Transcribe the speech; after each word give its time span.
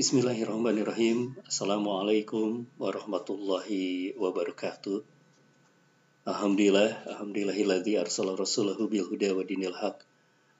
Bismillahirrahmanirrahim. 0.00 1.36
Assalamualaikum 1.44 2.64
warahmatullahi 2.80 4.16
wabarakatuh. 4.16 5.04
Alhamdulillah, 6.24 7.04
alhamdulillahilladzi 7.04 8.00
arsala 8.00 8.32
rasulahu 8.32 8.88
bil 8.88 9.04
huda 9.04 9.36
wa 9.36 9.44
dinil 9.44 9.76
haq 9.76 10.00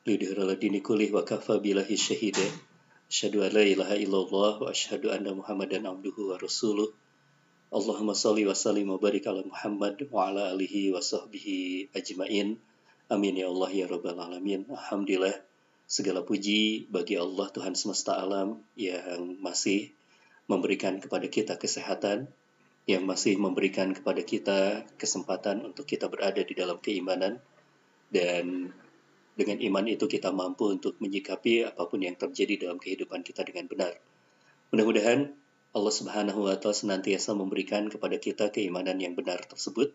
lidhira 0.04 0.44
dini 0.60 0.84
kulih 0.84 1.08
wa 1.16 1.24
kafa 1.24 1.56
billahi 1.56 1.96
syahida. 1.96 2.44
Asyhadu 3.08 3.40
an 3.40 3.56
la 3.56 3.64
ilaha 3.64 3.96
illallah 3.96 4.60
wa 4.60 4.68
asyhadu 4.68 5.08
anna 5.08 5.32
Muhammadan 5.32 5.88
abduhu 5.88 6.28
wa 6.28 6.36
rasuluh. 6.36 6.92
Allahumma 7.72 8.12
salli 8.12 8.44
wa 8.44 8.52
sallim 8.52 8.92
wa 8.92 9.00
barik 9.00 9.24
ala 9.24 9.40
Muhammad 9.40 10.04
wa 10.12 10.28
ala 10.28 10.52
alihi 10.52 10.92
wa 10.92 11.00
sahbihi 11.00 11.96
ajmain. 11.96 12.60
Amin 13.08 13.40
ya 13.40 13.48
Allah 13.48 13.72
ya 13.72 13.88
rabbal 13.88 14.20
alamin. 14.20 14.68
Alhamdulillah 14.68 15.32
Segala 15.90 16.22
puji 16.22 16.86
bagi 16.86 17.18
Allah 17.18 17.50
Tuhan 17.50 17.74
semesta 17.74 18.14
alam 18.14 18.62
yang 18.78 19.42
masih 19.42 19.90
memberikan 20.46 21.02
kepada 21.02 21.26
kita 21.26 21.58
kesehatan, 21.58 22.30
yang 22.86 23.02
masih 23.02 23.34
memberikan 23.42 23.90
kepada 23.90 24.22
kita 24.22 24.86
kesempatan 24.94 25.66
untuk 25.66 25.90
kita 25.90 26.06
berada 26.06 26.46
di 26.46 26.54
dalam 26.54 26.78
keimanan, 26.78 27.42
dan 28.06 28.70
dengan 29.34 29.58
iman 29.58 29.84
itu 29.90 30.06
kita 30.06 30.30
mampu 30.30 30.70
untuk 30.70 30.94
menyikapi 31.02 31.66
apa 31.66 31.82
pun 31.90 31.98
yang 31.98 32.14
terjadi 32.14 32.70
dalam 32.70 32.78
kehidupan 32.78 33.26
kita 33.26 33.42
dengan 33.42 33.66
benar. 33.66 33.98
Mudah-mudahan 34.70 35.34
Allah 35.74 35.94
Subhanahu 35.94 36.46
wa 36.46 36.54
taala 36.54 36.78
senantiasa 36.78 37.34
memberikan 37.34 37.90
kepada 37.90 38.14
kita 38.22 38.54
keimanan 38.54 39.02
yang 39.02 39.18
benar 39.18 39.42
tersebut 39.42 39.90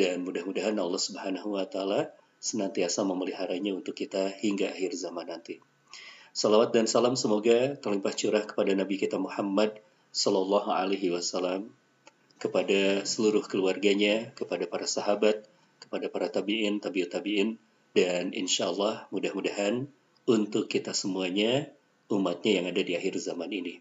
dan 0.00 0.24
mudah-mudahan 0.24 0.76
Allah 0.80 1.00
Subhanahu 1.00 1.60
wa 1.60 1.68
taala 1.68 2.08
senantiasa 2.46 3.02
memeliharanya 3.02 3.74
untuk 3.74 3.98
kita 3.98 4.30
hingga 4.30 4.70
akhir 4.70 4.94
zaman 4.94 5.26
nanti. 5.26 5.58
Salawat 6.30 6.70
dan 6.70 6.86
salam 6.86 7.18
semoga 7.18 7.74
terlimpah 7.74 8.14
curah 8.14 8.44
kepada 8.46 8.70
Nabi 8.78 9.02
kita 9.02 9.18
Muhammad 9.18 9.82
Sallallahu 10.14 10.70
Alaihi 10.70 11.10
Wasallam, 11.10 11.74
kepada 12.38 13.02
seluruh 13.02 13.42
keluarganya, 13.50 14.30
kepada 14.38 14.70
para 14.70 14.86
sahabat, 14.86 15.42
kepada 15.82 16.06
para 16.06 16.30
tabiin, 16.30 16.78
tabiut 16.78 17.10
tabiin, 17.10 17.58
dan 17.96 18.30
insya 18.30 18.70
Allah 18.70 19.10
mudah-mudahan 19.10 19.90
untuk 20.28 20.70
kita 20.70 20.92
semuanya 20.92 21.72
umatnya 22.12 22.62
yang 22.62 22.66
ada 22.70 22.84
di 22.84 22.92
akhir 22.94 23.18
zaman 23.18 23.50
ini. 23.50 23.80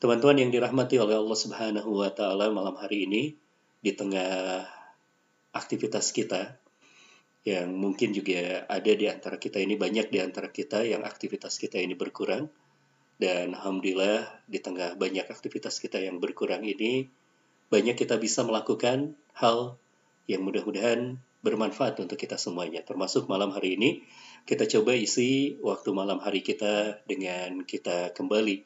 Teman-teman 0.00 0.46
yang 0.46 0.50
dirahmati 0.54 0.96
oleh 0.96 1.18
Allah 1.18 1.38
Subhanahu 1.38 1.90
wa 2.00 2.10
taala 2.14 2.48
malam 2.54 2.78
hari 2.78 3.10
ini 3.10 3.22
di 3.82 3.92
tengah 3.92 4.64
aktivitas 5.52 6.14
kita 6.14 6.63
yang 7.44 7.76
mungkin 7.76 8.16
juga 8.16 8.64
ada 8.64 8.92
di 8.96 9.04
antara 9.04 9.36
kita 9.36 9.60
ini 9.60 9.76
banyak 9.76 10.08
di 10.08 10.18
antara 10.24 10.48
kita 10.48 10.80
yang 10.80 11.04
aktivitas 11.04 11.60
kita 11.60 11.76
ini 11.76 11.92
berkurang. 11.92 12.48
Dan 13.14 13.54
alhamdulillah 13.54 14.26
di 14.48 14.58
tengah 14.58 14.98
banyak 14.98 15.28
aktivitas 15.30 15.78
kita 15.78 16.02
yang 16.02 16.18
berkurang 16.18 16.66
ini 16.66 17.06
banyak 17.70 17.94
kita 17.94 18.18
bisa 18.18 18.42
melakukan 18.42 19.14
hal 19.36 19.78
yang 20.26 20.42
mudah-mudahan 20.42 21.20
bermanfaat 21.44 22.00
untuk 22.00 22.16
kita 22.16 22.40
semuanya. 22.40 22.80
Termasuk 22.80 23.28
malam 23.28 23.52
hari 23.52 23.76
ini 23.76 24.02
kita 24.48 24.64
coba 24.64 24.96
isi 24.96 25.60
waktu 25.60 25.92
malam 25.92 26.18
hari 26.24 26.40
kita 26.40 27.04
dengan 27.04 27.62
kita 27.68 28.16
kembali 28.16 28.64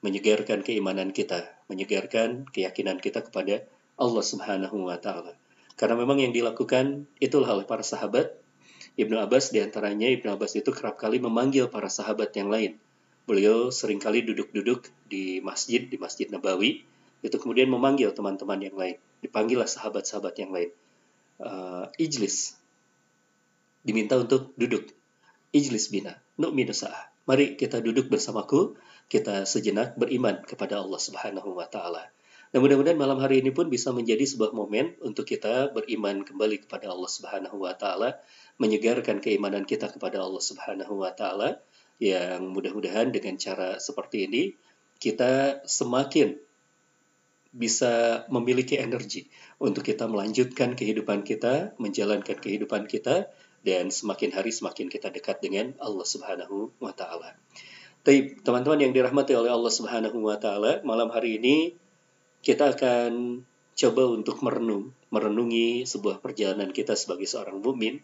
menyegarkan 0.00 0.64
keimanan 0.64 1.12
kita 1.12 1.52
menyegarkan 1.68 2.48
keyakinan 2.48 2.96
kita 2.96 3.20
kepada 3.20 3.68
Allah 4.00 4.24
Subhanahu 4.24 4.88
wa 4.88 4.96
taala 4.96 5.39
karena 5.80 5.96
memang 5.96 6.20
yang 6.20 6.36
dilakukan 6.36 7.08
itulah 7.24 7.56
oleh 7.56 7.64
para 7.64 7.80
sahabat. 7.80 8.36
Ibnu 9.00 9.16
Abbas 9.16 9.48
di 9.48 9.64
antaranya, 9.64 10.12
Ibnu 10.12 10.28
Abbas 10.28 10.52
itu 10.52 10.68
kerap 10.76 11.00
kali 11.00 11.16
memanggil 11.16 11.72
para 11.72 11.88
sahabat 11.88 12.36
yang 12.36 12.52
lain. 12.52 12.76
Beliau 13.24 13.72
sering 13.72 13.96
kali 13.96 14.20
duduk-duduk 14.20 14.92
di 15.08 15.40
masjid, 15.40 15.80
di 15.80 15.96
Masjid 15.96 16.28
Nabawi, 16.28 16.84
itu 17.24 17.36
kemudian 17.40 17.72
memanggil 17.72 18.12
teman-teman 18.12 18.60
yang 18.60 18.76
lain. 18.76 19.00
Dipanggillah 19.24 19.64
sahabat-sahabat 19.64 20.36
yang 20.36 20.52
lain. 20.52 20.70
Uh, 21.40 21.88
ijlis. 21.96 22.60
Diminta 23.80 24.20
untuk 24.20 24.52
duduk. 24.60 24.92
Ijlis 25.56 25.88
bina. 25.88 26.20
Nu'minu 26.36 26.76
sa'ah. 26.76 27.08
Mari 27.24 27.56
kita 27.56 27.80
duduk 27.80 28.12
bersamaku, 28.12 28.76
kita 29.08 29.48
sejenak 29.48 29.96
beriman 29.96 30.44
kepada 30.44 30.76
Allah 30.76 31.00
Subhanahu 31.00 31.56
wa 31.56 31.64
taala. 31.64 32.12
Nah, 32.50 32.58
mudah-mudahan 32.58 32.98
malam 32.98 33.22
hari 33.22 33.46
ini 33.46 33.54
pun 33.54 33.70
bisa 33.70 33.94
menjadi 33.94 34.26
sebuah 34.26 34.50
momen 34.50 34.98
untuk 35.06 35.22
kita 35.22 35.70
beriman 35.70 36.26
kembali 36.26 36.66
kepada 36.66 36.90
Allah 36.90 37.06
Subhanahu 37.06 37.62
wa 37.62 37.78
taala, 37.78 38.18
menyegarkan 38.58 39.22
keimanan 39.22 39.62
kita 39.62 39.86
kepada 39.86 40.18
Allah 40.18 40.42
Subhanahu 40.42 40.98
wa 40.98 41.14
taala 41.14 41.62
yang 42.02 42.50
mudah-mudahan 42.50 43.14
dengan 43.14 43.38
cara 43.38 43.78
seperti 43.78 44.26
ini 44.26 44.42
kita 44.98 45.62
semakin 45.62 46.42
bisa 47.54 48.26
memiliki 48.26 48.82
energi 48.82 49.30
untuk 49.62 49.86
kita 49.86 50.10
melanjutkan 50.10 50.74
kehidupan 50.74 51.22
kita, 51.22 51.78
menjalankan 51.78 52.34
kehidupan 52.34 52.90
kita 52.90 53.30
dan 53.62 53.94
semakin 53.94 54.34
hari 54.34 54.50
semakin 54.50 54.90
kita 54.90 55.14
dekat 55.14 55.38
dengan 55.38 55.78
Allah 55.78 56.06
Subhanahu 56.06 56.74
wa 56.82 56.90
taala. 56.90 57.38
teman-teman 58.42 58.90
yang 58.90 58.90
dirahmati 58.90 59.38
oleh 59.38 59.54
Allah 59.54 59.70
Subhanahu 59.70 60.18
wa 60.18 60.34
taala, 60.34 60.82
malam 60.82 61.14
hari 61.14 61.38
ini 61.38 61.78
kita 62.40 62.72
akan 62.76 63.44
coba 63.76 64.02
untuk 64.12 64.40
merenung, 64.44 64.92
merenungi 65.08 65.88
sebuah 65.88 66.20
perjalanan 66.20 66.72
kita 66.72 66.96
sebagai 66.96 67.24
seorang 67.24 67.60
mukmin 67.60 68.00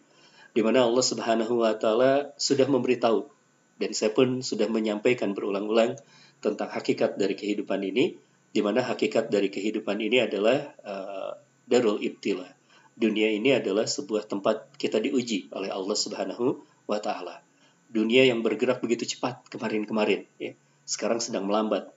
di 0.56 0.64
mana 0.64 0.88
Allah 0.88 1.04
Subhanahu 1.04 1.60
wa 1.60 1.76
taala 1.76 2.32
sudah 2.40 2.64
memberitahu 2.64 3.28
dan 3.76 3.92
saya 3.92 4.12
pun 4.16 4.40
sudah 4.40 4.72
menyampaikan 4.72 5.36
berulang-ulang 5.36 6.00
tentang 6.40 6.72
hakikat 6.72 7.20
dari 7.20 7.36
kehidupan 7.36 7.84
ini 7.84 8.16
di 8.52 8.60
mana 8.64 8.80
hakikat 8.80 9.28
dari 9.28 9.52
kehidupan 9.52 10.00
ini 10.00 10.24
adalah 10.24 10.72
uh, 10.80 11.36
darul 11.68 12.00
ibtila. 12.00 12.48
Dunia 12.96 13.28
ini 13.28 13.52
adalah 13.52 13.84
sebuah 13.84 14.24
tempat 14.24 14.80
kita 14.80 14.96
diuji 14.96 15.52
oleh 15.52 15.68
Allah 15.68 15.92
Subhanahu 15.92 16.64
wa 16.88 16.96
taala. 17.04 17.44
Dunia 17.92 18.24
yang 18.24 18.40
bergerak 18.40 18.80
begitu 18.80 19.04
cepat 19.04 19.44
kemarin-kemarin 19.52 20.24
ya, 20.40 20.56
sekarang 20.88 21.20
sedang 21.20 21.44
melambat 21.44 21.92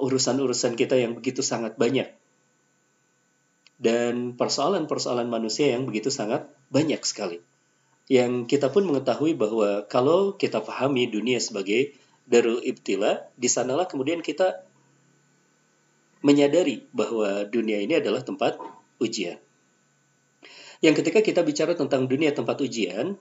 urusan-urusan 0.00 0.74
kita 0.74 0.96
yang 0.96 1.14
begitu 1.14 1.44
sangat 1.44 1.76
banyak. 1.76 2.08
Dan 3.80 4.36
persoalan-persoalan 4.36 5.28
manusia 5.28 5.72
yang 5.72 5.88
begitu 5.88 6.12
sangat 6.12 6.48
banyak 6.68 7.00
sekali. 7.04 7.40
Yang 8.10 8.50
kita 8.50 8.68
pun 8.74 8.84
mengetahui 8.88 9.38
bahwa 9.38 9.86
kalau 9.86 10.34
kita 10.34 10.60
pahami 10.60 11.08
dunia 11.08 11.38
sebagai 11.38 11.94
darul 12.26 12.60
ibtila, 12.60 13.30
di 13.38 13.48
sanalah 13.48 13.86
kemudian 13.86 14.20
kita 14.20 14.66
menyadari 16.20 16.84
bahwa 16.92 17.48
dunia 17.48 17.80
ini 17.80 17.96
adalah 17.96 18.20
tempat 18.20 18.60
ujian. 19.00 19.40
Yang 20.80 21.04
ketika 21.04 21.20
kita 21.20 21.40
bicara 21.44 21.72
tentang 21.76 22.08
dunia 22.08 22.32
tempat 22.32 22.60
ujian, 22.60 23.16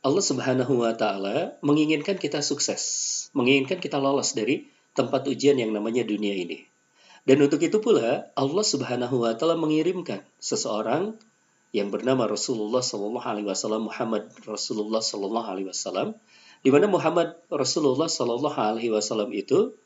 Allah 0.00 0.24
Subhanahu 0.24 0.84
wa 0.84 0.94
taala 0.94 1.58
menginginkan 1.60 2.16
kita 2.16 2.40
sukses, 2.40 2.82
menginginkan 3.34 3.82
kita 3.82 3.98
lolos 3.98 4.32
dari 4.32 4.70
tempat 4.98 5.30
ujian 5.30 5.54
yang 5.54 5.70
namanya 5.70 6.02
dunia 6.02 6.34
ini. 6.34 6.66
Dan 7.22 7.38
untuk 7.38 7.62
itu 7.62 7.78
pula 7.78 8.34
Allah 8.34 8.64
Subhanahu 8.66 9.22
wa 9.22 9.38
taala 9.38 9.54
mengirimkan 9.54 10.26
seseorang 10.42 11.14
yang 11.70 11.92
bernama 11.94 12.26
Rasulullah 12.26 12.82
Sallallahu 12.82 13.22
alaihi 13.22 13.46
wasallam 13.46 13.86
Muhammad 13.86 14.32
Rasulullah 14.48 15.04
Sallallahu 15.04 15.46
alaihi 15.46 15.68
wasallam 15.68 16.16
di 16.64 16.72
mana 16.72 16.88
Muhammad 16.90 17.38
Rasulullah 17.52 18.08
Sallallahu 18.08 18.56
alaihi 18.58 18.90
wasallam 18.90 19.30
itu 19.36 19.76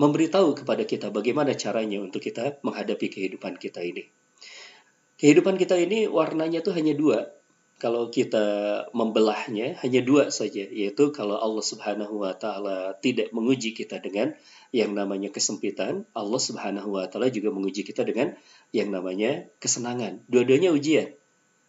memberitahu 0.00 0.56
kepada 0.56 0.84
kita 0.84 1.12
bagaimana 1.12 1.52
caranya 1.56 2.00
untuk 2.00 2.24
kita 2.24 2.60
menghadapi 2.64 3.06
kehidupan 3.08 3.56
kita 3.60 3.84
ini. 3.84 4.08
Kehidupan 5.16 5.56
kita 5.56 5.76
ini 5.80 6.04
warnanya 6.04 6.60
tuh 6.60 6.76
hanya 6.76 6.92
dua, 6.92 7.32
kalau 7.76 8.08
kita 8.08 8.46
membelahnya 8.96 9.76
hanya 9.84 10.00
dua 10.00 10.32
saja, 10.32 10.64
yaitu 10.64 11.12
kalau 11.12 11.36
Allah 11.36 11.60
Subhanahu 11.60 12.24
wa 12.24 12.32
taala 12.32 12.96
tidak 13.04 13.36
menguji 13.36 13.76
kita 13.76 14.00
dengan 14.00 14.32
yang 14.72 14.96
namanya 14.96 15.28
kesempitan, 15.28 16.08
Allah 16.16 16.40
Subhanahu 16.40 16.96
wa 16.96 17.04
taala 17.04 17.28
juga 17.28 17.52
menguji 17.52 17.84
kita 17.84 18.08
dengan 18.08 18.32
yang 18.72 18.88
namanya 18.88 19.44
kesenangan. 19.60 20.24
Dua-duanya 20.24 20.72
ujian. 20.72 21.12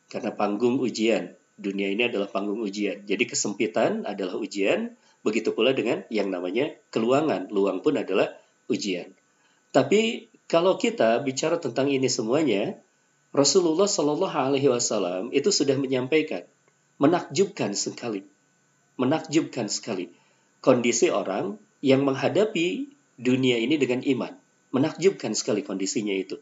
Karena 0.07 0.31
panggung 0.31 0.79
ujian. 0.79 1.35
Dunia 1.59 1.91
ini 1.91 2.07
adalah 2.07 2.31
panggung 2.31 2.63
ujian. 2.63 3.03
Jadi 3.03 3.27
kesempitan 3.27 4.07
adalah 4.07 4.39
ujian, 4.39 4.95
begitu 5.27 5.51
pula 5.51 5.75
dengan 5.75 6.07
yang 6.07 6.31
namanya 6.31 6.71
keluangan. 6.87 7.51
Luang 7.51 7.83
pun 7.83 7.99
adalah 7.99 8.31
ujian. 8.71 9.11
Tapi 9.75 10.31
kalau 10.47 10.79
kita 10.79 11.19
bicara 11.19 11.59
tentang 11.59 11.91
ini 11.91 12.07
semuanya, 12.07 12.79
Rasulullah 13.37 13.85
Shallallahu 13.85 14.33
Alaihi 14.33 14.65
Wasallam 14.65 15.29
itu 15.29 15.53
sudah 15.53 15.77
menyampaikan 15.77 16.41
menakjubkan 16.97 17.77
sekali, 17.77 18.25
menakjubkan 18.97 19.69
sekali 19.69 20.09
kondisi 20.65 21.13
orang 21.13 21.61
yang 21.85 22.01
menghadapi 22.01 22.89
dunia 23.21 23.61
ini 23.61 23.77
dengan 23.77 24.01
iman. 24.01 24.33
Menakjubkan 24.73 25.37
sekali 25.37 25.61
kondisinya 25.61 26.17
itu. 26.17 26.41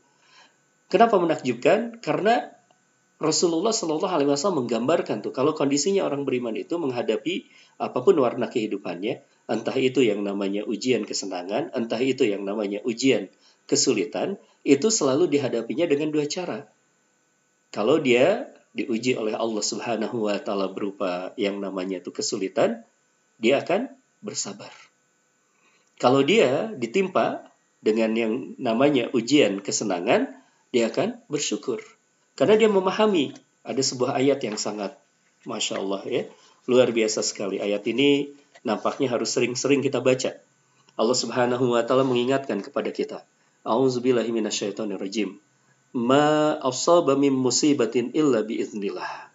Kenapa 0.88 1.20
menakjubkan? 1.20 2.00
Karena 2.00 2.56
Rasulullah 3.20 3.76
Shallallahu 3.76 4.16
Alaihi 4.16 4.32
Wasallam 4.32 4.64
menggambarkan 4.64 5.20
tuh 5.20 5.36
kalau 5.36 5.52
kondisinya 5.52 6.08
orang 6.08 6.24
beriman 6.24 6.56
itu 6.56 6.80
menghadapi 6.80 7.52
apa 7.76 8.00
pun 8.08 8.16
warna 8.24 8.48
kehidupannya, 8.48 9.20
entah 9.52 9.76
itu 9.76 10.00
yang 10.00 10.24
namanya 10.24 10.64
ujian 10.64 11.04
kesenangan, 11.04 11.76
entah 11.76 12.00
itu 12.00 12.24
yang 12.24 12.48
namanya 12.48 12.80
ujian 12.88 13.28
kesulitan, 13.68 14.40
itu 14.64 14.88
selalu 14.88 15.28
dihadapinya 15.28 15.92
dengan 15.92 16.16
dua 16.16 16.28
cara. 16.32 16.72
Kalau 17.76 18.00
dia 18.00 18.56
diuji 18.72 19.20
oleh 19.20 19.36
Allah 19.36 19.60
Subhanahu 19.60 20.32
wa 20.32 20.40
taala 20.40 20.72
berupa 20.72 21.36
yang 21.36 21.60
namanya 21.60 22.00
itu 22.00 22.08
kesulitan, 22.16 22.88
dia 23.36 23.60
akan 23.60 23.92
bersabar. 24.24 24.72
Kalau 26.00 26.24
dia 26.24 26.72
ditimpa 26.72 27.52
dengan 27.84 28.16
yang 28.16 28.56
namanya 28.64 29.12
ujian 29.12 29.60
kesenangan, 29.60 30.32
dia 30.72 30.88
akan 30.88 31.20
bersyukur. 31.28 31.84
Karena 32.40 32.56
dia 32.56 32.72
memahami 32.72 33.36
ada 33.68 33.84
sebuah 33.84 34.24
ayat 34.24 34.40
yang 34.48 34.56
sangat 34.56 34.96
Masya 35.44 35.76
Allah 35.76 36.02
ya, 36.08 36.24
luar 36.72 36.96
biasa 36.96 37.28
sekali. 37.28 37.60
Ayat 37.60 37.84
ini 37.92 38.32
nampaknya 38.64 39.12
harus 39.12 39.36
sering-sering 39.36 39.84
kita 39.84 40.00
baca. 40.00 40.32
Allah 40.96 41.18
Subhanahu 41.20 41.76
wa 41.76 41.84
taala 41.84 42.08
mengingatkan 42.08 42.64
kepada 42.64 42.96
kita. 42.96 43.28
Ma 45.96 46.60
asaba 46.60 47.16
min 47.16 47.32
musibatin 47.32 48.12
illa 48.12 48.44
biiznillah. 48.44 49.32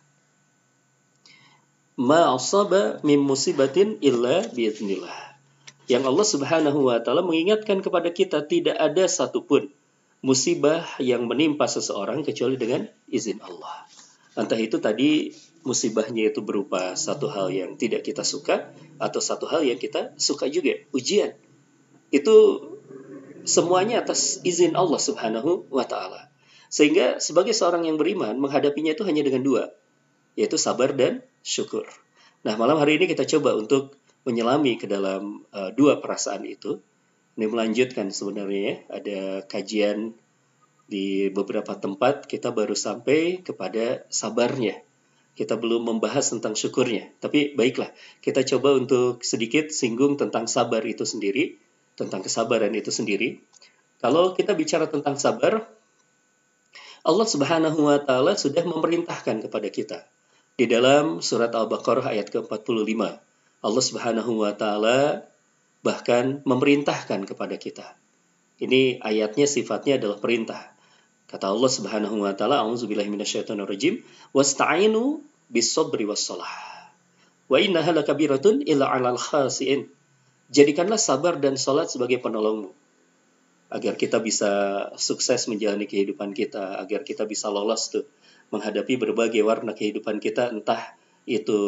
Ma 1.96 2.36
asaba 2.36 3.00
min 3.00 3.16
musibatin 3.24 3.96
illa 4.04 4.44
biiznillah. 4.44 5.40
Yang 5.88 6.04
Allah 6.04 6.26
Subhanahu 6.28 6.78
wa 6.92 7.00
taala 7.00 7.24
mengingatkan 7.24 7.80
kepada 7.80 8.12
kita 8.12 8.44
tidak 8.44 8.76
ada 8.76 9.08
satupun 9.08 9.72
musibah 10.20 10.84
yang 11.00 11.24
menimpa 11.24 11.64
seseorang 11.64 12.20
kecuali 12.28 12.60
dengan 12.60 12.84
izin 13.08 13.40
Allah. 13.40 13.88
Entah 14.36 14.60
itu 14.60 14.76
tadi 14.78 15.32
musibahnya 15.64 16.28
itu 16.28 16.44
berupa 16.44 16.92
satu 16.92 17.32
hal 17.32 17.48
yang 17.50 17.80
tidak 17.80 18.04
kita 18.04 18.20
suka 18.20 18.68
atau 19.00 19.20
satu 19.20 19.48
hal 19.48 19.64
yang 19.64 19.80
kita 19.80 20.12
suka 20.20 20.44
juga, 20.46 20.76
ujian. 20.92 21.32
Itu 22.12 22.68
semuanya 23.48 24.04
atas 24.04 24.44
izin 24.44 24.76
Allah 24.76 25.00
Subhanahu 25.00 25.66
wa 25.72 25.88
taala. 25.88 26.29
Sehingga 26.70 27.18
sebagai 27.18 27.50
seorang 27.50 27.82
yang 27.82 27.98
beriman 27.98 28.38
menghadapinya 28.38 28.94
itu 28.94 29.02
hanya 29.02 29.26
dengan 29.26 29.42
dua, 29.42 29.74
yaitu 30.38 30.54
sabar 30.54 30.94
dan 30.94 31.26
syukur. 31.42 31.84
Nah, 32.46 32.54
malam 32.54 32.78
hari 32.78 32.96
ini 32.96 33.10
kita 33.10 33.26
coba 33.26 33.58
untuk 33.58 33.98
menyelami 34.22 34.78
ke 34.78 34.86
dalam 34.86 35.42
uh, 35.50 35.74
dua 35.74 35.98
perasaan 35.98 36.46
itu. 36.46 36.78
Ini 37.34 37.50
melanjutkan 37.50 38.14
sebenarnya 38.14 38.60
ya, 38.62 38.74
ada 38.86 39.20
kajian 39.50 40.14
di 40.90 41.30
beberapa 41.30 41.74
tempat 41.78 42.26
kita 42.26 42.54
baru 42.54 42.78
sampai 42.78 43.42
kepada 43.42 44.06
sabarnya. 44.10 44.78
Kita 45.38 45.56
belum 45.56 45.88
membahas 45.88 46.30
tentang 46.36 46.58
syukurnya. 46.58 47.10
Tapi 47.22 47.56
baiklah, 47.56 47.88
kita 48.20 48.44
coba 48.44 48.76
untuk 48.76 49.24
sedikit 49.24 49.70
singgung 49.72 50.20
tentang 50.20 50.50
sabar 50.50 50.84
itu 50.84 51.06
sendiri, 51.06 51.56
tentang 51.96 52.20
kesabaran 52.20 52.74
itu 52.76 52.92
sendiri. 52.92 53.40
Kalau 54.02 54.36
kita 54.36 54.52
bicara 54.52 54.90
tentang 54.90 55.16
sabar, 55.16 55.64
Allah 57.00 57.24
Subhanahu 57.24 57.88
wa 57.88 57.96
taala 57.96 58.36
sudah 58.36 58.60
memerintahkan 58.60 59.40
kepada 59.48 59.68
kita 59.72 59.98
di 60.60 60.68
dalam 60.68 61.24
surat 61.24 61.48
Al-Baqarah 61.48 62.12
ayat 62.12 62.28
ke-45. 62.28 63.00
Allah 63.64 63.84
Subhanahu 63.84 64.44
wa 64.44 64.52
taala 64.52 65.24
bahkan 65.80 66.44
memerintahkan 66.44 67.24
kepada 67.24 67.56
kita. 67.56 67.96
Ini 68.60 69.00
ayatnya 69.00 69.48
sifatnya 69.48 69.96
adalah 69.96 70.20
perintah. 70.20 70.60
Kata 71.24 71.48
Allah 71.48 71.72
Subhanahu 71.72 72.20
wa 72.20 72.36
taala, 72.36 72.60
"A'udzubillahi 72.60 73.08
minasyaitonirrajim, 73.08 74.04
wasta'inu 74.36 75.24
bis-sabri 75.48 76.04
was-shalah. 76.04 76.52
Wa 77.48 77.56
innaha 77.56 77.96
lakabiratun 77.96 78.68
illa 78.68 78.92
'alal 78.92 79.16
khasiin." 79.16 79.88
Jadikanlah 80.52 81.00
sabar 81.00 81.40
dan 81.40 81.56
salat 81.56 81.88
sebagai 81.88 82.20
penolongmu 82.20 82.76
agar 83.70 83.94
kita 83.94 84.18
bisa 84.18 84.50
sukses 84.98 85.46
menjalani 85.46 85.86
kehidupan 85.86 86.34
kita, 86.34 86.82
agar 86.82 87.06
kita 87.06 87.24
bisa 87.24 87.46
lolos 87.48 87.94
tuh 87.94 88.04
menghadapi 88.50 88.98
berbagai 88.98 89.40
warna 89.46 89.72
kehidupan 89.72 90.18
kita 90.18 90.50
entah 90.50 90.98
itu 91.22 91.58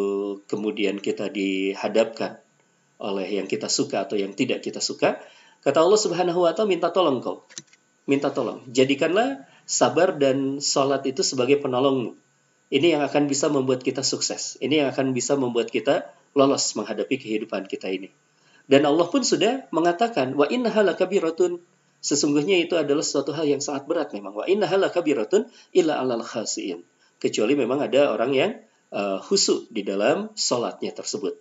kemudian 0.50 0.98
kita 0.98 1.30
dihadapkan 1.30 2.42
oleh 2.98 3.26
yang 3.26 3.46
kita 3.46 3.70
suka 3.70 4.02
atau 4.02 4.18
yang 4.18 4.34
tidak 4.34 4.66
kita 4.66 4.82
suka. 4.82 5.22
Kata 5.62 5.78
Allah 5.78 6.00
Subhanahu 6.00 6.42
wa 6.42 6.50
taala 6.50 6.70
minta 6.70 6.90
tolong 6.90 7.22
kau. 7.22 7.46
Minta 8.10 8.34
tolong. 8.34 8.66
Jadikanlah 8.66 9.46
sabar 9.62 10.18
dan 10.18 10.58
sholat 10.58 11.06
itu 11.06 11.22
sebagai 11.22 11.62
penolongmu. 11.62 12.18
Ini 12.72 12.98
yang 12.98 13.02
akan 13.06 13.30
bisa 13.30 13.46
membuat 13.46 13.86
kita 13.86 14.02
sukses. 14.02 14.58
Ini 14.58 14.82
yang 14.82 14.88
akan 14.90 15.14
bisa 15.14 15.38
membuat 15.38 15.70
kita 15.70 16.10
lolos 16.34 16.72
menghadapi 16.74 17.20
kehidupan 17.20 17.68
kita 17.68 17.92
ini. 17.92 18.10
Dan 18.66 18.88
Allah 18.88 19.06
pun 19.06 19.20
sudah 19.20 19.68
mengatakan, 19.74 20.32
wa 20.32 20.48
innaha 20.48 20.80
lakabiratun. 20.80 21.60
Sesungguhnya 22.02 22.58
itu 22.58 22.74
adalah 22.74 23.06
suatu 23.06 23.30
hal 23.30 23.46
yang 23.46 23.62
sangat 23.62 23.86
berat 23.86 24.10
memang. 24.10 24.34
Wa 24.34 24.44
innaha 24.50 24.74
lakabiratun 24.74 25.46
illa 25.70 26.02
alal 26.02 26.26
khasiin. 26.26 26.82
Kecuali 27.22 27.54
memang 27.54 27.78
ada 27.86 28.10
orang 28.10 28.34
yang 28.34 28.50
uh, 28.90 29.22
husu 29.22 29.70
di 29.70 29.86
dalam 29.86 30.34
sholatnya 30.34 30.90
tersebut. 30.90 31.38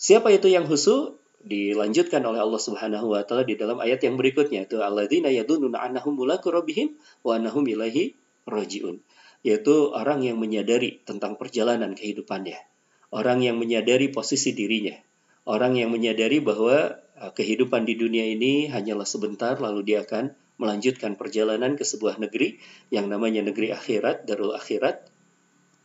Siapa 0.00 0.32
itu 0.32 0.48
yang 0.48 0.64
husu? 0.64 1.20
dilanjutkan 1.42 2.22
oleh 2.22 2.38
Allah 2.38 2.62
Subhanahu 2.62 3.18
wa 3.18 3.26
taala 3.26 3.42
di 3.42 3.58
dalam 3.58 3.82
ayat 3.82 3.98
yang 4.06 4.14
berikutnya 4.14 4.62
itu 4.70 4.78
alladzina 4.78 5.26
yadununa 5.26 5.82
annahum 5.82 6.14
mulaku 6.14 6.54
rabbihim 6.54 6.94
wa 7.26 7.34
annahum 7.34 7.66
ilaihi 7.66 8.14
rajiun 8.46 9.02
yaitu 9.42 9.90
orang 9.90 10.22
yang 10.22 10.38
menyadari 10.38 11.02
tentang 11.02 11.34
perjalanan 11.34 11.98
kehidupannya 11.98 12.62
orang 13.10 13.42
yang 13.42 13.58
menyadari 13.58 14.14
posisi 14.14 14.54
dirinya 14.54 14.94
orang 15.42 15.74
yang 15.74 15.90
menyadari 15.90 16.38
bahwa 16.38 17.01
kehidupan 17.16 17.84
di 17.84 17.94
dunia 17.94 18.24
ini 18.24 18.68
hanyalah 18.72 19.06
sebentar 19.06 19.58
lalu 19.60 19.84
dia 19.84 20.02
akan 20.02 20.32
melanjutkan 20.56 21.16
perjalanan 21.16 21.74
ke 21.76 21.84
sebuah 21.84 22.20
negeri 22.22 22.60
yang 22.88 23.10
namanya 23.10 23.42
negeri 23.42 23.74
akhirat 23.74 24.24
darul 24.28 24.54
akhirat 24.54 25.08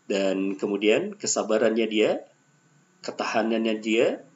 dan 0.07 0.55
kemudian 0.55 1.17
kesabarannya 1.17 1.87
dia 1.89 2.23
ketahanannya 3.01 3.79
dia 3.79 4.27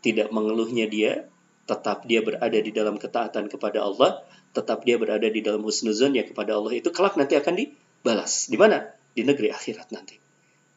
tidak 0.00 0.30
mengeluhnya 0.30 0.86
dia, 0.86 1.26
tetap 1.68 2.06
dia 2.06 2.22
berada 2.22 2.58
di 2.58 2.70
dalam 2.70 2.96
ketaatan 2.96 3.50
kepada 3.50 3.84
Allah, 3.84 4.22
tetap 4.54 4.86
dia 4.86 4.96
berada 4.96 5.26
di 5.26 5.42
dalam 5.42 5.60
husnuzon 5.66 6.16
ya 6.16 6.24
kepada 6.24 6.56
Allah 6.56 6.72
itu 6.72 6.88
kelak 6.94 7.18
nanti 7.18 7.36
akan 7.36 7.54
dibalas. 7.58 8.48
Di 8.48 8.56
mana? 8.56 8.88
Di 9.12 9.26
negeri 9.26 9.52
akhirat 9.52 9.90
nanti. 9.92 10.16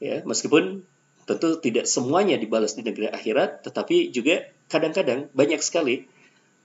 Ya, 0.01 0.25
meskipun 0.25 0.83
tentu 1.29 1.61
tidak 1.61 1.85
semuanya 1.85 2.35
dibalas 2.35 2.73
di 2.73 2.81
negeri 2.81 3.13
akhirat, 3.13 3.63
tetapi 3.63 4.09
juga 4.09 4.49
kadang-kadang 4.71 5.27
banyak 5.35 5.59
sekali 5.59 6.07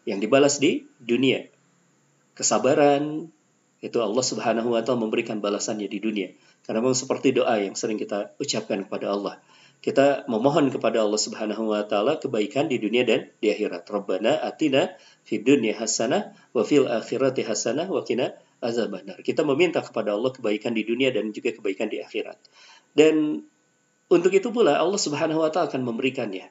yang 0.06 0.22
dibalas 0.22 0.62
di 0.62 0.86
dunia. 1.02 1.50
Kesabaran 2.38 3.26
itu 3.82 3.98
Allah 3.98 4.24
Subhanahu 4.24 4.78
wa 4.78 4.80
taala 4.86 5.02
memberikan 5.02 5.42
balasannya 5.42 5.90
di 5.90 5.98
dunia. 5.98 6.30
Karena 6.62 6.78
memang 6.78 6.94
seperti 6.94 7.34
doa 7.34 7.58
yang 7.58 7.74
sering 7.74 7.98
kita 7.98 8.38
ucapkan 8.38 8.86
kepada 8.86 9.10
Allah 9.10 9.42
kita 9.84 10.24
memohon 10.26 10.72
kepada 10.72 11.04
Allah 11.04 11.20
Subhanahu 11.20 11.70
wa 11.70 11.84
taala 11.84 12.16
kebaikan 12.16 12.66
di 12.66 12.80
dunia 12.80 13.04
dan 13.04 13.28
di 13.38 13.52
akhirat. 13.52 13.84
Rabbana 13.86 14.40
atina 14.40 14.96
fid 15.26 15.44
dunya 15.44 15.76
hasanah 15.76 16.32
wa 16.56 16.62
fil 16.64 16.88
akhirati 16.88 17.44
hasanah 17.44 17.86
wa 17.86 18.00
qina 18.02 18.32
azabannar. 18.64 19.20
Kita 19.20 19.44
meminta 19.44 19.84
kepada 19.84 20.16
Allah 20.16 20.32
kebaikan 20.32 20.72
di 20.72 20.82
dunia 20.82 21.12
dan 21.12 21.30
juga 21.30 21.52
kebaikan 21.52 21.92
di 21.92 22.00
akhirat. 22.00 22.40
Dan 22.96 23.44
untuk 24.08 24.32
itu 24.32 24.48
pula 24.48 24.80
Allah 24.80 24.98
Subhanahu 24.98 25.44
wa 25.44 25.50
taala 25.52 25.68
akan 25.68 25.84
memberikannya 25.84 26.48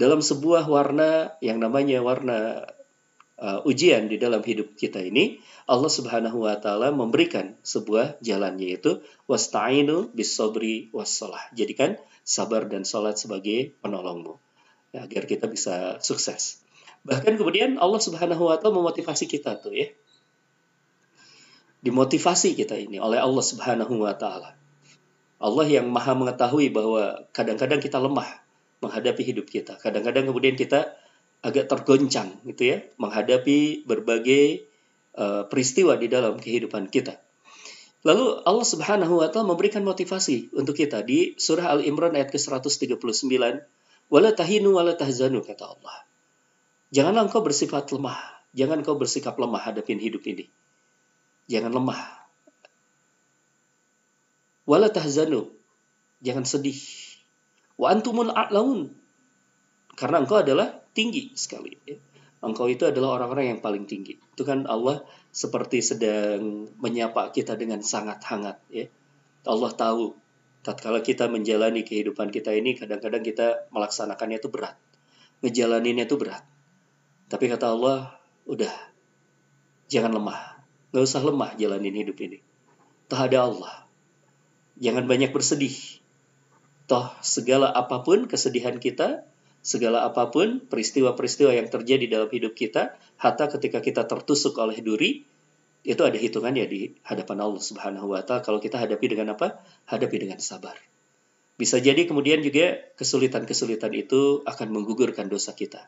dalam 0.00 0.24
sebuah 0.24 0.64
warna 0.64 1.36
yang 1.44 1.60
namanya 1.60 2.00
warna 2.00 2.64
uh, 3.36 3.60
ujian 3.68 4.08
di 4.08 4.16
dalam 4.16 4.40
hidup 4.40 4.72
kita 4.72 5.04
ini, 5.04 5.44
Allah 5.68 5.92
Subhanahu 5.92 6.48
wa 6.48 6.56
taala 6.56 6.88
memberikan 6.88 7.52
sebuah 7.60 8.16
jalan 8.24 8.56
yaitu 8.56 9.04
wasta'inu 9.28 10.08
bis 10.16 10.32
sabri 10.32 10.88
was 10.96 11.20
Jadikan 11.52 12.00
sabar 12.24 12.64
dan 12.64 12.88
salat 12.88 13.20
sebagai 13.20 13.76
penolongmu 13.84 14.40
ya, 14.96 15.04
agar 15.04 15.28
kita 15.28 15.44
bisa 15.52 16.00
sukses. 16.00 16.64
Bahkan 17.04 17.36
kemudian 17.36 17.76
Allah 17.76 18.00
Subhanahu 18.00 18.48
wa 18.48 18.56
taala 18.56 18.80
memotivasi 18.80 19.28
kita 19.28 19.60
tuh 19.60 19.76
ya. 19.76 19.92
Dimotivasi 21.84 22.56
kita 22.56 22.72
ini 22.80 22.96
oleh 22.96 23.20
Allah 23.20 23.44
Subhanahu 23.44 24.00
wa 24.00 24.16
taala. 24.16 24.56
Allah 25.40 25.66
yang 25.68 25.92
Maha 25.92 26.16
mengetahui 26.16 26.72
bahwa 26.72 27.24
kadang-kadang 27.36 27.84
kita 27.84 28.00
lemah 28.00 28.40
menghadapi 28.80 29.22
hidup 29.22 29.46
kita. 29.48 29.76
Kadang-kadang 29.76 30.28
kemudian 30.32 30.56
kita 30.56 30.96
agak 31.40 31.72
tergoncang 31.72 32.36
gitu 32.44 32.76
ya 32.76 32.78
menghadapi 33.00 33.88
berbagai 33.88 34.68
uh, 35.16 35.48
peristiwa 35.48 35.96
di 35.96 36.08
dalam 36.08 36.36
kehidupan 36.36 36.92
kita. 36.92 37.16
Lalu 38.00 38.44
Allah 38.48 38.64
Subhanahu 38.66 39.20
wa 39.20 39.28
taala 39.28 39.52
memberikan 39.52 39.84
motivasi 39.84 40.56
untuk 40.56 40.72
kita 40.72 41.04
di 41.04 41.36
surah 41.36 41.76
Al-Imran 41.76 42.16
ayat 42.16 42.32
ke-139, 42.32 42.96
"Wala 44.08 44.30
tahinu 44.32 44.80
wala 44.80 44.96
tahzanu," 44.96 45.44
kata 45.44 45.64
Allah. 45.76 45.96
Janganlah 46.96 47.28
engkau 47.28 47.44
bersifat 47.44 47.92
lemah, 47.92 48.16
jangan 48.56 48.80
engkau 48.80 48.96
bersikap 48.96 49.36
lemah 49.36 49.60
hadapin 49.60 50.00
hidup 50.00 50.24
ini. 50.24 50.48
Jangan 51.52 51.76
lemah. 51.76 52.00
Wala 54.64 54.88
tahzanu, 54.88 55.52
jangan 56.24 56.48
sedih. 56.48 56.80
Wa 57.80 57.96
antumul 57.96 58.28
a'laun. 58.28 58.92
Karena 59.96 60.20
engkau 60.20 60.44
adalah 60.44 60.84
tinggi 60.92 61.32
sekali. 61.32 61.72
Ya. 61.88 61.96
Engkau 62.44 62.68
itu 62.68 62.84
adalah 62.84 63.20
orang-orang 63.20 63.56
yang 63.56 63.60
paling 63.64 63.88
tinggi. 63.88 64.20
Itu 64.20 64.44
kan 64.44 64.68
Allah 64.68 65.00
seperti 65.32 65.80
sedang 65.80 66.68
menyapa 66.76 67.32
kita 67.32 67.56
dengan 67.56 67.80
sangat 67.80 68.20
hangat. 68.28 68.60
Ya. 68.68 68.92
Allah 69.48 69.72
tahu 69.72 70.12
tatkala 70.60 71.00
kita 71.00 71.32
menjalani 71.32 71.80
kehidupan 71.80 72.28
kita 72.28 72.52
ini 72.52 72.76
kadang-kadang 72.76 73.24
kita 73.24 73.68
melaksanakannya 73.72 74.36
itu 74.40 74.52
berat. 74.52 74.76
Ngejalaninnya 75.40 76.04
itu 76.04 76.20
berat. 76.20 76.44
Tapi 77.32 77.48
kata 77.48 77.72
Allah, 77.72 78.20
udah 78.44 78.72
jangan 79.88 80.12
lemah. 80.12 80.60
Nggak 80.92 81.04
usah 81.06 81.22
lemah 81.24 81.56
jalanin 81.56 81.96
hidup 81.96 82.18
ini. 82.20 82.44
Toh 83.08 83.20
ada 83.20 83.48
Allah. 83.48 83.74
Jangan 84.80 85.04
banyak 85.06 85.30
bersedih. 85.30 85.99
Toh 86.90 87.06
segala 87.22 87.70
apa 87.70 88.02
pun 88.02 88.26
kesedihan 88.26 88.82
kita, 88.82 89.22
segala 89.62 90.02
apa 90.02 90.26
pun 90.34 90.58
peristiwa-peristiwa 90.66 91.54
yang 91.54 91.70
terjadi 91.70 92.10
dalam 92.10 92.26
hidup 92.26 92.58
kita, 92.58 92.98
hatta 93.14 93.46
ketika 93.46 93.78
kita 93.78 94.10
tertusuk 94.10 94.58
oleh 94.58 94.82
duri, 94.82 95.22
itu 95.86 96.02
ada 96.02 96.18
hitungannya 96.18 96.66
di 96.66 96.98
hadapan 97.06 97.46
Allah 97.46 97.62
Subhanahu 97.62 98.10
wa 98.10 98.26
taala 98.26 98.42
kalau 98.42 98.58
kita 98.58 98.82
hadapi 98.82 99.06
dengan 99.06 99.38
apa? 99.38 99.62
Hadapi 99.86 100.18
dengan 100.18 100.42
sabar. 100.42 100.74
Bisa 101.54 101.78
jadi 101.78 102.10
kemudian 102.10 102.42
juga 102.42 102.74
kesulitan-kesulitan 102.98 103.94
itu 103.94 104.42
akan 104.42 104.74
menggugurkan 104.74 105.30
dosa 105.30 105.54
kita. 105.54 105.86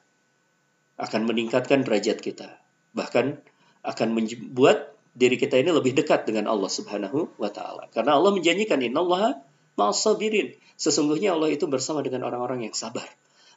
Akan 0.94 1.26
meningkatkan 1.26 1.82
derajat 1.82 2.22
kita. 2.22 2.62
Bahkan 2.94 3.42
akan 3.82 4.08
membuat 4.14 4.94
diri 5.18 5.34
kita 5.34 5.58
ini 5.58 5.74
lebih 5.74 5.98
dekat 5.98 6.30
dengan 6.30 6.46
Allah 6.46 6.70
Subhanahu 6.70 7.34
wa 7.42 7.50
taala. 7.50 7.90
Karena 7.90 8.14
Allah 8.14 8.30
menjanjikan 8.30 8.78
innallaha 8.78 9.50
ma'as-sabirin. 9.76 10.56
Sesungguhnya 10.76 11.36
Allah 11.36 11.52
itu 11.54 11.68
bersama 11.70 12.02
dengan 12.02 12.26
orang-orang 12.28 12.66
yang 12.70 12.74
sabar. 12.74 13.06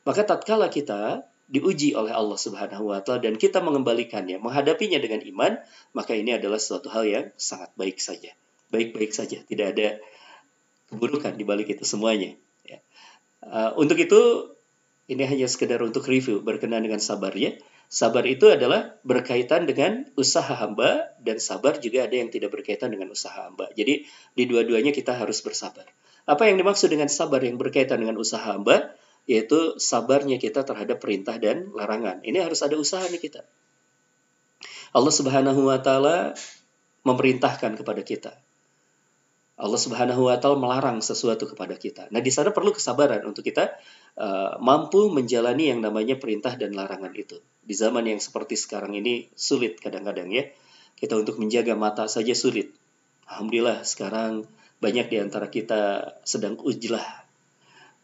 Maka 0.05 0.21
tatkala 0.23 0.69
kita 0.69 1.25
diuji 1.45 1.93
oleh 1.93 2.13
Allah 2.13 2.37
Subhanahu 2.37 2.89
wa 2.89 3.01
taala 3.05 3.21
dan 3.21 3.37
kita 3.37 3.61
mengembalikannya, 3.61 4.41
menghadapinya 4.41 4.97
dengan 4.97 5.21
iman, 5.21 5.61
maka 5.93 6.17
ini 6.17 6.33
adalah 6.33 6.57
suatu 6.57 6.89
hal 6.89 7.05
yang 7.05 7.25
sangat 7.37 7.69
baik 7.77 8.01
saja. 8.01 8.33
Baik-baik 8.73 9.13
saja, 9.13 9.45
tidak 9.45 9.77
ada 9.77 9.87
keburukan 10.89 11.37
di 11.37 11.45
balik 11.45 11.69
itu 11.69 11.85
semuanya. 11.85 12.33
Ya. 12.65 12.81
Uh, 13.45 13.77
untuk 13.77 14.01
itu 14.01 14.51
ini 15.05 15.21
hanya 15.21 15.45
sekedar 15.45 15.77
untuk 15.85 16.09
review 16.09 16.41
berkenaan 16.41 16.81
dengan 16.81 16.97
sabar 16.97 17.29
ya. 17.37 17.53
Sabar 17.85 18.25
itu 18.25 18.49
adalah 18.49 18.97
berkaitan 19.05 19.69
dengan 19.69 20.09
usaha 20.17 20.49
hamba 20.49 21.13
dan 21.21 21.37
sabar 21.37 21.77
juga 21.77 22.09
ada 22.09 22.17
yang 22.17 22.33
tidak 22.33 22.57
berkaitan 22.57 22.89
dengan 22.89 23.13
usaha 23.13 23.45
hamba. 23.45 23.69
Jadi 23.77 24.09
di 24.33 24.43
dua-duanya 24.49 24.89
kita 24.89 25.13
harus 25.13 25.45
bersabar. 25.45 25.85
Apa 26.25 26.49
yang 26.49 26.57
dimaksud 26.57 26.89
dengan 26.89 27.09
sabar 27.09 27.41
yang 27.41 27.61
berkaitan 27.61 28.01
dengan 28.01 28.17
usaha 28.17 28.41
hamba? 28.41 28.93
Yaitu 29.25 29.77
sabarnya 29.81 30.37
kita 30.37 30.61
terhadap 30.61 31.01
perintah 31.01 31.37
dan 31.41 31.73
larangan. 31.73 32.21
Ini 32.21 32.45
harus 32.45 32.61
ada 32.61 32.77
usaha 32.77 33.01
nih 33.05 33.21
kita. 33.21 33.41
Allah 34.93 35.13
Subhanahu 35.13 35.69
wa 35.69 35.81
taala 35.81 36.37
memerintahkan 37.05 37.77
kepada 37.77 38.01
kita 38.05 38.33
Allah 39.55 39.79
Subhanahu 39.79 40.27
wa 40.27 40.35
taala 40.35 40.59
melarang 40.59 40.99
sesuatu 40.99 41.47
kepada 41.47 41.79
kita. 41.79 42.11
Nah, 42.11 42.19
di 42.19 42.27
sana 42.27 42.51
perlu 42.51 42.75
kesabaran 42.75 43.23
untuk 43.23 43.47
kita 43.47 43.71
uh, 44.19 44.59
mampu 44.59 45.07
menjalani 45.07 45.71
yang 45.71 45.79
namanya 45.79 46.19
perintah 46.19 46.59
dan 46.59 46.75
larangan 46.75 47.15
itu. 47.15 47.39
Di 47.63 47.71
zaman 47.71 48.03
yang 48.03 48.19
seperti 48.19 48.59
sekarang 48.59 48.99
ini 48.99 49.31
sulit 49.31 49.79
kadang-kadang 49.79 50.27
ya. 50.27 50.51
Kita 50.99 51.15
untuk 51.15 51.39
menjaga 51.39 51.71
mata 51.71 52.03
saja 52.11 52.35
sulit. 52.35 52.75
Alhamdulillah 53.31 53.87
sekarang 53.87 54.43
banyak 54.85 55.09
di 55.09 55.17
antara 55.17 55.49
kita 55.49 55.81
sedang 56.21 56.61
ujlah, 56.61 57.25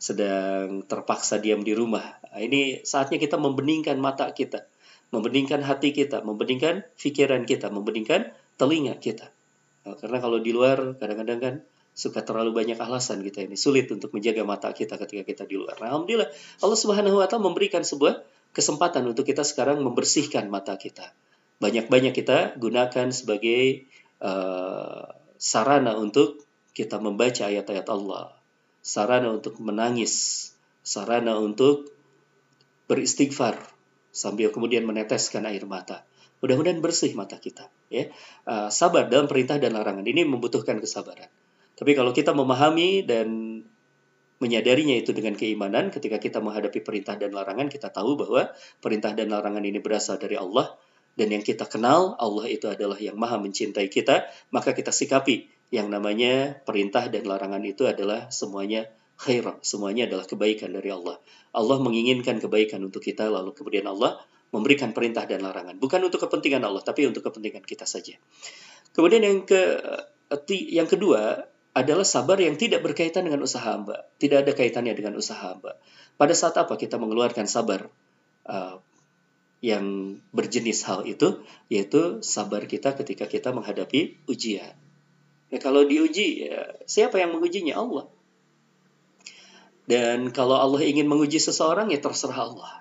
sedang 0.02 0.82
terpaksa 0.90 1.38
diam 1.38 1.62
di 1.62 1.78
rumah. 1.78 2.18
Nah, 2.34 2.42
ini 2.42 2.82
saatnya 2.82 3.22
kita 3.22 3.38
membeningkan 3.38 4.02
mata 4.02 4.34
kita, 4.34 4.66
membeningkan 5.14 5.62
hati 5.62 5.94
kita, 5.94 6.26
membeningkan 6.26 6.82
pikiran 6.98 7.46
kita, 7.46 7.70
membeningkan 7.70 8.34
telinga 8.58 8.98
kita 8.98 9.30
Nah, 9.82 9.98
karena 9.98 10.18
kalau 10.22 10.38
di 10.38 10.54
luar 10.54 10.98
kadang-kadang 10.98 11.40
kan 11.42 11.56
suka 11.92 12.24
terlalu 12.24 12.56
banyak 12.56 12.78
alasan 12.80 13.20
kita 13.26 13.44
ini 13.44 13.60
sulit 13.60 13.90
untuk 13.92 14.14
menjaga 14.16 14.46
mata 14.48 14.70
kita 14.72 14.96
ketika 14.96 15.24
kita 15.26 15.44
di 15.50 15.58
luar. 15.58 15.76
Nah, 15.82 15.92
alhamdulillah 15.92 16.30
Allah 16.62 16.78
Subhanahu 16.78 17.20
wa 17.20 17.28
taala 17.28 17.50
memberikan 17.50 17.82
sebuah 17.82 18.22
kesempatan 18.54 19.04
untuk 19.10 19.26
kita 19.26 19.42
sekarang 19.42 19.82
membersihkan 19.82 20.48
mata 20.48 20.78
kita. 20.78 21.12
Banyak-banyak 21.62 22.14
kita 22.14 22.58
gunakan 22.58 23.08
sebagai 23.14 23.86
uh, 24.22 25.14
sarana 25.38 25.98
untuk 25.98 26.42
kita 26.72 27.00
membaca 27.00 27.48
ayat-ayat 27.48 27.88
Allah, 27.92 28.32
sarana 28.80 29.32
untuk 29.32 29.60
menangis, 29.60 30.48
sarana 30.82 31.38
untuk 31.38 31.92
beristighfar 32.88 33.60
sambil 34.12 34.52
kemudian 34.52 34.84
meneteskan 34.84 35.48
air 35.48 35.64
mata. 35.68 36.04
Mudah-mudahan 36.42 36.82
bersih 36.82 37.14
mata 37.14 37.38
kita. 37.38 37.70
Ya, 37.92 38.10
uh, 38.50 38.72
sabar 38.74 39.08
dalam 39.08 39.30
perintah 39.30 39.62
dan 39.62 39.78
larangan 39.78 40.04
ini 40.08 40.26
membutuhkan 40.26 40.82
kesabaran. 40.82 41.30
Tapi 41.78 41.92
kalau 41.94 42.12
kita 42.16 42.34
memahami 42.34 43.06
dan 43.06 43.62
menyadarinya 44.42 44.98
itu 44.98 45.14
dengan 45.14 45.38
keimanan, 45.38 45.94
ketika 45.94 46.18
kita 46.18 46.42
menghadapi 46.42 46.82
perintah 46.82 47.14
dan 47.14 47.30
larangan, 47.30 47.70
kita 47.70 47.94
tahu 47.94 48.18
bahwa 48.18 48.50
perintah 48.82 49.14
dan 49.14 49.30
larangan 49.30 49.62
ini 49.62 49.78
berasal 49.78 50.18
dari 50.18 50.34
Allah 50.34 50.74
dan 51.14 51.28
yang 51.30 51.44
kita 51.44 51.68
kenal 51.68 52.16
Allah 52.18 52.48
itu 52.48 52.72
adalah 52.72 52.96
yang 52.96 53.20
maha 53.20 53.38
mencintai 53.38 53.92
kita, 53.92 54.32
maka 54.50 54.72
kita 54.72 54.90
sikapi 54.96 55.61
yang 55.72 55.88
namanya 55.88 56.60
perintah 56.68 57.08
dan 57.08 57.24
larangan 57.24 57.64
itu 57.64 57.88
adalah 57.88 58.28
semuanya 58.28 58.92
khair, 59.16 59.48
semuanya 59.64 60.06
adalah 60.12 60.28
kebaikan 60.28 60.76
dari 60.76 60.92
Allah. 60.92 61.16
Allah 61.56 61.78
menginginkan 61.80 62.44
kebaikan 62.44 62.84
untuk 62.84 63.00
kita, 63.00 63.32
lalu 63.32 63.56
kemudian 63.56 63.88
Allah 63.88 64.20
memberikan 64.52 64.92
perintah 64.92 65.24
dan 65.24 65.48
larangan. 65.48 65.80
Bukan 65.80 66.04
untuk 66.04 66.28
kepentingan 66.28 66.60
Allah, 66.68 66.84
tapi 66.84 67.08
untuk 67.08 67.24
kepentingan 67.24 67.64
kita 67.64 67.88
saja. 67.88 68.20
Kemudian 68.92 69.24
yang 69.24 69.48
ke 69.48 69.80
yang 70.52 70.88
kedua 70.92 71.48
adalah 71.72 72.04
sabar 72.04 72.36
yang 72.36 72.60
tidak 72.60 72.84
berkaitan 72.84 73.24
dengan 73.24 73.48
usaha 73.48 73.64
hamba. 73.64 74.12
Tidak 74.20 74.44
ada 74.44 74.52
kaitannya 74.52 74.92
dengan 74.92 75.16
usaha 75.16 75.40
hamba. 75.40 75.80
Pada 76.20 76.36
saat 76.36 76.60
apa 76.60 76.76
kita 76.76 77.00
mengeluarkan 77.00 77.48
sabar 77.48 77.88
uh, 78.44 78.76
yang 79.64 80.18
berjenis 80.36 80.84
hal 80.84 81.08
itu, 81.08 81.40
yaitu 81.72 82.20
sabar 82.20 82.68
kita 82.68 82.92
ketika 83.00 83.32
kita 83.32 83.56
menghadapi 83.56 84.20
ujian. 84.28 84.76
Nah, 85.52 85.60
kalau 85.60 85.84
diuji, 85.84 86.48
ya, 86.48 86.80
siapa 86.88 87.20
yang 87.20 87.36
mengujinya? 87.36 87.76
Allah. 87.76 88.08
Dan 89.84 90.32
kalau 90.32 90.56
Allah 90.56 90.80
ingin 90.88 91.12
menguji 91.12 91.44
seseorang, 91.44 91.92
ya 91.92 92.00
terserah 92.00 92.40
Allah. 92.48 92.72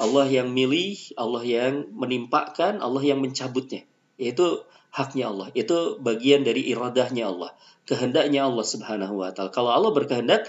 Allah 0.00 0.24
yang 0.24 0.48
milih, 0.48 1.12
Allah 1.20 1.44
yang 1.44 1.92
menimpakan, 1.92 2.80
Allah 2.80 3.02
yang 3.04 3.20
mencabutnya. 3.20 3.84
Yaitu 4.16 4.64
haknya 4.88 5.28
Allah. 5.28 5.52
Itu 5.52 6.00
bagian 6.00 6.48
dari 6.48 6.64
iradahnya 6.72 7.28
Allah. 7.28 7.52
Kehendaknya 7.84 8.48
Allah 8.48 8.64
subhanahu 8.64 9.20
wa 9.20 9.36
ta'ala. 9.36 9.52
Kalau 9.52 9.68
Allah 9.68 9.92
berkehendak, 9.92 10.48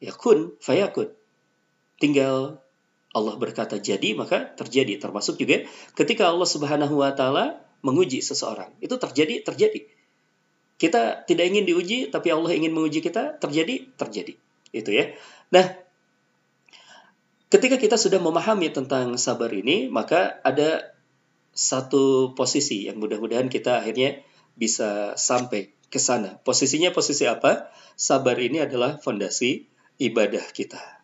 ya 0.00 0.16
kun, 0.16 0.56
fayakun. 0.64 1.12
Tinggal 2.00 2.64
Allah 3.12 3.34
berkata 3.36 3.76
jadi, 3.76 4.16
maka 4.16 4.56
terjadi. 4.56 4.96
Termasuk 4.96 5.36
juga 5.36 5.68
ketika 5.92 6.32
Allah 6.32 6.48
subhanahu 6.48 7.04
wa 7.04 7.12
ta'ala 7.12 7.60
menguji 7.84 8.24
seseorang. 8.24 8.72
Itu 8.80 8.96
terjadi, 8.96 9.44
terjadi. 9.44 9.97
Kita 10.78 11.26
tidak 11.26 11.44
ingin 11.50 11.66
diuji, 11.66 12.08
tapi 12.14 12.30
Allah 12.30 12.54
ingin 12.54 12.70
menguji 12.70 13.02
kita, 13.02 13.36
terjadi, 13.42 13.90
terjadi. 13.98 14.38
Itu 14.70 14.94
ya. 14.94 15.10
Nah, 15.50 15.88
Ketika 17.48 17.80
kita 17.80 17.96
sudah 17.96 18.20
memahami 18.20 18.68
tentang 18.68 19.16
sabar 19.16 19.48
ini, 19.56 19.88
maka 19.88 20.36
ada 20.44 20.92
satu 21.56 22.36
posisi 22.36 22.84
yang 22.84 23.00
mudah-mudahan 23.00 23.48
kita 23.48 23.80
akhirnya 23.80 24.20
bisa 24.52 25.16
sampai 25.16 25.72
ke 25.88 25.96
sana. 25.96 26.36
Posisinya 26.44 26.92
posisi 26.92 27.24
apa? 27.24 27.72
Sabar 27.96 28.36
ini 28.36 28.60
adalah 28.60 29.00
fondasi 29.00 29.64
ibadah 29.96 30.44
kita. 30.52 31.00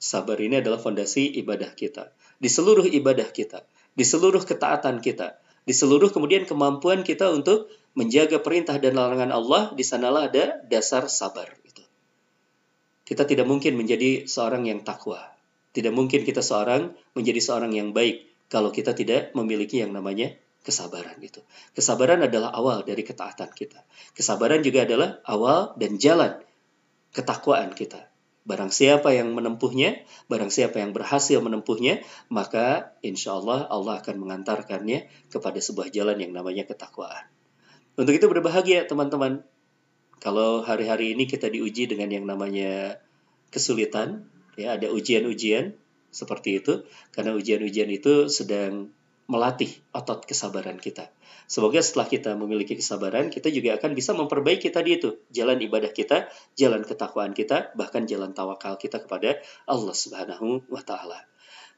Sabar 0.00 0.40
ini 0.40 0.64
adalah 0.64 0.80
fondasi 0.80 1.36
ibadah 1.36 1.76
kita. 1.76 2.16
Di 2.40 2.48
seluruh 2.48 2.88
ibadah 2.88 3.28
kita, 3.28 3.68
di 3.92 4.08
seluruh 4.08 4.40
ketaatan 4.40 5.04
kita, 5.04 5.36
di 5.68 5.76
seluruh 5.76 6.08
kemudian 6.08 6.48
kemampuan 6.48 7.04
kita 7.04 7.28
untuk 7.28 7.68
menjaga 7.94 8.42
perintah 8.42 8.76
dan 8.78 8.98
larangan 8.98 9.30
Allah, 9.30 9.62
di 9.74 9.82
sanalah 9.86 10.30
ada 10.30 10.60
dasar 10.66 11.06
sabar 11.06 11.50
itu. 11.62 11.82
Kita 13.06 13.26
tidak 13.26 13.46
mungkin 13.46 13.78
menjadi 13.78 14.26
seorang 14.26 14.66
yang 14.66 14.82
takwa 14.82 15.34
tidak 15.74 15.90
mungkin 15.90 16.22
kita 16.22 16.38
seorang 16.38 16.94
menjadi 17.18 17.42
seorang 17.42 17.74
yang 17.74 17.90
baik 17.90 18.30
kalau 18.46 18.70
kita 18.70 18.94
tidak 18.94 19.34
memiliki 19.34 19.82
yang 19.82 19.90
namanya 19.90 20.30
kesabaran 20.62 21.18
itu. 21.18 21.42
Kesabaran 21.74 22.22
adalah 22.22 22.54
awal 22.54 22.86
dari 22.86 23.02
ketaatan 23.02 23.50
kita. 23.50 23.82
Kesabaran 24.14 24.62
juga 24.62 24.86
adalah 24.86 25.18
awal 25.26 25.74
dan 25.74 25.98
jalan 25.98 26.38
ketakwaan 27.10 27.74
kita. 27.74 28.06
Barang 28.46 28.70
siapa 28.70 29.10
yang 29.10 29.34
menempuhnya, 29.34 30.06
barang 30.30 30.52
siapa 30.52 30.78
yang 30.78 30.94
berhasil 30.94 31.42
menempuhnya, 31.42 32.06
maka 32.30 32.94
insya 33.02 33.34
Allah 33.34 33.66
Allah 33.66 33.98
akan 33.98 34.14
mengantarkannya 34.20 35.10
kepada 35.32 35.58
sebuah 35.58 35.90
jalan 35.90 36.22
yang 36.22 36.30
namanya 36.30 36.70
ketakwaan. 36.70 37.26
Untuk 37.94 38.10
itu 38.18 38.26
berbahagia 38.26 38.90
teman-teman. 38.90 39.46
Kalau 40.18 40.66
hari-hari 40.66 41.14
ini 41.14 41.30
kita 41.30 41.46
diuji 41.46 41.86
dengan 41.86 42.10
yang 42.10 42.26
namanya 42.26 42.98
kesulitan, 43.54 44.26
ya 44.58 44.74
ada 44.74 44.90
ujian-ujian 44.90 45.78
seperti 46.10 46.58
itu 46.62 46.86
karena 47.14 47.34
ujian-ujian 47.38 47.90
itu 47.90 48.26
sedang 48.26 48.90
melatih 49.30 49.70
otot 49.94 50.26
kesabaran 50.26 50.76
kita. 50.82 51.08
Semoga 51.44 51.80
setelah 51.84 52.08
kita 52.08 52.30
memiliki 52.34 52.76
kesabaran, 52.76 53.28
kita 53.28 53.52
juga 53.52 53.76
akan 53.76 53.92
bisa 53.92 54.16
memperbaiki 54.16 54.72
tadi 54.72 54.96
itu 54.96 55.20
jalan 55.30 55.60
ibadah 55.60 55.92
kita, 55.92 56.28
jalan 56.56 56.82
ketakwaan 56.82 57.36
kita, 57.36 57.72
bahkan 57.76 58.08
jalan 58.08 58.32
tawakal 58.32 58.80
kita 58.80 59.04
kepada 59.04 59.38
Allah 59.68 59.94
Subhanahu 59.94 60.66
wa 60.66 60.82
taala. 60.82 61.24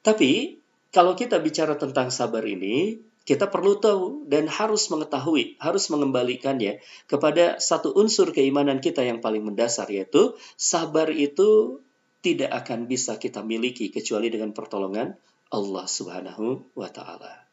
Tapi 0.07 0.63
kalau 0.95 1.19
kita 1.19 1.43
bicara 1.43 1.75
tentang 1.75 2.15
sabar 2.15 2.47
ini, 2.47 3.03
kita 3.27 3.51
perlu 3.51 3.83
tahu 3.83 4.31
dan 4.31 4.47
harus 4.47 4.87
mengetahui, 4.87 5.59
harus 5.59 5.91
mengembalikannya 5.91 6.79
kepada 7.11 7.59
satu 7.59 7.91
unsur 7.99 8.31
keimanan 8.31 8.79
kita 8.79 9.03
yang 9.03 9.19
paling 9.19 9.43
mendasar 9.43 9.91
yaitu 9.91 10.39
sabar 10.55 11.11
itu 11.11 11.83
tidak 12.23 12.55
akan 12.55 12.87
bisa 12.87 13.19
kita 13.19 13.43
miliki 13.43 13.91
kecuali 13.91 14.31
dengan 14.31 14.55
pertolongan 14.55 15.19
Allah 15.51 15.87
Subhanahu 15.91 16.71
wa 16.79 16.87
taala. 16.87 17.47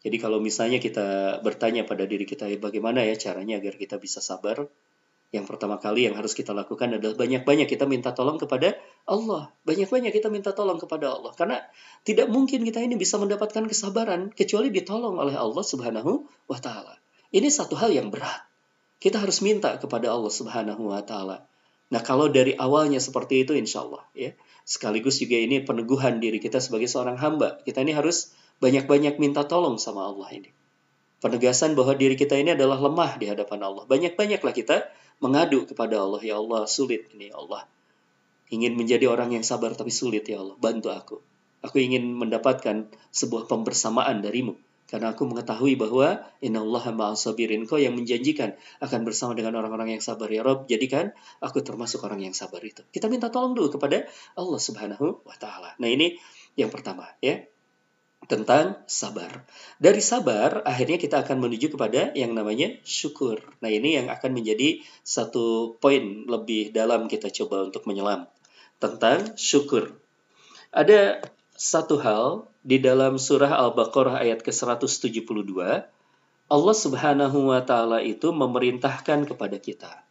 Jadi 0.00 0.16
kalau 0.16 0.40
misalnya 0.40 0.80
kita 0.80 1.38
bertanya 1.44 1.84
pada 1.84 2.08
diri 2.08 2.24
kita 2.24 2.48
bagaimana 2.56 3.04
ya 3.04 3.20
caranya 3.20 3.60
agar 3.60 3.76
kita 3.76 4.00
bisa 4.00 4.24
sabar, 4.24 4.64
yang 5.30 5.46
pertama 5.46 5.78
kali 5.78 6.10
yang 6.10 6.18
harus 6.18 6.34
kita 6.34 6.50
lakukan 6.50 6.98
adalah 6.98 7.14
banyak-banyak 7.14 7.70
kita 7.70 7.86
minta 7.86 8.10
tolong 8.10 8.34
kepada 8.34 8.74
Allah. 9.06 9.54
Banyak-banyak 9.62 10.10
kita 10.10 10.26
minta 10.26 10.50
tolong 10.50 10.82
kepada 10.82 11.06
Allah. 11.06 11.30
Karena 11.38 11.62
tidak 12.02 12.26
mungkin 12.34 12.66
kita 12.66 12.82
ini 12.82 12.98
bisa 12.98 13.14
mendapatkan 13.14 13.62
kesabaran 13.70 14.34
kecuali 14.34 14.74
ditolong 14.74 15.22
oleh 15.22 15.38
Allah 15.38 15.62
Subhanahu 15.62 16.26
wa 16.50 16.58
taala. 16.58 16.98
Ini 17.30 17.46
satu 17.46 17.78
hal 17.78 17.94
yang 17.94 18.10
berat. 18.10 18.42
Kita 18.98 19.22
harus 19.22 19.38
minta 19.38 19.70
kepada 19.78 20.10
Allah 20.10 20.34
Subhanahu 20.34 20.90
wa 20.90 20.98
taala. 21.06 21.46
Nah, 21.94 22.02
kalau 22.02 22.26
dari 22.26 22.58
awalnya 22.58 22.98
seperti 22.98 23.46
itu 23.46 23.54
insya 23.54 23.86
Allah 23.86 24.02
ya. 24.18 24.34
Sekaligus 24.66 25.22
juga 25.22 25.38
ini 25.38 25.62
peneguhan 25.62 26.18
diri 26.18 26.42
kita 26.42 26.58
sebagai 26.58 26.90
seorang 26.90 27.22
hamba. 27.22 27.62
Kita 27.62 27.86
ini 27.86 27.94
harus 27.94 28.34
banyak-banyak 28.58 29.22
minta 29.22 29.46
tolong 29.46 29.78
sama 29.78 30.10
Allah 30.10 30.26
ini. 30.34 30.50
Penegasan 31.22 31.78
bahwa 31.78 31.94
diri 31.94 32.18
kita 32.18 32.34
ini 32.34 32.58
adalah 32.58 32.82
lemah 32.82 33.14
di 33.14 33.30
hadapan 33.30 33.62
Allah. 33.62 33.86
Banyak-banyaklah 33.86 34.54
kita 34.56 34.90
mengadu 35.20 35.68
kepada 35.68 36.00
Allah. 36.00 36.20
Ya 36.24 36.36
Allah, 36.40 36.66
sulit 36.66 37.08
ini 37.14 37.30
ya 37.30 37.38
Allah. 37.38 37.68
Ingin 38.50 38.74
menjadi 38.74 39.06
orang 39.06 39.30
yang 39.30 39.46
sabar 39.46 39.72
tapi 39.78 39.94
sulit 39.94 40.26
ya 40.26 40.42
Allah. 40.42 40.58
Bantu 40.58 40.88
aku. 40.90 41.16
Aku 41.60 41.76
ingin 41.78 42.16
mendapatkan 42.16 42.88
sebuah 43.12 43.46
pembersamaan 43.46 44.24
darimu. 44.24 44.56
Karena 44.90 45.14
aku 45.14 45.22
mengetahui 45.22 45.78
bahwa 45.78 46.26
Inna 46.42 46.66
Allah 46.66 46.90
ma'asabirin. 46.90 47.62
Kau 47.70 47.78
yang 47.78 47.94
menjanjikan 47.94 48.58
akan 48.82 49.06
bersama 49.06 49.38
dengan 49.38 49.54
orang-orang 49.54 49.94
yang 49.94 50.02
sabar. 50.02 50.26
Ya 50.26 50.42
Rob, 50.42 50.66
jadikan 50.66 51.14
aku 51.38 51.62
termasuk 51.62 52.02
orang 52.02 52.26
yang 52.26 52.34
sabar 52.34 52.58
itu. 52.66 52.82
Kita 52.90 53.06
minta 53.06 53.30
tolong 53.30 53.54
dulu 53.54 53.70
kepada 53.70 54.10
Allah 54.34 54.58
subhanahu 54.58 55.22
wa 55.22 55.36
ta'ala. 55.38 55.78
Nah 55.78 55.86
ini 55.86 56.18
yang 56.58 56.74
pertama 56.74 57.06
ya 57.22 57.38
tentang 58.28 58.76
sabar. 58.84 59.48
Dari 59.80 60.02
sabar, 60.04 60.60
akhirnya 60.68 61.00
kita 61.00 61.24
akan 61.24 61.40
menuju 61.40 61.72
kepada 61.72 62.12
yang 62.12 62.36
namanya 62.36 62.76
syukur. 62.84 63.40
Nah, 63.64 63.72
ini 63.72 63.96
yang 63.96 64.12
akan 64.12 64.36
menjadi 64.36 64.84
satu 65.00 65.76
poin 65.80 66.28
lebih 66.28 66.74
dalam 66.76 67.08
kita 67.08 67.32
coba 67.32 67.64
untuk 67.64 67.88
menyelam 67.88 68.28
tentang 68.76 69.36
syukur. 69.40 69.96
Ada 70.70 71.24
satu 71.56 72.00
hal 72.00 72.48
di 72.60 72.76
dalam 72.80 73.16
surah 73.16 73.56
Al-Baqarah 73.56 74.20
ayat 74.20 74.44
ke-172, 74.44 75.56
Allah 76.50 76.76
Subhanahu 76.76 77.54
wa 77.54 77.62
taala 77.62 78.04
itu 78.04 78.32
memerintahkan 78.34 79.28
kepada 79.28 79.56
kita. 79.56 80.02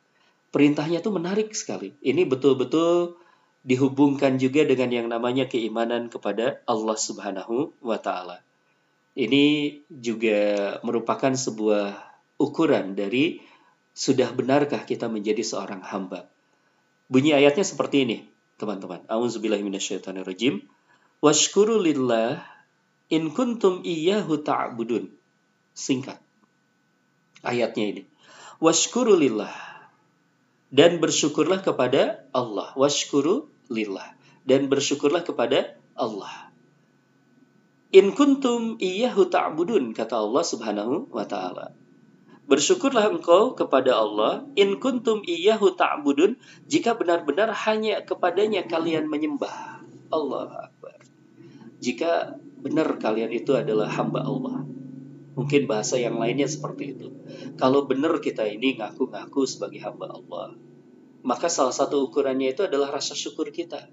Perintahnya 0.49 1.03
itu 1.03 1.13
menarik 1.13 1.53
sekali. 1.53 1.93
Ini 2.01 2.25
betul-betul 2.25 3.19
dihubungkan 3.63 4.39
juga 4.39 4.63
dengan 4.63 4.89
yang 4.89 5.07
namanya 5.11 5.45
keimanan 5.51 6.07
kepada 6.07 6.63
Allah 6.63 6.97
Subhanahu 6.97 7.75
wa 7.83 7.99
taala. 7.99 8.39
Ini 9.19 9.75
juga 9.91 10.79
merupakan 10.85 11.35
sebuah 11.35 11.91
ukuran 12.39 12.95
dari 12.95 13.43
sudah 13.91 14.31
benarkah 14.31 14.87
kita 14.87 15.11
menjadi 15.11 15.43
seorang 15.43 15.83
hamba. 15.83 16.31
Bunyi 17.11 17.35
ayatnya 17.35 17.67
seperti 17.67 18.07
ini, 18.07 18.17
teman-teman. 18.55 19.03
Auzubillahi 19.11 19.65
minasyaitonirrajim. 19.65 20.63
Washkuru 21.19 21.83
lillah 21.83 22.39
in 23.11 23.35
kuntum 23.35 23.83
iyyahu 23.83 24.39
ta'budun. 24.39 25.11
Singkat. 25.75 26.15
Ayatnya 27.43 27.85
ini. 27.91 28.03
Washkuru 28.63 29.19
lillah 29.19 29.51
dan 30.69 31.01
bersyukurlah 31.01 31.65
kepada 31.65 32.25
Allah. 32.29 32.73
Washkuru 32.77 33.49
lillah. 33.69 34.17
Dan 34.45 34.69
bersyukurlah 34.69 35.25
kepada 35.25 35.77
Allah. 35.97 36.49
In 37.89 38.13
kuntum 38.13 38.77
iyyahu 38.77 39.33
ta'budun, 39.33 39.97
kata 39.97 40.21
Allah 40.21 40.45
subhanahu 40.45 41.09
wa 41.09 41.25
ta'ala. 41.25 41.73
Bersyukurlah 42.49 43.13
engkau 43.13 43.53
kepada 43.57 43.97
Allah, 43.97 44.45
in 44.57 44.77
kuntum 44.77 45.25
iyyahu 45.25 45.73
ta'budun, 45.73 46.37
jika 46.69 46.97
benar-benar 46.97 47.49
hanya 47.65 48.01
kepadanya 48.05 48.65
kalian 48.65 49.09
menyembah. 49.09 49.81
Allah 50.09 50.69
Akbar. 50.69 50.97
Jika 51.81 52.37
benar 52.61 52.97
kalian 52.97 53.29
itu 53.33 53.53
adalah 53.53 53.89
hamba 53.89 54.25
Allah. 54.25 54.65
Mungkin 55.39 55.71
bahasa 55.71 55.95
yang 55.95 56.19
lainnya 56.19 56.51
seperti 56.51 56.99
itu. 56.99 57.15
Kalau 57.55 57.87
benar 57.87 58.19
kita 58.19 58.43
ini 58.43 58.75
ngaku-ngaku 58.75 59.47
sebagai 59.47 59.79
hamba 59.79 60.11
Allah, 60.11 60.59
maka 61.23 61.47
salah 61.47 61.71
satu 61.71 62.03
ukurannya 62.11 62.51
itu 62.51 62.67
adalah 62.67 62.91
rasa 62.91 63.15
syukur 63.15 63.47
kita. 63.55 63.87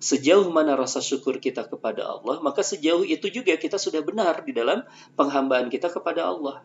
Sejauh 0.00 0.48
mana 0.48 0.72
rasa 0.74 1.04
syukur 1.04 1.44
kita 1.44 1.68
kepada 1.68 2.08
Allah, 2.08 2.40
maka 2.40 2.64
sejauh 2.64 3.04
itu 3.04 3.28
juga 3.28 3.52
kita 3.60 3.76
sudah 3.76 4.00
benar 4.00 4.40
di 4.48 4.56
dalam 4.56 4.80
penghambaan 5.14 5.68
kita 5.68 5.92
kepada 5.92 6.24
Allah. 6.24 6.64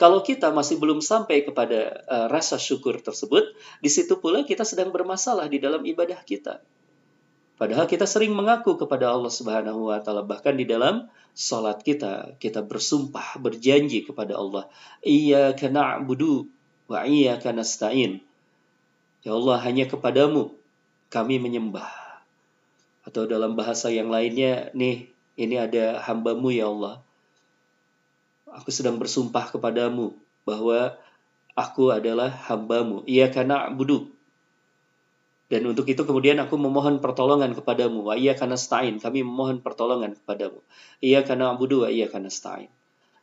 Kalau 0.00 0.24
kita 0.24 0.54
masih 0.54 0.80
belum 0.80 1.04
sampai 1.04 1.44
kepada 1.44 2.00
uh, 2.08 2.26
rasa 2.32 2.56
syukur 2.56 2.96
tersebut, 3.02 3.58
di 3.82 3.90
situ 3.92 4.16
pula 4.22 4.46
kita 4.46 4.64
sedang 4.64 4.88
bermasalah 4.94 5.50
di 5.52 5.60
dalam 5.60 5.84
ibadah 5.84 6.22
kita. 6.24 6.64
Padahal 7.62 7.86
kita 7.86 8.10
sering 8.10 8.34
mengaku 8.34 8.74
kepada 8.74 9.14
Allah 9.14 9.30
Subhanahu 9.30 9.86
wa 9.86 10.02
taala 10.02 10.26
bahkan 10.26 10.58
di 10.58 10.66
dalam 10.66 11.06
salat 11.30 11.78
kita 11.86 12.34
kita 12.42 12.58
bersumpah 12.58 13.38
berjanji 13.38 14.02
kepada 14.02 14.34
Allah, 14.34 14.66
"Iyyaka 15.06 15.70
na'budu 15.70 16.50
wa 16.90 17.06
iyyaka 17.06 17.54
nasta'in." 17.54 18.18
Ya 19.22 19.38
Allah, 19.38 19.62
hanya 19.62 19.86
kepadamu 19.86 20.58
kami 21.06 21.38
menyembah. 21.38 21.86
Atau 23.06 23.30
dalam 23.30 23.54
bahasa 23.54 23.94
yang 23.94 24.10
lainnya, 24.10 24.74
nih, 24.74 25.06
ini 25.38 25.54
ada 25.54 26.02
hambamu 26.02 26.50
ya 26.50 26.66
Allah. 26.66 26.98
Aku 28.58 28.74
sedang 28.74 28.98
bersumpah 28.98 29.54
kepadamu 29.54 30.10
bahwa 30.42 30.98
aku 31.54 31.94
adalah 31.94 32.26
hambamu. 32.50 33.06
Iya 33.06 33.30
karena 33.30 33.70
budu. 33.70 34.10
Dan 35.52 35.68
untuk 35.68 35.84
itu 35.84 36.00
kemudian 36.08 36.40
aku 36.40 36.56
memohon 36.56 37.04
pertolongan 37.04 37.52
kepadamu. 37.52 38.08
Wa 38.08 38.16
iya 38.16 38.32
karena 38.32 38.56
stain. 38.56 38.96
Kami 38.96 39.20
memohon 39.20 39.60
pertolongan 39.60 40.16
kepadamu. 40.16 40.64
Iya 41.04 41.20
karena 41.28 41.52
abudu 41.52 41.84
wa 41.84 41.92
iya 41.92 42.08
karena 42.08 42.32
stain. 42.32 42.72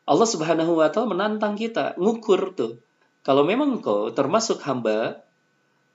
Allah 0.06 0.30
subhanahu 0.30 0.78
wa 0.78 0.94
ta'ala 0.94 1.10
menantang 1.10 1.58
kita. 1.58 1.98
Ngukur 1.98 2.54
tuh. 2.54 2.78
Kalau 3.26 3.42
memang 3.42 3.82
kau 3.82 4.14
termasuk 4.14 4.62
hamba, 4.62 5.26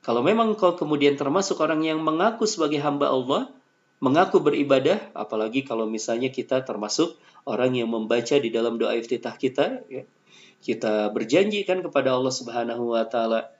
kalau 0.02 0.26
memang 0.26 0.58
kau 0.58 0.74
kemudian 0.74 1.14
termasuk 1.14 1.62
orang 1.62 1.86
yang 1.86 2.02
mengaku 2.02 2.50
sebagai 2.50 2.82
hamba 2.82 3.14
Allah, 3.14 3.46
mengaku 4.02 4.42
beribadah, 4.42 5.14
apalagi 5.14 5.62
kalau 5.62 5.86
misalnya 5.86 6.34
kita 6.34 6.66
termasuk 6.66 7.14
orang 7.46 7.78
yang 7.78 7.94
membaca 7.94 8.34
di 8.42 8.50
dalam 8.50 8.74
doa 8.74 8.98
iftitah 8.98 9.38
kita, 9.38 9.86
ya, 9.86 10.02
kita 10.60 11.14
berjanji 11.14 11.62
kan 11.62 11.78
kepada 11.78 12.10
Allah 12.10 12.34
Subhanahu 12.34 12.98
wa 12.98 13.06
taala 13.06 13.53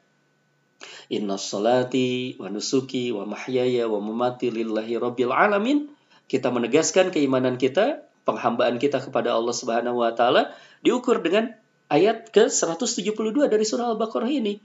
Inna 1.13 1.37
salati 1.37 2.37
wa 2.41 2.49
nusuki 2.49 3.13
wa 3.13 3.29
mahyaya 3.29 3.85
wa 3.89 4.01
mamati 4.01 4.49
lillahi 4.49 4.97
rabbil 4.97 5.33
alamin. 5.33 5.91
Kita 6.25 6.49
menegaskan 6.49 7.13
keimanan 7.13 7.61
kita, 7.61 8.05
penghambaan 8.25 8.81
kita 8.81 9.05
kepada 9.05 9.37
Allah 9.37 9.53
Subhanahu 9.53 10.01
wa 10.01 10.13
taala 10.17 10.57
diukur 10.81 11.21
dengan 11.21 11.53
ayat 11.93 12.33
ke-172 12.33 13.37
dari 13.47 13.65
surah 13.65 13.93
Al-Baqarah 13.93 14.33
ini. 14.33 14.61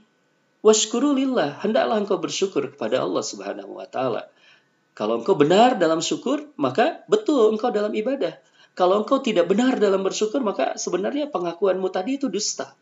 Washkuru 0.60 1.16
lillah, 1.16 1.60
hendaklah 1.64 1.96
engkau 1.96 2.20
bersyukur 2.20 2.68
kepada 2.72 3.00
Allah 3.00 3.24
Subhanahu 3.24 3.80
wa 3.80 3.88
taala. 3.88 4.28
Kalau 4.92 5.24
engkau 5.24 5.32
benar 5.32 5.80
dalam 5.80 6.04
syukur, 6.04 6.52
maka 6.60 7.00
betul 7.08 7.56
engkau 7.56 7.72
dalam 7.72 7.92
ibadah. 7.96 8.36
Kalau 8.76 9.00
engkau 9.00 9.24
tidak 9.24 9.48
benar 9.48 9.80
dalam 9.80 10.04
bersyukur, 10.04 10.44
maka 10.44 10.76
sebenarnya 10.76 11.32
pengakuanmu 11.32 11.88
tadi 11.88 12.20
itu 12.20 12.28
dusta. 12.28 12.76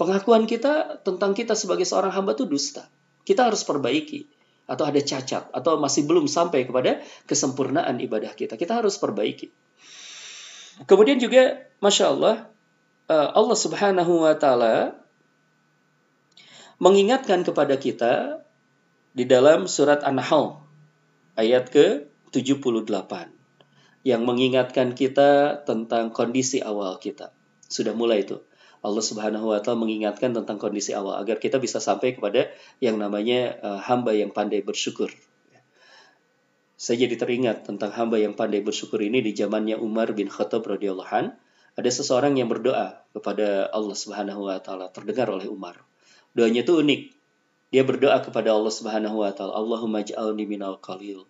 Pengakuan 0.00 0.48
kita 0.48 1.04
tentang 1.04 1.36
kita 1.36 1.52
sebagai 1.52 1.84
seorang 1.84 2.08
hamba 2.08 2.32
itu 2.32 2.48
dusta. 2.48 2.88
Kita 3.20 3.52
harus 3.52 3.68
perbaiki 3.68 4.24
atau 4.64 4.88
ada 4.88 4.96
cacat 4.96 5.52
atau 5.52 5.76
masih 5.76 6.08
belum 6.08 6.24
sampai 6.24 6.64
kepada 6.64 7.04
kesempurnaan 7.28 8.00
ibadah 8.00 8.32
kita. 8.32 8.56
Kita 8.56 8.80
harus 8.80 8.96
perbaiki. 8.96 9.52
Kemudian 10.88 11.20
juga, 11.20 11.68
masya 11.84 12.16
Allah, 12.16 12.48
eh, 13.12 13.28
Allah 13.28 13.58
Subhanahu 13.60 14.24
wa 14.24 14.32
Ta'ala 14.40 14.96
mengingatkan 16.80 17.44
kepada 17.44 17.76
kita 17.76 18.40
di 19.12 19.28
dalam 19.28 19.68
surat 19.68 20.00
An-Nahl 20.00 20.64
ayat 21.36 21.68
ke 21.68 22.08
78 22.32 22.88
yang 24.00 24.24
mengingatkan 24.24 24.96
kita 24.96 25.60
tentang 25.68 26.08
kondisi 26.08 26.64
awal 26.64 26.96
kita. 26.96 27.36
Sudah 27.68 27.92
mulai 27.92 28.24
itu. 28.24 28.40
Allah 28.80 29.04
Subhanahu 29.04 29.52
wa 29.52 29.60
taala 29.60 29.84
mengingatkan 29.84 30.32
tentang 30.32 30.56
kondisi 30.56 30.96
awal 30.96 31.20
agar 31.20 31.36
kita 31.36 31.60
bisa 31.60 31.78
sampai 31.80 32.16
kepada 32.16 32.48
yang 32.80 32.96
namanya 32.96 33.60
uh, 33.60 33.80
hamba 33.80 34.16
yang 34.16 34.32
pandai 34.32 34.64
bersyukur. 34.64 35.12
Saya 36.80 37.04
jadi 37.04 37.20
teringat 37.20 37.68
tentang 37.68 37.92
hamba 37.92 38.16
yang 38.16 38.32
pandai 38.32 38.64
bersyukur 38.64 39.04
ini 39.04 39.20
di 39.20 39.36
zamannya 39.36 39.76
Umar 39.76 40.16
bin 40.16 40.32
Khattab 40.32 40.64
radhiyallahu 40.64 41.12
an. 41.12 41.36
Ada 41.76 42.00
seseorang 42.00 42.40
yang 42.40 42.48
berdoa 42.48 43.04
kepada 43.12 43.68
Allah 43.68 43.92
Subhanahu 43.92 44.48
wa 44.48 44.56
taala 44.64 44.88
terdengar 44.88 45.28
oleh 45.28 45.44
Umar. 45.44 45.76
Doanya 46.32 46.64
itu 46.64 46.80
unik. 46.80 47.12
Dia 47.70 47.84
berdoa 47.84 48.24
kepada 48.24 48.56
Allah 48.56 48.72
Subhanahu 48.72 49.20
wa 49.20 49.30
taala, 49.36 49.52
Allahumma 49.60 50.00
ij'alni 50.00 50.48
minal 50.48 50.80
qalil. 50.80 51.28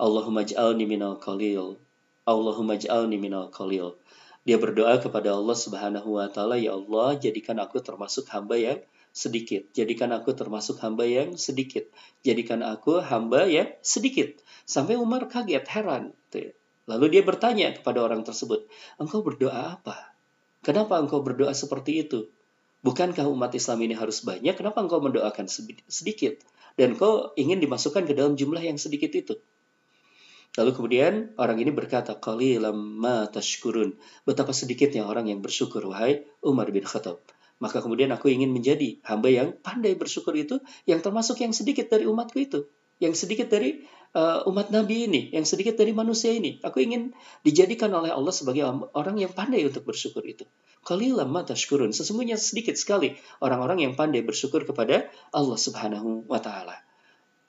Allahumma 0.00 0.48
ij'alni 0.48 0.88
minal 0.88 1.20
qalil. 1.20 1.76
Allahumma 2.24 2.80
ij'alni 2.80 3.20
minal 3.20 3.52
qalil. 3.52 3.99
Dia 4.50 4.58
berdoa 4.58 4.98
kepada 4.98 5.30
Allah 5.30 5.54
Subhanahu 5.54 6.18
wa 6.18 6.26
taala, 6.26 6.58
"Ya 6.58 6.74
Allah, 6.74 7.14
jadikan 7.14 7.62
aku 7.62 7.78
termasuk 7.78 8.26
hamba 8.34 8.58
yang 8.58 8.82
sedikit. 9.14 9.70
Jadikan 9.70 10.10
aku 10.10 10.34
termasuk 10.34 10.82
hamba 10.82 11.06
yang 11.06 11.38
sedikit. 11.38 11.86
Jadikan 12.26 12.66
aku 12.66 12.98
hamba 12.98 13.46
yang 13.46 13.70
sedikit." 13.78 14.42
Sampai 14.66 14.98
Umar 14.98 15.30
kaget, 15.30 15.62
heran. 15.70 16.18
Lalu 16.90 17.06
dia 17.14 17.22
bertanya 17.22 17.78
kepada 17.78 18.02
orang 18.02 18.26
tersebut, 18.26 18.66
"Engkau 18.98 19.22
berdoa 19.22 19.78
apa? 19.78 20.18
Kenapa 20.66 20.98
engkau 20.98 21.22
berdoa 21.22 21.54
seperti 21.54 22.02
itu? 22.02 22.26
Bukankah 22.82 23.30
umat 23.30 23.54
Islam 23.54 23.86
ini 23.86 23.94
harus 23.94 24.18
banyak? 24.26 24.58
Kenapa 24.58 24.82
engkau 24.82 24.98
mendoakan 24.98 25.46
sedikit? 25.86 26.42
Dan 26.74 26.98
kau 26.98 27.30
ingin 27.38 27.62
dimasukkan 27.62 28.02
ke 28.02 28.18
dalam 28.18 28.34
jumlah 28.34 28.66
yang 28.66 28.82
sedikit 28.82 29.14
itu?" 29.14 29.38
Lalu 30.58 30.70
kemudian 30.74 31.14
orang 31.38 31.62
ini 31.62 31.70
berkata, 31.70 32.18
Qalilam 32.18 32.74
ma 32.98 33.30
tashkurun. 33.30 33.94
Betapa 34.26 34.50
sedikitnya 34.50 35.06
orang 35.06 35.30
yang 35.30 35.38
bersyukur, 35.38 35.86
wahai 35.86 36.26
Umar 36.42 36.74
bin 36.74 36.82
Khattab. 36.82 37.22
Maka 37.62 37.78
kemudian 37.84 38.10
aku 38.10 38.32
ingin 38.32 38.50
menjadi 38.50 38.98
hamba 39.06 39.30
yang 39.30 39.48
pandai 39.62 39.94
bersyukur 39.94 40.34
itu, 40.34 40.58
yang 40.90 40.98
termasuk 41.04 41.38
yang 41.38 41.54
sedikit 41.54 41.86
dari 41.86 42.08
umatku 42.08 42.40
itu. 42.40 42.66
Yang 42.98 43.24
sedikit 43.24 43.46
dari 43.46 43.86
uh, 44.16 44.42
umat 44.50 44.74
Nabi 44.74 45.06
ini, 45.06 45.22
yang 45.30 45.46
sedikit 45.46 45.78
dari 45.78 45.94
manusia 45.94 46.34
ini. 46.34 46.58
Aku 46.66 46.82
ingin 46.82 47.14
dijadikan 47.46 47.92
oleh 47.94 48.10
Allah 48.10 48.34
sebagai 48.34 48.66
orang 48.96 49.16
yang 49.22 49.30
pandai 49.30 49.62
untuk 49.62 49.86
bersyukur 49.86 50.26
itu. 50.26 50.48
Qalilam 50.82 51.30
ma 51.30 51.46
tashkurun. 51.46 51.94
Sesungguhnya 51.94 52.34
sedikit 52.40 52.74
sekali 52.74 53.14
orang-orang 53.38 53.86
yang 53.86 53.92
pandai 53.94 54.24
bersyukur 54.26 54.66
kepada 54.66 55.12
Allah 55.30 55.58
subhanahu 55.60 56.26
wa 56.26 56.42
ta'ala. 56.42 56.89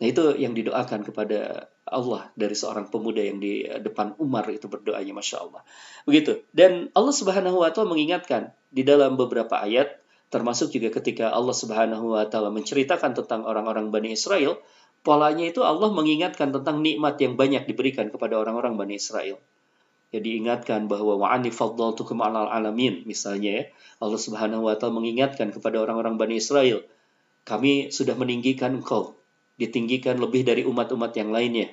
Nah 0.01 0.09
itu 0.09 0.33
yang 0.33 0.57
didoakan 0.57 1.05
kepada 1.05 1.69
Allah 1.85 2.33
dari 2.33 2.57
seorang 2.57 2.89
pemuda 2.89 3.21
yang 3.21 3.37
di 3.37 3.69
depan 3.69 4.17
Umar 4.17 4.49
itu 4.49 4.65
berdoanya 4.65 5.13
Masya 5.13 5.37
Allah. 5.45 5.61
Begitu. 6.09 6.41
Dan 6.49 6.89
Allah 6.97 7.13
Subhanahu 7.13 7.61
wa 7.61 7.69
taala 7.69 7.93
mengingatkan 7.93 8.49
di 8.73 8.81
dalam 8.81 9.13
beberapa 9.13 9.61
ayat 9.61 10.01
termasuk 10.33 10.73
juga 10.73 10.89
ketika 10.89 11.29
Allah 11.29 11.53
Subhanahu 11.53 12.17
wa 12.17 12.25
taala 12.25 12.49
menceritakan 12.49 13.13
tentang 13.13 13.45
orang-orang 13.45 13.93
Bani 13.93 14.17
Israel, 14.17 14.57
polanya 15.05 15.45
itu 15.45 15.61
Allah 15.61 15.93
mengingatkan 15.93 16.49
tentang 16.49 16.81
nikmat 16.81 17.21
yang 17.21 17.37
banyak 17.37 17.69
diberikan 17.69 18.09
kepada 18.09 18.41
orang-orang 18.41 18.81
Bani 18.81 18.97
Israel. 18.97 19.37
Ya 20.09 20.19
diingatkan 20.19 20.89
bahwa 20.89 21.13
wa'ani 21.21 21.53
faddaltukum 21.53 22.25
'alal 22.25 22.49
alamin 22.49 23.05
misalnya 23.05 23.51
ya. 23.53 23.63
Allah 24.01 24.17
Subhanahu 24.17 24.65
wa 24.65 24.73
taala 24.81 24.97
mengingatkan 24.97 25.53
kepada 25.53 25.77
orang-orang 25.77 26.17
Bani 26.17 26.41
Israel, 26.41 26.81
kami 27.45 27.93
sudah 27.93 28.17
meninggikan 28.17 28.81
engkau 28.81 29.20
ditinggikan 29.57 30.19
lebih 30.19 30.47
dari 30.47 30.63
umat-umat 30.67 31.11
yang 31.15 31.33
lainnya. 31.33 31.71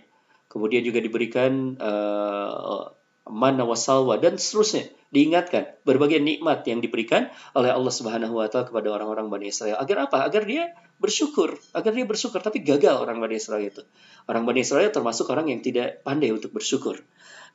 Kemudian 0.48 0.80
juga 0.80 0.98
diberikan 1.04 1.76
uh, 1.76 2.90
mana 3.28 3.62
wasalwa 3.68 4.16
dan 4.16 4.40
seterusnya 4.40 4.88
diingatkan 5.08 5.80
berbagai 5.88 6.20
nikmat 6.20 6.68
yang 6.68 6.84
diberikan 6.84 7.32
oleh 7.56 7.72
Allah 7.72 7.92
Subhanahu 7.92 8.44
wa 8.44 8.48
taala 8.48 8.68
kepada 8.68 8.92
orang-orang 8.92 9.32
Bani 9.32 9.48
Israel. 9.48 9.80
Agar 9.80 10.08
apa? 10.08 10.24
Agar 10.24 10.44
dia 10.44 10.76
bersyukur, 11.00 11.56
agar 11.72 11.92
dia 11.96 12.04
bersyukur 12.04 12.44
tapi 12.44 12.60
gagal 12.60 13.00
orang 13.00 13.16
Bani 13.16 13.40
Israel 13.40 13.64
itu. 13.64 13.84
Orang 14.28 14.44
Bani 14.44 14.60
Israel 14.60 14.92
termasuk 14.92 15.32
orang 15.32 15.48
yang 15.48 15.64
tidak 15.64 16.04
pandai 16.04 16.28
untuk 16.28 16.52
bersyukur. 16.52 17.00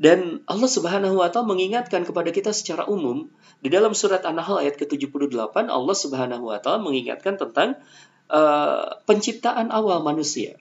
Dan 0.01 0.41
Allah 0.49 0.69
Subhanahu 0.69 1.21
wa 1.21 1.29
taala 1.29 1.45
mengingatkan 1.45 2.01
kepada 2.09 2.33
kita 2.33 2.49
secara 2.49 2.89
umum 2.89 3.29
di 3.61 3.69
dalam 3.69 3.93
surat 3.93 4.25
An-Nahl 4.25 4.65
ayat 4.65 4.81
ke-78 4.81 5.69
Allah 5.69 5.97
Subhanahu 5.97 6.49
wa 6.49 6.57
taala 6.57 6.81
mengingatkan 6.81 7.37
tentang 7.37 7.77
uh, 8.29 9.01
penciptaan 9.03 9.73
awal 9.73 10.05
manusia. 10.05 10.55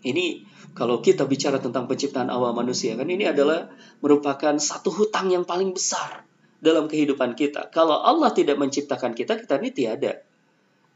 Ini 0.00 0.48
kalau 0.72 1.02
kita 1.04 1.28
bicara 1.28 1.60
tentang 1.60 1.84
penciptaan 1.90 2.30
awal 2.32 2.56
manusia 2.56 2.94
kan 2.96 3.10
ini 3.10 3.28
adalah 3.28 3.68
merupakan 4.00 4.54
satu 4.56 4.88
hutang 4.94 5.28
yang 5.28 5.44
paling 5.44 5.74
besar 5.74 6.24
dalam 6.60 6.86
kehidupan 6.86 7.34
kita. 7.34 7.68
Kalau 7.72 8.00
Allah 8.00 8.30
tidak 8.30 8.60
menciptakan 8.60 9.16
kita, 9.16 9.40
kita 9.40 9.58
ini 9.58 9.70
tiada. 9.72 10.12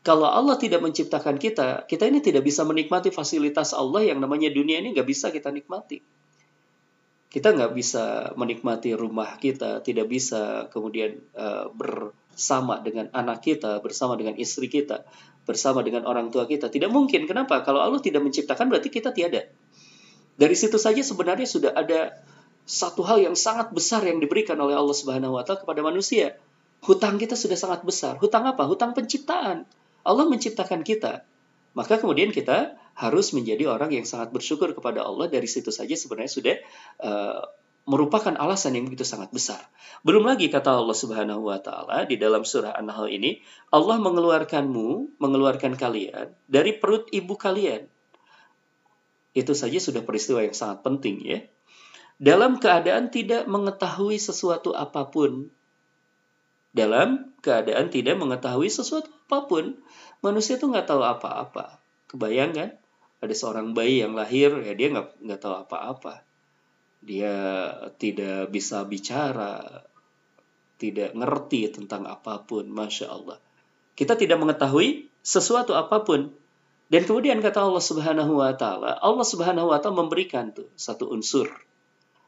Kalau 0.05 0.29
Allah 0.29 0.61
tidak 0.61 0.85
menciptakan 0.85 1.41
kita, 1.41 1.89
kita 1.89 2.05
ini 2.05 2.21
tidak 2.21 2.45
bisa 2.45 2.61
menikmati 2.69 3.09
fasilitas 3.09 3.73
Allah 3.73 4.05
yang 4.05 4.21
namanya 4.21 4.53
dunia 4.53 4.77
ini 4.85 4.93
nggak 4.93 5.09
bisa 5.09 5.33
kita 5.33 5.49
nikmati. 5.49 6.05
Kita 7.33 7.51
nggak 7.51 7.73
bisa 7.73 8.31
menikmati 8.37 8.93
rumah 8.93 9.41
kita, 9.41 9.81
tidak 9.81 10.07
bisa 10.07 10.69
kemudian 10.69 11.19
uh, 11.35 11.73
bersama 11.73 12.79
dengan 12.85 13.09
anak 13.17 13.43
kita, 13.43 13.81
bersama 13.81 14.15
dengan 14.15 14.37
istri 14.37 14.69
kita, 14.69 15.09
bersama 15.45 15.85
dengan 15.85 16.09
orang 16.09 16.33
tua 16.33 16.49
kita. 16.49 16.73
Tidak 16.73 16.89
mungkin. 16.89 17.29
Kenapa? 17.29 17.61
Kalau 17.63 17.81
Allah 17.81 18.01
tidak 18.01 18.25
menciptakan 18.25 18.69
berarti 18.73 18.89
kita 18.89 19.13
tiada. 19.13 19.49
Dari 20.35 20.57
situ 20.59 20.81
saja 20.81 20.99
sebenarnya 20.99 21.47
sudah 21.47 21.73
ada 21.77 22.19
satu 22.65 23.05
hal 23.05 23.21
yang 23.23 23.37
sangat 23.37 23.71
besar 23.71 24.03
yang 24.03 24.19
diberikan 24.19 24.57
oleh 24.59 24.75
Allah 24.75 24.97
Subhanahu 24.97 25.37
wa 25.37 25.45
taala 25.45 25.63
kepada 25.63 25.85
manusia. 25.85 26.35
Hutang 26.85 27.21
kita 27.21 27.37
sudah 27.37 27.57
sangat 27.57 27.85
besar. 27.85 28.17
Hutang 28.19 28.45
apa? 28.49 28.65
Hutang 28.67 28.97
penciptaan. 28.97 29.69
Allah 30.05 30.25
menciptakan 30.29 30.85
kita. 30.85 31.25
Maka 31.77 32.01
kemudian 32.01 32.33
kita 32.33 32.77
harus 32.95 33.35
menjadi 33.35 33.67
orang 33.67 33.91
yang 33.91 34.07
sangat 34.07 34.31
bersyukur 34.31 34.71
kepada 34.73 35.05
Allah. 35.05 35.27
Dari 35.27 35.49
situ 35.49 35.73
saja 35.73 35.93
sebenarnya 35.97 36.33
sudah 36.33 36.57
uh, 37.03 37.41
merupakan 37.85 38.33
alasan 38.41 38.81
yang 38.81 38.89
begitu 38.89 39.05
sangat 39.05 39.29
besar. 39.29 39.61
Belum 40.01 40.25
lagi 40.25 40.49
kata 40.49 40.81
Allah 40.81 40.97
Subhanahu 40.97 41.53
wa 41.53 41.61
taala 41.61 42.09
di 42.09 42.17
dalam 42.17 42.45
surah 42.45 42.73
An-Nahl 42.73 43.13
ini, 43.13 43.45
Allah 43.69 44.01
mengeluarkanmu, 44.01 45.21
mengeluarkan 45.21 45.77
kalian 45.77 46.33
dari 46.49 46.73
perut 46.77 47.09
ibu 47.13 47.37
kalian. 47.37 47.85
Itu 49.37 49.53
saja 49.53 49.77
sudah 49.77 50.01
peristiwa 50.01 50.41
yang 50.41 50.57
sangat 50.57 50.81
penting 50.81 51.17
ya. 51.25 51.39
Dalam 52.17 52.57
keadaan 52.57 53.13
tidak 53.13 53.45
mengetahui 53.51 54.17
sesuatu 54.17 54.73
apa 54.73 55.11
pun. 55.13 55.53
Dalam 56.75 57.37
keadaan 57.45 57.93
tidak 57.93 58.17
mengetahui 58.17 58.71
sesuatu 58.73 59.13
apa 59.29 59.45
pun. 59.45 59.65
Manusia 60.25 60.57
itu 60.57 60.71
nggak 60.71 60.89
tahu 60.89 61.05
apa-apa. 61.05 61.83
Kebayang 62.09 62.55
Ada 63.25 63.35
seorang 63.35 63.73
bayi 63.73 64.05
yang 64.05 64.13
lahir, 64.13 64.53
ya 64.63 64.73
dia 64.77 64.93
nggak 64.93 65.21
nggak 65.21 65.41
tahu 65.41 65.55
apa-apa 65.57 66.25
dia 67.05 67.37
tidak 68.01 68.49
bisa 68.49 68.81
bicara, 68.89 69.85
tidak 70.81 71.13
ngerti 71.13 71.69
tentang 71.69 72.09
apa 72.09 72.41
pun, 72.49 72.65
masya 72.73 73.13
Allah. 73.13 73.37
Kita 73.93 74.17
tidak 74.17 74.41
mengetahui 74.41 75.13
sesuatu 75.21 75.77
apa 75.77 76.01
pun. 76.03 76.33
Dan 76.89 77.05
kemudian 77.05 77.41
kata 77.45 77.65
Allah 77.65 77.85
Subhanahu 77.85 78.41
wa 78.41 78.53
taala, 78.57 78.97
Allah 79.01 79.27
Subhanahu 79.27 79.69
wa 79.73 79.79
taala 79.81 80.05
memberikan 80.05 80.53
tuh 80.53 80.69
satu 80.77 81.13
unsur, 81.13 81.49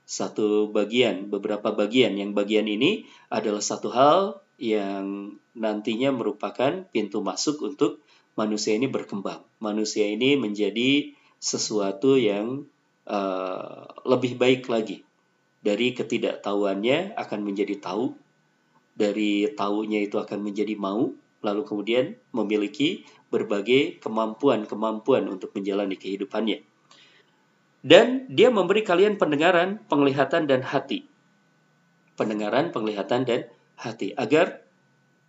satu 0.04 0.68
bagian, 0.68 1.28
beberapa 1.32 1.72
bagian. 1.72 2.16
Yang 2.16 2.32
bagian 2.36 2.66
ini 2.68 3.08
adalah 3.32 3.60
satu 3.64 3.88
hal 3.92 4.40
yang 4.56 5.36
nantinya 5.52 6.12
merupakan 6.12 6.84
pintu 6.92 7.20
masuk 7.20 7.64
untuk 7.64 8.00
manusia 8.36 8.76
ini 8.76 8.88
berkembang. 8.88 9.44
Manusia 9.60 10.08
ini 10.08 10.36
menjadi 10.36 11.12
sesuatu 11.36 12.16
yang 12.16 12.64
uh, 13.06 13.86
lebih 14.04 14.38
baik 14.38 14.66
lagi. 14.70 15.02
Dari 15.62 15.96
ketidaktahuannya 15.98 17.18
akan 17.18 17.40
menjadi 17.42 17.78
tahu, 17.82 18.14
dari 18.94 19.50
tahunya 19.50 20.06
itu 20.06 20.16
akan 20.22 20.38
menjadi 20.42 20.78
mau, 20.78 21.10
lalu 21.42 21.62
kemudian 21.66 22.14
memiliki 22.30 23.02
berbagai 23.30 23.98
kemampuan-kemampuan 23.98 25.26
untuk 25.26 25.50
menjalani 25.54 25.98
kehidupannya. 25.98 26.62
Dan 27.86 28.26
dia 28.30 28.50
memberi 28.50 28.82
kalian 28.82 29.14
pendengaran, 29.14 29.78
penglihatan, 29.86 30.50
dan 30.50 30.66
hati. 30.66 31.06
Pendengaran, 32.18 32.74
penglihatan, 32.74 33.22
dan 33.22 33.40
hati. 33.78 34.10
Agar 34.18 34.66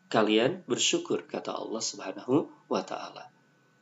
kalian 0.10 0.66
bersyukur, 0.66 1.28
kata 1.30 1.54
Allah 1.54 1.84
subhanahu 1.84 2.50
wa 2.72 2.82
ta'ala. 2.82 3.37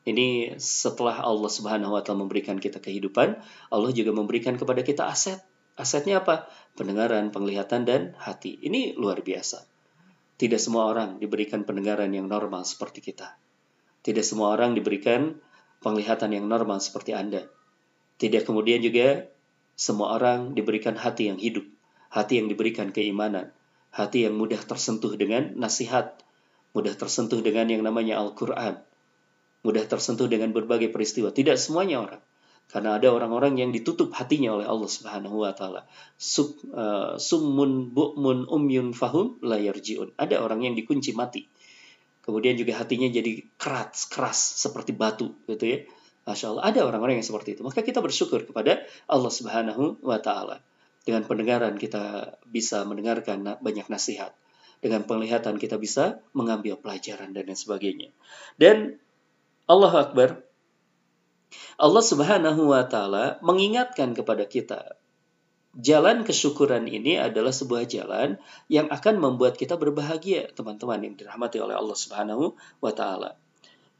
Ini 0.06 0.54
setelah 0.62 1.26
Allah 1.26 1.50
Subhanahu 1.50 1.98
wa 1.98 2.02
taala 2.06 2.22
memberikan 2.22 2.62
kita 2.62 2.78
kehidupan, 2.78 3.42
Allah 3.74 3.92
juga 3.92 4.14
memberikan 4.14 4.54
kepada 4.54 4.86
kita 4.86 5.10
aset. 5.10 5.42
Asetnya 5.76 6.22
apa? 6.22 6.46
Pendengaran, 6.78 7.34
penglihatan 7.34 7.90
dan 7.90 8.14
hati. 8.22 8.56
Ini 8.62 8.96
luar 8.96 9.26
biasa. 9.26 9.66
Tidak 10.38 10.62
semua 10.62 10.88
orang 10.94 11.18
diberikan 11.18 11.66
pendengaran 11.66 12.14
yang 12.14 12.30
normal 12.30 12.64
seperti 12.64 13.02
kita. 13.02 13.34
Tidak 14.06 14.22
semua 14.22 14.54
orang 14.54 14.78
diberikan 14.78 15.42
penglihatan 15.82 16.32
yang 16.38 16.46
normal 16.46 16.78
seperti 16.80 17.18
Anda. 17.18 17.50
Tidak 18.22 18.46
kemudian 18.46 18.86
juga 18.86 19.28
Semua 19.76 20.16
orang 20.16 20.56
diberikan 20.56 20.96
hati 20.96 21.28
yang 21.28 21.36
hidup, 21.36 21.68
hati 22.08 22.40
yang 22.40 22.48
diberikan 22.48 22.96
keimanan, 22.96 23.52
hati 23.92 24.24
yang 24.24 24.40
mudah 24.40 24.64
tersentuh 24.64 25.20
dengan 25.20 25.52
nasihat, 25.60 26.16
mudah 26.72 26.96
tersentuh 26.96 27.44
dengan 27.44 27.68
yang 27.68 27.84
namanya 27.84 28.24
Al-Quran, 28.24 28.80
mudah 29.66 29.84
tersentuh 29.90 30.30
dengan 30.30 30.54
berbagai 30.54 30.94
peristiwa. 30.94 31.34
Tidak 31.34 31.58
semuanya 31.58 32.06
orang. 32.06 32.22
Karena 32.70 32.98
ada 32.98 33.10
orang-orang 33.14 33.62
yang 33.62 33.70
ditutup 33.74 34.14
hatinya 34.14 34.54
oleh 34.58 34.66
Allah 34.70 34.90
Subhanahu 34.90 35.42
wa 35.42 35.54
taala. 35.54 35.90
Sub, 36.18 36.62
uh, 36.74 37.18
summun 37.18 37.94
bu'mun 37.94 38.46
umyun 38.46 38.94
fahum 38.94 39.42
la 39.42 39.58
yarji'un. 39.58 40.14
Ada 40.18 40.42
orang 40.42 40.66
yang 40.66 40.74
dikunci 40.78 41.14
mati. 41.18 41.50
Kemudian 42.26 42.58
juga 42.58 42.82
hatinya 42.82 43.06
jadi 43.06 43.46
keras, 43.58 44.10
keras 44.10 44.38
seperti 44.58 44.98
batu 44.98 45.38
gitu 45.46 45.66
ya. 45.66 45.78
Masya 46.26 46.58
Allah, 46.58 46.64
ada 46.74 46.80
orang-orang 46.90 47.22
yang 47.22 47.28
seperti 47.28 47.54
itu. 47.54 47.62
Maka 47.62 47.86
kita 47.86 48.02
bersyukur 48.02 48.50
kepada 48.50 48.82
Allah 49.06 49.30
Subhanahu 49.30 50.02
wa 50.02 50.18
taala. 50.18 50.58
Dengan 51.06 51.22
pendengaran 51.30 51.78
kita 51.78 52.34
bisa 52.50 52.82
mendengarkan 52.82 53.62
banyak 53.62 53.86
nasihat. 53.94 54.34
Dengan 54.82 55.06
penglihatan 55.06 55.62
kita 55.62 55.78
bisa 55.78 56.18
mengambil 56.34 56.82
pelajaran 56.82 57.30
dan 57.30 57.46
lain 57.46 57.54
sebagainya. 57.54 58.10
Dan 58.58 58.98
Allah 59.66 59.94
Akbar, 59.94 60.46
Allah 61.76 62.04
Subhanahu 62.06 62.72
wa 62.72 62.86
taala 62.86 63.42
mengingatkan 63.42 64.14
kepada 64.14 64.46
kita 64.46 64.96
jalan 65.76 66.24
kesyukuran 66.24 66.88
ini 66.88 67.20
adalah 67.20 67.52
sebuah 67.52 67.84
jalan 67.84 68.40
yang 68.72 68.88
akan 68.88 69.20
membuat 69.20 69.60
kita 69.60 69.76
berbahagia, 69.76 70.48
teman-teman 70.56 71.04
yang 71.04 71.16
dirahmati 71.20 71.60
oleh 71.60 71.76
Allah 71.76 71.98
Subhanahu 72.00 72.56
wa 72.80 72.92
taala. 72.96 73.36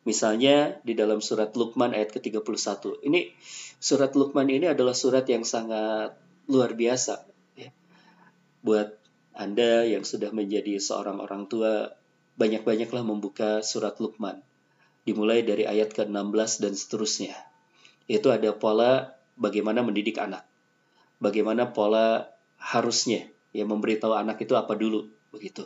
Misalnya 0.08 0.80
di 0.86 0.94
dalam 0.96 1.20
surat 1.20 1.52
Luqman 1.58 1.92
ayat 1.92 2.14
ke-31. 2.16 3.04
Ini 3.04 3.34
surat 3.82 4.14
Luqman 4.14 4.48
ini 4.48 4.70
adalah 4.70 4.94
surat 4.94 5.26
yang 5.26 5.44
sangat 5.44 6.14
luar 6.46 6.78
biasa 6.78 7.26
ya. 7.58 7.74
Buat 8.62 8.96
Anda 9.36 9.84
yang 9.84 10.06
sudah 10.06 10.30
menjadi 10.32 10.78
seorang 10.80 11.20
orang 11.20 11.50
tua, 11.50 11.92
banyak-banyaklah 12.38 13.04
membuka 13.04 13.66
surat 13.66 13.98
Luqman. 14.00 14.40
Dimulai 15.06 15.46
dari 15.46 15.70
ayat 15.70 15.94
ke-16 15.94 16.66
dan 16.66 16.74
seterusnya 16.74 17.38
itu 18.06 18.30
ada 18.30 18.54
pola 18.54 19.18
bagaimana 19.38 19.82
mendidik 19.82 20.22
anak. 20.22 20.46
Bagaimana 21.18 21.74
pola 21.74 22.30
harusnya 22.58 23.26
ya 23.56 23.66
memberitahu 23.66 24.14
anak 24.14 24.42
itu 24.42 24.54
apa 24.54 24.74
dulu 24.78 25.10
begitu. 25.34 25.66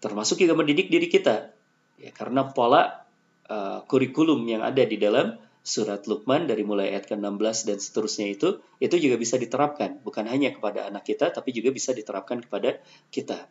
Termasuk 0.00 0.40
juga 0.40 0.56
mendidik 0.56 0.88
diri 0.88 1.08
kita. 1.08 1.52
Ya, 2.00 2.10
karena 2.10 2.50
pola 2.50 3.06
uh, 3.46 3.84
kurikulum 3.86 4.42
yang 4.48 4.64
ada 4.64 4.82
di 4.82 4.96
dalam 4.98 5.38
surat 5.62 6.02
Luqman 6.10 6.50
dari 6.50 6.66
mulai 6.66 6.90
ayat 6.90 7.06
ke-16 7.06 7.70
dan 7.70 7.78
seterusnya 7.78 8.26
itu 8.34 8.58
itu 8.82 8.98
juga 8.98 9.14
bisa 9.14 9.38
diterapkan 9.38 10.02
bukan 10.02 10.26
hanya 10.26 10.50
kepada 10.50 10.90
anak 10.90 11.06
kita 11.06 11.30
tapi 11.30 11.54
juga 11.54 11.70
bisa 11.70 11.94
diterapkan 11.94 12.42
kepada 12.42 12.82
kita. 13.14 13.46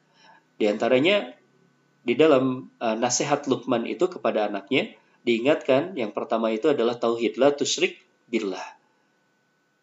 Di 0.60 0.68
antaranya 0.68 1.32
di 2.02 2.18
dalam 2.18 2.74
uh, 2.82 2.98
nasihat 2.98 3.46
Luqman 3.46 3.86
itu 3.86 4.10
kepada 4.10 4.50
anaknya 4.50 4.94
diingatkan 5.22 5.94
yang 5.94 6.12
pertama 6.18 6.50
itu 6.50 6.74
adalah 6.74 6.98
tauhid 6.98 7.38
la 7.38 7.54
tusyrik 7.54 8.02
billah. 8.26 8.64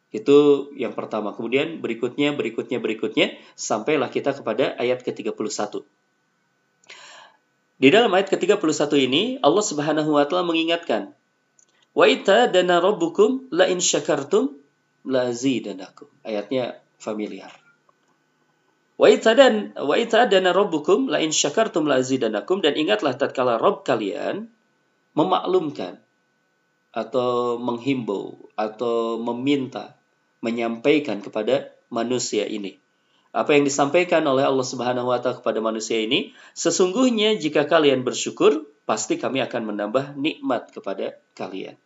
Itu 0.08 0.70
yang 0.74 0.96
pertama. 0.96 1.36
Kemudian 1.36 1.84
berikutnya, 1.84 2.32
berikutnya, 2.32 2.80
berikutnya 2.80 3.36
sampailah 3.54 4.08
kita 4.08 4.32
kepada 4.32 4.72
ayat 4.80 5.04
ke-31. 5.04 5.84
Di 7.78 7.88
dalam 7.94 8.10
ayat 8.10 8.32
ke-31 8.32 8.90
ini 8.98 9.22
Allah 9.38 9.62
Subhanahu 9.62 10.18
wa 10.18 10.24
taala 10.26 10.48
mengingatkan, 10.48 11.14
"Wa 11.94 12.10
dana 12.26 12.82
rabbukum 12.82 13.52
la 13.54 13.70
in 13.70 13.78
syakartum 13.78 14.58
la 15.06 15.30
zidanakum." 15.30 16.10
Ayatnya 16.26 16.82
familiar. 16.98 17.67
Wa 18.98 19.06
itadan 19.06 19.78
wa 19.78 19.94
itadana 19.94 20.50
rabbukum 20.50 21.06
la 21.06 21.22
in 21.22 21.30
syakartum 21.30 21.86
la 21.86 22.02
zidanakum 22.02 22.58
dan 22.58 22.74
ingatlah 22.74 23.14
tatkala 23.14 23.54
Rabb 23.54 23.86
kalian 23.86 24.50
memaklumkan 25.14 26.02
atau 26.90 27.62
menghimbau 27.62 28.50
atau 28.58 29.22
meminta 29.22 29.94
menyampaikan 30.42 31.22
kepada 31.22 31.70
manusia 31.94 32.50
ini. 32.50 32.74
Apa 33.30 33.54
yang 33.54 33.62
disampaikan 33.62 34.26
oleh 34.26 34.42
Allah 34.42 34.66
Subhanahu 34.66 35.14
wa 35.14 35.22
taala 35.22 35.38
kepada 35.38 35.62
manusia 35.62 36.02
ini, 36.02 36.34
sesungguhnya 36.58 37.38
jika 37.38 37.70
kalian 37.70 38.02
bersyukur, 38.02 38.66
pasti 38.82 39.14
kami 39.20 39.38
akan 39.44 39.74
menambah 39.74 40.18
nikmat 40.18 40.74
kepada 40.74 41.14
kalian. 41.38 41.78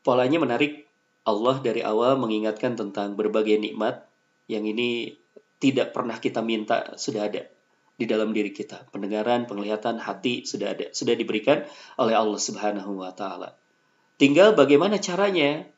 Polanya 0.00 0.40
menarik. 0.40 0.88
Allah 1.22 1.62
dari 1.62 1.86
awal 1.86 2.18
mengingatkan 2.18 2.74
tentang 2.74 3.14
berbagai 3.14 3.54
nikmat 3.54 4.02
yang 4.50 4.66
ini 4.66 5.21
tidak 5.62 5.94
pernah 5.94 6.18
kita 6.18 6.42
minta 6.42 6.98
sudah 6.98 7.30
ada 7.30 7.46
di 7.94 8.10
dalam 8.10 8.34
diri 8.34 8.50
kita. 8.50 8.90
Pendengaran, 8.90 9.46
penglihatan, 9.46 10.02
hati 10.02 10.42
sudah 10.42 10.74
ada, 10.74 10.90
sudah 10.90 11.14
diberikan 11.14 11.62
oleh 11.94 12.18
Allah 12.18 12.40
Subhanahu 12.42 12.98
wa 12.98 13.14
taala. 13.14 13.54
Tinggal 14.18 14.58
bagaimana 14.58 14.98
caranya 14.98 15.70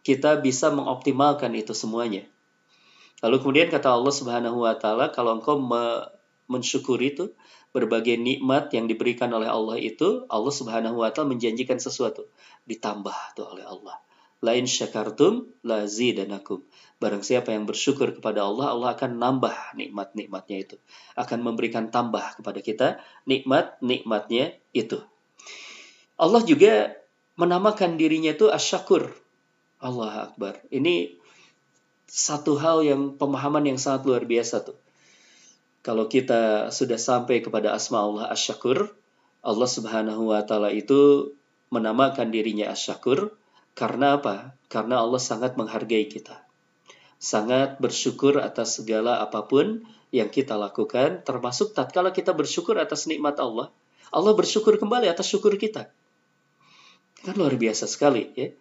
kita 0.00 0.40
bisa 0.40 0.72
mengoptimalkan 0.72 1.52
itu 1.52 1.76
semuanya. 1.76 2.24
Lalu 3.20 3.36
kemudian 3.44 3.68
kata 3.68 3.92
Allah 3.92 4.14
Subhanahu 4.14 4.64
wa 4.64 4.72
taala, 4.80 5.12
kalau 5.12 5.36
engkau 5.36 5.60
me 5.60 6.16
mensyukuri 6.46 7.10
itu 7.10 7.34
berbagai 7.74 8.14
nikmat 8.14 8.70
yang 8.70 8.86
diberikan 8.86 9.28
oleh 9.34 9.50
Allah 9.50 9.76
itu, 9.82 10.24
Allah 10.32 10.54
Subhanahu 10.54 11.02
wa 11.02 11.10
taala 11.12 11.34
menjanjikan 11.34 11.76
sesuatu, 11.76 12.30
ditambah 12.64 13.36
tuh 13.36 13.52
oleh 13.52 13.66
Allah. 13.66 13.98
Lain 14.46 14.68
syakartum 14.68 15.48
lazidanakum. 15.66 16.62
Barang 16.96 17.20
siapa 17.20 17.52
yang 17.52 17.68
bersyukur 17.68 18.08
kepada 18.16 18.48
Allah, 18.48 18.72
Allah 18.72 18.96
akan 18.96 19.20
nambah 19.20 19.76
nikmat-nikmatnya 19.76 20.64
itu. 20.64 20.76
Akan 21.12 21.44
memberikan 21.44 21.92
tambah 21.92 22.40
kepada 22.40 22.64
kita 22.64 22.88
nikmat-nikmatnya 23.28 24.56
itu. 24.72 25.04
Allah 26.16 26.40
juga 26.48 26.96
menamakan 27.36 28.00
dirinya 28.00 28.32
itu 28.32 28.48
asyakur. 28.48 29.12
Allah 29.76 30.32
Akbar. 30.32 30.64
Ini 30.72 31.20
satu 32.08 32.56
hal 32.56 32.80
yang 32.80 33.20
pemahaman 33.20 33.68
yang 33.68 33.76
sangat 33.76 34.08
luar 34.08 34.24
biasa 34.24 34.64
tuh. 34.64 34.80
Kalau 35.84 36.08
kita 36.08 36.72
sudah 36.72 36.96
sampai 36.96 37.44
kepada 37.44 37.76
asma 37.76 38.08
Allah 38.08 38.32
asyakur, 38.32 38.88
Allah 39.44 39.68
Subhanahu 39.68 40.32
wa 40.32 40.40
taala 40.48 40.72
itu 40.72 41.36
menamakan 41.68 42.32
dirinya 42.32 42.72
asyakur 42.72 43.36
karena 43.76 44.16
apa? 44.16 44.56
Karena 44.72 45.04
Allah 45.04 45.20
sangat 45.20 45.60
menghargai 45.60 46.08
kita 46.08 46.45
sangat 47.16 47.80
bersyukur 47.80 48.38
atas 48.40 48.80
segala 48.80 49.24
apa 49.24 49.44
pun 49.44 49.84
yang 50.14 50.30
kita 50.30 50.54
lakukan, 50.54 51.24
termasuk 51.26 51.72
tatkala 51.72 52.14
kita 52.14 52.32
bersyukur 52.36 52.78
atas 52.78 53.08
nikmat 53.10 53.36
Allah, 53.42 53.72
Allah 54.14 54.32
bersyukur 54.32 54.78
kembali 54.78 55.10
atas 55.10 55.26
syukur 55.26 55.54
kita. 55.58 55.90
Kan 57.26 57.34
luar 57.34 57.58
biasa 57.58 57.90
sekali 57.90 58.30
ya. 58.38 58.54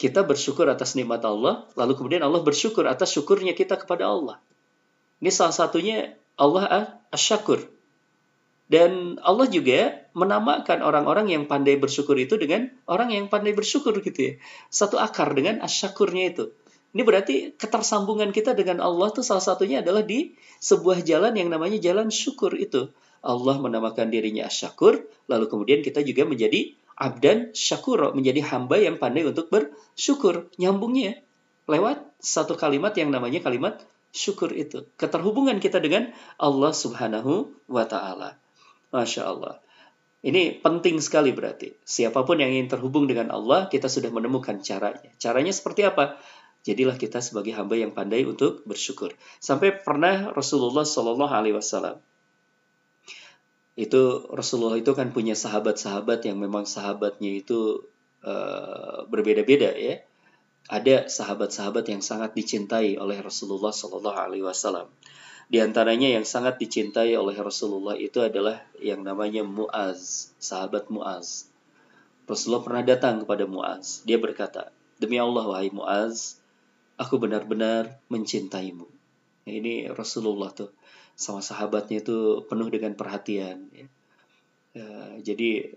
Kita 0.00 0.24
bersyukur 0.24 0.64
atas 0.72 0.96
nikmat 0.96 1.20
Allah, 1.28 1.68
lalu 1.76 1.92
kemudian 1.92 2.24
Allah 2.24 2.40
bersyukur 2.40 2.88
atas 2.88 3.12
syukurnya 3.12 3.52
kita 3.52 3.76
kepada 3.76 4.08
Allah. 4.08 4.40
Ini 5.20 5.28
salah 5.28 5.52
satunya 5.52 6.16
Allah 6.40 6.96
asyakur. 7.12 7.68
Dan 8.70 9.18
Allah 9.20 9.50
juga 9.50 10.06
menamakan 10.16 10.80
orang-orang 10.80 11.28
yang 11.28 11.44
pandai 11.50 11.76
bersyukur 11.76 12.16
itu 12.16 12.38
dengan 12.40 12.70
orang 12.88 13.12
yang 13.12 13.26
pandai 13.28 13.52
bersyukur 13.52 13.92
gitu 14.00 14.16
ya. 14.16 14.32
Satu 14.72 14.96
akar 14.96 15.36
dengan 15.36 15.60
asyakurnya 15.60 16.32
itu. 16.32 16.54
Ini 16.90 17.02
berarti 17.06 17.54
ketersambungan 17.54 18.34
kita 18.34 18.54
dengan 18.58 18.82
Allah 18.82 19.14
itu 19.14 19.22
salah 19.22 19.42
satunya 19.42 19.78
adalah 19.78 20.02
di 20.02 20.34
sebuah 20.58 21.06
jalan 21.06 21.38
yang 21.38 21.46
namanya 21.46 21.78
jalan 21.78 22.10
syukur 22.10 22.58
itu. 22.58 22.90
Allah 23.20 23.60
menamakan 23.60 24.10
dirinya 24.10 24.48
syakur, 24.50 25.06
lalu 25.30 25.44
kemudian 25.46 25.80
kita 25.84 26.02
juga 26.02 26.26
menjadi 26.26 26.74
abdan 26.98 27.54
syakur, 27.54 28.10
menjadi 28.16 28.42
hamba 28.50 28.80
yang 28.80 28.96
pandai 28.98 29.22
untuk 29.22 29.52
bersyukur. 29.52 30.50
Nyambungnya 30.58 31.22
lewat 31.70 32.02
satu 32.18 32.58
kalimat 32.58 32.90
yang 32.98 33.14
namanya 33.14 33.38
kalimat 33.40 33.86
syukur 34.10 34.50
itu. 34.50 34.88
Keterhubungan 34.98 35.62
kita 35.62 35.78
dengan 35.78 36.10
Allah 36.36 36.74
subhanahu 36.74 37.54
wa 37.70 37.86
ta'ala. 37.86 38.34
Masya 38.90 39.22
Allah. 39.30 39.62
Ini 40.20 40.60
penting 40.60 41.00
sekali 41.00 41.32
berarti. 41.32 41.72
Siapa 41.80 42.28
pun 42.28 42.36
yang 42.36 42.52
ingin 42.52 42.68
terhubung 42.68 43.08
dengan 43.08 43.32
Allah, 43.32 43.72
kita 43.72 43.88
sudah 43.88 44.12
menemukan 44.12 44.60
caranya. 44.60 45.08
Caranya 45.16 45.48
seperti 45.48 45.88
apa? 45.88 46.20
Jadilah 46.66 46.96
kita 47.00 47.24
sebagai 47.24 47.56
hamba 47.56 47.76
yang 47.80 47.92
pandai 47.96 48.24
untuk 48.28 48.64
bersyukur. 48.68 49.16
Sampai 49.40 49.72
pernah 49.72 50.32
Rasulullah 50.32 50.84
Shallallahu 50.84 51.32
Alaihi 51.32 51.56
Wasallam 51.56 52.00
itu 53.80 54.28
Rasulullah 54.28 54.76
itu 54.76 54.92
kan 54.92 55.08
punya 55.14 55.32
sahabat-sahabat 55.32 56.28
yang 56.28 56.36
memang 56.36 56.68
sahabatnya 56.68 57.40
itu 57.40 57.88
uh, 58.20 59.08
berbeda-beda 59.08 59.72
ya. 59.72 60.04
Ada 60.70 61.08
sahabat-sahabat 61.08 61.88
yang 61.88 62.04
sangat 62.04 62.36
dicintai 62.36 63.00
oleh 63.00 63.18
Rasulullah 63.24 63.72
Shallallahu 63.72 64.18
Alaihi 64.20 64.44
Wasallam. 64.44 64.92
Di 65.50 65.58
antaranya 65.58 66.06
yang 66.06 66.22
sangat 66.22 66.62
dicintai 66.62 67.16
oleh 67.18 67.34
Rasulullah 67.34 67.98
itu 67.98 68.22
adalah 68.22 68.62
yang 68.78 69.02
namanya 69.02 69.42
Muaz, 69.42 70.30
sahabat 70.38 70.92
Muaz. 70.92 71.50
Rasulullah 72.30 72.62
pernah 72.62 72.84
datang 72.86 73.26
kepada 73.26 73.50
Muaz. 73.50 74.06
Dia 74.06 74.22
berkata, 74.22 74.70
Demi 75.02 75.18
Allah, 75.18 75.42
wahai 75.42 75.74
Muaz, 75.74 76.38
aku 77.00 77.16
benar-benar 77.16 77.96
mencintaimu. 78.12 78.84
Nah, 79.48 79.52
ini 79.56 79.88
Rasulullah 79.88 80.52
tuh 80.52 80.68
sama 81.16 81.40
sahabatnya 81.40 82.04
itu 82.04 82.44
penuh 82.44 82.68
dengan 82.68 82.92
perhatian. 82.92 83.72
Ya. 83.72 83.88
Ya, 84.70 85.18
jadi 85.32 85.74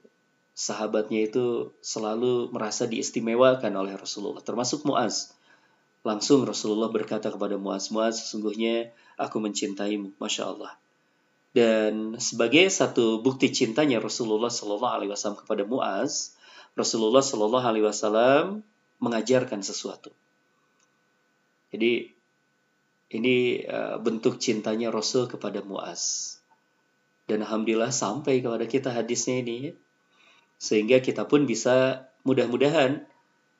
sahabatnya 0.53 1.25
itu 1.25 1.73
selalu 1.81 2.53
merasa 2.53 2.85
diistimewakan 2.85 3.73
oleh 3.73 3.97
Rasulullah, 3.97 4.43
termasuk 4.43 4.85
Muaz. 4.85 5.33
Langsung 6.05 6.45
Rasulullah 6.45 6.91
berkata 6.91 7.31
kepada 7.33 7.57
Muaz, 7.57 7.89
Muaz 7.89 8.21
sesungguhnya 8.21 8.93
aku 9.17 9.41
mencintaimu, 9.41 10.13
masya 10.21 10.53
Allah. 10.53 10.77
Dan 11.53 12.17
sebagai 12.21 12.69
satu 12.69 13.21
bukti 13.23 13.49
cintanya 13.49 13.97
Rasulullah 14.01 14.49
Shallallahu 14.49 14.93
Alaihi 14.99 15.11
Wasallam 15.13 15.41
kepada 15.41 15.63
Muaz, 15.65 16.37
Rasulullah 16.77 17.21
Shallallahu 17.25 17.65
Alaihi 17.65 17.85
Wasallam 17.85 18.61
mengajarkan 19.01 19.61
sesuatu. 19.65 20.13
Jadi 21.73 22.05
ini 23.17 23.65
uh, 23.65 23.97
bentuk 23.97 24.37
cintanya 24.37 24.93
Rasul 24.93 25.25
kepada 25.25 25.65
Muaz. 25.65 26.37
Dan 27.25 27.41
Alhamdulillah 27.41 27.89
sampai 27.89 28.45
kepada 28.45 28.69
kita 28.69 28.93
hadisnya 28.93 29.41
ini. 29.41 29.57
Ya. 29.69 29.73
Sehingga 30.61 31.01
kita 31.01 31.25
pun 31.25 31.49
bisa 31.49 32.07
mudah-mudahan 32.21 33.09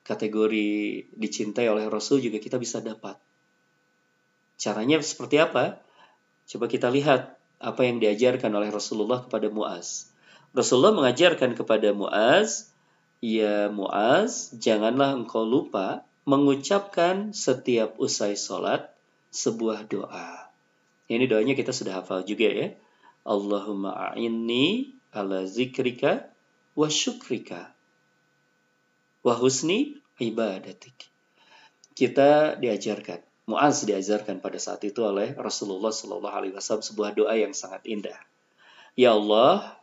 kategori 0.06 0.68
dicintai 1.16 1.66
oleh 1.66 1.90
Rasul 1.90 2.22
juga 2.22 2.38
kita 2.38 2.60
bisa 2.60 2.78
dapat. 2.78 3.18
Caranya 4.60 5.02
seperti 5.02 5.42
apa? 5.42 5.82
Coba 6.46 6.70
kita 6.70 6.92
lihat 6.92 7.34
apa 7.58 7.82
yang 7.82 7.98
diajarkan 7.98 8.52
oleh 8.52 8.68
Rasulullah 8.68 9.24
kepada 9.24 9.48
Muaz. 9.48 10.12
Rasulullah 10.54 10.94
mengajarkan 10.94 11.56
kepada 11.56 11.90
Muaz, 11.96 12.70
"Ya 13.18 13.72
Muaz, 13.72 14.52
janganlah 14.54 15.16
engkau 15.16 15.42
lupa 15.42 16.04
mengucapkan 16.24 17.32
setiap 17.36 17.96
usai 18.00 18.36
sholat 18.36 18.92
sebuah 19.32 19.88
doa." 19.88 20.50
Ini 21.08 21.28
doanya 21.28 21.52
kita 21.52 21.72
sudah 21.72 22.00
hafal 22.00 22.24
juga 22.24 22.48
ya. 22.48 22.68
Allahumma 23.24 24.12
a'inni 24.12 24.96
ala 25.12 25.44
zikrika 25.44 26.28
wa 26.76 26.88
syukrika 26.88 27.72
wa 29.24 29.34
husni 29.36 30.00
ibadatik. 30.20 31.08
Kita 31.94 32.58
diajarkan 32.60 33.24
Muaz 33.44 33.84
diajarkan 33.84 34.40
pada 34.40 34.56
saat 34.56 34.80
itu 34.88 35.04
oleh 35.04 35.36
Rasulullah 35.36 35.92
Shallallahu 35.92 36.32
Alaihi 36.32 36.54
Wasallam 36.56 36.80
sebuah 36.80 37.12
doa 37.12 37.36
yang 37.36 37.52
sangat 37.52 37.84
indah. 37.84 38.16
Ya 38.96 39.12
Allah, 39.12 39.76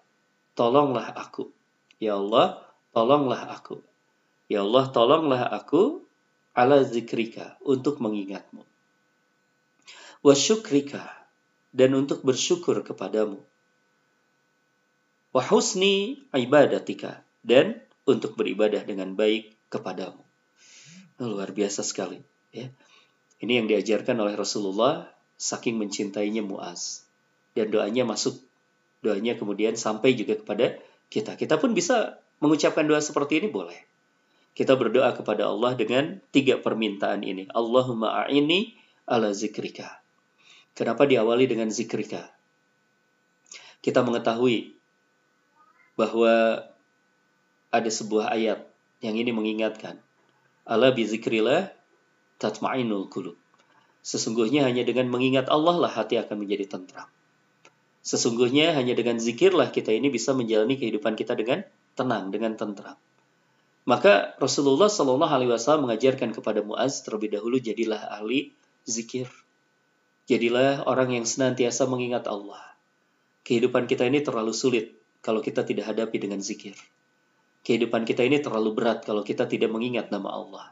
tolonglah 0.57 1.13
aku. 1.13 1.53
Ya 2.01 2.17
Allah, 2.17 2.65
tolonglah 2.89 3.53
aku. 3.53 3.85
Ya 4.49 4.65
Allah, 4.65 4.89
tolonglah 4.89 5.45
aku 5.45 6.01
ala 6.51 6.83
zikrika 6.83 7.55
untuk 7.63 8.03
mengingatmu. 8.03 8.63
Wa 10.21 10.33
syukrika 10.37 11.07
dan 11.71 11.95
untuk 11.95 12.21
bersyukur 12.21 12.83
kepadamu. 12.83 13.39
Wa 15.31 15.41
husni 15.47 16.27
ibadatika 16.35 17.23
dan 17.41 17.79
untuk 18.03 18.35
beribadah 18.35 18.83
dengan 18.83 19.15
baik 19.15 19.55
kepadamu. 19.71 20.21
Luar 21.21 21.55
biasa 21.55 21.81
sekali. 21.85 22.19
Ya. 22.51 22.67
Ini 23.41 23.63
yang 23.63 23.67
diajarkan 23.71 24.19
oleh 24.21 24.35
Rasulullah 24.37 25.09
saking 25.39 25.79
mencintainya 25.79 26.45
Muaz. 26.45 27.07
Dan 27.57 27.73
doanya 27.73 28.05
masuk, 28.05 28.37
doanya 29.01 29.35
kemudian 29.35 29.73
sampai 29.75 30.13
juga 30.13 30.37
kepada 30.37 30.77
kita. 31.09 31.35
Kita 31.35 31.57
pun 31.57 31.73
bisa 31.73 32.21
mengucapkan 32.39 32.85
doa 32.85 33.01
seperti 33.01 33.43
ini 33.43 33.49
boleh. 33.49 33.90
Kita 34.51 34.75
berdoa 34.75 35.15
kepada 35.15 35.47
Allah 35.47 35.73
dengan 35.79 36.19
tiga 36.35 36.59
permintaan 36.59 37.23
ini. 37.23 37.47
Allahumma 37.55 38.27
a'ini 38.27 38.75
ala 39.07 39.31
zikrika. 39.31 40.03
Kenapa 40.75 41.07
diawali 41.07 41.47
dengan 41.47 41.71
zikrika? 41.71 42.31
Kita 43.81 44.03
mengetahui 44.03 44.75
bahwa 45.95 46.63
ada 47.71 47.89
sebuah 47.89 48.35
ayat 48.35 48.67
yang 48.99 49.15
ini 49.15 49.31
mengingatkan. 49.31 49.97
Ala 50.67 50.93
bizikrillah 50.93 51.71
tatma'inul 52.37 53.07
qulub. 53.09 53.39
Sesungguhnya 54.01 54.65
hanya 54.65 54.81
dengan 54.81 55.07
mengingat 55.07 55.47
Allah 55.47 55.77
lah 55.77 55.91
hati 55.91 56.17
akan 56.17 56.41
menjadi 56.41 56.65
tentram. 56.77 57.07
Sesungguhnya 58.01 58.73
hanya 58.73 58.97
dengan 58.97 59.21
zikirlah 59.21 59.69
kita 59.69 59.93
ini 59.93 60.09
bisa 60.09 60.33
menjalani 60.33 60.73
kehidupan 60.73 61.13
kita 61.13 61.37
dengan 61.37 61.61
tenang, 61.93 62.33
dengan 62.33 62.57
tentram. 62.57 62.97
Maka 63.85 64.37
Rasulullah 64.37 64.87
Shallallahu 64.87 65.31
Alaihi 65.31 65.49
Wasallam 65.49 65.89
mengajarkan 65.89 66.37
kepada 66.37 66.61
Muaz 66.61 67.01
terlebih 67.01 67.33
dahulu 67.33 67.57
jadilah 67.57 68.13
ahli 68.13 68.53
zikir. 68.85 69.25
Jadilah 70.29 70.85
orang 70.85 71.17
yang 71.17 71.25
senantiasa 71.25 71.89
mengingat 71.89 72.29
Allah. 72.29 72.61
Kehidupan 73.41 73.89
kita 73.89 74.05
ini 74.05 74.21
terlalu 74.21 74.53
sulit 74.53 74.93
kalau 75.25 75.41
kita 75.41 75.65
tidak 75.65 75.89
hadapi 75.89 76.21
dengan 76.21 76.39
zikir. 76.39 76.77
Kehidupan 77.65 78.05
kita 78.05 78.21
ini 78.21 78.37
terlalu 78.37 78.73
berat 78.73 79.01
kalau 79.01 79.25
kita 79.25 79.49
tidak 79.49 79.73
mengingat 79.73 80.13
nama 80.13 80.29
Allah 80.29 80.65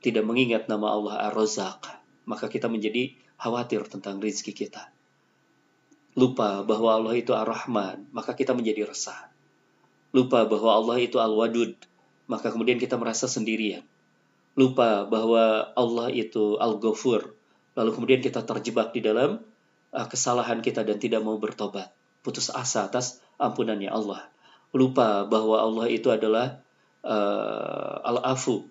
tidak 0.00 0.24
mengingat 0.24 0.64
nama 0.66 0.96
Allah 0.96 1.28
Ar-Razak, 1.28 1.84
maka 2.24 2.48
kita 2.48 2.72
menjadi 2.72 3.12
khawatir 3.36 3.84
tentang 3.84 4.16
rizki 4.16 4.56
kita. 4.56 4.88
Lupa 6.16 6.64
bahwa 6.64 6.96
Allah 6.96 7.14
itu 7.20 7.36
Ar-Rahman, 7.36 8.08
maka 8.10 8.32
kita 8.32 8.56
menjadi 8.56 8.88
resah. 8.88 9.28
Lupa 10.10 10.48
bahwa 10.48 10.74
Allah 10.74 10.98
itu 10.98 11.20
Al-Wadud, 11.20 11.76
maka 12.30 12.54
kemudian 12.54 12.78
kita 12.78 12.94
merasa 12.94 13.26
sendirian. 13.26 13.82
Lupa 14.54 15.02
bahwa 15.10 15.74
Allah 15.74 16.14
itu 16.14 16.54
Al-Ghafur, 16.62 17.34
lalu 17.74 17.90
kemudian 17.90 18.22
kita 18.22 18.46
terjebak 18.46 18.94
di 18.94 19.02
dalam 19.02 19.42
uh, 19.90 20.06
kesalahan 20.06 20.62
kita 20.62 20.86
dan 20.86 21.02
tidak 21.02 21.26
mau 21.26 21.34
bertobat. 21.42 21.90
Putus 22.22 22.54
asa 22.54 22.86
atas 22.86 23.18
ampunannya 23.42 23.90
Allah. 23.90 24.30
Lupa 24.70 25.26
bahwa 25.26 25.58
Allah 25.58 25.90
itu 25.90 26.14
adalah 26.14 26.62
uh, 27.02 27.98
Al-Afu, 28.06 28.70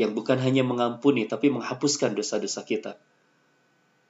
yang 0.00 0.16
bukan 0.16 0.40
hanya 0.40 0.64
mengampuni 0.64 1.28
tapi 1.28 1.52
menghapuskan 1.52 2.16
dosa-dosa 2.16 2.64
kita. 2.64 2.96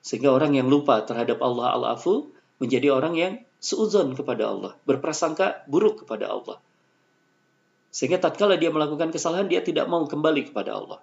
Sehingga 0.07 0.30
orang 0.30 0.54
yang 0.54 0.70
lupa 0.70 1.02
terhadap 1.02 1.42
Allah 1.42 1.74
Al-Afu 1.74 2.30
menjadi 2.62 2.94
orang 2.94 3.18
yang 3.18 3.33
seuzon 3.59 4.14
kepada 4.14 4.46
Allah, 4.46 4.72
berprasangka 4.87 5.66
buruk 5.66 6.04
kepada 6.04 6.30
Allah. 6.30 6.62
Sehingga 7.94 8.18
tatkala 8.18 8.59
dia 8.59 8.74
melakukan 8.74 9.14
kesalahan 9.14 9.46
dia 9.46 9.62
tidak 9.62 9.87
mau 9.87 10.02
kembali 10.02 10.50
kepada 10.50 10.74
Allah. 10.74 10.98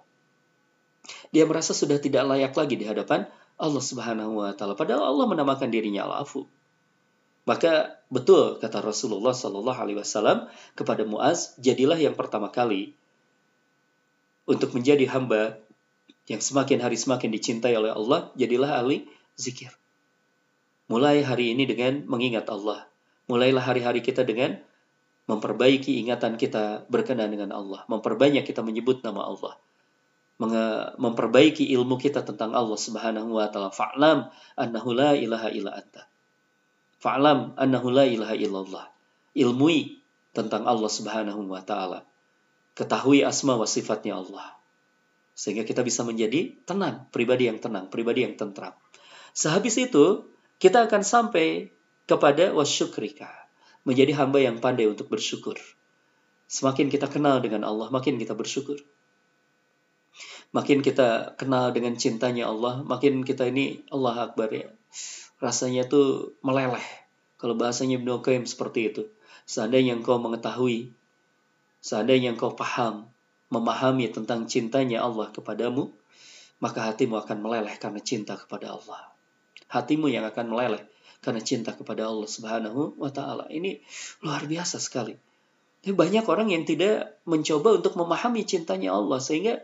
Dia 1.32 1.48
merasa 1.48 1.72
sudah 1.72 1.96
tidak 1.96 2.28
layak 2.28 2.52
lagi 2.52 2.76
di 2.76 2.84
hadapan 2.84 3.24
Allah 3.56 3.80
Subhanahu 3.80 4.44
wa 4.44 4.52
taala 4.52 4.76
padahal 4.76 5.08
Allah 5.08 5.24
menamakan 5.24 5.72
dirinya 5.72 6.04
Al-Afu. 6.04 6.44
Maka 7.48 7.98
betul 8.12 8.60
kata 8.60 8.84
Rasulullah 8.84 9.32
Shallallahu 9.32 9.74
alaihi 9.74 9.98
wasallam 9.98 10.52
kepada 10.76 11.02
Muaz, 11.08 11.56
jadilah 11.58 11.96
yang 11.96 12.12
pertama 12.12 12.52
kali 12.52 12.94
untuk 14.44 14.76
menjadi 14.76 15.08
hamba 15.10 15.58
yang 16.30 16.38
semakin 16.38 16.78
hari 16.78 16.94
semakin 16.94 17.34
dicintai 17.34 17.74
oleh 17.74 17.90
Allah, 17.90 18.30
jadilah 18.38 18.78
ahli 18.78 19.08
zikir. 19.34 19.74
Mulai 20.86 21.24
hari 21.24 21.56
ini 21.56 21.66
dengan 21.66 22.04
mengingat 22.06 22.46
Allah. 22.52 22.86
Mulailah 23.26 23.64
hari-hari 23.64 24.04
kita 24.04 24.22
dengan 24.22 24.60
memperbaiki 25.30 26.02
ingatan 26.02 26.40
kita 26.40 26.86
berkenan 26.90 27.30
dengan 27.30 27.54
Allah. 27.54 27.86
Memperbanyak 27.86 28.42
kita 28.46 28.64
menyebut 28.64 29.04
nama 29.06 29.26
Allah. 29.28 29.54
Memperbaiki 30.98 31.70
ilmu 31.74 31.98
kita 32.00 32.26
tentang 32.26 32.54
Allah 32.54 32.78
subhanahu 32.78 33.38
wa 33.38 33.46
ta'ala. 33.46 33.70
Fa'lam 33.70 34.32
annahu 34.58 34.90
la 34.90 35.14
ilaha 35.14 35.48
illa 35.54 35.78
anta. 35.78 36.08
Fa'lam 36.98 37.54
annahu 37.54 37.88
la 37.94 38.06
ilaha 38.06 38.34
illallah. 38.34 38.86
Ilmui 39.38 40.02
tentang 40.34 40.66
Allah 40.66 40.90
subhanahu 40.90 41.46
wa 41.46 41.62
ta'ala 41.62 42.02
ketahui 42.72 43.20
asma 43.24 43.56
wa 43.56 43.68
sifatnya 43.68 44.16
Allah. 44.16 44.56
Sehingga 45.32 45.64
kita 45.64 45.80
bisa 45.80 46.04
menjadi 46.04 46.56
tenang, 46.68 47.08
pribadi 47.08 47.48
yang 47.48 47.60
tenang, 47.60 47.88
pribadi 47.88 48.24
yang 48.24 48.36
tentram. 48.36 48.76
Sehabis 49.32 49.80
itu, 49.80 50.28
kita 50.60 50.84
akan 50.88 51.00
sampai 51.04 51.72
kepada 52.04 52.52
wasyukrika. 52.52 53.41
Menjadi 53.82 54.14
hamba 54.14 54.38
yang 54.38 54.62
pandai 54.62 54.86
untuk 54.86 55.10
bersyukur. 55.10 55.58
Semakin 56.46 56.92
kita 56.92 57.08
kenal 57.10 57.42
dengan 57.42 57.66
Allah, 57.66 57.88
makin 57.88 58.20
kita 58.20 58.36
bersyukur. 58.36 58.78
Makin 60.52 60.84
kita 60.84 61.34
kenal 61.40 61.72
dengan 61.72 61.96
cintanya 61.96 62.52
Allah, 62.52 62.84
makin 62.84 63.24
kita 63.24 63.48
ini 63.48 63.82
Allah 63.88 64.28
Akbar 64.28 64.52
ya. 64.52 64.68
Rasanya 65.40 65.88
tuh 65.88 66.36
meleleh. 66.44 66.84
Kalau 67.40 67.58
bahasanya 67.58 67.98
Ibnu 67.98 68.22
Qayyim 68.22 68.44
seperti 68.46 68.92
itu. 68.92 69.02
Seandainya 69.48 69.98
engkau 69.98 70.22
mengetahui 70.22 70.94
Seandainya 71.82 72.30
engkau 72.30 72.54
paham, 72.54 73.10
memahami 73.50 74.06
tentang 74.14 74.46
cintanya 74.46 75.02
Allah 75.02 75.34
kepadamu, 75.34 75.90
maka 76.62 76.86
hatimu 76.86 77.18
akan 77.26 77.42
meleleh 77.42 77.74
karena 77.74 77.98
cinta 77.98 78.38
kepada 78.38 78.78
Allah. 78.78 79.10
Hatimu 79.66 80.06
yang 80.06 80.22
akan 80.22 80.46
meleleh 80.54 80.86
karena 81.22 81.38
cinta 81.38 81.70
kepada 81.72 82.10
Allah 82.10 82.26
Subhanahu 82.26 82.98
wa 82.98 83.08
taala. 83.14 83.46
Ini 83.46 83.78
luar 84.26 84.42
biasa 84.44 84.82
sekali. 84.82 85.14
Tapi 85.82 85.94
banyak 85.94 86.26
orang 86.26 86.50
yang 86.50 86.66
tidak 86.66 87.22
mencoba 87.26 87.78
untuk 87.78 87.94
memahami 87.94 88.42
cintanya 88.46 88.94
Allah 88.94 89.18
sehingga 89.18 89.62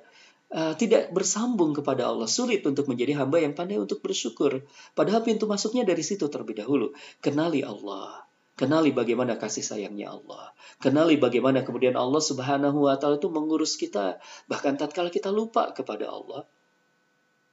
uh, 0.55 0.75
tidak 0.79 1.11
bersambung 1.15 1.75
kepada 1.75 2.11
Allah, 2.11 2.27
sulit 2.31 2.63
untuk 2.67 2.87
menjadi 2.91 3.19
hamba 3.23 3.43
yang 3.43 3.55
pandai 3.55 3.79
untuk 3.79 4.03
bersyukur. 4.03 4.67
Padahal 4.95 5.23
pintu 5.23 5.47
masuknya 5.51 5.87
dari 5.87 6.03
situ 6.03 6.27
terlebih 6.31 6.59
dahulu. 6.63 6.95
Kenali 7.23 7.63
Allah. 7.63 8.27
Kenali 8.59 8.91
bagaimana 8.91 9.39
kasih 9.39 9.63
sayangnya 9.63 10.11
Allah. 10.19 10.51
Kenali 10.83 11.15
bagaimana 11.15 11.63
kemudian 11.63 11.95
Allah 11.95 12.19
Subhanahu 12.19 12.91
wa 12.91 12.99
taala 12.99 13.23
itu 13.23 13.31
mengurus 13.31 13.79
kita 13.79 14.19
bahkan 14.51 14.75
tatkala 14.75 15.15
kita 15.15 15.31
lupa 15.31 15.71
kepada 15.71 16.11
Allah. 16.11 16.43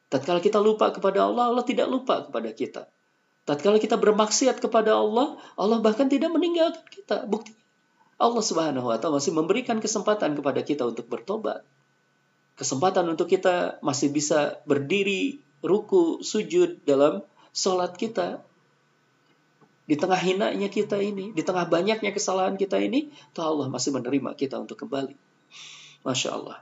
Tatkala 0.09 0.41
kita 0.41 0.57
lupa 0.57 0.89
kepada 0.89 1.29
Allah, 1.29 1.53
Allah 1.53 1.65
tidak 1.65 1.85
lupa 1.85 2.25
kepada 2.25 2.49
kita. 2.49 2.89
Tatkala 3.45 3.77
kita 3.77 3.95
bermaksiat 4.01 4.57
kepada 4.57 4.97
Allah, 4.97 5.37
Allah 5.53 5.77
bahkan 5.77 6.09
tidak 6.09 6.33
meninggalkan 6.33 6.81
kita. 6.89 7.29
Bukti 7.29 7.53
Allah 8.15 8.43
Subhanahu 8.43 8.87
wa 8.87 8.97
taala 8.97 9.19
masih 9.19 9.35
memberikan 9.35 9.77
kesempatan 9.83 10.33
kepada 10.39 10.63
kita 10.63 10.87
untuk 10.87 11.05
bertobat. 11.11 11.61
Kesempatan 12.55 13.05
untuk 13.11 13.27
kita 13.27 13.77
masih 13.83 14.09
bisa 14.15 14.57
berdiri, 14.63 15.43
ruku, 15.59 16.23
sujud 16.23 16.79
dalam 16.87 17.19
sholat 17.51 17.93
kita. 17.99 18.39
Di 19.85 19.99
tengah 19.99 20.17
hinanya 20.17 20.71
kita 20.71 20.97
ini, 20.97 21.35
di 21.35 21.43
tengah 21.45 21.67
banyaknya 21.69 22.09
kesalahan 22.15 22.57
kita 22.57 22.81
ini, 22.81 23.13
tuh 23.35 23.45
Allah 23.45 23.67
masih 23.69 23.93
menerima 23.93 24.33
kita 24.33 24.57
untuk 24.57 24.81
kembali. 24.81 25.13
Masya 26.01 26.29
Allah. 26.33 26.57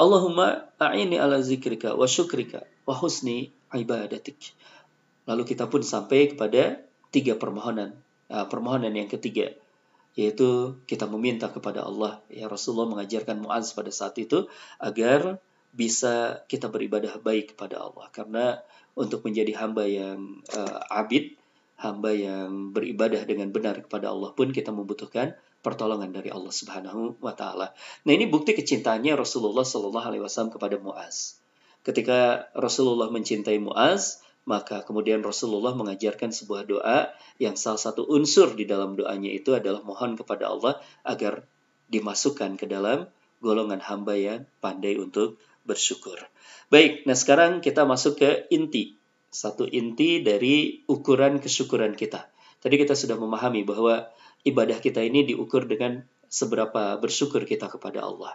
Allahumma 0.00 0.66
a'ini 0.80 1.20
ala 1.20 1.44
zikrika 1.44 1.92
wa 1.92 2.08
syukrika 2.08 2.64
wa 2.88 2.96
husni 2.96 3.52
ibadatik. 3.70 4.56
Lalu 5.30 5.46
kita 5.46 5.70
pun 5.70 5.86
sampai 5.86 6.34
kepada 6.34 6.82
tiga 7.14 7.38
permohonan. 7.38 7.94
Nah, 8.26 8.50
permohonan 8.50 8.90
yang 8.90 9.06
ketiga 9.06 9.54
yaitu 10.18 10.74
kita 10.90 11.06
meminta 11.06 11.46
kepada 11.46 11.86
Allah. 11.86 12.18
Ya 12.26 12.50
Rasulullah 12.50 12.90
mengajarkan 12.90 13.46
Muaz 13.46 13.70
pada 13.78 13.94
saat 13.94 14.18
itu 14.18 14.50
agar 14.82 15.38
bisa 15.70 16.42
kita 16.50 16.66
beribadah 16.66 17.22
baik 17.22 17.54
kepada 17.54 17.78
Allah 17.78 18.10
karena 18.10 18.58
untuk 18.98 19.22
menjadi 19.22 19.54
hamba 19.54 19.86
yang 19.86 20.42
uh, 20.50 20.82
abid, 20.90 21.38
hamba 21.78 22.10
yang 22.10 22.74
beribadah 22.74 23.22
dengan 23.22 23.54
benar 23.54 23.78
kepada 23.78 24.10
Allah 24.10 24.34
pun 24.34 24.50
kita 24.50 24.74
membutuhkan 24.74 25.38
pertolongan 25.62 26.10
dari 26.10 26.34
Allah 26.34 26.50
Subhanahu 26.50 27.22
wa 27.22 27.32
taala. 27.38 27.70
Nah, 28.02 28.12
ini 28.12 28.26
bukti 28.26 28.56
kecintaannya 28.56 29.14
Rasulullah 29.14 29.62
Shallallahu 29.62 30.06
alaihi 30.10 30.22
wasallam 30.24 30.50
kepada 30.50 30.80
Muaz. 30.82 31.38
Ketika 31.86 32.50
Rasulullah 32.52 33.08
mencintai 33.08 33.62
Muaz, 33.62 34.20
maka 34.50 34.82
kemudian 34.82 35.22
Rasulullah 35.22 35.78
mengajarkan 35.78 36.34
sebuah 36.34 36.66
doa 36.66 37.14
yang 37.38 37.54
salah 37.54 37.78
satu 37.78 38.02
unsur 38.10 38.58
di 38.58 38.66
dalam 38.66 38.98
doanya 38.98 39.30
itu 39.30 39.54
adalah 39.54 39.78
mohon 39.86 40.18
kepada 40.18 40.50
Allah 40.50 40.82
agar 41.06 41.46
dimasukkan 41.86 42.58
ke 42.58 42.66
dalam 42.66 43.06
golongan 43.38 43.78
hamba 43.78 44.18
yang 44.18 44.50
pandai 44.58 44.98
untuk 44.98 45.38
bersyukur. 45.62 46.18
Baik, 46.66 47.06
nah 47.06 47.14
sekarang 47.14 47.62
kita 47.62 47.86
masuk 47.86 48.18
ke 48.18 48.50
inti. 48.50 48.98
Satu 49.30 49.62
inti 49.70 50.18
dari 50.26 50.82
ukuran 50.90 51.38
kesyukuran 51.38 51.94
kita. 51.94 52.26
Tadi 52.58 52.74
kita 52.74 52.98
sudah 52.98 53.14
memahami 53.14 53.62
bahwa 53.62 54.10
ibadah 54.42 54.82
kita 54.82 55.06
ini 55.06 55.22
diukur 55.22 55.70
dengan 55.70 56.02
seberapa 56.26 56.98
bersyukur 56.98 57.46
kita 57.46 57.70
kepada 57.70 58.02
Allah. 58.02 58.34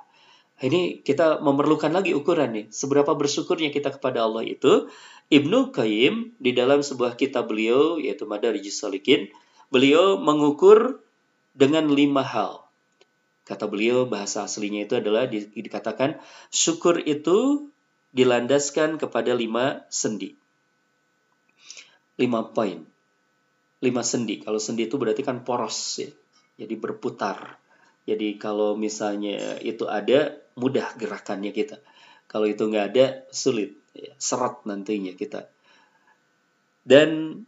Ini 0.56 1.04
kita 1.04 1.44
memerlukan 1.44 1.92
lagi 1.92 2.16
ukuran 2.16 2.56
nih, 2.56 2.66
seberapa 2.72 3.12
bersyukurnya 3.12 3.76
kita 3.76 3.92
kepada 3.92 4.24
Allah 4.24 4.48
itu. 4.48 4.88
Ibnu 5.28 5.76
Qayyim 5.76 6.38
di 6.40 6.54
dalam 6.56 6.86
sebuah 6.86 7.18
kitab 7.18 7.50
beliau 7.50 7.98
yaitu 8.00 8.24
Madarijus 8.30 8.80
Salikin, 8.80 9.34
beliau 9.74 10.22
mengukur 10.22 11.04
dengan 11.52 11.92
lima 11.92 12.22
hal. 12.22 12.64
Kata 13.46 13.68
beliau 13.70 14.08
bahasa 14.08 14.46
aslinya 14.46 14.88
itu 14.88 14.98
adalah 14.98 15.30
di, 15.30 15.46
dikatakan 15.50 16.18
syukur 16.50 17.02
itu 17.04 17.70
dilandaskan 18.16 18.96
kepada 18.96 19.36
lima 19.36 19.84
sendi. 19.92 20.34
Lima 22.16 22.48
poin. 22.48 22.80
Lima 23.84 24.02
sendi. 24.08 24.40
Kalau 24.40 24.58
sendi 24.58 24.88
itu 24.88 24.96
berarti 24.96 25.22
kan 25.22 25.44
poros 25.44 26.00
ya. 26.00 26.10
Jadi 26.56 26.74
berputar. 26.80 27.60
Jadi 28.08 28.40
kalau 28.40 28.80
misalnya 28.80 29.60
itu 29.60 29.90
ada, 29.90 30.45
mudah 30.56 30.96
gerakannya 30.96 31.52
kita. 31.52 31.80
Kalau 32.26 32.50
itu 32.50 32.66
nggak 32.66 32.86
ada, 32.96 33.06
sulit. 33.30 33.78
Ya, 33.96 34.12
seret 34.20 34.64
nantinya 34.68 35.16
kita. 35.16 35.48
Dan 36.84 37.42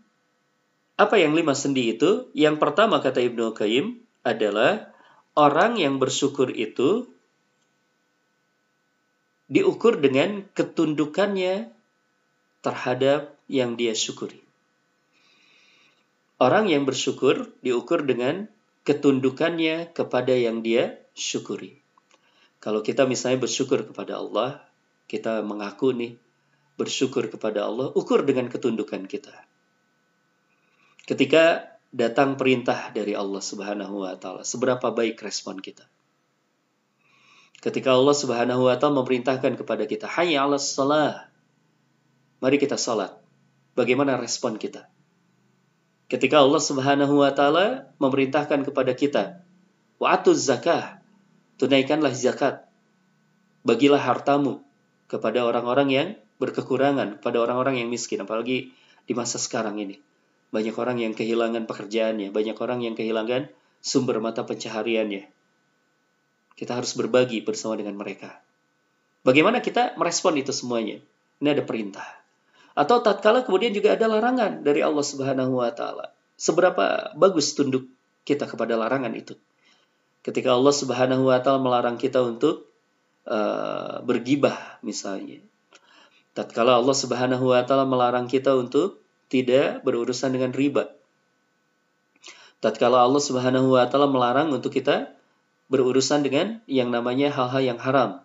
apa 0.95 1.15
yang 1.19 1.35
lima 1.35 1.53
sendi 1.53 1.91
itu? 1.91 2.31
Yang 2.31 2.57
pertama 2.57 3.03
kata 3.03 3.19
Ibnu 3.19 3.51
Qayyim 3.51 3.99
adalah 4.23 4.91
orang 5.37 5.77
yang 5.77 5.99
bersyukur 6.01 6.49
itu 6.51 7.05
diukur 9.47 9.99
dengan 10.03 10.43
ketundukannya 10.51 11.71
terhadap 12.65 13.37
yang 13.47 13.79
dia 13.79 13.95
syukuri. 13.95 14.43
Orang 16.37 16.69
yang 16.69 16.83
bersyukur 16.83 17.49
diukur 17.63 18.03
dengan 18.03 18.51
ketundukannya 18.83 19.89
kepada 19.95 20.35
yang 20.35 20.61
dia 20.61 21.01
syukuri. 21.17 21.79
Kalau 22.67 22.83
kita 22.83 23.07
misalnya 23.07 23.39
bersyukur 23.39 23.87
kepada 23.87 24.19
Allah, 24.19 24.59
kita 25.07 25.39
mengaku 25.39 25.95
nih 25.95 26.19
bersyukur 26.75 27.31
kepada 27.31 27.63
Allah, 27.63 27.95
ukur 27.95 28.27
dengan 28.27 28.51
ketundukan 28.51 29.07
kita. 29.07 29.31
Ketika 31.07 31.71
datang 31.95 32.35
perintah 32.35 32.91
dari 32.91 33.15
Allah 33.15 33.39
Subhanahu 33.39 34.03
wa 34.03 34.19
taala, 34.19 34.43
seberapa 34.43 34.83
baik 34.91 35.15
respon 35.23 35.63
kita? 35.63 35.87
Ketika 37.63 37.95
Allah 37.95 38.11
Subhanahu 38.11 38.67
wa 38.67 38.75
taala 38.75 38.99
memerintahkan 38.99 39.55
kepada 39.55 39.87
kita, 39.87 40.11
"Hayya 40.11 40.43
'alas 40.43 40.75
shalah." 40.75 41.31
Mari 42.43 42.59
kita 42.59 42.75
salat. 42.75 43.15
Bagaimana 43.79 44.19
respon 44.19 44.59
kita? 44.59 44.91
Ketika 46.11 46.43
Allah 46.43 46.59
Subhanahu 46.59 47.23
wa 47.23 47.31
taala 47.31 47.95
memerintahkan 47.95 48.67
kepada 48.67 48.91
kita, 48.91 49.39
"Wa'atuz 50.03 50.43
zakah." 50.51 50.96
Tunaikanlah 51.57 52.13
zakat. 52.13 52.69
Bagilah 53.65 53.99
hartamu 53.99 54.61
kepada 55.09 55.41
orang-orang 55.41 55.89
yang 55.89 56.07
berkekurangan, 56.37 57.17
kepada 57.17 57.41
orang-orang 57.41 57.81
yang 57.81 57.89
miskin, 57.89 58.21
apalagi 58.21 58.69
di 59.09 59.13
masa 59.17 59.41
sekarang 59.41 59.81
ini. 59.81 59.97
Banyak 60.53 60.75
orang 60.77 61.01
yang 61.01 61.17
kehilangan 61.17 61.65
pekerjaannya, 61.65 62.29
banyak 62.29 62.55
orang 62.61 62.85
yang 62.85 62.93
kehilangan 62.93 63.49
sumber 63.81 64.21
mata 64.21 64.45
pencahariannya. 64.45 65.27
Kita 66.53 66.71
harus 66.77 66.93
berbagi 66.93 67.41
bersama 67.41 67.77
dengan 67.77 67.97
mereka. 67.97 68.37
Bagaimana 69.25 69.59
kita 69.59 69.97
merespon 69.99 70.39
itu 70.39 70.53
semuanya? 70.55 71.01
Ini 71.41 71.53
ada 71.53 71.63
perintah. 71.65 72.07
Atau 72.77 73.01
tatkala 73.01 73.41
kemudian 73.41 73.73
juga 73.73 73.97
ada 73.97 74.05
larangan 74.05 74.61
dari 74.61 74.85
Allah 74.85 75.01
Subhanahu 75.01 75.57
wa 75.57 75.73
taala. 75.73 76.13
Seberapa 76.37 77.13
bagus 77.17 77.57
tunduk 77.57 77.89
kita 78.21 78.45
kepada 78.45 78.77
larangan 78.77 79.13
itu? 79.17 79.33
Ketika 80.25 80.53
Allah 80.53 80.75
Subhanahu 80.75 81.29
wa 81.29 81.39
taala 81.39 81.59
melarang 81.61 81.95
kita 81.95 82.19
untuk 82.23 82.67
uh, 83.27 84.03
bergibah 84.03 84.79
misalnya. 84.83 85.39
Tatkala 86.35 86.77
Allah 86.77 86.93
Subhanahu 86.93 87.49
wa 87.49 87.61
taala 87.63 87.87
melarang 87.87 88.29
kita 88.29 88.53
untuk 88.53 89.01
tidak 89.31 89.81
berurusan 89.81 90.35
dengan 90.35 90.51
riba. 90.51 90.91
Tatkala 92.59 93.01
Allah 93.01 93.21
Subhanahu 93.23 93.73
wa 93.73 93.85
taala 93.87 94.09
melarang 94.09 94.51
untuk 94.51 94.73
kita 94.75 95.13
berurusan 95.67 96.23
dengan 96.23 96.59
yang 96.67 96.91
namanya 96.91 97.31
hal-hal 97.31 97.63
yang 97.63 97.79
haram. 97.79 98.23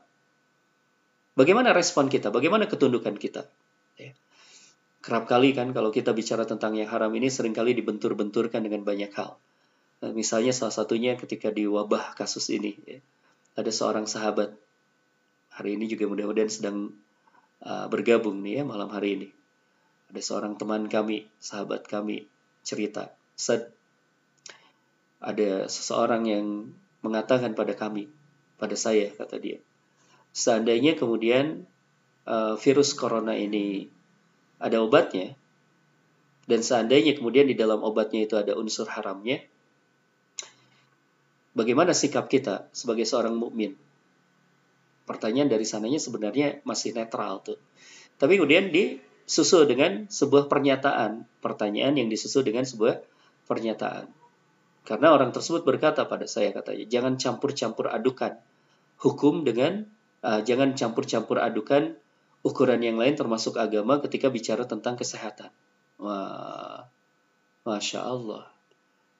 Bagaimana 1.34 1.72
respon 1.72 2.12
kita? 2.12 2.28
Bagaimana 2.28 2.68
ketundukan 2.68 3.16
kita? 3.16 3.48
Ya 3.96 4.12
kerap 5.02 5.26
kali 5.26 5.50
kan 5.52 5.74
kalau 5.74 5.90
kita 5.90 6.14
bicara 6.14 6.46
tentang 6.46 6.78
yang 6.78 6.86
haram 6.86 7.10
ini 7.10 7.26
sering 7.26 7.50
kali 7.50 7.74
dibentur-benturkan 7.74 8.62
dengan 8.62 8.86
banyak 8.86 9.10
hal. 9.18 9.34
Nah, 10.02 10.10
misalnya 10.10 10.50
salah 10.50 10.74
satunya 10.74 11.14
ketika 11.14 11.54
di 11.54 11.62
wabah 11.70 12.18
kasus 12.18 12.50
ini, 12.50 12.74
ya, 12.82 12.98
ada 13.54 13.70
seorang 13.70 14.10
sahabat 14.10 14.50
hari 15.54 15.78
ini 15.78 15.86
juga 15.86 16.10
mudah-mudahan 16.10 16.50
sedang 16.50 16.90
uh, 17.62 17.86
bergabung 17.86 18.42
nih 18.42 18.60
ya 18.60 18.62
malam 18.66 18.90
hari 18.90 19.14
ini. 19.14 19.28
Ada 20.10 20.20
seorang 20.20 20.58
teman 20.58 20.90
kami, 20.90 21.30
sahabat 21.38 21.86
kami 21.86 22.26
cerita, 22.66 23.14
Sad, 23.38 23.70
ada 25.22 25.70
seseorang 25.70 26.26
yang 26.26 26.74
mengatakan 27.06 27.54
pada 27.54 27.78
kami, 27.78 28.10
pada 28.58 28.74
saya 28.74 29.06
kata 29.14 29.38
dia, 29.38 29.62
seandainya 30.34 30.98
kemudian 30.98 31.62
uh, 32.26 32.58
virus 32.58 32.92
corona 32.98 33.38
ini 33.38 33.86
ada 34.58 34.82
obatnya, 34.82 35.38
dan 36.50 36.60
seandainya 36.66 37.14
kemudian 37.14 37.46
di 37.46 37.54
dalam 37.54 37.86
obatnya 37.86 38.26
itu 38.26 38.34
ada 38.34 38.58
unsur 38.58 38.90
haramnya, 38.90 39.42
bagaimana 41.52 41.92
sikap 41.96 42.28
kita 42.28 42.68
sebagai 42.72 43.04
seorang 43.04 43.36
mukmin? 43.36 43.76
Pertanyaan 45.08 45.50
dari 45.50 45.66
sananya 45.66 46.00
sebenarnya 46.00 46.62
masih 46.64 46.96
netral 46.96 47.42
tuh. 47.42 47.58
Tapi 48.16 48.38
kemudian 48.38 48.70
disusul 48.70 49.66
dengan 49.66 50.06
sebuah 50.06 50.46
pernyataan, 50.46 51.26
pertanyaan 51.42 51.98
yang 51.98 52.08
disusul 52.08 52.46
dengan 52.46 52.62
sebuah 52.62 53.02
pernyataan. 53.50 54.06
Karena 54.82 55.14
orang 55.14 55.30
tersebut 55.30 55.62
berkata 55.62 56.06
pada 56.06 56.26
saya 56.26 56.50
katanya, 56.50 56.86
jangan 56.90 57.14
campur-campur 57.18 57.90
adukan 57.90 58.34
hukum 59.02 59.42
dengan 59.42 59.86
uh, 60.22 60.42
jangan 60.42 60.74
campur-campur 60.78 61.38
adukan 61.42 61.94
ukuran 62.42 62.82
yang 62.82 62.98
lain 62.98 63.14
termasuk 63.14 63.58
agama 63.58 64.02
ketika 64.02 64.30
bicara 64.30 64.66
tentang 64.66 64.98
kesehatan. 64.98 65.50
Wah, 66.02 66.86
masya 67.62 68.02
Allah. 68.02 68.50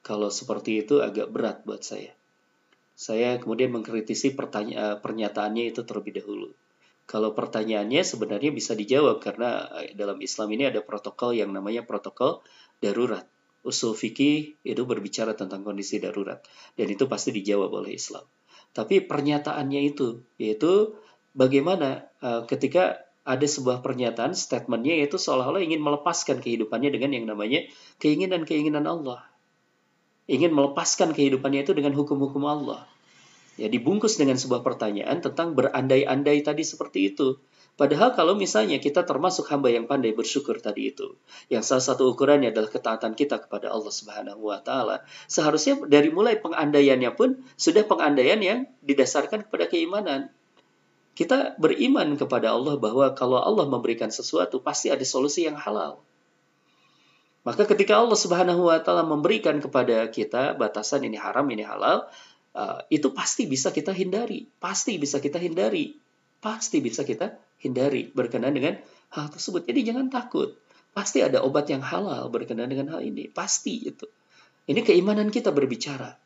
Kalau 0.03 0.35
seperti 0.35 0.83
itu 0.83 0.99
agak 0.99 1.31
berat 1.31 1.63
buat 1.63 1.83
saya. 1.87 2.11
Saya 3.03 3.43
kemudian 3.43 3.75
mengkritisi 3.75 4.39
pertanya 4.39 4.95
pernyataannya 5.03 5.75
itu 5.75 5.83
terlebih 5.83 6.23
dahulu. 6.23 6.55
Kalau 7.03 7.35
pertanyaannya 7.35 8.07
sebenarnya 8.07 8.55
bisa 8.55 8.79
dijawab 8.79 9.19
karena 9.19 9.67
eh, 9.83 9.91
dalam 9.99 10.23
Islam 10.23 10.55
ini 10.55 10.71
ada 10.71 10.79
protokol 10.87 11.35
yang 11.35 11.51
namanya 11.51 11.83
protokol 11.83 12.47
darurat. 12.79 13.27
Usul 13.67 13.99
fikih 13.99 14.55
itu 14.63 14.83
berbicara 14.87 15.35
tentang 15.35 15.67
kondisi 15.67 15.99
darurat 15.99 16.47
dan 16.79 16.87
itu 16.95 17.11
pasti 17.11 17.35
dijawab 17.35 17.75
oleh 17.75 17.99
Islam. 17.99 18.23
Tapi 18.71 19.03
pernyataannya 19.03 19.81
itu 19.83 20.23
yaitu 20.39 20.95
bagaimana 21.35 22.07
uh, 22.23 22.47
ketika 22.47 23.03
ada 23.27 23.47
sebuah 23.47 23.83
pernyataan 23.83 24.35
statementnya 24.35 24.99
yaitu 25.03 25.19
seolah-olah 25.19 25.63
ingin 25.63 25.83
melepaskan 25.83 26.39
kehidupannya 26.39 26.91
dengan 26.95 27.11
yang 27.19 27.27
namanya 27.27 27.67
keinginan-keinginan 28.03 28.87
Allah 28.87 29.27
ingin 30.31 30.55
melepaskan 30.55 31.13
kehidupannya 31.13 31.67
itu 31.67 31.75
dengan 31.75 31.95
hukum-hukum 31.99 32.43
Allah. 32.47 32.87
Ya 33.63 33.71
dibungkus 33.71 34.19
dengan 34.19 34.35
sebuah 34.35 34.67
pertanyaan 34.67 35.23
tentang 35.23 35.55
berandai-andai 35.55 36.43
tadi 36.43 36.67
seperti 36.67 37.15
itu. 37.15 37.39
Padahal 37.79 38.11
kalau 38.11 38.35
misalnya 38.35 38.83
kita 38.83 39.07
termasuk 39.07 39.47
hamba 39.55 39.71
yang 39.71 39.87
pandai 39.87 40.11
bersyukur 40.11 40.59
tadi 40.59 40.91
itu, 40.91 41.15
yang 41.47 41.63
salah 41.63 41.81
satu 41.81 42.11
ukurannya 42.11 42.51
adalah 42.51 42.67
ketaatan 42.67 43.15
kita 43.15 43.39
kepada 43.39 43.71
Allah 43.71 43.95
Subhanahu 43.95 44.51
wa 44.51 44.59
taala, 44.59 45.07
seharusnya 45.31 45.79
dari 45.87 46.11
mulai 46.11 46.43
pengandaiannya 46.43 47.15
pun 47.15 47.39
sudah 47.55 47.87
pengandaian 47.87 48.43
yang 48.43 48.59
didasarkan 48.83 49.47
kepada 49.47 49.71
keimanan. 49.71 50.35
Kita 51.15 51.55
beriman 51.55 52.19
kepada 52.19 52.51
Allah 52.51 52.83
bahwa 52.83 53.15
kalau 53.15 53.39
Allah 53.39 53.71
memberikan 53.71 54.11
sesuatu 54.11 54.59
pasti 54.59 54.91
ada 54.91 55.07
solusi 55.07 55.47
yang 55.47 55.55
halal. 55.55 56.03
Maka 57.43 57.67
ketika 57.67 57.99
Allah 57.99 58.19
Subhanahu 58.19 58.69
wa 58.69 58.79
taala 58.85 59.07
memberikan 59.07 59.59
kepada 59.59 60.07
kita 60.11 60.59
batasan 60.59 61.09
ini 61.09 61.17
haram, 61.17 61.49
ini 61.49 61.65
halal, 61.65 62.11
uh, 62.57 62.85
itu 62.89 63.13
pasti 63.13 63.49
bisa 63.49 63.73
kita 63.73 63.93
hindari, 63.93 64.49
pasti 64.61 64.97
bisa 64.97 65.19
kita 65.19 65.41
hindari, 65.41 65.97
pasti 66.41 66.81
bisa 66.81 67.05
kita 67.05 67.37
hindari 67.61 68.11
berkenaan 68.13 68.55
dengan 68.57 68.75
hal 69.13 69.31
tersebut. 69.31 69.69
Jadi 69.69 69.81
jangan 69.87 70.09
takut. 70.09 70.59
Pasti 70.93 71.25
ada 71.25 71.41
obat 71.41 71.73
yang 71.73 71.81
halal 71.81 72.29
berkenaan 72.29 72.69
dengan 72.69 72.93
hal 72.93 73.01
ini, 73.01 73.33
pasti 73.33 73.81
itu. 73.81 74.05
Ini 74.69 74.85
keimanan 74.85 75.33
kita 75.33 75.49
berbicara. 75.49 76.21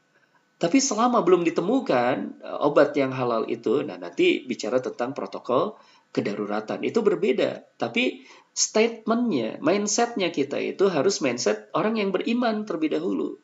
Tapi 0.57 0.81
selama 0.81 1.21
belum 1.21 1.45
ditemukan 1.45 2.43
uh, 2.43 2.67
obat 2.67 2.97
yang 2.97 3.13
halal 3.13 3.47
itu, 3.47 3.85
nah 3.85 4.01
nanti 4.01 4.43
bicara 4.43 4.81
tentang 4.81 5.13
protokol 5.13 5.77
kedaruratan 6.17 6.81
itu 6.83 7.05
berbeda. 7.05 7.63
Tapi 7.77 8.25
statementnya, 8.57 9.61
mindsetnya 9.61 10.33
kita 10.33 10.57
itu 10.57 10.89
harus 10.89 11.21
mindset 11.21 11.69
orang 11.77 12.01
yang 12.01 12.09
beriman 12.09 12.65
terlebih 12.65 12.97
dahulu. 12.97 13.37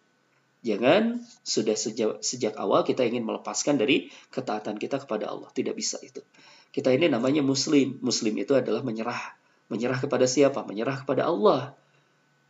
Jangan 0.63 1.19
sudah 1.43 1.75
sejak, 1.75 2.23
sejak 2.23 2.55
awal 2.55 2.87
kita 2.87 3.03
ingin 3.03 3.27
melepaskan 3.27 3.83
dari 3.83 4.15
ketaatan 4.31 4.79
kita 4.79 5.03
kepada 5.03 5.27
Allah. 5.27 5.51
Tidak 5.51 5.75
bisa 5.75 5.99
itu. 6.07 6.23
Kita 6.71 6.95
ini 6.95 7.11
namanya 7.11 7.43
muslim. 7.43 7.99
Muslim 7.99 8.39
itu 8.39 8.55
adalah 8.55 8.87
menyerah. 8.87 9.35
Menyerah 9.67 9.99
kepada 9.99 10.25
siapa? 10.31 10.63
Menyerah 10.63 11.03
kepada 11.03 11.27
Allah. 11.27 11.75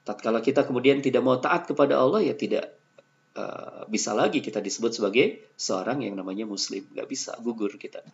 Tatkala 0.04 0.44
kita 0.44 0.68
kemudian 0.68 1.00
tidak 1.00 1.24
mau 1.24 1.40
taat 1.40 1.64
kepada 1.64 1.96
Allah, 1.96 2.20
ya 2.20 2.34
tidak 2.36 2.74
uh, 3.38 3.88
bisa 3.88 4.12
lagi 4.12 4.44
kita 4.44 4.60
disebut 4.60 4.92
sebagai 4.92 5.40
seorang 5.56 6.04
yang 6.04 6.12
namanya 6.12 6.44
muslim. 6.44 6.84
Gak 6.92 7.08
bisa, 7.08 7.32
gugur 7.40 7.80
kita. 7.80 8.04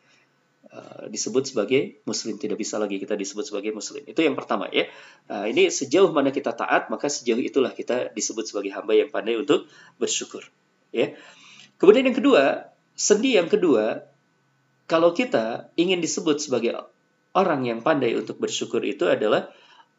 Uh, 0.78 1.10
disebut 1.10 1.42
sebagai 1.42 1.98
muslim. 2.06 2.38
Tidak 2.38 2.54
bisa 2.54 2.78
lagi 2.78 3.02
kita 3.02 3.18
disebut 3.18 3.42
sebagai 3.50 3.74
muslim. 3.74 4.06
Itu 4.06 4.22
yang 4.22 4.38
pertama 4.38 4.70
ya. 4.70 4.86
Uh, 5.26 5.50
ini 5.50 5.66
sejauh 5.74 6.14
mana 6.14 6.30
kita 6.30 6.54
taat 6.54 6.86
maka 6.86 7.10
sejauh 7.10 7.42
itulah 7.42 7.74
kita 7.74 8.14
disebut 8.14 8.46
sebagai 8.46 8.70
hamba 8.70 8.94
yang 8.94 9.10
pandai 9.10 9.34
untuk 9.34 9.66
bersyukur 9.98 10.46
ya. 10.94 11.18
Kemudian 11.82 12.06
yang 12.06 12.14
kedua 12.14 12.70
sendi 12.94 13.34
yang 13.34 13.50
kedua 13.50 14.06
kalau 14.86 15.10
kita 15.10 15.74
ingin 15.74 15.98
disebut 15.98 16.38
sebagai 16.38 16.78
orang 17.34 17.66
yang 17.66 17.82
pandai 17.82 18.14
untuk 18.14 18.38
bersyukur 18.38 18.86
itu 18.86 19.10
adalah 19.10 19.50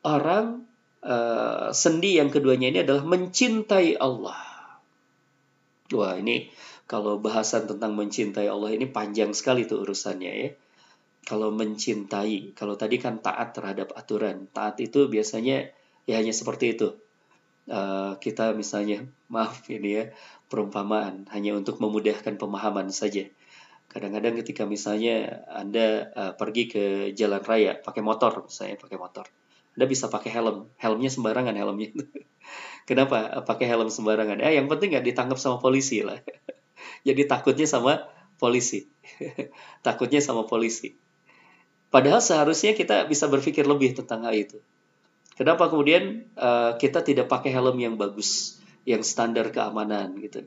orang 0.07 0.63
uh, 1.03 1.75
sendi 1.75 2.23
yang 2.23 2.31
keduanya 2.31 2.71
ini 2.71 2.79
adalah 2.87 3.03
mencintai 3.03 3.99
Allah. 3.99 4.39
Wah 5.91 6.15
ini 6.15 6.47
kalau 6.87 7.19
bahasan 7.19 7.67
tentang 7.67 7.99
mencintai 7.99 8.47
Allah 8.47 8.71
ini 8.71 8.87
panjang 8.87 9.35
sekali 9.35 9.67
tuh 9.67 9.83
urusannya 9.83 10.33
ya. 10.39 10.49
Kalau 11.29 11.53
mencintai, 11.53 12.57
kalau 12.57 12.73
tadi 12.73 12.97
kan 12.97 13.21
taat 13.21 13.53
terhadap 13.53 13.93
aturan. 13.93 14.49
Taat 14.49 14.81
itu 14.81 15.05
biasanya 15.05 15.69
ya 16.09 16.17
hanya 16.17 16.33
seperti 16.33 16.73
itu. 16.73 16.97
Uh, 17.69 18.17
kita 18.17 18.57
misalnya, 18.57 19.05
maaf 19.29 19.61
ini 19.69 19.89
ya, 19.93 20.05
perumpamaan 20.49 21.29
hanya 21.29 21.53
untuk 21.53 21.77
memudahkan 21.77 22.41
pemahaman 22.41 22.89
saja. 22.89 23.29
Kadang-kadang 23.93 24.41
ketika 24.41 24.65
misalnya 24.65 25.45
Anda 25.53 26.09
uh, 26.17 26.33
pergi 26.33 26.63
ke 26.65 26.83
jalan 27.13 27.45
raya 27.45 27.77
pakai 27.77 28.01
motor, 28.01 28.49
saya 28.49 28.73
pakai 28.73 28.97
motor. 28.97 29.29
Anda 29.77 29.85
bisa 29.85 30.09
pakai 30.09 30.33
helm, 30.33 30.65
helmnya 30.81 31.13
sembarangan 31.13 31.53
helmnya. 31.53 31.93
Kenapa 32.89 33.45
pakai 33.45 33.69
helm 33.69 33.93
sembarangan? 33.93 34.41
Eh, 34.41 34.57
yang 34.57 34.65
penting 34.65 34.97
nggak 34.97 35.05
ditangkap 35.05 35.37
sama 35.37 35.61
polisi 35.61 36.01
lah. 36.01 36.17
Jadi 37.07 37.21
takutnya 37.29 37.69
sama 37.69 38.09
polisi. 38.41 38.89
takutnya 39.85 40.21
sama 40.21 40.49
polisi. 40.49 40.97
Padahal 41.89 42.21
seharusnya 42.21 42.77
kita 42.77 43.09
bisa 43.09 43.25
berpikir 43.25 43.65
lebih 43.65 43.97
tentang 43.97 44.21
hal 44.25 44.33
itu. 44.37 44.61
Kenapa 45.33 45.71
kemudian 45.71 46.29
uh, 46.37 46.77
kita 46.77 47.01
tidak 47.01 47.25
pakai 47.31 47.49
helm 47.49 47.79
yang 47.81 47.95
bagus, 47.97 48.61
yang 48.85 49.01
standar 49.01 49.49
keamanan 49.49 50.13
gitu? 50.21 50.45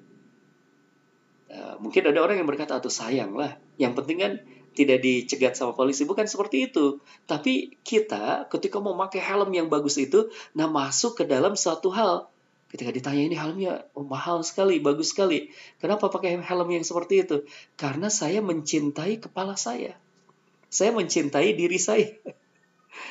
Uh, 1.50 1.74
mungkin 1.82 2.06
ada 2.06 2.22
orang 2.22 2.38
yang 2.38 2.46
berkata, 2.46 2.78
"Atau 2.78 2.92
sayang 2.92 3.34
lah, 3.34 3.58
yang 3.80 3.98
penting 3.98 4.20
kan 4.20 4.32
tidak 4.76 5.02
dicegat 5.02 5.58
sama 5.58 5.74
polisi." 5.74 6.06
Bukan 6.06 6.28
seperti 6.28 6.70
itu. 6.70 7.02
Tapi 7.26 7.74
kita 7.82 8.46
ketika 8.52 8.78
mau 8.78 8.94
pakai 8.94 9.18
helm 9.18 9.50
yang 9.50 9.66
bagus 9.66 9.98
itu, 9.98 10.30
nah 10.54 10.70
masuk 10.70 11.18
ke 11.18 11.24
dalam 11.26 11.58
suatu 11.58 11.90
hal 11.90 12.32
Ketika 12.72 12.88
ditanya 12.88 13.22
ini 13.28 13.36
helmnya 13.36 13.84
oh, 13.92 14.00
mahal 14.00 14.40
sekali, 14.40 14.80
bagus 14.80 15.12
sekali. 15.12 15.52
Kenapa 15.76 16.08
pakai 16.08 16.40
helm 16.40 16.68
yang 16.72 16.80
seperti 16.80 17.20
itu? 17.20 17.44
Karena 17.76 18.08
saya 18.08 18.40
mencintai 18.40 19.20
kepala 19.20 19.60
saya. 19.60 19.92
Saya 20.72 20.96
mencintai 20.96 21.52
diri 21.52 21.76
saya. 21.76 22.08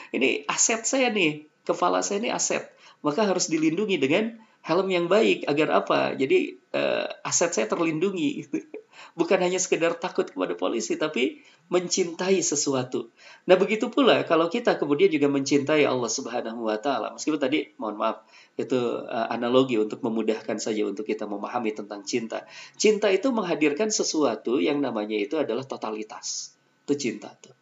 Ini 0.10 0.50
aset 0.50 0.82
saya 0.82 1.14
nih. 1.14 1.46
Kepala 1.62 2.02
saya 2.02 2.26
ini 2.26 2.34
aset. 2.34 2.66
Maka 3.06 3.30
harus 3.30 3.54
dilindungi 3.54 4.02
dengan 4.02 4.34
helm 4.66 4.90
yang 4.90 5.06
baik. 5.06 5.46
Agar 5.46 5.70
apa? 5.70 6.18
Jadi 6.18 6.58
uh, 6.74 7.06
aset 7.22 7.54
saya 7.54 7.70
terlindungi. 7.70 8.50
Bukan 9.20 9.40
hanya 9.40 9.62
sekedar 9.62 9.94
takut 10.02 10.26
kepada 10.26 10.58
polisi, 10.58 10.98
tapi 10.98 11.42
mencintai 11.72 12.42
sesuatu. 12.44 13.14
Nah 13.48 13.56
begitu 13.56 13.88
pula 13.88 14.28
kalau 14.28 14.52
kita 14.52 14.76
kemudian 14.76 15.08
juga 15.08 15.32
mencintai 15.32 15.86
Allah 15.86 16.12
Subhanahu 16.12 16.68
Wa 16.68 16.82
Taala. 16.82 17.14
Meskipun 17.16 17.40
tadi, 17.40 17.72
mohon 17.78 17.96
maaf, 17.96 18.26
itu 18.58 18.78
uh, 19.06 19.28
analogi 19.30 19.78
untuk 19.78 20.02
memudahkan 20.02 20.58
saja 20.58 20.82
untuk 20.84 21.06
kita 21.06 21.30
memahami 21.30 21.78
tentang 21.78 22.02
cinta. 22.04 22.44
Cinta 22.76 23.08
itu 23.14 23.30
menghadirkan 23.30 23.94
sesuatu 23.94 24.58
yang 24.58 24.82
namanya 24.82 25.16
itu 25.16 25.38
adalah 25.38 25.64
totalitas. 25.64 26.58
Itu 26.92 27.00
cinta 27.00 27.32
tuh. 27.40 27.56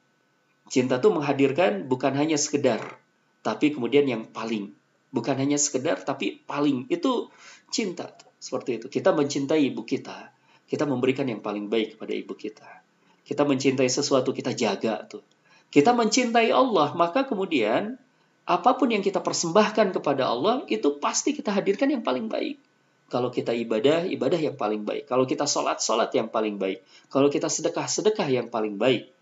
Cinta 0.74 0.98
tuh 0.98 1.14
menghadirkan 1.14 1.86
bukan 1.86 2.18
hanya 2.18 2.34
sekedar, 2.34 2.82
tapi 3.46 3.70
kemudian 3.70 4.10
yang 4.10 4.26
paling. 4.26 4.74
Bukan 5.14 5.38
hanya 5.38 5.62
sekedar, 5.62 6.02
tapi 6.02 6.42
paling. 6.50 6.90
Itu 6.90 7.30
cinta. 7.70 8.10
Tuh. 8.10 8.26
Seperti 8.42 8.82
itu. 8.82 8.90
Kita 8.90 9.14
mencintai 9.14 9.70
ibu 9.70 9.86
kita. 9.86 10.34
Kita 10.66 10.90
memberikan 10.90 11.30
yang 11.30 11.46
paling 11.46 11.70
baik 11.70 11.94
kepada 11.94 12.14
ibu 12.18 12.34
kita. 12.34 12.82
Kita 13.22 13.46
mencintai 13.46 13.86
sesuatu, 13.86 14.34
kita 14.34 14.58
jaga 14.58 15.06
tuh. 15.06 15.22
Kita 15.70 15.94
mencintai 15.94 16.50
Allah, 16.50 16.98
maka 16.98 17.30
kemudian 17.30 18.02
apa 18.50 18.74
pun 18.74 18.90
yang 18.90 19.06
kita 19.06 19.22
persembahkan 19.22 19.94
kepada 19.94 20.26
Allah 20.26 20.66
itu 20.66 20.98
pasti 20.98 21.38
kita 21.38 21.54
hadirkan 21.54 21.94
yang 21.94 22.02
paling 22.02 22.26
baik. 22.26 22.58
Kalau 23.14 23.30
kita 23.30 23.54
ibadah, 23.54 24.10
ibadah 24.10 24.42
yang 24.42 24.58
paling 24.58 24.82
baik. 24.82 25.06
Kalau 25.06 25.30
kita 25.30 25.46
sholat, 25.46 25.78
sholat 25.82 26.10
yang 26.18 26.34
paling 26.34 26.58
baik. 26.58 26.82
Kalau 27.14 27.30
kita 27.30 27.46
sedekah, 27.46 27.86
sedekah 27.86 28.26
yang 28.26 28.50
paling 28.50 28.82
baik. 28.82 29.14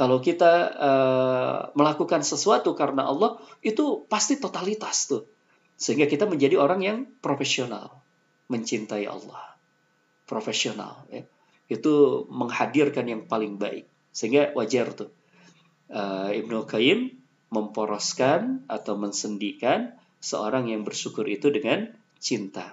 Kalau 0.00 0.16
kita 0.24 0.52
uh, 0.80 1.58
melakukan 1.76 2.24
sesuatu 2.24 2.72
karena 2.72 3.04
Allah, 3.04 3.36
itu 3.60 4.08
pasti 4.08 4.40
totalitas 4.40 5.12
tuh. 5.12 5.28
Sehingga 5.76 6.08
kita 6.08 6.24
menjadi 6.24 6.56
orang 6.56 6.80
yang 6.80 6.98
profesional. 7.20 8.00
Mencintai 8.48 9.04
Allah. 9.04 9.60
Profesional. 10.24 11.04
Ya. 11.12 11.28
Itu 11.68 12.24
menghadirkan 12.32 13.12
yang 13.12 13.28
paling 13.28 13.60
baik. 13.60 13.84
Sehingga 14.08 14.56
wajar 14.56 14.88
tuh. 14.96 15.12
Uh, 15.92 16.32
Ibnu 16.32 16.64
Qayyim 16.64 17.12
memporoskan 17.52 18.64
atau 18.72 18.96
mensendikan 18.96 20.00
seorang 20.24 20.72
yang 20.72 20.80
bersyukur 20.80 21.28
itu 21.28 21.52
dengan 21.52 21.92
cinta. 22.16 22.72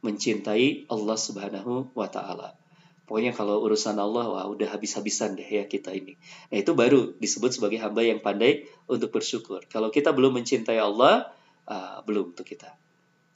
Mencintai 0.00 0.88
Allah 0.88 1.18
Subhanahu 1.20 1.92
wa 1.92 2.08
taala. 2.08 2.56
Pokoknya 3.04 3.36
kalau 3.36 3.60
urusan 3.60 4.00
Allah, 4.00 4.24
wah 4.32 4.46
udah 4.48 4.72
habis-habisan 4.72 5.36
deh 5.36 5.44
ya 5.44 5.68
kita 5.68 5.92
ini. 5.92 6.16
Nah 6.48 6.56
itu 6.56 6.72
baru 6.72 7.12
disebut 7.20 7.52
sebagai 7.52 7.76
hamba 7.84 8.00
yang 8.00 8.24
pandai 8.24 8.64
untuk 8.88 9.12
bersyukur. 9.12 9.68
Kalau 9.68 9.92
kita 9.92 10.16
belum 10.16 10.40
mencintai 10.40 10.80
Allah, 10.80 11.28
uh, 11.68 12.00
belum 12.08 12.32
untuk 12.32 12.48
kita. 12.48 12.72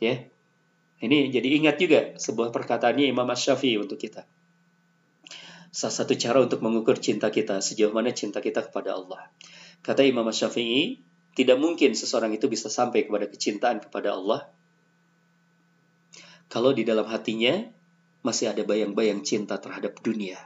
Ya, 0.00 0.24
ini 1.04 1.28
jadi 1.28 1.48
ingat 1.60 1.76
juga 1.76 2.00
sebuah 2.16 2.48
perkataannya 2.48 3.12
Imam 3.12 3.28
Syafi'i 3.28 3.76
untuk 3.76 4.00
kita. 4.00 4.24
Salah 5.68 5.94
satu 5.94 6.16
cara 6.16 6.40
untuk 6.40 6.64
mengukur 6.64 6.96
cinta 6.96 7.28
kita, 7.28 7.60
sejauh 7.60 7.92
mana 7.92 8.16
cinta 8.16 8.40
kita 8.40 8.64
kepada 8.64 8.96
Allah. 8.96 9.28
Kata 9.84 10.00
Imam 10.00 10.24
Syafi'i, 10.32 11.04
tidak 11.36 11.60
mungkin 11.60 11.92
seseorang 11.92 12.32
itu 12.32 12.48
bisa 12.48 12.72
sampai 12.72 13.04
kepada 13.04 13.28
kecintaan 13.28 13.84
kepada 13.84 14.16
Allah 14.16 14.48
kalau 16.48 16.72
di 16.72 16.82
dalam 16.82 17.04
hatinya 17.06 17.60
masih 18.22 18.50
ada 18.50 18.62
bayang-bayang 18.66 19.22
cinta 19.22 19.58
terhadap 19.58 19.98
dunia. 20.02 20.38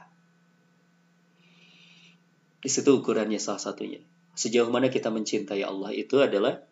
Di 2.63 2.69
situ 2.71 2.95
ukurannya 2.95 3.41
salah 3.41 3.59
satunya. 3.59 3.99
Sejauh 4.33 4.71
mana 4.71 4.87
kita 4.87 5.11
mencintai 5.11 5.61
Allah 5.61 5.91
itu 5.91 6.23
adalah 6.23 6.63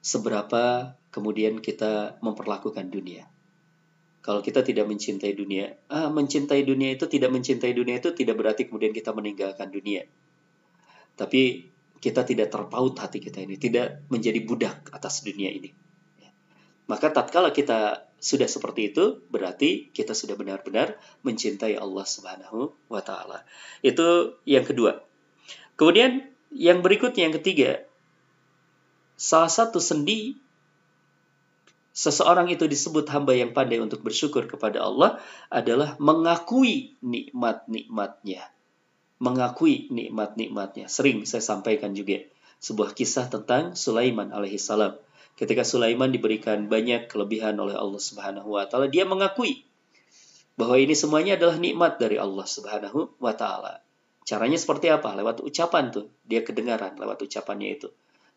seberapa 0.00 0.96
kemudian 1.12 1.60
kita 1.60 2.18
memperlakukan 2.24 2.88
dunia. 2.88 3.28
Kalau 4.20 4.44
kita 4.44 4.60
tidak 4.60 4.88
mencintai 4.88 5.32
dunia, 5.32 5.76
ah 5.88 6.12
mencintai 6.12 6.64
dunia 6.64 6.92
itu 6.92 7.08
tidak 7.08 7.32
mencintai 7.32 7.72
dunia 7.72 8.00
itu 8.00 8.12
tidak 8.12 8.36
berarti 8.36 8.68
kemudian 8.68 8.92
kita 8.92 9.16
meninggalkan 9.16 9.68
dunia. 9.72 10.04
Tapi 11.16 11.68
kita 12.00 12.24
tidak 12.24 12.48
terpaut 12.48 12.96
hati 12.96 13.20
kita 13.20 13.44
ini, 13.44 13.60
tidak 13.60 14.08
menjadi 14.08 14.40
budak 14.44 14.88
atas 14.92 15.20
dunia 15.20 15.52
ini. 15.52 15.72
Maka 16.88 17.12
tatkala 17.12 17.52
kita 17.52 18.09
sudah 18.20 18.44
seperti 18.44 18.92
itu, 18.92 19.24
berarti 19.32 19.88
kita 19.96 20.12
sudah 20.12 20.36
benar-benar 20.36 21.00
mencintai 21.24 21.80
Allah 21.80 22.04
Subhanahu 22.04 22.68
wa 22.92 23.00
taala. 23.00 23.48
Itu 23.80 24.36
yang 24.44 24.68
kedua. 24.68 25.00
Kemudian 25.80 26.28
yang 26.52 26.84
berikutnya 26.84 27.32
yang 27.32 27.36
ketiga, 27.40 27.80
salah 29.16 29.48
satu 29.48 29.80
sendi 29.80 30.36
seseorang 31.96 32.52
itu 32.52 32.68
disebut 32.68 33.08
hamba 33.08 33.32
yang 33.32 33.56
pandai 33.56 33.80
untuk 33.80 34.04
bersyukur 34.04 34.44
kepada 34.44 34.84
Allah 34.84 35.16
adalah 35.48 35.96
mengakui 35.96 37.00
nikmat-nikmatnya. 37.00 38.44
Mengakui 39.16 39.88
nikmat-nikmatnya. 39.88 40.92
Sering 40.92 41.24
saya 41.24 41.40
sampaikan 41.40 41.96
juga 41.96 42.20
sebuah 42.60 42.92
kisah 42.92 43.32
tentang 43.32 43.72
Sulaiman 43.72 44.28
alaihissalam 44.32 45.00
ketika 45.38 45.62
Sulaiman 45.66 46.10
diberikan 46.10 46.66
banyak 46.66 47.10
kelebihan 47.10 47.58
oleh 47.58 47.76
Allah 47.76 48.00
Subhanahu 48.00 48.56
wa 48.56 48.64
taala, 48.66 48.90
dia 48.90 49.04
mengakui 49.04 49.66
bahwa 50.60 50.76
ini 50.76 50.92
semuanya 50.92 51.40
adalah 51.40 51.56
nikmat 51.56 51.96
dari 51.96 52.20
Allah 52.20 52.44
Subhanahu 52.44 53.16
wa 53.16 53.32
taala. 53.32 53.80
Caranya 54.28 54.60
seperti 54.60 54.92
apa? 54.92 55.16
Lewat 55.16 55.42
ucapan 55.42 55.90
tuh. 55.90 56.06
Dia 56.22 56.44
kedengaran 56.46 56.94
lewat 57.00 57.24
ucapannya 57.24 57.80
itu. 57.80 57.88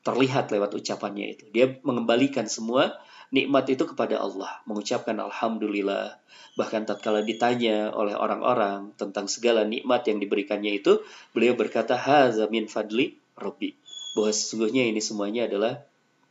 Terlihat 0.01 0.49
lewat 0.49 0.73
ucapannya 0.73 1.37
itu. 1.37 1.45
Dia 1.53 1.77
mengembalikan 1.85 2.47
semua 2.49 2.97
nikmat 3.33 3.65
itu 3.69 3.83
kepada 3.89 4.21
Allah, 4.21 4.61
mengucapkan 4.69 5.17
alhamdulillah. 5.17 6.17
Bahkan 6.53 6.85
tatkala 6.85 7.25
ditanya 7.25 7.89
oleh 7.89 8.13
orang-orang 8.13 8.93
tentang 8.93 9.25
segala 9.25 9.65
nikmat 9.65 10.05
yang 10.05 10.21
diberikannya 10.21 10.81
itu, 10.81 11.01
beliau 11.33 11.57
berkata, 11.57 11.97
"Hadza 11.97 12.45
min 12.49 12.69
fadli 12.69 13.17
Rabbi." 13.33 13.73
Bahwa 14.13 14.29
sesungguhnya 14.29 14.85
ini 14.85 15.01
semuanya 15.01 15.49
adalah 15.49 15.81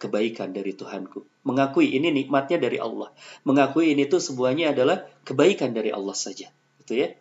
kebaikan 0.03 0.50
dari 0.50 0.74
Tuhanku. 0.74 1.46
Mengakui 1.46 1.94
ini 1.94 2.11
nikmatnya 2.11 2.59
dari 2.59 2.82
Allah. 2.82 3.14
Mengakui 3.46 3.94
ini 3.94 4.11
tuh 4.11 4.18
semuanya 4.18 4.74
adalah 4.74 5.07
kebaikan 5.22 5.70
dari 5.70 5.94
Allah 5.94 6.18
saja. 6.18 6.50
Gitu 6.82 6.98
ya. 6.98 7.14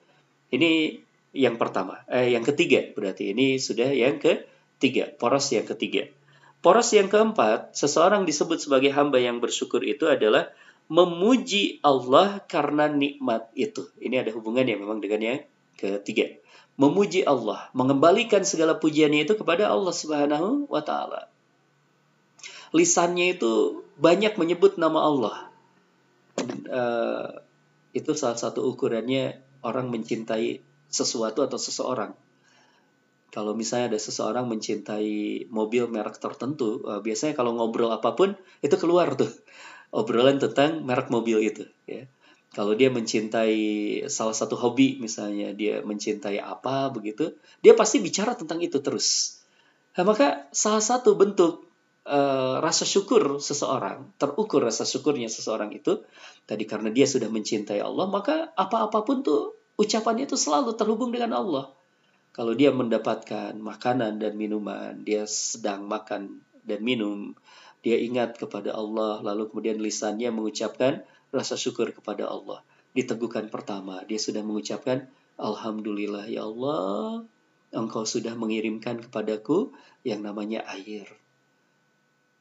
Ini 0.49 0.97
yang 1.37 1.61
pertama. 1.61 2.01
Eh, 2.09 2.33
yang 2.33 2.41
ketiga 2.41 2.81
berarti 2.97 3.37
ini 3.37 3.61
sudah 3.61 3.93
yang 3.93 4.17
ketiga. 4.17 5.13
Poros 5.13 5.53
yang 5.53 5.69
ketiga. 5.69 6.09
Poros 6.61 6.89
yang 6.93 7.09
keempat, 7.09 7.73
seseorang 7.73 8.25
disebut 8.25 8.61
sebagai 8.61 8.93
hamba 8.93 9.17
yang 9.17 9.41
bersyukur 9.41 9.81
itu 9.81 10.05
adalah 10.05 10.49
memuji 10.89 11.81
Allah 11.81 12.41
karena 12.45 12.85
nikmat 12.89 13.49
itu. 13.57 13.89
Ini 13.97 14.25
ada 14.25 14.29
hubungannya 14.33 14.77
memang 14.77 15.01
dengan 15.01 15.21
yang 15.21 15.39
ketiga. 15.77 16.29
Memuji 16.77 17.25
Allah, 17.25 17.69
mengembalikan 17.73 18.45
segala 18.45 18.77
pujiannya 18.77 19.25
itu 19.25 19.33
kepada 19.33 19.73
Allah 19.73 19.93
Subhanahu 19.93 20.69
wa 20.69 20.81
taala 20.85 21.30
lisannya 22.71 23.37
itu 23.37 23.83
banyak 23.99 24.39
menyebut 24.39 24.79
nama 24.79 24.99
Allah. 25.03 25.37
Uh, 26.71 27.43
itu 27.91 28.15
salah 28.15 28.39
satu 28.39 28.63
ukurannya 28.63 29.43
orang 29.61 29.91
mencintai 29.91 30.63
sesuatu 30.87 31.43
atau 31.43 31.59
seseorang. 31.59 32.15
Kalau 33.31 33.55
misalnya 33.55 33.95
ada 33.95 33.99
seseorang 33.99 34.47
mencintai 34.47 35.47
mobil 35.47 35.87
merek 35.87 36.19
tertentu, 36.19 36.83
uh, 36.83 36.99
biasanya 36.99 37.35
kalau 37.35 37.55
ngobrol 37.55 37.91
apa 37.91 38.11
pun 38.15 38.35
itu 38.59 38.75
keluar 38.75 39.15
tuh 39.15 39.31
obrolan 39.99 40.39
tentang 40.39 40.83
merek 40.83 41.07
mobil 41.07 41.39
itu. 41.39 41.63
Ya. 41.87 42.07
Kalau 42.51 42.75
dia 42.75 42.91
mencintai 42.91 43.59
salah 44.11 44.35
satu 44.35 44.59
hobi, 44.59 44.99
misalnya 44.99 45.55
dia 45.55 45.79
mencintai 45.87 46.35
apa 46.43 46.91
begitu, 46.91 47.31
dia 47.63 47.71
pasti 47.71 48.03
bicara 48.03 48.35
tentang 48.35 48.59
itu 48.59 48.83
terus. 48.83 49.39
Nah, 49.95 50.03
maka 50.03 50.51
salah 50.51 50.83
satu 50.83 51.15
bentuk 51.15 51.70
uh, 52.11 52.59
rasa 52.59 52.83
syukur 52.83 53.39
seseorang, 53.39 54.11
terukur 54.19 54.67
rasa 54.67 54.83
syukurnya 54.83 55.31
seseorang 55.31 55.71
itu 55.71 56.03
tadi 56.43 56.67
karena 56.67 56.91
dia 56.91 57.07
sudah 57.07 57.31
mencintai 57.31 57.79
Allah, 57.79 58.11
maka 58.11 58.51
apa-apapun 58.59 59.23
tuh 59.23 59.55
ucapannya 59.79 60.27
itu 60.27 60.35
selalu 60.35 60.75
terhubung 60.75 61.15
dengan 61.15 61.39
Allah. 61.39 61.71
Kalau 62.31 62.55
dia 62.55 62.71
mendapatkan 62.71 63.55
makanan 63.55 64.19
dan 64.19 64.35
minuman, 64.35 65.03
dia 65.03 65.27
sedang 65.27 65.87
makan 65.87 66.43
dan 66.63 66.79
minum, 66.83 67.35
dia 67.83 67.99
ingat 67.99 68.39
kepada 68.39 68.75
Allah, 68.75 69.19
lalu 69.23 69.51
kemudian 69.51 69.79
lisannya 69.79 70.31
mengucapkan 70.31 71.03
rasa 71.31 71.55
syukur 71.55 71.91
kepada 71.95 72.27
Allah. 72.27 72.63
Diteguhkan 72.91 73.47
pertama, 73.47 74.03
dia 74.07 74.19
sudah 74.19 74.43
mengucapkan 74.43 75.07
Alhamdulillah 75.39 76.27
ya 76.27 76.43
Allah, 76.47 77.23
Engkau 77.71 78.03
sudah 78.03 78.35
mengirimkan 78.35 78.99
kepadaku 78.99 79.71
yang 80.03 80.23
namanya 80.27 80.67
air 80.67 81.20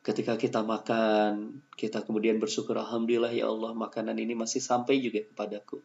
ketika 0.00 0.40
kita 0.40 0.64
makan, 0.64 1.60
kita 1.76 2.04
kemudian 2.04 2.40
bersyukur 2.40 2.76
Alhamdulillah 2.80 3.32
ya 3.32 3.52
Allah 3.52 3.76
makanan 3.76 4.16
ini 4.16 4.32
masih 4.32 4.64
sampai 4.64 5.00
juga 5.00 5.24
kepadaku. 5.28 5.84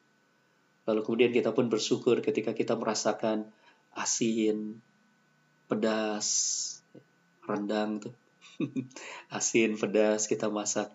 Lalu 0.86 1.02
kemudian 1.02 1.32
kita 1.34 1.52
pun 1.52 1.68
bersyukur 1.68 2.22
ketika 2.22 2.54
kita 2.54 2.78
merasakan 2.78 3.50
asin, 3.98 4.80
pedas, 5.66 6.28
rendang 7.44 8.00
tuh. 8.00 8.16
asin, 9.38 9.76
pedas 9.76 10.30
kita 10.30 10.48
masak, 10.48 10.94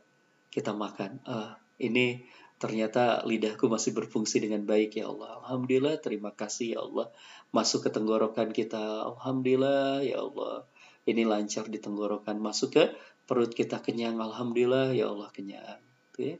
kita 0.48 0.72
makan. 0.72 1.20
Ah, 1.26 1.58
ini 1.76 2.24
ternyata 2.60 3.24
lidahku 3.24 3.66
masih 3.66 3.96
berfungsi 3.96 4.40
dengan 4.44 4.62
baik 4.68 5.00
ya 5.00 5.10
Allah. 5.10 5.40
Alhamdulillah, 5.44 5.98
terima 5.98 6.30
kasih 6.32 6.76
ya 6.76 6.80
Allah. 6.84 7.10
Masuk 7.50 7.88
ke 7.88 7.90
tenggorokan 7.90 8.54
kita. 8.54 9.10
Alhamdulillah 9.10 10.06
ya 10.06 10.22
Allah. 10.22 10.64
Ini 11.08 11.26
lancar 11.26 11.66
di 11.66 11.80
tenggorokan. 11.80 12.38
Masuk 12.38 12.76
ke 12.76 12.84
perut 13.30 13.54
kita 13.54 13.78
kenyang 13.78 14.18
alhamdulillah 14.18 14.90
ya 14.90 15.06
Allah 15.06 15.30
kenyang 15.30 15.78
gitu 16.10 16.34
ya. 16.34 16.36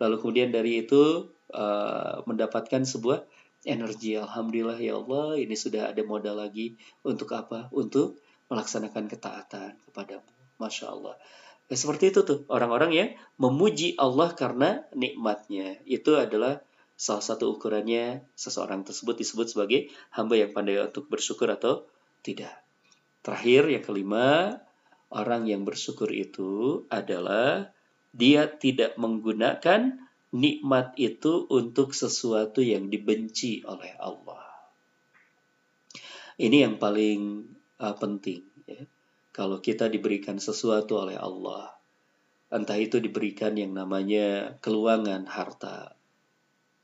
lalu 0.00 0.16
kemudian 0.24 0.48
dari 0.48 0.80
itu 0.80 1.28
uh, 1.52 2.24
mendapatkan 2.24 2.80
sebuah 2.88 3.28
energi 3.68 4.16
alhamdulillah 4.16 4.80
ya 4.80 4.96
Allah 4.96 5.36
ini 5.36 5.52
sudah 5.52 5.92
ada 5.92 6.00
modal 6.04 6.40
lagi 6.40 6.80
untuk 7.04 7.28
apa? 7.36 7.68
Untuk 7.74 8.16
melaksanakan 8.48 9.06
ketaatan 9.06 9.76
kepadamu 9.90 10.26
masya 10.56 10.92
Allah. 10.92 11.14
Ya, 11.70 11.76
seperti 11.78 12.10
itu 12.10 12.26
tuh 12.26 12.42
orang-orang 12.50 12.90
yang 12.90 13.08
memuji 13.38 13.94
Allah 13.94 14.34
karena 14.34 14.82
nikmatnya. 14.90 15.78
Itu 15.86 16.18
adalah 16.18 16.58
salah 16.98 17.22
satu 17.22 17.56
ukurannya 17.56 18.26
seseorang 18.34 18.82
tersebut 18.82 19.22
disebut 19.22 19.46
sebagai 19.54 19.88
hamba 20.12 20.34
yang 20.34 20.50
pandai 20.50 20.82
untuk 20.82 21.06
bersyukur 21.06 21.46
atau 21.46 21.86
tidak. 22.26 22.52
Terakhir 23.22 23.70
yang 23.70 23.84
kelima 23.86 24.58
orang 25.10 25.50
yang 25.50 25.66
bersyukur 25.66 26.10
itu 26.14 26.82
adalah 26.86 27.74
dia 28.10 28.46
tidak 28.50 28.94
menggunakan 28.98 29.98
nikmat 30.30 30.94
itu 30.98 31.46
untuk 31.50 31.94
sesuatu 31.94 32.62
yang 32.62 32.86
dibenci 32.90 33.66
oleh 33.66 33.94
Allah. 33.98 34.46
Ini 36.40 36.70
yang 36.70 36.78
paling 36.78 37.50
uh, 37.82 37.96
penting. 37.98 38.46
Ya. 38.64 38.86
Kalau 39.34 39.58
kita 39.58 39.90
diberikan 39.90 40.38
sesuatu 40.38 41.02
oleh 41.02 41.18
Allah, 41.18 41.74
entah 42.50 42.78
itu 42.78 42.98
diberikan 43.02 43.54
yang 43.58 43.76
namanya 43.76 44.58
keluangan 44.62 45.26
harta, 45.26 45.94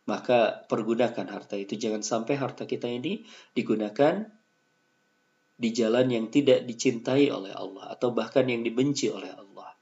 maka 0.07 0.67
pergunakan 0.71 1.27
harta 1.27 1.59
itu. 1.59 1.75
Jangan 1.75 2.05
sampai 2.07 2.39
harta 2.39 2.69
kita 2.69 2.87
ini 2.87 3.27
digunakan 3.57 4.36
di 5.57 5.73
jalan 5.73 6.13
yang 6.13 6.27
tidak 6.29 6.69
dicintai 6.69 7.33
oleh 7.33 7.53
Allah 7.57 7.97
atau 7.97 8.13
bahkan 8.13 8.45
yang 8.45 8.61
dibenci 8.61 9.09
oleh 9.09 9.33
Allah. 9.33 9.73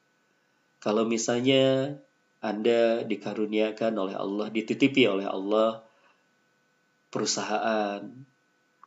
Kalau 0.79 1.03
misalnya 1.03 1.95
Anda 2.39 3.03
dikaruniakan 3.03 3.93
oleh 3.99 4.15
Allah, 4.15 4.47
dititipi 4.55 5.09
oleh 5.11 5.27
Allah 5.27 5.83
perusahaan, 7.11 8.03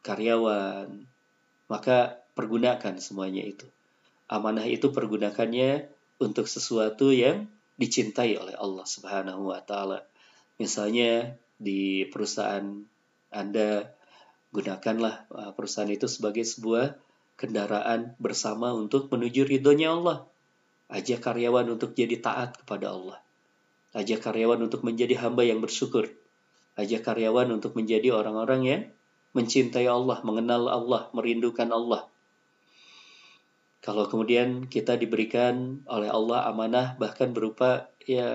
karyawan, 0.04 0.88
maka 1.68 2.24
pergunakan 2.36 3.00
semuanya 3.00 3.44
itu. 3.44 3.68
Amanah 4.28 4.68
itu 4.68 4.92
pergunakannya 4.92 5.88
untuk 6.20 6.48
sesuatu 6.48 7.12
yang 7.12 7.48
dicintai 7.80 8.36
oleh 8.36 8.56
Allah 8.56 8.84
Subhanahu 8.84 9.52
wa 9.52 9.64
taala. 9.64 10.04
Misalnya 10.60 11.36
di 11.58 12.04
perusahaan 12.08 12.84
Anda 13.32 13.97
gunakanlah 14.56 15.28
uh, 15.32 15.52
perusahaan 15.54 15.90
itu 15.90 16.08
sebagai 16.08 16.48
sebuah 16.48 16.96
kendaraan 17.38 18.18
bersama 18.18 18.74
untuk 18.74 19.12
menuju 19.14 19.46
ridhonya 19.46 19.94
Allah. 19.94 20.18
Ajak 20.88 21.20
karyawan 21.20 21.68
untuk 21.68 21.94
jadi 21.94 22.18
taat 22.18 22.64
kepada 22.64 22.96
Allah. 22.96 23.20
Ajak 23.92 24.24
karyawan 24.24 24.64
untuk 24.64 24.88
menjadi 24.88 25.20
hamba 25.20 25.44
yang 25.44 25.60
bersyukur. 25.60 26.08
Ajak 26.80 27.04
karyawan 27.04 27.52
untuk 27.52 27.76
menjadi 27.76 28.16
orang-orang 28.16 28.62
yang 28.64 28.82
mencintai 29.36 29.86
Allah, 29.86 30.24
mengenal 30.24 30.72
Allah, 30.72 31.12
merindukan 31.12 31.68
Allah. 31.70 32.08
Kalau 33.84 34.10
kemudian 34.10 34.68
kita 34.68 34.98
diberikan 34.98 35.86
oleh 35.88 36.10
Allah 36.10 36.50
amanah 36.50 36.98
bahkan 36.98 37.32
berupa 37.32 37.88
ya 38.04 38.28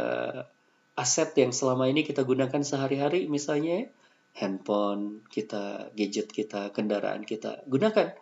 aset 0.97 1.35
yang 1.37 1.51
selama 1.51 1.89
ini 1.89 2.05
kita 2.07 2.23
gunakan 2.25 2.63
sehari-hari 2.63 3.27
misalnya 3.29 3.89
handphone 4.33 5.21
kita, 5.29 5.93
gadget 5.93 6.33
kita, 6.33 6.73
kendaraan 6.73 7.25
kita. 7.25 7.65
Gunakan. 7.69 8.17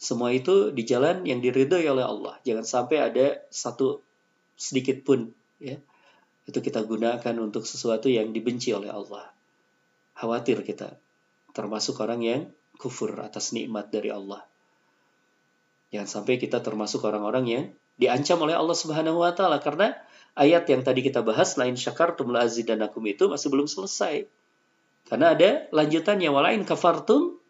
Semua 0.00 0.32
itu 0.32 0.72
di 0.72 0.88
jalan 0.88 1.28
yang 1.28 1.44
diridhoi 1.44 1.84
oleh 1.84 2.06
Allah. 2.06 2.40
Jangan 2.46 2.64
sampai 2.64 2.98
ada 3.04 3.26
satu 3.52 4.00
sedikit 4.56 5.04
pun 5.04 5.32
ya 5.60 5.76
itu 6.48 6.58
kita 6.58 6.82
gunakan 6.82 7.36
untuk 7.38 7.68
sesuatu 7.68 8.08
yang 8.08 8.32
dibenci 8.32 8.72
oleh 8.72 8.88
Allah. 8.88 9.28
Khawatir 10.16 10.64
kita 10.66 10.96
termasuk 11.52 12.00
orang 12.00 12.20
yang 12.24 12.40
kufur 12.80 13.12
atas 13.20 13.52
nikmat 13.52 13.92
dari 13.92 14.08
Allah. 14.10 14.42
Jangan 15.92 16.08
sampai 16.08 16.40
kita 16.40 16.64
termasuk 16.64 17.02
orang-orang 17.04 17.44
yang 17.46 17.64
diancam 18.00 18.40
oleh 18.40 18.56
Allah 18.56 18.74
Subhanahu 18.74 19.20
wa 19.20 19.36
taala 19.36 19.60
karena 19.60 19.92
ayat 20.32 20.64
yang 20.70 20.80
tadi 20.80 21.04
kita 21.04 21.20
bahas 21.20 21.60
lain 21.60 21.76
syakartum 21.76 22.32
la 22.32 22.48
azidanakum 22.48 23.04
itu 23.04 23.28
masih 23.28 23.52
belum 23.52 23.68
selesai. 23.68 24.24
Karena 25.08 25.32
ada 25.34 25.70
lanjutannya 25.70 26.28
walain 26.28 26.62
kafartum 26.66 27.40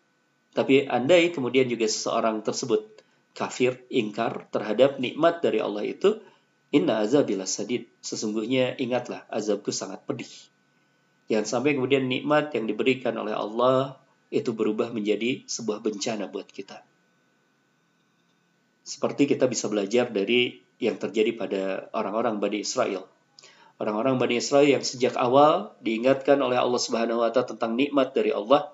tapi 0.50 0.82
andai 0.86 1.30
kemudian 1.30 1.70
juga 1.70 1.86
seseorang 1.86 2.42
tersebut 2.42 2.82
kafir, 3.34 3.86
ingkar 3.86 4.50
terhadap 4.50 4.98
nikmat 4.98 5.38
dari 5.38 5.62
Allah 5.62 5.86
itu, 5.86 6.18
inna 6.74 7.06
azabila 7.06 7.46
sadid. 7.46 7.86
Sesungguhnya 8.02 8.74
ingatlah 8.82 9.22
azabku 9.30 9.70
sangat 9.70 10.02
pedih. 10.02 10.30
Jangan 11.30 11.46
sampai 11.46 11.78
kemudian 11.78 12.10
nikmat 12.10 12.50
yang 12.58 12.66
diberikan 12.66 13.14
oleh 13.14 13.30
Allah 13.30 14.02
itu 14.34 14.50
berubah 14.50 14.90
menjadi 14.90 15.46
sebuah 15.46 15.78
bencana 15.78 16.26
buat 16.26 16.50
kita. 16.50 16.82
Seperti 18.82 19.30
kita 19.30 19.46
bisa 19.46 19.70
belajar 19.70 20.10
dari 20.10 20.58
yang 20.82 20.98
terjadi 20.98 21.30
pada 21.38 21.62
orang-orang 21.94 22.42
Bani 22.42 22.58
Israel 22.66 23.06
orang-orang 23.80 24.20
Bani 24.20 24.36
Israel 24.36 24.68
yang 24.68 24.84
sejak 24.84 25.16
awal 25.16 25.72
diingatkan 25.80 26.36
oleh 26.44 26.60
Allah 26.60 26.76
Subhanahu 26.76 27.24
wa 27.24 27.32
taala 27.32 27.56
tentang 27.56 27.72
nikmat 27.74 28.12
dari 28.12 28.30
Allah. 28.30 28.68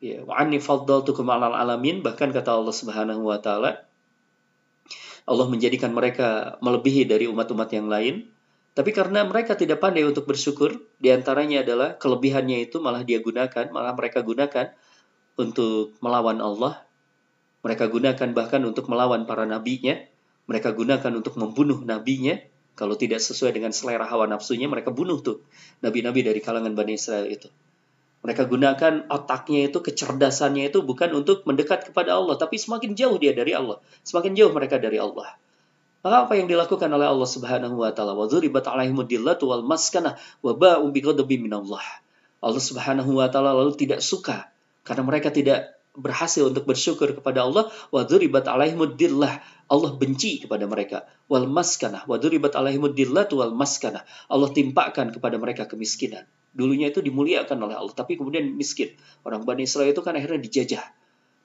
Ya, 0.00 0.24
faddaltukum 0.24 1.28
alamin 1.28 2.00
bahkan 2.00 2.32
kata 2.32 2.56
Allah 2.56 2.72
Subhanahu 2.72 3.28
wa 3.28 3.38
taala 3.40 3.84
Allah 5.24 5.46
menjadikan 5.48 5.92
mereka 5.92 6.60
melebihi 6.60 7.08
dari 7.08 7.24
umat-umat 7.28 7.68
yang 7.72 7.88
lain. 7.88 8.28
Tapi 8.74 8.90
karena 8.90 9.22
mereka 9.24 9.54
tidak 9.54 9.80
pandai 9.80 10.02
untuk 10.02 10.26
bersyukur, 10.26 10.82
di 10.98 11.08
antaranya 11.14 11.62
adalah 11.62 11.94
kelebihannya 11.96 12.68
itu 12.68 12.82
malah 12.82 13.06
dia 13.06 13.22
gunakan, 13.22 13.70
malah 13.70 13.94
mereka 13.94 14.20
gunakan 14.20 14.74
untuk 15.40 15.94
melawan 16.02 16.42
Allah. 16.42 16.82
Mereka 17.64 17.88
gunakan 17.88 18.28
bahkan 18.36 18.60
untuk 18.66 18.90
melawan 18.90 19.24
para 19.24 19.48
nabinya. 19.48 19.96
Mereka 20.44 20.76
gunakan 20.76 21.12
untuk 21.16 21.40
membunuh 21.40 21.80
nabinya 21.80 22.36
kalau 22.74 22.98
tidak 22.98 23.22
sesuai 23.22 23.54
dengan 23.54 23.70
selera 23.70 24.02
hawa 24.06 24.26
nafsunya, 24.26 24.66
mereka 24.66 24.90
bunuh 24.90 25.22
tuh 25.22 25.42
nabi-nabi 25.82 26.26
dari 26.26 26.42
kalangan 26.42 26.74
Bani 26.74 26.98
Israel 26.98 27.30
itu. 27.30 27.46
Mereka 28.24 28.48
gunakan 28.48 29.04
otaknya 29.12 29.68
itu, 29.68 29.78
kecerdasannya 29.84 30.72
itu 30.72 30.80
bukan 30.80 31.12
untuk 31.12 31.44
mendekat 31.44 31.92
kepada 31.92 32.16
Allah, 32.16 32.40
tapi 32.40 32.56
semakin 32.56 32.96
jauh 32.96 33.20
dia 33.20 33.36
dari 33.36 33.52
Allah. 33.52 33.78
Semakin 34.00 34.32
jauh 34.32 34.50
mereka 34.50 34.80
dari 34.80 34.96
Allah. 34.96 35.36
Maka 36.04 36.28
apa 36.28 36.32
yang 36.36 36.48
dilakukan 36.48 36.88
oleh 36.92 37.08
Allah 37.08 37.28
Subhanahu 37.28 37.80
wa 37.80 37.88
taala? 37.92 38.12
Wa 38.12 38.28
dzuribat 38.28 38.68
alaihimudillatu 38.68 39.48
wal 39.48 39.64
maskana 39.64 40.20
wa 40.44 40.52
ba'u 40.52 40.92
minallah. 40.92 41.84
Allah 42.44 42.60
Subhanahu 42.60 43.16
wa 43.16 43.28
taala 43.32 43.56
lalu 43.56 43.72
tidak 43.72 44.04
suka 44.04 44.52
karena 44.84 45.00
mereka 45.00 45.32
tidak 45.32 45.80
berhasil 45.96 46.44
untuk 46.44 46.68
bersyukur 46.68 47.08
kepada 47.16 47.46
Allah 47.46 47.72
wa 47.88 48.04
dzuribat 48.04 48.44
alaihimudillah 48.44 49.40
Allah 49.68 49.96
benci 49.96 50.44
kepada 50.44 50.68
mereka. 50.68 51.08
Wal 51.26 51.48
maskanah 51.48 52.04
wa 52.04 52.20
dzuribat 52.20 52.52
alaihimudillah 52.52 53.28
wal 53.32 53.54
maskanah. 53.56 54.04
Allah 54.28 54.50
timpakan 54.52 55.12
kepada 55.14 55.40
mereka 55.40 55.64
kemiskinan. 55.64 56.28
Dulunya 56.54 56.92
itu 56.92 57.02
dimuliakan 57.02 57.58
oleh 57.64 57.74
Allah 57.74 57.94
tapi 57.96 58.20
kemudian 58.20 58.54
miskin. 58.54 58.92
Orang 59.24 59.42
Bani 59.48 59.66
Israel 59.66 59.90
itu 59.90 60.04
kan 60.04 60.14
akhirnya 60.14 60.38
dijajah 60.38 60.84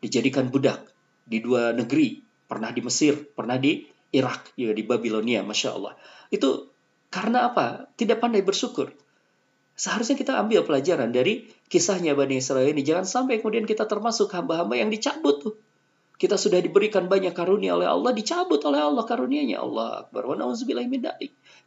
dijadikan 0.04 0.52
budak 0.52 0.84
di 1.24 1.40
dua 1.40 1.72
negeri. 1.72 2.22
Pernah 2.50 2.74
di 2.74 2.82
Mesir 2.82 3.30
pernah 3.34 3.62
di 3.62 3.86
Irak 4.10 4.58
ya 4.58 4.74
di 4.74 4.84
Babilonia 4.84 5.46
masya 5.46 5.78
Allah. 5.78 5.94
Itu 6.34 6.70
karena 7.10 7.50
apa? 7.50 7.90
Tidak 7.98 8.18
pandai 8.22 8.46
bersyukur. 8.46 8.94
Seharusnya 9.80 10.20
kita 10.20 10.36
ambil 10.36 10.68
pelajaran 10.68 11.10
dari 11.16 11.48
kisahnya 11.72 12.12
Bani 12.14 12.44
Israel 12.44 12.68
ini. 12.68 12.84
Jangan 12.84 13.08
sampai 13.08 13.40
kemudian 13.40 13.64
kita 13.64 13.88
termasuk 13.88 14.28
hamba-hamba 14.36 14.76
yang 14.76 14.92
dicabut 14.92 15.40
tuh. 15.40 15.56
Kita 16.20 16.36
sudah 16.36 16.60
diberikan 16.60 17.08
banyak 17.08 17.32
karunia 17.32 17.80
oleh 17.80 17.88
Allah, 17.88 18.12
dicabut 18.12 18.60
oleh 18.68 18.84
Allah 18.84 19.08
karunianya. 19.08 19.64
Allah 19.64 20.04
Akbar. 20.04 20.28
Wa 20.28 20.36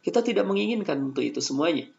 Kita 0.05 0.19
tidak 0.21 0.45
menginginkan 0.45 1.01
untuk 1.01 1.25
itu 1.25 1.41
semuanya. 1.41 1.89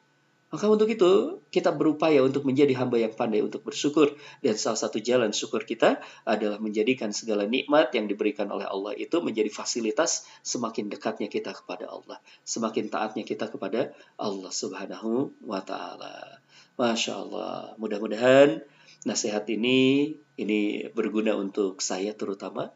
Maka 0.55 0.71
untuk 0.71 0.87
itu, 0.87 1.43
kita 1.51 1.75
berupaya 1.75 2.23
untuk 2.23 2.47
menjadi 2.47 2.79
hamba 2.79 3.03
yang 3.03 3.11
pandai 3.11 3.43
untuk 3.43 3.67
bersyukur. 3.67 4.15
Dan 4.39 4.55
salah 4.55 4.79
satu 4.79 5.03
jalan 5.03 5.35
syukur 5.35 5.67
kita 5.67 5.99
adalah 6.23 6.63
menjadikan 6.63 7.11
segala 7.11 7.43
nikmat 7.43 7.91
yang 7.91 8.07
diberikan 8.07 8.47
oleh 8.55 8.63
Allah 8.63 8.95
itu 8.95 9.19
menjadi 9.19 9.51
fasilitas 9.51 10.23
semakin 10.47 10.95
dekatnya 10.95 11.27
kita 11.27 11.51
kepada 11.59 11.91
Allah. 11.91 12.23
Semakin 12.47 12.87
taatnya 12.87 13.27
kita 13.27 13.51
kepada 13.51 13.99
Allah 14.15 14.53
subhanahu 14.55 15.35
wa 15.43 15.59
ta'ala. 15.59 16.39
Masya 16.79 17.13
Allah. 17.19 17.75
Mudah-mudahan 17.75 18.63
nasihat 19.03 19.43
ini 19.51 20.15
ini 20.41 20.91
berguna 20.91 21.37
untuk 21.39 21.81
saya 21.81 22.15
terutama. 22.17 22.73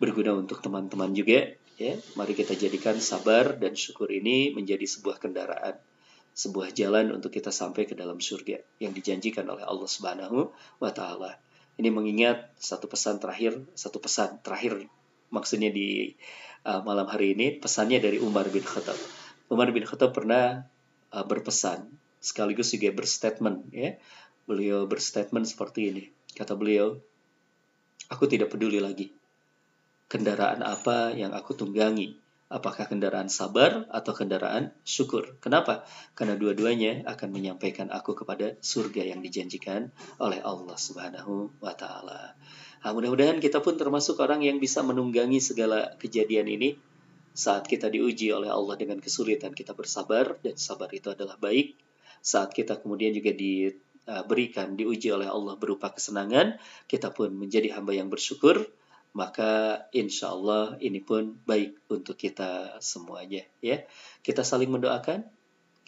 Berguna 0.00 0.32
untuk 0.34 0.64
teman-teman 0.64 1.12
juga. 1.12 1.54
Ya, 1.80 1.96
mari 2.12 2.36
kita 2.36 2.52
jadikan 2.52 3.00
sabar 3.00 3.56
dan 3.56 3.72
syukur 3.72 4.12
ini 4.12 4.52
menjadi 4.52 4.84
sebuah 4.84 5.16
kendaraan 5.16 5.80
sebuah 6.30 6.70
jalan 6.72 7.10
untuk 7.10 7.34
kita 7.34 7.50
sampai 7.50 7.84
ke 7.84 7.98
dalam 7.98 8.22
surga 8.22 8.62
yang 8.78 8.94
dijanjikan 8.94 9.44
oleh 9.50 9.66
Allah 9.66 9.88
Subhanahu 9.90 10.54
wa 10.78 10.90
taala. 10.94 11.36
Ini 11.80 11.88
mengingat 11.90 12.52
satu 12.60 12.86
pesan 12.86 13.18
terakhir, 13.18 13.60
satu 13.74 13.98
pesan 13.98 14.40
terakhir 14.44 14.88
maksudnya 15.32 15.72
di 15.72 16.14
uh, 16.66 16.82
malam 16.84 17.08
hari 17.08 17.32
ini 17.34 17.56
pesannya 17.56 17.98
dari 18.02 18.20
Umar 18.20 18.48
bin 18.52 18.62
Khattab. 18.62 18.96
Umar 19.50 19.72
bin 19.74 19.84
Khattab 19.84 20.12
pernah 20.14 20.64
uh, 21.10 21.24
berpesan 21.26 21.88
sekaligus 22.20 22.72
juga 22.76 22.92
berstatement 22.92 23.66
ya. 23.72 23.96
Beliau 24.44 24.84
berstatement 24.88 25.46
seperti 25.46 25.94
ini. 25.94 26.04
Kata 26.36 26.54
beliau, 26.56 26.98
aku 28.10 28.24
tidak 28.26 28.50
peduli 28.52 28.82
lagi 28.82 29.20
kendaraan 30.10 30.66
apa 30.66 31.14
yang 31.14 31.30
aku 31.30 31.54
tunggangi 31.54 32.18
apakah 32.50 32.90
kendaraan 32.90 33.30
sabar 33.30 33.86
atau 33.94 34.10
kendaraan 34.10 34.74
syukur. 34.82 35.38
Kenapa? 35.38 35.86
Karena 36.18 36.34
dua-duanya 36.34 37.06
akan 37.06 37.30
menyampaikan 37.30 37.94
aku 37.94 38.18
kepada 38.18 38.58
surga 38.58 39.06
yang 39.06 39.22
dijanjikan 39.22 39.94
oleh 40.18 40.42
Allah 40.42 40.74
Subhanahu 40.74 41.62
wa 41.62 41.78
taala. 41.78 42.34
Nah, 42.82 42.90
mudah-mudahan 42.90 43.38
kita 43.38 43.62
pun 43.62 43.78
termasuk 43.78 44.18
orang 44.18 44.42
yang 44.42 44.58
bisa 44.58 44.82
menunggangi 44.82 45.38
segala 45.38 45.94
kejadian 46.02 46.50
ini 46.50 46.74
saat 47.30 47.70
kita 47.70 47.86
diuji 47.86 48.34
oleh 48.34 48.50
Allah 48.50 48.74
dengan 48.74 48.98
kesulitan 48.98 49.54
kita 49.54 49.78
bersabar 49.78 50.34
dan 50.42 50.58
sabar 50.58 50.90
itu 50.90 51.06
adalah 51.14 51.38
baik. 51.38 51.78
Saat 52.18 52.50
kita 52.50 52.82
kemudian 52.82 53.14
juga 53.14 53.30
diberikan 54.10 54.74
diuji 54.74 55.14
oleh 55.14 55.30
Allah 55.30 55.54
berupa 55.54 55.94
kesenangan, 55.94 56.58
kita 56.90 57.14
pun 57.14 57.30
menjadi 57.34 57.78
hamba 57.78 57.94
yang 57.94 58.10
bersyukur 58.10 58.66
maka 59.10 59.82
insya 59.90 60.30
Allah 60.30 60.78
ini 60.78 61.02
pun 61.02 61.34
baik 61.42 61.82
untuk 61.90 62.14
kita 62.14 62.78
semuanya 62.78 63.42
ya. 63.58 63.82
Kita 64.22 64.46
saling 64.46 64.70
mendoakan 64.70 65.26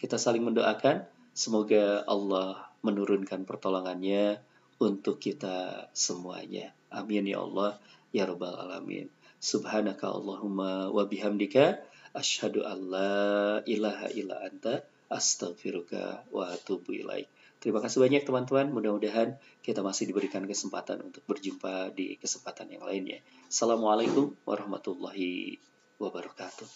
kita 0.03 0.19
saling 0.19 0.43
mendoakan. 0.43 1.07
Semoga 1.31 2.03
Allah 2.11 2.67
menurunkan 2.83 3.47
pertolongannya 3.47 4.43
untuk 4.83 5.23
kita 5.23 5.89
semuanya. 5.95 6.75
Amin 6.91 7.25
ya 7.25 7.39
Allah 7.41 7.79
ya 8.11 8.27
rabbal 8.27 8.53
alamin. 8.53 9.07
Subhanaka 9.39 10.11
Allahumma 10.11 10.91
wa 10.91 11.07
bihamdika 11.07 11.79
asyhadu 12.19 12.67
an 12.67 12.79
la 12.91 13.63
ilaha 13.65 14.11
illa 14.11 14.43
anta 14.43 14.83
astaghfiruka 15.07 16.27
wa 16.35 16.51
atubu 16.51 16.99
Terima 17.63 17.79
kasih 17.79 18.03
banyak 18.03 18.27
teman-teman. 18.27 18.75
Mudah-mudahan 18.75 19.39
kita 19.63 19.87
masih 19.87 20.11
diberikan 20.11 20.43
kesempatan 20.43 20.99
untuk 20.99 21.23
berjumpa 21.31 21.95
di 21.95 22.19
kesempatan 22.19 22.75
yang 22.75 22.83
lainnya. 22.83 23.23
Assalamualaikum 23.47 24.35
warahmatullahi 24.43 25.63
wabarakatuh. 26.03 26.67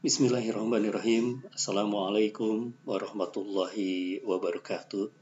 Bismillahirrahmanirrahim. 0.00 1.44
Assalamualaikum 1.52 2.72
warahmatullahi 2.88 4.24
wabarakatuh. 4.24 5.12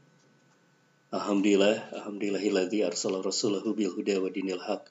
Alhamdulillah, 1.11 1.91
alhamdulillahilladzi 1.99 2.87
arsala 2.87 3.19
rasulahu 3.19 3.75
bil 3.75 3.91
huda 3.91 4.23
wa 4.23 4.31
dinil 4.31 4.63
haq 4.63 4.87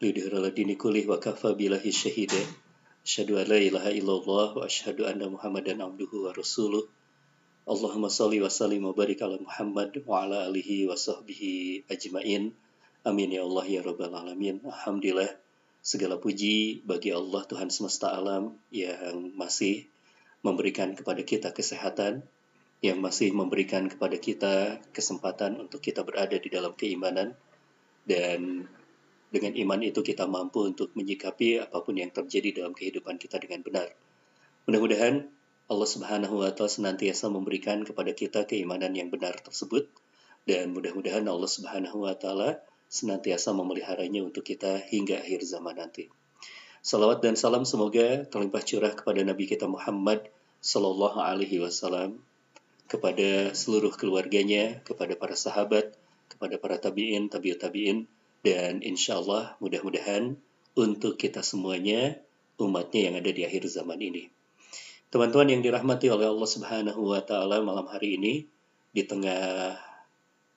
lidhira 0.00 0.48
dini 0.48 0.80
wa 0.80 1.20
kafa 1.20 1.52
billahi. 1.52 1.92
Asyhadu 3.04 3.36
an 3.36 3.52
la 3.52 3.60
ilaha 3.60 3.92
illallah 3.92 4.56
wa 4.56 4.64
asyhadu 4.64 5.04
anna 5.04 5.28
Muhammadan 5.28 5.76
abduhu 5.84 6.24
wa 6.24 6.32
rasuluh. 6.32 6.88
Allahumma 7.68 8.08
salli 8.08 8.40
wa 8.40 8.48
sallim 8.48 8.80
wa 8.80 8.96
barik 8.96 9.20
ala 9.20 9.36
Muhammad 9.36 9.92
wa 10.08 10.24
ala 10.24 10.48
alihi 10.48 10.88
wa 10.88 10.96
sahbihi 10.96 11.84
ajmain. 11.92 12.56
Amin 13.04 13.28
ya 13.28 13.44
Allah 13.44 13.68
ya 13.68 13.84
rabbal 13.84 14.08
alamin. 14.08 14.64
Alhamdulillah 14.64 15.28
segala 15.84 16.16
puji 16.16 16.80
bagi 16.88 17.12
Allah 17.12 17.44
Tuhan 17.44 17.68
semesta 17.68 18.08
alam 18.08 18.56
yang 18.72 19.36
masih 19.36 19.84
memberikan 20.40 20.96
kepada 20.96 21.20
kita 21.28 21.52
kesehatan, 21.52 22.24
yang 22.80 23.04
masih 23.04 23.36
memberikan 23.36 23.84
kepada 23.84 24.16
kita 24.16 24.80
kesempatan 24.96 25.60
untuk 25.60 25.84
kita 25.84 26.00
berada 26.08 26.40
di 26.40 26.48
dalam 26.48 26.72
keimanan 26.72 27.36
dan 28.08 28.64
dengan 29.34 29.50
iman 29.58 29.82
itu 29.82 29.98
kita 30.06 30.30
mampu 30.30 30.62
untuk 30.70 30.94
menyikapi 30.94 31.58
apa 31.58 31.82
pun 31.82 31.98
yang 31.98 32.14
terjadi 32.14 32.62
dalam 32.62 32.70
kehidupan 32.70 33.18
kita 33.18 33.42
dengan 33.42 33.66
benar. 33.66 33.90
Mudah-mudahan 34.70 35.26
Allah 35.66 35.88
Subhanahu 35.90 36.46
wa 36.46 36.54
taala 36.54 36.70
senantiasa 36.70 37.26
memberikan 37.34 37.82
kepada 37.82 38.14
kita 38.14 38.46
keimanan 38.46 38.94
yang 38.94 39.10
benar 39.10 39.34
tersebut 39.42 39.90
dan 40.46 40.70
mudah-mudahan 40.70 41.26
Allah 41.26 41.50
Subhanahu 41.50 42.06
wa 42.06 42.14
taala 42.14 42.62
senantiasa 42.86 43.50
memeliharanya 43.50 44.22
untuk 44.22 44.46
kita 44.46 44.78
hingga 44.78 45.18
akhir 45.18 45.42
zaman 45.42 45.82
nanti. 45.82 46.06
Salawat 46.84 47.24
dan 47.24 47.34
salam 47.34 47.66
semoga 47.66 48.22
terlimpah 48.28 48.62
curah 48.62 48.92
kepada 48.94 49.24
Nabi 49.26 49.50
kita 49.50 49.64
Muhammad 49.66 50.28
Sallallahu 50.60 51.16
Alaihi 51.16 51.58
Wasallam, 51.58 52.20
kepada 52.86 53.56
seluruh 53.56 53.96
keluarganya, 53.96 54.84
kepada 54.84 55.16
para 55.16 55.32
sahabat, 55.32 55.96
kepada 56.28 56.60
para 56.60 56.76
tabiin, 56.76 57.32
tabiut 57.32 57.56
tabiin, 57.56 58.04
dan 58.44 58.84
insya 58.84 59.16
Allah 59.18 59.56
mudah-mudahan 59.58 60.36
untuk 60.76 61.16
kita 61.16 61.40
semuanya, 61.40 62.20
umatnya 62.60 63.10
yang 63.10 63.14
ada 63.16 63.32
di 63.32 63.42
akhir 63.48 63.64
zaman 63.72 63.96
ini. 63.98 64.28
Teman-teman 65.08 65.48
yang 65.48 65.62
dirahmati 65.64 66.12
oleh 66.12 66.28
Allah 66.28 66.50
Subhanahu 66.50 67.00
wa 67.14 67.24
Ta'ala 67.24 67.64
malam 67.64 67.88
hari 67.88 68.20
ini, 68.20 68.44
di 68.92 69.02
tengah 69.08 69.74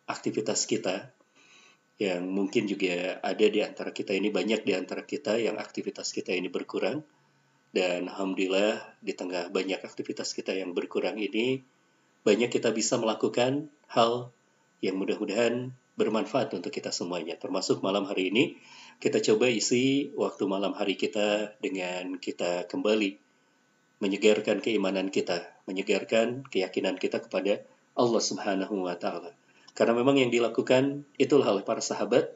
aktivitas 0.03 0.67
kita, 0.67 1.15
yang 1.97 2.27
mungkin 2.27 2.67
juga 2.69 3.23
ada 3.23 3.45
di 3.47 3.63
antara 3.63 3.95
kita 3.95 4.13
ini, 4.13 4.29
banyak 4.29 4.67
di 4.67 4.73
antara 4.75 5.07
kita 5.07 5.39
yang 5.39 5.55
aktivitas 5.55 6.11
kita 6.11 6.35
ini 6.35 6.51
berkurang, 6.51 7.07
dan 7.71 8.11
Alhamdulillah 8.11 8.99
di 8.99 9.13
tengah 9.15 9.47
banyak 9.53 9.79
aktivitas 9.79 10.35
kita 10.35 10.57
yang 10.57 10.75
berkurang 10.75 11.15
ini, 11.21 11.63
banyak 12.25 12.51
kita 12.51 12.73
bisa 12.75 12.99
melakukan 12.99 13.71
hal 13.87 14.33
yang 14.83 14.99
mudah-mudahan 14.99 15.71
bermanfaat 15.97 16.53
untuk 16.53 16.69
kita 16.69 16.93
semuanya. 16.93 17.35
Termasuk 17.35 17.81
malam 17.81 18.05
hari 18.05 18.29
ini, 18.29 18.61
kita 19.01 19.17
coba 19.19 19.49
isi 19.49 20.13
waktu 20.13 20.45
malam 20.45 20.77
hari 20.77 20.93
kita 20.93 21.57
dengan 21.57 22.21
kita 22.21 22.69
kembali 22.69 23.17
menyegarkan 23.97 24.61
keimanan 24.61 25.09
kita, 25.09 25.57
menyegarkan 25.65 26.45
keyakinan 26.53 27.01
kita 27.01 27.17
kepada 27.17 27.65
Allah 27.97 28.21
Subhanahu 28.21 28.85
wa 28.85 28.93
taala. 28.93 29.33
Karena 29.73 29.97
memang 29.97 30.21
yang 30.21 30.29
dilakukan 30.29 31.01
itulah 31.17 31.49
oleh 31.49 31.65
para 31.65 31.81
sahabat. 31.81 32.29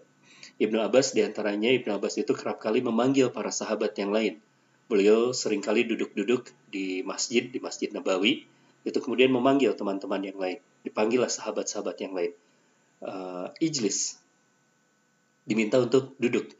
Ibnu 0.58 0.82
Abbas 0.82 1.14
di 1.14 1.22
antaranya, 1.22 1.70
Ibnu 1.70 2.02
Abbas 2.02 2.18
itu 2.18 2.34
kerap 2.34 2.58
kali 2.58 2.82
memanggil 2.82 3.30
para 3.30 3.54
sahabat 3.54 3.94
yang 3.98 4.10
lain. 4.10 4.42
Beliau 4.90 5.38
sering 5.38 5.62
kali 5.62 5.86
duduk-duduk 5.86 6.50
di 6.74 7.06
masjid, 7.06 7.46
di 7.46 7.62
Masjid 7.62 7.94
Nabawi, 7.94 8.46
itu 8.82 8.98
kemudian 8.98 9.30
memanggil 9.30 9.78
teman-teman 9.78 10.22
yang 10.26 10.38
lain. 10.42 10.58
Dipanggillah 10.82 11.30
sahabat-sahabat 11.30 11.98
yang 12.02 12.18
lain 12.18 12.34
uh, 13.02 13.50
ijlis. 13.62 14.18
Diminta 15.46 15.82
untuk 15.82 16.16
duduk. 16.22 16.54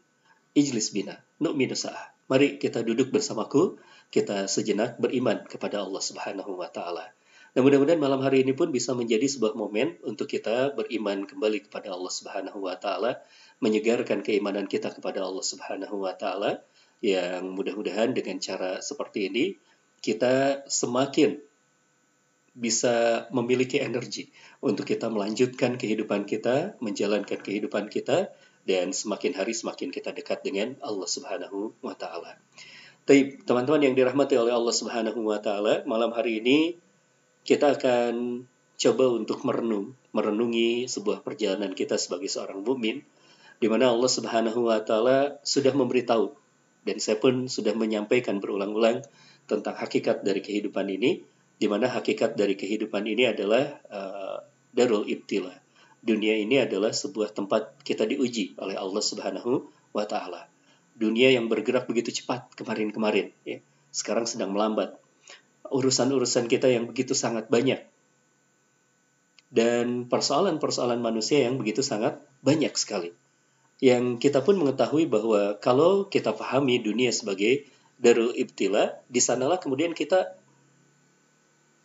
Ijlis 0.58 0.92
bina. 0.92 1.22
Nu'minu 1.40 1.78
sa'ah. 1.78 2.12
Mari 2.28 2.60
kita 2.62 2.84
duduk 2.84 3.12
bersamaku, 3.12 3.76
kita 4.12 4.48
sejenak 4.48 5.00
beriman 5.00 5.44
kepada 5.48 5.84
Allah 5.84 6.00
Subhanahu 6.00 6.56
wa 6.56 6.72
taala. 6.72 7.12
Dan 7.52 7.68
mudah-mudahan 7.68 8.00
malam 8.00 8.24
hari 8.24 8.48
ini 8.48 8.56
pun 8.56 8.72
bisa 8.72 8.96
menjadi 8.96 9.28
sebuah 9.28 9.60
momen 9.60 10.00
untuk 10.08 10.32
kita 10.32 10.72
beriman 10.72 11.28
kembali 11.28 11.68
kepada 11.68 11.92
Allah 11.92 12.08
Subhanahu 12.08 12.64
wa 12.64 12.80
taala, 12.80 13.20
menyegarkan 13.60 14.24
keimanan 14.24 14.72
kita 14.72 14.96
kepada 14.96 15.28
Allah 15.28 15.44
Subhanahu 15.44 16.08
wa 16.08 16.16
taala 16.16 16.64
yang 17.04 17.52
mudah-mudahan 17.52 18.16
dengan 18.16 18.40
cara 18.40 18.80
seperti 18.80 19.28
ini 19.28 19.46
kita 20.02 20.66
semakin 20.70 21.42
bisa 22.52 23.28
memiliki 23.32 23.80
energi 23.80 24.28
untuk 24.60 24.84
kita 24.84 25.08
melanjutkan 25.08 25.80
kehidupan 25.80 26.28
kita, 26.28 26.76
menjalankan 26.84 27.40
kehidupan 27.40 27.88
kita, 27.88 28.36
dan 28.68 28.94
semakin 28.94 29.34
hari 29.34 29.56
semakin 29.56 29.90
kita 29.90 30.14
dekat 30.14 30.44
dengan 30.46 30.78
Allah 30.84 31.08
Subhanahu 31.10 31.74
wa 31.82 31.96
Ta'ala. 31.96 32.38
Teman-teman 33.48 33.82
yang 33.82 33.96
dirahmati 33.98 34.38
oleh 34.38 34.54
Allah 34.54 34.76
Subhanahu 34.76 35.20
wa 35.26 35.40
Ta'ala, 35.42 35.88
malam 35.90 36.14
hari 36.14 36.44
ini 36.44 36.78
kita 37.42 37.74
akan 37.80 38.46
coba 38.78 39.06
untuk 39.10 39.42
merenung, 39.48 39.98
merenungi 40.14 40.86
sebuah 40.86 41.26
perjalanan 41.26 41.74
kita 41.74 41.98
sebagai 41.98 42.30
seorang 42.30 42.62
mukmin, 42.62 43.02
di 43.58 43.68
mana 43.70 43.90
Allah 43.90 44.12
Subhanahu 44.12 44.70
wa 44.70 44.78
Ta'ala 44.84 45.42
sudah 45.42 45.74
memberitahu, 45.74 46.36
dan 46.86 46.98
saya 47.02 47.18
pun 47.18 47.50
sudah 47.50 47.74
menyampaikan 47.74 48.38
berulang-ulang 48.38 49.02
tentang 49.50 49.74
hakikat 49.74 50.22
dari 50.22 50.42
kehidupan 50.46 50.86
ini 50.90 51.26
di 51.62 51.70
mana 51.70 51.86
hakikat 51.94 52.34
dari 52.34 52.58
kehidupan 52.58 53.06
ini 53.06 53.30
adalah 53.30 53.78
uh, 53.94 54.42
darul 54.74 55.06
ibtila. 55.06 55.54
Dunia 56.02 56.34
ini 56.34 56.58
adalah 56.58 56.90
sebuah 56.90 57.38
tempat 57.38 57.86
kita 57.86 58.10
diuji 58.10 58.58
oleh 58.58 58.74
Allah 58.74 59.04
Subhanahu 59.06 59.70
wa 59.94 60.02
taala. 60.10 60.50
Dunia 60.98 61.30
yang 61.30 61.54
bergerak 61.54 61.86
begitu 61.86 62.10
cepat 62.10 62.50
kemarin-kemarin 62.58 63.30
ya. 63.46 63.62
Sekarang 63.94 64.26
sedang 64.26 64.58
melambat. 64.58 64.98
Urusan-urusan 65.70 66.50
kita 66.50 66.66
yang 66.66 66.90
begitu 66.90 67.14
sangat 67.14 67.46
banyak. 67.54 67.86
Dan 69.54 70.10
persoalan-persoalan 70.10 70.98
manusia 70.98 71.46
yang 71.46 71.62
begitu 71.62 71.86
sangat 71.86 72.18
banyak 72.42 72.74
sekali. 72.74 73.14
Yang 73.78 74.18
kita 74.18 74.42
pun 74.42 74.58
mengetahui 74.58 75.06
bahwa 75.06 75.62
kalau 75.62 76.10
kita 76.10 76.34
pahami 76.34 76.82
dunia 76.82 77.14
sebagai 77.14 77.70
darul 78.02 78.34
ibtila, 78.34 78.98
di 79.06 79.22
sanalah 79.22 79.62
kemudian 79.62 79.94
kita 79.94 80.41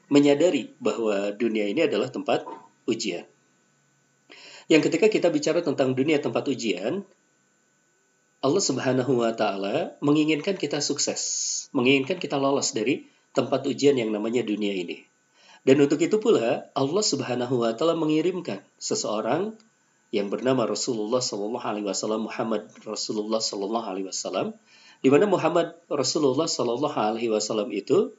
menyadari 0.07 0.75
bahwa 0.79 1.35
dunia 1.35 1.67
ini 1.67 1.87
adalah 1.87 2.11
tempat 2.11 2.47
ujian. 2.87 3.27
Yang 4.67 4.91
ketika 4.91 5.07
kita 5.07 5.29
bicara 5.31 5.63
tentang 5.63 5.95
dunia 5.95 6.19
tempat 6.19 6.47
ujian, 6.51 7.07
Allah 8.43 8.63
Subhanahu 8.63 9.23
wa 9.23 9.33
taala 9.35 9.95
menginginkan 10.03 10.59
kita 10.59 10.83
sukses, 10.83 11.23
menginginkan 11.71 12.19
kita 12.19 12.39
lolos 12.39 12.75
dari 12.75 13.07
tempat 13.35 13.67
ujian 13.67 13.95
yang 13.99 14.11
namanya 14.11 14.43
dunia 14.43 14.75
ini. 14.75 15.07
Dan 15.67 15.83
untuk 15.83 15.99
itu 15.99 16.19
pula 16.23 16.71
Allah 16.75 17.05
Subhanahu 17.05 17.63
wa 17.63 17.75
taala 17.75 17.99
mengirimkan 17.99 18.63
seseorang 18.79 19.59
yang 20.15 20.31
bernama 20.31 20.67
Rasulullah 20.67 21.19
Sallallahu 21.19 21.67
Alaihi 21.67 21.87
Wasallam 21.87 22.31
Muhammad 22.31 22.71
Rasulullah 22.87 23.43
Sallallahu 23.43 23.87
Alaihi 23.87 24.07
Wasallam, 24.07 24.55
di 25.03 25.09
mana 25.11 25.27
Muhammad 25.27 25.75
Rasulullah 25.91 26.47
Sallallahu 26.47 26.95
Alaihi 26.95 27.31
Wasallam 27.35 27.71
itu 27.75 28.15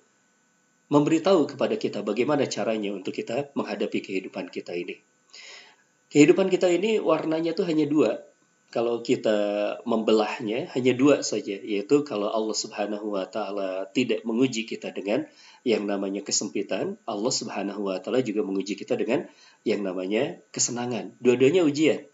memberitahu 0.87 1.51
kepada 1.55 1.75
kita 1.75 1.99
bagaimana 2.03 2.47
caranya 2.47 2.95
untuk 2.95 3.11
kita 3.15 3.51
menghadapi 3.55 3.99
kehidupan 3.99 4.47
kita 4.47 4.71
ini. 4.71 5.03
Kehidupan 6.07 6.47
kita 6.47 6.71
ini 6.71 7.03
warnanya 7.03 7.51
tuh 7.51 7.67
hanya 7.67 7.83
dua. 7.83 8.23
Kalau 8.67 8.99
kita 8.99 9.79
membelahnya 9.87 10.67
hanya 10.75 10.91
dua 10.91 11.23
saja, 11.23 11.55
yaitu 11.55 12.03
kalau 12.03 12.27
Allah 12.27 12.55
Subhanahu 12.55 13.15
wa 13.15 13.23
taala 13.23 13.87
tidak 13.95 14.27
menguji 14.27 14.67
kita 14.67 14.91
dengan 14.91 15.23
yang 15.63 15.87
namanya 15.87 16.19
kesempitan, 16.19 16.99
Allah 17.07 17.31
Subhanahu 17.31 17.87
wa 17.87 17.99
taala 18.03 18.19
juga 18.23 18.43
menguji 18.43 18.75
kita 18.75 18.99
dengan 18.99 19.27
yang 19.63 19.87
namanya 19.87 20.39
kesenangan. 20.51 21.15
Dua-duanya 21.23 21.63
ujian. 21.63 22.07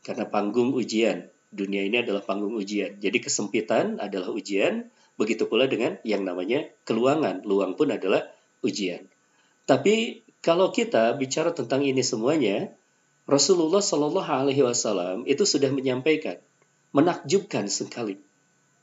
Karena 0.00 0.24
panggung 0.24 0.72
ujian. 0.72 1.28
Dunia 1.52 1.84
ini 1.84 2.00
adalah 2.00 2.24
panggung 2.24 2.56
ujian. 2.56 2.96
Jadi 2.96 3.20
kesempitan 3.20 4.00
adalah 4.00 4.32
ujian, 4.32 4.88
Begitu 5.20 5.44
pula 5.44 5.68
dengan 5.68 6.00
yang 6.00 6.24
namanya 6.24 6.64
keluangan. 6.88 7.44
Luang 7.44 7.76
pun 7.76 7.92
adalah 7.92 8.24
ujian. 8.64 9.04
Tapi 9.68 10.24
kalau 10.40 10.72
kita 10.72 11.12
bicara 11.20 11.52
tentang 11.52 11.84
ini 11.84 12.00
semuanya, 12.00 12.72
Rasulullah 13.28 13.84
Shallallahu 13.84 14.24
Alaihi 14.24 14.64
Wasallam 14.64 15.28
itu 15.28 15.44
sudah 15.44 15.68
menyampaikan, 15.68 16.40
menakjubkan 16.96 17.68
sekali, 17.68 18.16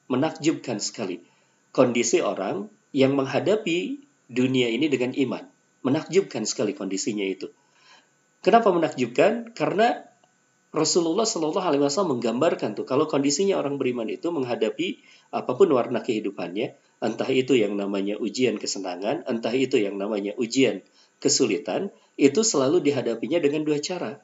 menakjubkan 0.05 0.77
sekali 0.77 1.25
kondisi 1.73 2.21
orang 2.21 2.69
yang 2.93 3.17
menghadapi 3.17 4.05
dunia 4.29 4.69
ini 4.69 4.93
dengan 4.93 5.17
iman. 5.17 5.43
Menakjubkan 5.81 6.45
sekali 6.45 6.77
kondisinya 6.77 7.25
itu. 7.25 7.49
Kenapa 8.45 8.69
menakjubkan? 8.69 9.57
Karena 9.57 10.05
Rasulullah 10.69 11.25
Shallallahu 11.25 11.67
Alaihi 11.73 11.81
Wasallam 11.81 12.21
menggambarkan 12.21 12.77
tuh 12.77 12.85
kalau 12.85 13.09
kondisinya 13.09 13.57
orang 13.57 13.81
beriman 13.81 14.05
itu 14.11 14.29
menghadapi 14.29 15.01
apa 15.30 15.51
pun 15.53 15.69
warna 15.71 15.99
kehidupannya, 16.01 16.75
entah 17.03 17.30
itu 17.30 17.53
yang 17.53 17.78
namanya 17.78 18.17
ujian 18.17 18.57
kesenangan, 18.57 19.28
entah 19.28 19.53
itu 19.53 19.78
yang 19.78 19.99
namanya 19.99 20.34
ujian 20.39 20.82
kesulitan, 21.21 21.93
itu 22.17 22.41
selalu 22.41 22.82
dihadapinya 22.82 23.38
dengan 23.38 23.65
dua 23.65 23.78
cara. 23.78 24.21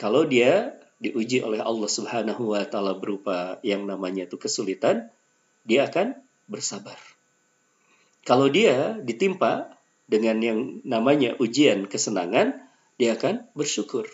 Kalau 0.00 0.26
dia 0.26 0.74
diuji 1.00 1.40
oleh 1.40 1.60
Allah 1.60 1.90
Subhanahu 1.90 2.52
wa 2.52 2.64
taala 2.68 2.96
berupa 2.96 3.60
yang 3.64 3.88
namanya 3.88 4.28
itu 4.28 4.36
kesulitan, 4.36 5.08
dia 5.64 5.88
akan 5.88 6.18
bersabar. 6.50 6.96
Kalau 8.26 8.52
dia 8.52 9.00
ditimpa 9.00 9.80
dengan 10.10 10.42
yang 10.44 10.58
namanya 10.84 11.38
ujian 11.40 11.88
kesenangan, 11.88 12.58
dia 13.00 13.16
akan 13.16 13.48
bersyukur. 13.56 14.04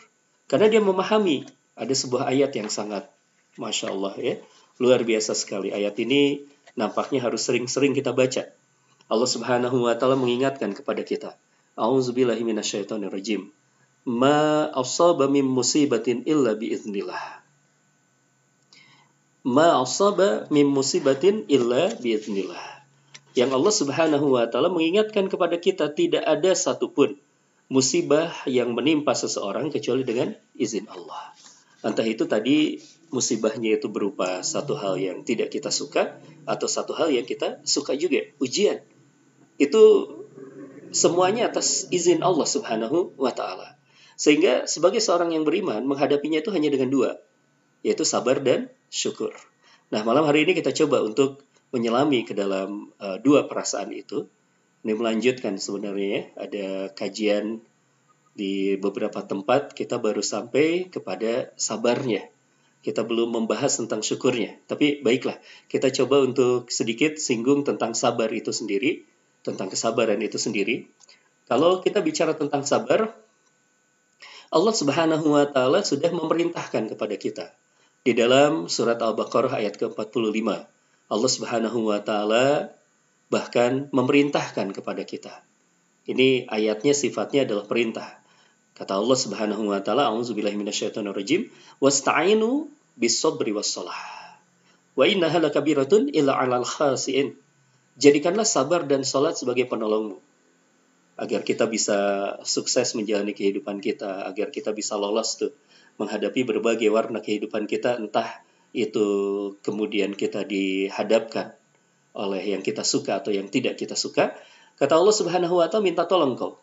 Karena 0.47 0.70
dia 0.70 0.78
memahami 0.78 1.49
ada 1.74 1.91
sebuah 1.91 2.30
ayat 2.30 2.55
yang 2.55 2.70
sangat 2.70 3.11
Masya 3.59 3.91
Allah 3.91 4.14
ya, 4.20 4.34
luar 4.77 5.03
biasa 5.03 5.33
sekali. 5.33 5.72
Ayat 5.72 5.97
ini 6.01 6.45
nampaknya 6.77 7.24
harus 7.24 7.45
sering-sering 7.45 7.97
kita 7.97 8.12
baca. 8.12 8.49
Allah 9.07 9.31
Subhanahu 9.31 9.87
wa 9.87 9.95
taala 9.95 10.18
mengingatkan 10.18 10.74
kepada 10.74 11.03
kita. 11.07 11.31
A'udzubillahi 11.79 12.43
minasyaitonirrajim. 12.43 13.49
Ma 14.07 14.70
asaba 14.70 15.27
min 15.27 15.47
musibatin 15.47 16.22
illa 16.27 16.55
biiznillah. 16.55 17.43
Ma 19.47 19.79
asaba 19.79 20.51
min 20.51 20.66
musibatin 20.66 21.47
illa 21.47 21.91
biiznillah. 21.97 22.83
Yang 23.37 23.51
Allah 23.53 23.74
Subhanahu 23.74 24.27
wa 24.35 24.45
taala 24.49 24.72
mengingatkan 24.72 25.29
kepada 25.29 25.61
kita 25.61 25.93
tidak 25.93 26.24
ada 26.24 26.57
satupun 26.57 27.14
musibah 27.66 28.31
yang 28.47 28.72
menimpa 28.74 29.14
seseorang 29.14 29.70
kecuali 29.70 30.07
dengan 30.07 30.35
izin 30.55 30.87
Allah. 30.91 31.35
Entah 31.83 32.07
itu 32.07 32.24
tadi 32.27 32.81
musibahnya 33.11 33.78
itu 33.78 33.86
berupa 33.86 34.42
satu 34.42 34.74
hal 34.74 34.98
yang 34.98 35.22
tidak 35.22 35.54
kita 35.54 35.70
suka 35.70 36.18
atau 36.44 36.66
satu 36.66 36.92
hal 36.94 37.11
yang 37.11 37.26
kita 37.26 37.62
suka 37.62 37.94
juga, 37.94 38.26
ujian. 38.42 38.82
Itu 39.57 40.12
semuanya 40.90 41.48
atas 41.50 41.86
izin 41.90 42.22
Allah 42.22 42.46
Subhanahu 42.46 43.14
wa 43.18 43.30
taala. 43.30 43.78
Sehingga 44.16 44.64
sebagai 44.64 44.98
seorang 44.98 45.32
yang 45.36 45.44
beriman 45.44 45.84
menghadapinya 45.84 46.40
itu 46.40 46.50
hanya 46.50 46.72
dengan 46.72 46.88
dua, 46.88 47.11
yaitu 47.84 48.02
sabar 48.02 48.40
dan 48.40 48.72
syukur. 48.88 49.36
Nah, 49.92 50.02
malam 50.02 50.26
hari 50.26 50.48
ini 50.48 50.57
kita 50.57 50.72
coba 50.72 51.04
untuk 51.04 51.44
menyelami 51.70 52.24
ke 52.24 52.32
dalam 52.32 52.90
uh, 52.98 53.20
dua 53.20 53.44
perasaan 53.44 53.92
itu 53.92 54.24
ini 54.86 54.94
melanjutkan 54.94 55.59
sebenarnya 55.59 56.07
ya, 56.07 56.22
ada 56.38 56.66
kajian 56.94 57.59
di 58.38 58.78
beberapa 58.78 59.18
tempat 59.18 59.74
kita 59.74 59.98
baru 59.98 60.22
sampai 60.22 60.86
kepada 60.86 61.50
sabarnya. 61.59 62.30
Kita 62.87 63.03
belum 63.03 63.34
membahas 63.34 63.82
tentang 63.82 63.99
syukurnya. 63.99 64.62
Tapi 64.70 65.03
baiklah, 65.03 65.43
kita 65.66 65.91
coba 65.91 66.22
untuk 66.22 66.70
sedikit 66.70 67.18
singgung 67.18 67.66
tentang 67.66 67.99
sabar 67.99 68.30
itu 68.30 68.55
sendiri, 68.55 69.03
tentang 69.43 69.66
kesabaran 69.66 70.22
itu 70.22 70.39
sendiri. 70.39 70.87
Kalau 71.51 71.82
kita 71.82 71.99
bicara 71.99 72.39
tentang 72.39 72.62
sabar, 72.62 73.11
Allah 74.55 74.74
Subhanahu 74.74 75.34
wa 75.34 75.51
taala 75.51 75.82
sudah 75.82 76.14
memerintahkan 76.14 76.95
kepada 76.95 77.18
kita 77.18 77.51
di 78.07 78.14
dalam 78.14 78.70
surat 78.70 79.03
Al-Baqarah 79.03 79.59
ayat 79.59 79.74
ke-45. 79.82 80.47
Allah 81.11 81.30
Subhanahu 81.30 81.91
wa 81.91 81.99
taala 81.99 82.70
bahkan 83.26 83.91
memerintahkan 83.91 84.70
kepada 84.70 85.03
kita. 85.03 85.43
Ini 86.07 86.47
ayatnya 86.47 86.95
sifatnya 86.95 87.43
adalah 87.43 87.66
perintah. 87.66 88.22
Kata 88.78 88.95
Allah 88.95 89.18
Subhanahu 89.18 89.74
wa 89.74 89.82
taala, 89.82 90.07
"A'udzubillahi 90.14 90.55
minasyaitonirrajim, 90.55 91.51
wasta'inu 91.82 92.70
bis-sabri 92.97 93.53
was-shalah. 93.53 93.97
Wa 94.97 95.05
innaha 95.05 95.38
lakabiratun 95.38 96.11
illa 96.11 96.34
'alal 96.40 96.64
khasiin." 96.66 97.36
Jadikanlah 97.97 98.44
sabar 98.44 98.84
dan 98.84 99.05
salat 99.05 99.40
sebagai 99.40 99.64
penolongmu 99.68 100.20
agar 101.16 101.40
kita 101.40 101.64
bisa 101.64 101.97
sukses 102.44 102.92
menjalani 102.92 103.32
kehidupan 103.32 103.80
kita, 103.80 104.28
agar 104.28 104.53
kita 104.53 104.76
bisa 104.76 105.01
lolos 105.01 105.40
tuh 105.40 105.53
menghadapi 105.97 106.44
berbagai 106.44 106.92
warna 106.92 107.24
kehidupan 107.24 107.64
kita 107.64 107.97
entah 107.97 108.44
itu 108.76 109.07
kemudian 109.64 110.12
kita 110.12 110.44
dihadapkan 110.44 111.57
oleh 112.12 112.44
yang 112.44 112.61
kita 112.61 112.84
suka 112.84 113.24
atau 113.24 113.32
yang 113.32 113.49
tidak 113.49 113.80
kita 113.80 113.97
suka, 113.97 114.36
kata 114.76 114.92
Allah 114.92 115.16
Subhanahu 115.16 115.57
wa 115.57 115.68
taala 115.72 115.88
minta 115.88 116.05
tolong 116.05 116.36
kau. 116.36 116.61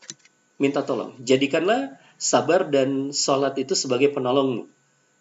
Minta 0.62 0.86
tolong. 0.86 1.18
Jadikanlah 1.26 1.98
sabar 2.22 2.70
dan 2.70 3.10
sholat 3.10 3.58
itu 3.58 3.74
sebagai 3.74 4.14
penolongmu. 4.14 4.70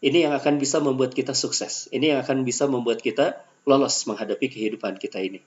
Ini 0.02 0.26
yang 0.26 0.34
akan 0.34 0.58
bisa 0.58 0.82
membuat 0.82 1.14
kita 1.14 1.30
sukses. 1.30 1.86
Ini 1.94 2.16
yang 2.16 2.20
akan 2.26 2.42
bisa 2.42 2.66
membuat 2.66 2.98
kita 2.98 3.38
lolos 3.62 4.02
menghadapi 4.10 4.50
kehidupan 4.50 4.98
kita 4.98 5.22
ini. 5.22 5.46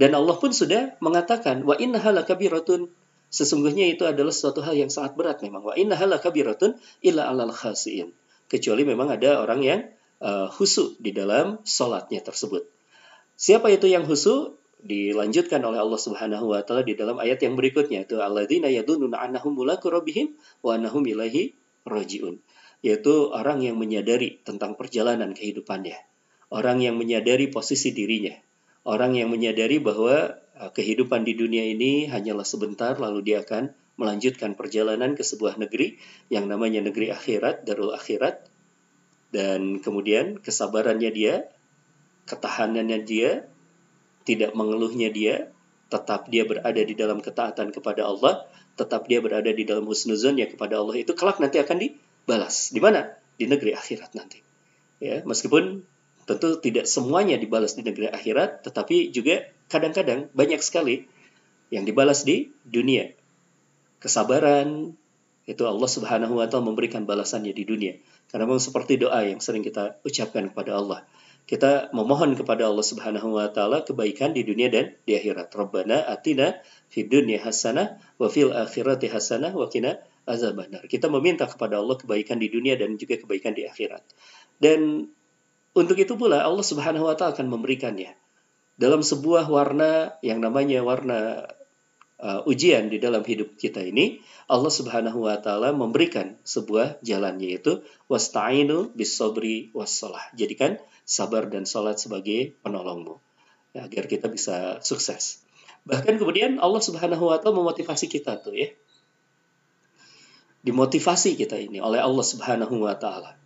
Dan 0.00 0.16
Allah 0.16 0.40
pun 0.40 0.56
sudah 0.56 0.96
mengatakan, 1.04 1.60
wa 1.68 1.76
innaha 1.76 2.08
lakabiratun. 2.08 2.88
Sesungguhnya 3.28 3.86
itu 3.92 4.08
adalah 4.08 4.32
suatu 4.32 4.64
hal 4.64 4.72
yang 4.74 4.88
sangat 4.88 5.14
berat 5.20 5.44
memang. 5.44 5.60
Wa 5.60 5.76
innaha 5.76 6.08
lakabiratun 6.08 6.80
illa 7.04 7.28
alal 7.28 7.52
khasiin. 7.52 8.16
Kecuali 8.48 8.88
memang 8.88 9.12
ada 9.12 9.44
orang 9.44 9.60
yang 9.60 9.80
uh, 10.24 10.48
khusyuk 10.48 10.96
di 10.96 11.12
dalam 11.12 11.60
sholatnya 11.68 12.24
tersebut. 12.24 12.64
Siapa 13.36 13.68
itu 13.68 13.86
yang 13.86 14.08
husu? 14.08 14.56
Dilanjutkan 14.80 15.60
oleh 15.60 15.76
Allah 15.76 16.00
Subhanahu 16.00 16.56
wa 16.56 16.64
taala 16.64 16.80
di 16.80 16.96
dalam 16.96 17.20
ayat 17.20 17.44
yang 17.44 17.52
berikutnya 17.52 18.08
itu 18.08 18.16
alladzina 18.16 18.72
yadununa 18.72 19.20
annahum 19.20 19.52
mulaku 19.52 19.92
rabbihim 19.92 20.32
wa 20.64 20.72
annahum 20.72 21.04
ilaihi. 21.04 21.52
Yaitu 22.80 23.28
orang 23.32 23.60
yang 23.60 23.76
menyadari 23.76 24.40
tentang 24.40 24.76
perjalanan 24.76 25.36
kehidupannya. 25.36 25.96
Orang 26.48 26.80
yang 26.80 26.96
menyadari 26.96 27.52
posisi 27.52 27.92
dirinya. 27.92 28.34
Orang 28.82 29.14
yang 29.14 29.28
menyadari 29.28 29.78
bahwa 29.78 30.40
uh, 30.56 30.70
kehidupan 30.72 31.22
di 31.22 31.36
dunia 31.36 31.68
ini 31.68 32.08
hanyalah 32.08 32.48
sebentar 32.48 32.96
lalu 32.96 33.20
dia 33.22 33.44
akan 33.44 33.70
melanjutkan 34.00 34.56
perjalanan 34.56 35.12
ke 35.12 35.20
sebuah 35.20 35.60
negeri 35.60 36.00
yang 36.32 36.48
namanya 36.48 36.80
negeri 36.80 37.12
akhirat, 37.12 37.68
darul 37.68 37.92
akhirat. 37.92 38.48
Dan 39.30 39.78
kemudian 39.84 40.40
kesabarannya 40.40 41.12
dia 41.12 41.34
ketahanannya 42.30 43.02
dia, 43.02 43.50
tidak 44.22 44.54
mengeluhnya 44.54 45.10
dia, 45.10 45.50
tetap 45.90 46.30
dia 46.30 46.46
berada 46.46 46.78
di 46.78 46.94
dalam 46.94 47.18
ketaatan 47.18 47.74
kepada 47.74 48.06
Allah, 48.06 48.46
tetap 48.78 49.10
dia 49.10 49.18
berada 49.18 49.50
di 49.50 49.66
dalam 49.66 49.82
husnuzonnya 49.90 50.46
kepada 50.46 50.78
Allah 50.78 51.02
itu 51.02 51.10
kelak 51.18 51.42
nanti 51.42 51.58
akan 51.58 51.76
dibalas. 52.24 52.70
Di 52.72 52.80
mana? 52.82 53.16
Di 53.36 53.48
negeri 53.48 53.72
akhirat 53.76 54.12
nanti. 54.16 54.40
Ya, 55.00 55.24
meskipun 55.24 55.84
tentu 56.28 56.60
tidak 56.60 56.84
semuanya 56.86 57.40
dibalas 57.40 57.74
di 57.74 57.82
negeri 57.82 58.12
akhirat, 58.12 58.62
tetapi 58.64 59.10
juga 59.10 59.48
kadang-kadang 59.72 60.28
banyak 60.36 60.60
sekali 60.60 61.08
yang 61.72 61.88
dibalas 61.88 62.22
di 62.28 62.52
dunia. 62.66 63.16
Kesabaran 63.98 64.94
itu 65.48 65.62
Allah 65.66 65.90
Subhanahu 65.90 66.38
wa 66.38 66.46
taala 66.46 66.68
memberikan 66.68 67.08
balasannya 67.08 67.56
di 67.56 67.64
dunia. 67.64 67.96
Karena 68.30 68.46
memang 68.46 68.62
seperti 68.62 69.00
doa 69.00 69.26
yang 69.26 69.42
sering 69.42 69.66
kita 69.66 69.98
ucapkan 70.06 70.52
kepada 70.52 70.78
Allah 70.78 71.02
kita 71.50 71.90
memohon 71.90 72.38
kepada 72.38 72.70
Allah 72.70 72.86
Subhanahu 72.86 73.34
wa 73.34 73.50
taala 73.50 73.82
kebaikan 73.82 74.30
di 74.30 74.46
dunia 74.46 74.70
dan 74.70 74.94
di 75.02 75.18
akhirat. 75.18 75.50
Rabbana 75.50 76.06
atina 76.06 76.62
fid 76.86 77.10
dunya 77.10 77.42
hasanah 77.42 77.98
wa 78.22 78.30
fil 78.30 78.54
akhirati 78.54 79.10
hasanah 79.10 79.50
wa 79.50 79.66
qina 79.66 79.98
azabannar. 80.28 80.84
Kita 80.86 81.08
meminta 81.08 81.48
kepada 81.48 81.80
Allah 81.80 81.96
kebaikan 81.96 82.40
di 82.40 82.48
dunia 82.52 82.76
dan 82.76 82.96
juga 82.96 83.20
kebaikan 83.20 83.56
di 83.56 83.64
akhirat. 83.64 84.02
Dan 84.60 85.08
untuk 85.72 85.96
itu 85.96 86.18
pula 86.18 86.42
Allah 86.42 86.66
Subhanahu 86.66 87.06
wa 87.06 87.14
taala 87.14 87.36
akan 87.36 87.48
memberikannya 87.48 88.12
dalam 88.80 89.04
sebuah 89.04 89.52
warna 89.52 90.16
yang 90.24 90.40
namanya 90.40 90.80
warna 90.80 91.44
uh, 92.16 92.40
ujian 92.48 92.88
di 92.88 92.96
dalam 92.96 93.20
hidup 93.20 93.60
kita 93.60 93.84
ini, 93.84 94.24
Allah 94.48 94.72
Subhanahu 94.72 95.28
wa 95.28 95.36
taala 95.36 95.76
memberikan 95.76 96.40
sebuah 96.48 97.04
jalan 97.04 97.36
yaitu 97.44 97.84
wasta'inu 98.08 98.96
bis 98.96 99.12
sabri 99.12 99.68
was 99.76 100.00
Jadikan 100.32 100.80
sabar 101.04 101.52
dan 101.52 101.68
sholat 101.68 102.00
sebagai 102.00 102.56
penolongmu 102.64 103.20
ya, 103.76 103.84
agar 103.84 104.08
kita 104.08 104.32
bisa 104.32 104.80
sukses. 104.80 105.44
Bahkan 105.84 106.16
kemudian 106.16 106.56
Allah 106.56 106.80
Subhanahu 106.80 107.28
wa 107.28 107.36
taala 107.36 107.60
memotivasi 107.60 108.08
kita 108.08 108.40
tuh 108.40 108.56
ya. 108.56 108.72
Dimotivasi 110.60 111.40
kita 111.40 111.56
ini 111.56 111.80
oleh 111.80 112.00
Allah 112.00 112.24
Subhanahu 112.24 112.84
wa 112.84 112.92
taala. 112.96 113.36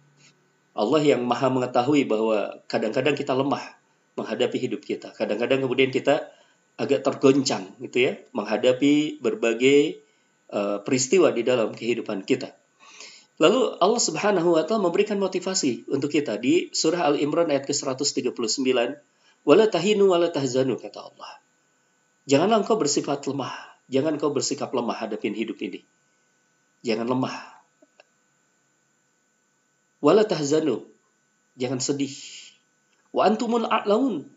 Allah 0.74 1.02
yang 1.06 1.22
Maha 1.22 1.46
mengetahui 1.54 2.02
bahwa 2.10 2.58
kadang-kadang 2.66 3.14
kita 3.14 3.30
lemah 3.30 3.62
menghadapi 4.18 4.58
hidup 4.58 4.82
kita. 4.82 5.14
Kadang-kadang 5.14 5.62
kemudian 5.62 5.94
kita 5.94 6.34
agak 6.74 7.06
tergoncang 7.06 7.70
gitu 7.78 8.10
ya 8.10 8.12
menghadapi 8.34 9.22
berbagai 9.22 10.02
uh, 10.50 10.82
peristiwa 10.82 11.30
di 11.30 11.46
dalam 11.46 11.70
kehidupan 11.70 12.26
kita. 12.26 12.50
Lalu 13.38 13.78
Allah 13.82 14.02
Subhanahu 14.02 14.58
wa 14.58 14.62
taala 14.66 14.90
memberikan 14.90 15.18
motivasi 15.18 15.90
untuk 15.90 16.10
kita 16.10 16.38
di 16.38 16.70
surah 16.70 17.14
Al 17.14 17.16
Imran 17.18 17.50
ayat 17.50 17.66
ke-139, 17.66 18.34
"Wala 19.42 19.64
tahinu 19.66 20.14
wala 20.14 20.30
tahzanu," 20.30 20.78
kata 20.78 20.98
Allah. 21.02 21.42
Janganlah 22.30 22.62
engkau 22.62 22.78
bersifat 22.78 23.26
lemah. 23.26 23.54
Jangan 23.90 24.16
engkau 24.16 24.30
bersikap 24.30 24.70
lemah 24.70 24.96
hadapin 24.96 25.34
hidup 25.34 25.58
ini. 25.60 25.82
Jangan 26.84 27.08
lemah. 27.08 27.36
Wala 30.04 30.28
tahzanu. 30.28 30.84
Jangan 31.56 31.80
sedih. 31.80 32.12
Wa 33.08 33.24
antumul 33.24 33.64
a'laun. 33.64 34.28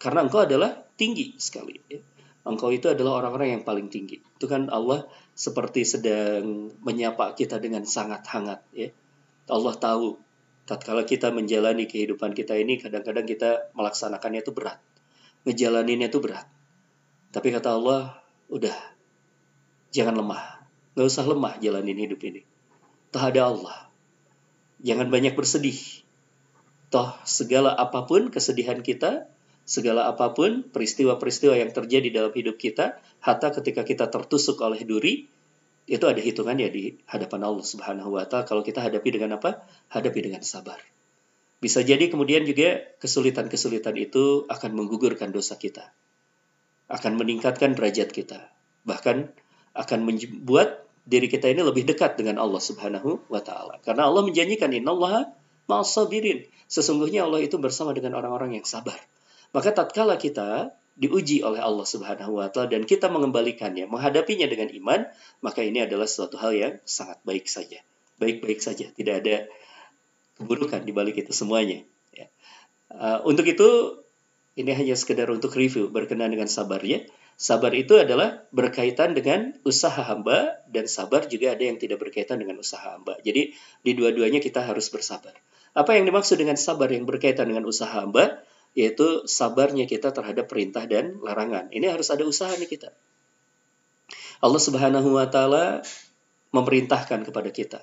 Karena 0.00 0.24
engkau 0.24 0.48
adalah 0.48 0.88
tinggi 0.96 1.36
sekali. 1.36 1.76
Ya. 1.92 2.00
Engkau 2.42 2.72
itu 2.72 2.88
adalah 2.88 3.22
orang-orang 3.22 3.60
yang 3.60 3.62
paling 3.68 3.92
tinggi. 3.92 4.18
Itu 4.18 4.48
kan 4.48 4.72
Allah 4.72 5.04
seperti 5.36 5.84
sedang 5.84 6.72
menyapa 6.80 7.36
kita 7.36 7.60
dengan 7.60 7.84
sangat 7.84 8.24
hangat. 8.32 8.64
Ya. 8.72 8.90
Allah 9.52 9.76
tahu 9.76 10.16
tatkala 10.64 11.04
kita 11.04 11.34
menjalani 11.34 11.84
kehidupan 11.84 12.32
kita 12.32 12.56
ini 12.56 12.80
kadang-kadang 12.80 13.28
kita 13.28 13.70
melaksanakannya 13.76 14.40
itu 14.40 14.56
berat. 14.56 14.80
Ngejalaninnya 15.44 16.08
itu 16.08 16.22
berat. 16.22 16.48
Tapi 17.34 17.48
kata 17.50 17.74
Allah, 17.74 18.22
udah 18.46 18.76
jangan 19.90 20.16
lemah. 20.16 20.61
Nggak 20.92 21.06
usah 21.08 21.24
lemah 21.24 21.56
jalanin 21.60 21.96
hidup 21.96 22.20
ini. 22.24 22.44
Toh 23.12 23.22
ada 23.22 23.48
Allah. 23.48 23.78
Jangan 24.82 25.08
banyak 25.08 25.32
bersedih. 25.36 26.04
Toh 26.92 27.16
segala 27.24 27.72
apa 27.72 28.04
pun 28.04 28.28
kesedihan 28.28 28.84
kita, 28.84 29.28
segala 29.64 30.10
apa 30.10 30.36
pun 30.36 30.68
peristiwa-peristiwa 30.68 31.56
yang 31.56 31.72
terjadi 31.72 32.08
dalam 32.12 32.32
hidup 32.36 32.60
kita, 32.60 33.00
hatta 33.24 33.48
ketika 33.56 33.88
kita 33.88 34.12
tertusuk 34.12 34.60
oleh 34.60 34.84
duri, 34.84 35.32
itu 35.88 36.04
ada 36.06 36.20
hitungannya 36.20 36.68
di 36.70 36.82
hadapan 37.10 37.42
Allah 37.42 37.66
Subhanahu 37.66 38.14
wa 38.14 38.24
taala 38.28 38.46
kalau 38.46 38.62
kita 38.62 38.84
hadapi 38.84 39.08
dengan 39.18 39.40
apa? 39.40 39.66
Hadapi 39.90 40.20
dengan 40.30 40.44
sabar. 40.46 40.78
Bisa 41.62 41.82
jadi 41.82 42.10
kemudian 42.10 42.42
juga 42.42 42.82
kesulitan-kesulitan 42.98 43.94
itu 43.98 44.46
akan 44.50 44.70
menggugurkan 44.74 45.30
dosa 45.30 45.54
kita. 45.58 45.94
Akan 46.90 47.14
meningkatkan 47.14 47.78
derajat 47.78 48.10
kita. 48.10 48.50
Bahkan 48.82 49.30
akan 49.72 49.98
membuat 50.04 50.84
diri 51.02 51.26
kita 51.26 51.50
ini 51.50 51.66
lebih 51.66 51.82
dekat 51.82 52.14
dengan 52.14 52.38
Allah 52.38 52.62
Subhanahu 52.62 53.26
wa 53.26 53.42
taala. 53.42 53.82
Karena 53.82 54.06
Allah 54.06 54.22
menjanjikan 54.22 54.70
innallaha 54.70 55.34
ma'as 55.66 55.90
sabirin. 55.90 56.46
Sesungguhnya 56.70 57.26
Allah 57.26 57.42
itu 57.42 57.58
bersama 57.58 57.90
dengan 57.92 58.16
orang-orang 58.16 58.56
yang 58.60 58.66
sabar. 58.66 58.96
Maka 59.52 59.74
tatkala 59.74 60.16
kita 60.16 60.72
diuji 60.96 61.40
oleh 61.40 61.60
Allah 61.60 61.84
Subhanahu 61.88 62.38
wa 62.38 62.48
taala 62.52 62.68
dan 62.72 62.84
kita 62.84 63.08
mengembalikannya, 63.08 63.88
menghadapinya 63.88 64.44
dengan 64.46 64.68
iman, 64.72 65.08
maka 65.40 65.64
ini 65.64 65.84
adalah 65.84 66.04
suatu 66.04 66.36
hal 66.36 66.52
yang 66.52 66.74
sangat 66.84 67.18
baik 67.24 67.48
saja. 67.48 67.80
Baik-baik 68.20 68.62
saja, 68.62 68.92
tidak 68.94 69.24
ada 69.24 69.36
keburukan 70.38 70.84
di 70.84 70.92
balik 70.94 71.18
itu 71.18 71.32
semuanya. 71.34 71.82
Ya. 72.14 72.28
Uh, 72.92 73.24
untuk 73.24 73.48
itu 73.48 73.98
ini 74.52 74.70
hanya 74.76 74.92
sekedar 74.94 75.32
untuk 75.32 75.56
review 75.56 75.88
berkenaan 75.88 76.30
dengan 76.30 76.48
sabar 76.48 76.80
ya. 76.84 77.02
Sabar 77.34 77.74
itu 77.74 77.98
adalah 77.98 78.46
berkaitan 78.54 79.18
dengan 79.18 79.56
usaha 79.66 79.98
hamba 79.98 80.62
dan 80.70 80.86
sabar 80.86 81.26
juga 81.26 81.58
ada 81.58 81.64
yang 81.66 81.76
tidak 81.80 81.98
berkaitan 81.98 82.38
dengan 82.38 82.62
usaha 82.62 82.94
hamba. 82.94 83.18
Jadi 83.24 83.52
di 83.82 83.92
dua-duanya 83.92 84.38
kita 84.38 84.62
harus 84.62 84.88
bersabar. 84.88 85.34
Apa 85.72 85.96
yang 85.98 86.06
dimaksud 86.06 86.38
dengan 86.38 86.54
sabar 86.54 86.92
yang 86.92 87.08
berkaitan 87.08 87.50
dengan 87.50 87.66
usaha 87.66 87.90
hamba? 87.90 88.44
yaitu 88.72 89.28
sabarnya 89.28 89.84
kita 89.84 90.16
terhadap 90.16 90.48
perintah 90.48 90.88
dan 90.88 91.20
larangan. 91.20 91.68
Ini 91.68 91.92
harus 91.92 92.08
ada 92.08 92.24
usaha 92.24 92.52
nih 92.56 92.68
kita. 92.68 92.90
Allah 94.40 94.62
Subhanahu 94.62 95.20
wa 95.20 95.28
taala 95.28 95.84
memerintahkan 96.52 97.28
kepada 97.28 97.50
kita. 97.52 97.80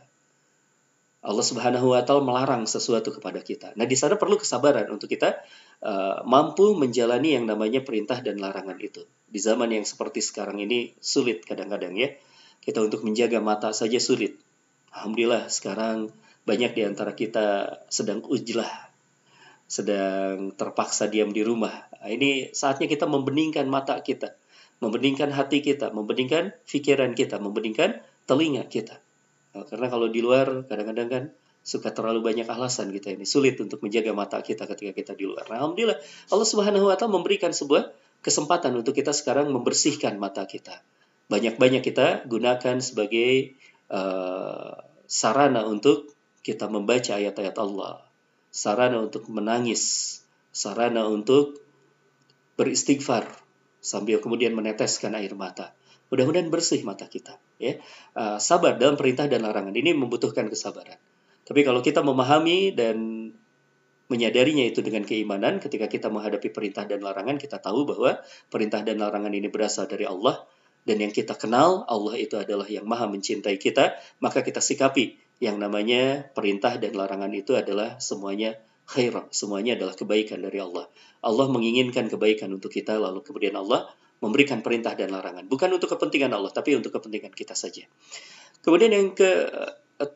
Allah 1.20 1.44
Subhanahu 1.44 1.92
wa 1.92 2.00
taala 2.08 2.24
melarang 2.24 2.64
sesuatu 2.64 3.12
kepada 3.12 3.44
kita. 3.44 3.76
Nah, 3.76 3.84
di 3.84 4.00
sana 4.00 4.16
perlu 4.16 4.40
kesabaran 4.40 4.88
untuk 4.88 5.12
kita 5.12 5.44
uh, 5.84 6.24
mampu 6.24 6.72
menjalani 6.80 7.36
yang 7.36 7.44
namanya 7.44 7.84
perintah 7.84 8.24
dan 8.24 8.40
larangan 8.40 8.80
itu. 8.80 9.04
Di 9.28 9.40
zaman 9.44 9.68
yang 9.76 9.84
seperti 9.84 10.24
sekarang 10.24 10.64
ini 10.64 10.96
sulit 11.04 11.44
kadang-kadang 11.44 11.92
ya. 12.00 12.16
Kita 12.64 12.80
untuk 12.80 13.04
menjaga 13.04 13.44
mata 13.44 13.76
saja 13.76 14.00
sulit. 14.00 14.40
Alhamdulillah 14.96 15.52
sekarang 15.52 16.08
banyak 16.48 16.72
di 16.72 16.82
antara 16.88 17.12
kita 17.12 17.78
sedang 17.92 18.24
ujlah 18.24 18.90
sedang 19.70 20.56
terpaksa 20.56 21.06
diam 21.12 21.30
di 21.30 21.46
rumah. 21.46 21.86
Nah, 22.00 22.10
ini 22.10 22.50
saatnya 22.56 22.90
kita 22.90 23.06
membeningkan 23.06 23.68
mata 23.70 24.00
kita, 24.02 24.34
membeningkan 24.82 25.30
hati 25.30 25.62
kita, 25.62 25.92
membeningkan 25.94 26.58
pikiran 26.66 27.14
kita, 27.14 27.38
membeningkan 27.38 28.02
telinga 28.26 28.66
kita. 28.66 28.98
Nah, 29.60 29.68
karena 29.68 29.92
kalau 29.92 30.08
di 30.08 30.24
luar 30.24 30.64
kadang-kadang 30.72 31.08
kan 31.12 31.24
suka 31.60 31.92
terlalu 31.92 32.24
banyak 32.24 32.48
alasan 32.48 32.96
kita 32.96 33.12
ini 33.12 33.28
sulit 33.28 33.60
untuk 33.60 33.84
menjaga 33.84 34.16
mata 34.16 34.40
kita 34.40 34.64
ketika 34.64 34.96
kita 34.96 35.12
di 35.20 35.28
luar. 35.28 35.44
Nah, 35.52 35.60
Alhamdulillah 35.60 36.00
Allah 36.32 36.48
Subhanahu 36.48 36.88
wa 36.88 36.96
taala 36.96 37.20
memberikan 37.20 37.52
sebuah 37.52 37.92
kesempatan 38.24 38.72
untuk 38.80 38.96
kita 38.96 39.12
sekarang 39.12 39.52
membersihkan 39.52 40.16
mata 40.16 40.48
kita. 40.48 40.80
Banyak-banyak 41.28 41.84
kita 41.84 42.24
gunakan 42.26 42.80
sebagai 42.80 43.60
uh, 43.92 44.80
sarana 45.04 45.68
untuk 45.68 46.08
kita 46.42 46.72
membaca 46.72 47.20
ayat-ayat 47.20 47.56
Allah, 47.60 48.00
sarana 48.50 49.04
untuk 49.04 49.28
menangis, 49.28 50.16
sarana 50.56 51.06
untuk 51.12 51.60
beristighfar 52.56 53.28
sambil 53.84 54.24
kemudian 54.24 54.56
meneteskan 54.56 55.14
air 55.20 55.36
mata. 55.36 55.76
Mudah-mudahan 56.10 56.50
bersih 56.50 56.82
mata 56.88 57.06
kita. 57.06 57.38
Ya, 57.60 57.84
uh, 58.16 58.40
sabar 58.40 58.80
dalam 58.80 58.96
perintah 58.96 59.28
dan 59.28 59.44
larangan 59.44 59.76
ini 59.76 59.92
membutuhkan 59.92 60.48
kesabaran. 60.48 60.96
Tapi 61.44 61.68
kalau 61.68 61.84
kita 61.84 62.00
memahami 62.00 62.72
dan 62.72 63.30
menyadarinya 64.08 64.64
itu 64.64 64.80
dengan 64.80 65.04
keimanan, 65.04 65.60
ketika 65.60 65.92
kita 65.92 66.08
menghadapi 66.08 66.50
perintah 66.56 66.88
dan 66.88 67.04
larangan, 67.04 67.36
kita 67.36 67.60
tahu 67.60 67.84
bahwa 67.84 68.24
perintah 68.48 68.80
dan 68.82 68.98
larangan 69.04 69.36
ini 69.36 69.52
berasal 69.52 69.92
dari 69.92 70.08
Allah 70.08 70.48
dan 70.88 70.98
yang 71.04 71.14
kita 71.14 71.36
kenal 71.36 71.86
Allah 71.86 72.16
itu 72.18 72.40
adalah 72.40 72.66
yang 72.66 72.88
maha 72.88 73.06
mencintai 73.06 73.60
kita, 73.60 74.00
maka 74.24 74.42
kita 74.42 74.64
sikapi 74.64 75.20
yang 75.44 75.60
namanya 75.60 76.32
perintah 76.34 76.80
dan 76.82 76.96
larangan 76.96 77.32
itu 77.36 77.54
adalah 77.54 78.02
semuanya 78.02 78.58
khair, 78.90 79.14
semuanya 79.30 79.78
adalah 79.78 79.94
kebaikan 79.94 80.42
dari 80.42 80.58
Allah. 80.58 80.90
Allah 81.22 81.46
menginginkan 81.52 82.10
kebaikan 82.10 82.50
untuk 82.56 82.74
kita, 82.74 82.98
lalu 82.98 83.22
kemudian 83.22 83.54
Allah 83.54 83.86
memberikan 84.20 84.60
perintah 84.60 84.96
dan 84.96 85.12
larangan. 85.16 85.48
Bukan 85.48 85.72
untuk 85.72 85.92
kepentingan 85.96 86.32
Allah, 86.32 86.52
tapi 86.52 86.76
untuk 86.76 86.92
kepentingan 86.96 87.32
kita 87.32 87.56
saja. 87.56 87.88
Kemudian 88.60 88.92
yang 88.92 89.16
ke 89.16 89.48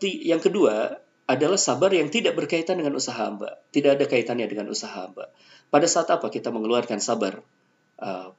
yang 0.04 0.40
kedua 0.44 1.00
adalah 1.24 1.56
sabar 1.56 1.92
yang 1.96 2.12
tidak 2.12 2.36
berkaitan 2.36 2.84
dengan 2.84 3.00
usaha 3.00 3.16
hamba. 3.16 3.64
Tidak 3.72 3.96
ada 3.96 4.06
kaitannya 4.08 4.48
dengan 4.48 4.68
usaha 4.68 4.92
hamba. 4.92 5.32
Pada 5.72 5.88
saat 5.88 6.12
apa 6.12 6.28
kita 6.28 6.52
mengeluarkan 6.52 7.00
sabar 7.00 7.40
uh, 8.04 8.36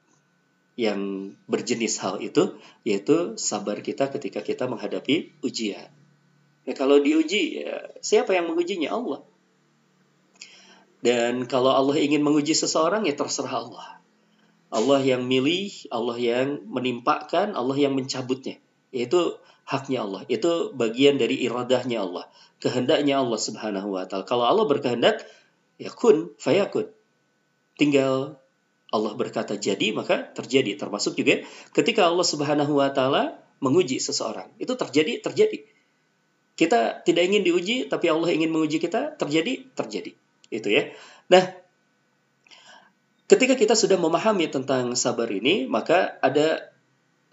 yang 0.77 1.33
berjenis 1.49 1.97
hal 2.03 2.21
itu, 2.21 2.53
yaitu 2.85 3.39
sabar 3.41 3.81
kita 3.81 4.13
ketika 4.13 4.45
kita 4.45 4.69
menghadapi 4.69 5.33
ujian. 5.41 5.89
Ya, 6.65 6.73
kalau 6.73 6.97
diuji, 7.01 7.65
ya, 7.65 7.89
siapa 8.01 8.33
yang 8.33 8.49
mengujinya? 8.49 8.93
Allah. 8.93 9.21
Dan 11.05 11.45
kalau 11.45 11.69
Allah 11.69 11.97
ingin 12.01 12.25
menguji 12.25 12.57
seseorang, 12.57 13.05
ya 13.05 13.13
terserah 13.13 13.53
Allah. 13.65 13.87
Allah 14.75 14.99
yang 14.99 15.23
milih, 15.23 15.87
Allah 15.87 16.19
yang 16.19 16.59
menimpakan, 16.67 17.55
Allah 17.55 17.79
yang 17.79 17.95
mencabutnya. 17.95 18.59
Itu 18.91 19.39
haknya 19.63 20.03
Allah. 20.03 20.27
Itu 20.27 20.75
bagian 20.75 21.15
dari 21.15 21.39
iradahnya 21.47 22.03
Allah. 22.03 22.27
Kehendaknya 22.59 23.23
Allah 23.23 23.39
subhanahu 23.39 23.95
wa 23.95 24.03
ta'ala. 24.03 24.27
Kalau 24.27 24.43
Allah 24.43 24.67
berkehendak, 24.67 25.23
ya 25.79 25.87
kun, 25.95 26.35
fayakun. 26.35 26.91
Tinggal 27.79 28.35
Allah 28.91 29.11
berkata 29.15 29.55
jadi, 29.55 29.95
maka 29.95 30.27
terjadi. 30.35 30.75
Termasuk 30.75 31.15
juga 31.15 31.47
ketika 31.71 32.11
Allah 32.11 32.27
subhanahu 32.27 32.75
wa 32.75 32.91
ta'ala 32.91 33.39
menguji 33.63 34.03
seseorang. 34.03 34.51
Itu 34.59 34.75
terjadi, 34.75 35.23
terjadi. 35.23 35.63
Kita 36.55 37.03
tidak 37.03 37.23
ingin 37.31 37.47
diuji, 37.47 37.87
tapi 37.87 38.11
Allah 38.11 38.31
ingin 38.31 38.51
menguji 38.51 38.83
kita, 38.83 39.15
terjadi, 39.15 39.71
terjadi. 39.75 40.11
Itu 40.51 40.67
ya. 40.67 40.91
Nah, 41.31 41.64
ketika 43.25 43.57
kita 43.57 43.73
sudah 43.73 43.97
memahami 43.97 44.49
tentang 44.49 44.93
sabar 44.93 45.29
ini, 45.29 45.65
maka 45.65 46.17
ada 46.21 46.73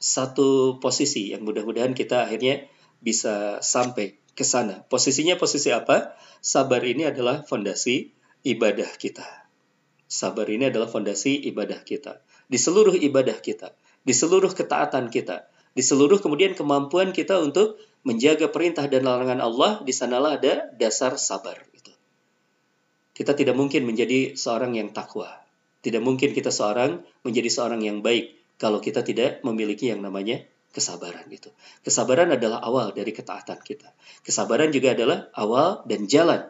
satu 0.02 0.82
posisi 0.82 1.30
yang 1.30 1.46
mudah-mudahan 1.46 1.94
kita 1.94 2.26
akhirnya 2.26 2.66
bisa 2.98 3.62
sampai 3.62 4.18
ke 4.32 4.42
sana. 4.42 4.82
Posisinya 4.88 5.36
posisi 5.36 5.70
apa? 5.70 6.16
Sabar 6.42 6.82
ini 6.82 7.06
adalah 7.06 7.44
fondasi 7.46 8.10
ibadah 8.42 8.88
kita. 8.98 9.46
Sabar 10.08 10.48
ini 10.50 10.68
adalah 10.68 10.90
fondasi 10.90 11.38
ibadah 11.48 11.86
kita. 11.86 12.20
Di 12.50 12.58
seluruh 12.58 12.98
ibadah 12.98 13.38
kita, 13.38 13.72
di 14.04 14.12
seluruh 14.12 14.52
ketaatan 14.52 15.08
kita, 15.08 15.48
di 15.72 15.80
seluruh 15.80 16.20
kemudian 16.20 16.52
kemampuan 16.52 17.16
kita 17.16 17.40
untuk 17.40 17.80
menjaga 18.02 18.50
perintah 18.50 18.84
dan 18.90 19.06
larangan 19.06 19.40
Allah, 19.40 19.72
di 19.86 19.94
sanalah 19.94 20.36
ada 20.36 20.68
dasar 20.76 21.16
sabar. 21.16 21.72
Kita 23.12 23.36
tidak 23.36 23.54
mungkin 23.54 23.84
menjadi 23.84 24.34
seorang 24.34 24.72
yang 24.72 24.90
takwa. 24.96 25.41
Tidak 25.82 25.98
mungkin 25.98 26.30
kita 26.30 26.54
seorang 26.54 27.02
menjadi 27.26 27.50
seorang 27.50 27.82
yang 27.82 28.00
baik 28.00 28.38
kalau 28.56 28.78
kita 28.78 29.02
tidak 29.02 29.42
memiliki 29.42 29.90
yang 29.90 29.98
namanya 29.98 30.46
kesabaran 30.70 31.28
itu. 31.28 31.50
Kesabaran 31.84 32.32
adalah 32.32 32.62
awal 32.64 32.94
dari 32.96 33.12
ketaatan 33.12 33.60
kita. 33.60 33.92
Kesabaran 34.22 34.70
juga 34.70 34.94
adalah 34.96 35.28
awal 35.36 35.82
dan 35.84 36.08
jalan 36.08 36.48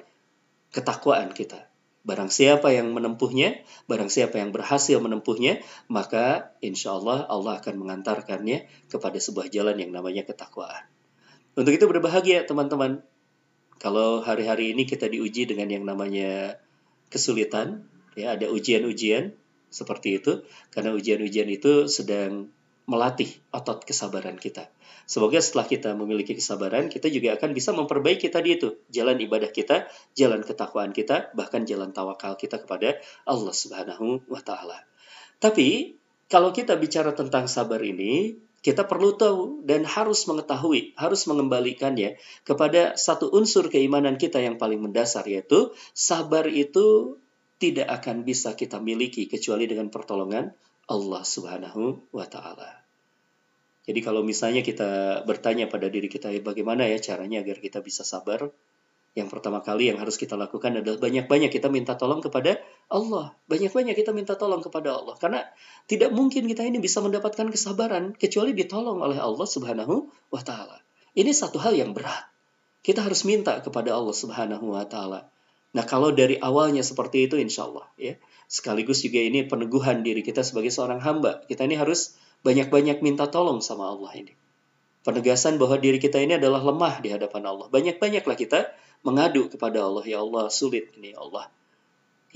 ketakwaan 0.71 1.35
kita. 1.35 1.73
Barang 2.03 2.35
siapa 2.35 2.75
yang 2.75 2.91
menempuhnya, 2.91 3.63
barang 3.87 4.11
siapa 4.11 4.43
yang 4.43 4.51
berhasil 4.51 4.99
menempuhnya, 4.99 5.63
maka 5.87 6.51
insya 6.59 6.99
Allah 6.99 7.31
Allah 7.31 7.63
akan 7.63 7.79
mengantarkannya 7.79 8.67
kepada 8.91 9.19
sebuah 9.23 9.47
jalan 9.55 9.79
yang 9.79 9.95
namanya 9.95 10.27
ketakwaan. 10.27 10.83
Untuk 11.55 11.79
itu 11.79 11.85
berbahagia 11.87 12.43
teman-teman. 12.43 13.07
Kalau 13.79 14.23
hari-hari 14.23 14.75
ini 14.75 14.83
kita 14.87 15.07
diuji 15.07 15.47
dengan 15.47 15.71
yang 15.71 15.87
namanya 15.87 16.59
kesulitan, 17.11 17.87
ya 18.19 18.37
ada 18.37 18.49
ujian-ujian 18.49 19.37
seperti 19.73 20.21
itu, 20.21 20.45
karena 20.69 20.93
ujian-ujian 20.93 21.49
itu 21.49 21.89
sedang 21.89 22.53
melatih 22.85 23.31
otot 23.55 23.87
kesabaran 23.87 24.37
kita. 24.37 24.69
Semoga 25.07 25.43
setelah 25.43 25.67
kita 25.67 25.91
memiliki 25.99 26.37
kesabaran, 26.37 26.87
kita 26.87 27.11
juga 27.11 27.35
akan 27.35 27.51
bisa 27.57 27.75
memperbaiki 27.75 28.31
tadi 28.31 28.59
itu 28.59 28.79
jalan 28.93 29.19
ibadah 29.19 29.51
kita, 29.51 29.91
jalan 30.15 30.47
ketakwaan 30.47 30.95
kita, 30.95 31.35
bahkan 31.35 31.67
jalan 31.67 31.91
tawakal 31.91 32.39
kita 32.39 32.63
kepada 32.63 32.99
Allah 33.27 33.55
Subhanahu 33.55 34.27
wa 34.31 34.41
taala. 34.45 34.87
Tapi 35.43 35.99
kalau 36.31 36.55
kita 36.55 36.79
bicara 36.79 37.13
tentang 37.13 37.51
sabar 37.51 37.83
ini, 37.83 38.39
kita 38.63 38.87
perlu 38.87 39.19
tahu 39.19 39.67
dan 39.67 39.83
harus 39.83 40.23
mengetahui, 40.31 40.95
harus 40.95 41.27
mengembalikannya 41.27 42.15
kepada 42.47 42.95
satu 42.95 43.27
unsur 43.35 43.67
keimanan 43.67 44.15
kita 44.15 44.39
yang 44.39 44.55
paling 44.55 44.79
mendasar 44.79 45.27
yaitu 45.27 45.75
sabar 45.91 46.47
itu 46.47 47.19
tidak 47.63 47.87
akan 48.03 48.27
bisa 48.27 48.59
kita 48.59 48.83
miliki 48.83 49.31
kecuali 49.31 49.71
dengan 49.71 49.87
pertolongan 49.87 50.51
Allah 50.91 51.23
Subhanahu 51.23 52.11
wa 52.11 52.27
taala. 52.27 52.83
Jadi 53.87 54.03
kalau 54.03 54.27
misalnya 54.27 54.67
kita 54.67 55.23
bertanya 55.23 55.71
pada 55.71 55.87
diri 55.87 56.11
kita 56.11 56.35
bagaimana 56.43 56.91
ya 56.91 56.99
caranya 56.99 57.43
agar 57.47 57.63
kita 57.63 57.79
bisa 57.83 58.03
sabar, 58.03 58.51
yang 59.13 59.29
pertama 59.29 59.63
kali 59.63 59.91
yang 59.91 59.99
harus 59.99 60.17
kita 60.19 60.39
lakukan 60.39 60.79
adalah 60.79 60.99
banyak-banyak 61.03 61.51
kita 61.51 61.69
minta 61.69 61.99
tolong 61.99 62.23
kepada 62.23 62.63
Allah. 62.89 63.35
Banyak-banyak 63.51 63.93
kita 63.99 64.15
minta 64.15 64.39
tolong 64.39 64.63
kepada 64.65 64.97
Allah. 64.97 65.15
Karena 65.19 65.41
tidak 65.85 66.15
mungkin 66.15 66.47
kita 66.49 66.65
ini 66.65 66.79
bisa 66.79 67.03
mendapatkan 67.05 67.51
kesabaran 67.51 68.15
kecuali 68.17 68.55
ditolong 68.55 69.03
oleh 69.03 69.19
Allah 69.19 69.49
Subhanahu 69.49 70.11
wa 70.33 70.43
taala. 70.43 70.81
Ini 71.13 71.29
satu 71.35 71.61
hal 71.61 71.77
yang 71.77 71.93
berat. 71.93 72.25
Kita 72.83 73.05
harus 73.05 73.23
minta 73.29 73.59
kepada 73.61 73.93
Allah 73.93 74.17
Subhanahu 74.17 74.73
wa 74.73 74.87
taala. 74.89 75.32
Nah, 75.73 75.85
kalau 75.89 76.13
dari 76.13 76.37
awalnya 76.37 76.85
seperti 76.85 77.29
itu 77.29 77.41
insya 77.41 77.65
Allah 77.69 77.89
ya. 77.97 78.15
Sekaligus 78.53 79.01
juga 79.01 79.25
ini 79.25 79.49
peneguhan 79.49 80.05
diri 80.05 80.21
kita 80.21 80.45
sebagai 80.45 80.69
seorang 80.69 81.01
hamba. 81.01 81.41
Kita 81.49 81.65
ini 81.65 81.81
harus 81.81 82.13
banyak-banyak 82.45 83.01
minta 83.01 83.25
tolong 83.33 83.65
sama 83.65 83.89
Allah 83.89 84.13
ini. 84.13 84.37
Penegasan 85.03 85.57
bahwa 85.57 85.81
diri 85.81 85.97
kita 85.97 86.21
ini 86.21 86.37
adalah 86.37 86.61
lemah 86.61 87.01
di 87.01 87.09
hadapan 87.11 87.49
Allah. 87.49 87.73
Banyak-banyaklah 87.73 88.37
kita 88.37 88.69
mengadu 89.01 89.49
kepada 89.49 89.81
Allah. 89.81 90.05
Ya 90.05 90.21
Allah, 90.21 90.53
sulit 90.53 90.93
ini 91.01 91.17
ya 91.17 91.25
Allah. 91.25 91.49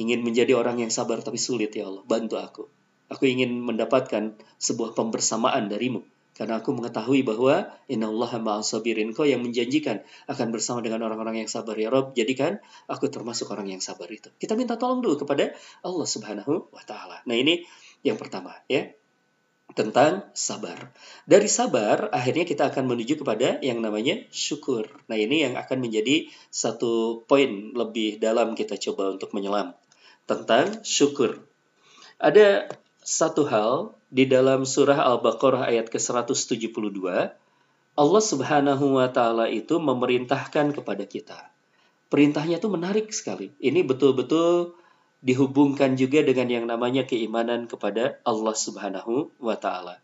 Ingin 0.01 0.25
menjadi 0.25 0.57
orang 0.57 0.81
yang 0.81 0.89
sabar 0.89 1.21
tapi 1.21 1.37
sulit 1.37 1.77
ya 1.77 1.87
Allah. 1.93 2.03
Bantu 2.09 2.41
aku. 2.41 2.65
Aku 3.13 3.23
ingin 3.29 3.53
mendapatkan 3.63 4.35
sebuah 4.59 4.97
pembersamaan 4.97 5.69
darimu. 5.69 6.03
Karena 6.37 6.61
aku 6.61 6.77
mengetahui 6.77 7.25
bahwa 7.25 7.73
Inna 7.89 8.13
Allah 8.13 8.37
ma'asabirin 8.37 9.17
kau 9.17 9.25
yang 9.25 9.41
menjanjikan 9.41 10.05
akan 10.29 10.53
bersama 10.53 10.85
dengan 10.85 11.01
orang-orang 11.09 11.41
yang 11.41 11.49
sabar 11.49 11.73
ya 11.73 11.89
Rob. 11.89 12.13
Jadikan 12.13 12.61
aku 12.93 13.09
termasuk 13.09 13.49
orang 13.49 13.73
yang 13.73 13.81
sabar 13.81 14.05
itu. 14.13 14.29
Kita 14.37 14.53
minta 14.53 14.77
tolong 14.77 15.01
dulu 15.01 15.25
kepada 15.25 15.57
Allah 15.81 16.07
Subhanahu 16.07 16.69
wa 16.69 16.85
taala. 16.85 17.25
Nah, 17.25 17.37
ini 17.41 17.65
yang 18.05 18.21
pertama 18.21 18.53
ya 18.69 18.93
tentang 19.73 20.29
sabar. 20.37 20.93
Dari 21.25 21.49
sabar, 21.49 22.13
akhirnya 22.13 22.45
kita 22.45 22.69
akan 22.69 22.85
menuju 22.85 23.25
kepada 23.25 23.59
yang 23.65 23.81
namanya 23.81 24.21
syukur. 24.29 24.87
Nah, 25.09 25.17
ini 25.17 25.43
yang 25.43 25.57
akan 25.57 25.81
menjadi 25.81 26.29
satu 26.53 27.25
poin 27.25 27.73
lebih 27.73 28.21
dalam 28.21 28.53
kita 28.53 28.77
coba 28.77 29.17
untuk 29.17 29.33
menyelam 29.33 29.73
tentang 30.29 30.85
syukur. 30.85 31.49
Ada 32.21 32.71
satu 33.01 33.49
hal 33.49 33.96
di 34.07 34.25
dalam 34.31 34.63
surah 34.63 35.03
Al-Baqarah 35.03 35.67
ayat 35.67 35.91
ke-172, 35.91 37.03
Allah 37.97 38.23
Subhanahu 38.23 39.01
wa 39.01 39.09
taala 39.09 39.49
itu 39.49 39.81
memerintahkan 39.81 40.77
kepada 40.77 41.05
kita. 41.09 41.51
Perintahnya 42.07 42.63
itu 42.63 42.69
menarik 42.71 43.11
sekali. 43.11 43.51
Ini 43.59 43.83
betul-betul 43.83 44.77
dihubungkan 45.25 45.99
juga 45.99 46.23
dengan 46.23 46.47
yang 46.47 46.65
namanya 46.69 47.03
keimanan 47.09 47.67
kepada 47.67 48.21
Allah 48.23 48.55
Subhanahu 48.55 49.35
wa 49.43 49.57
taala. 49.59 49.99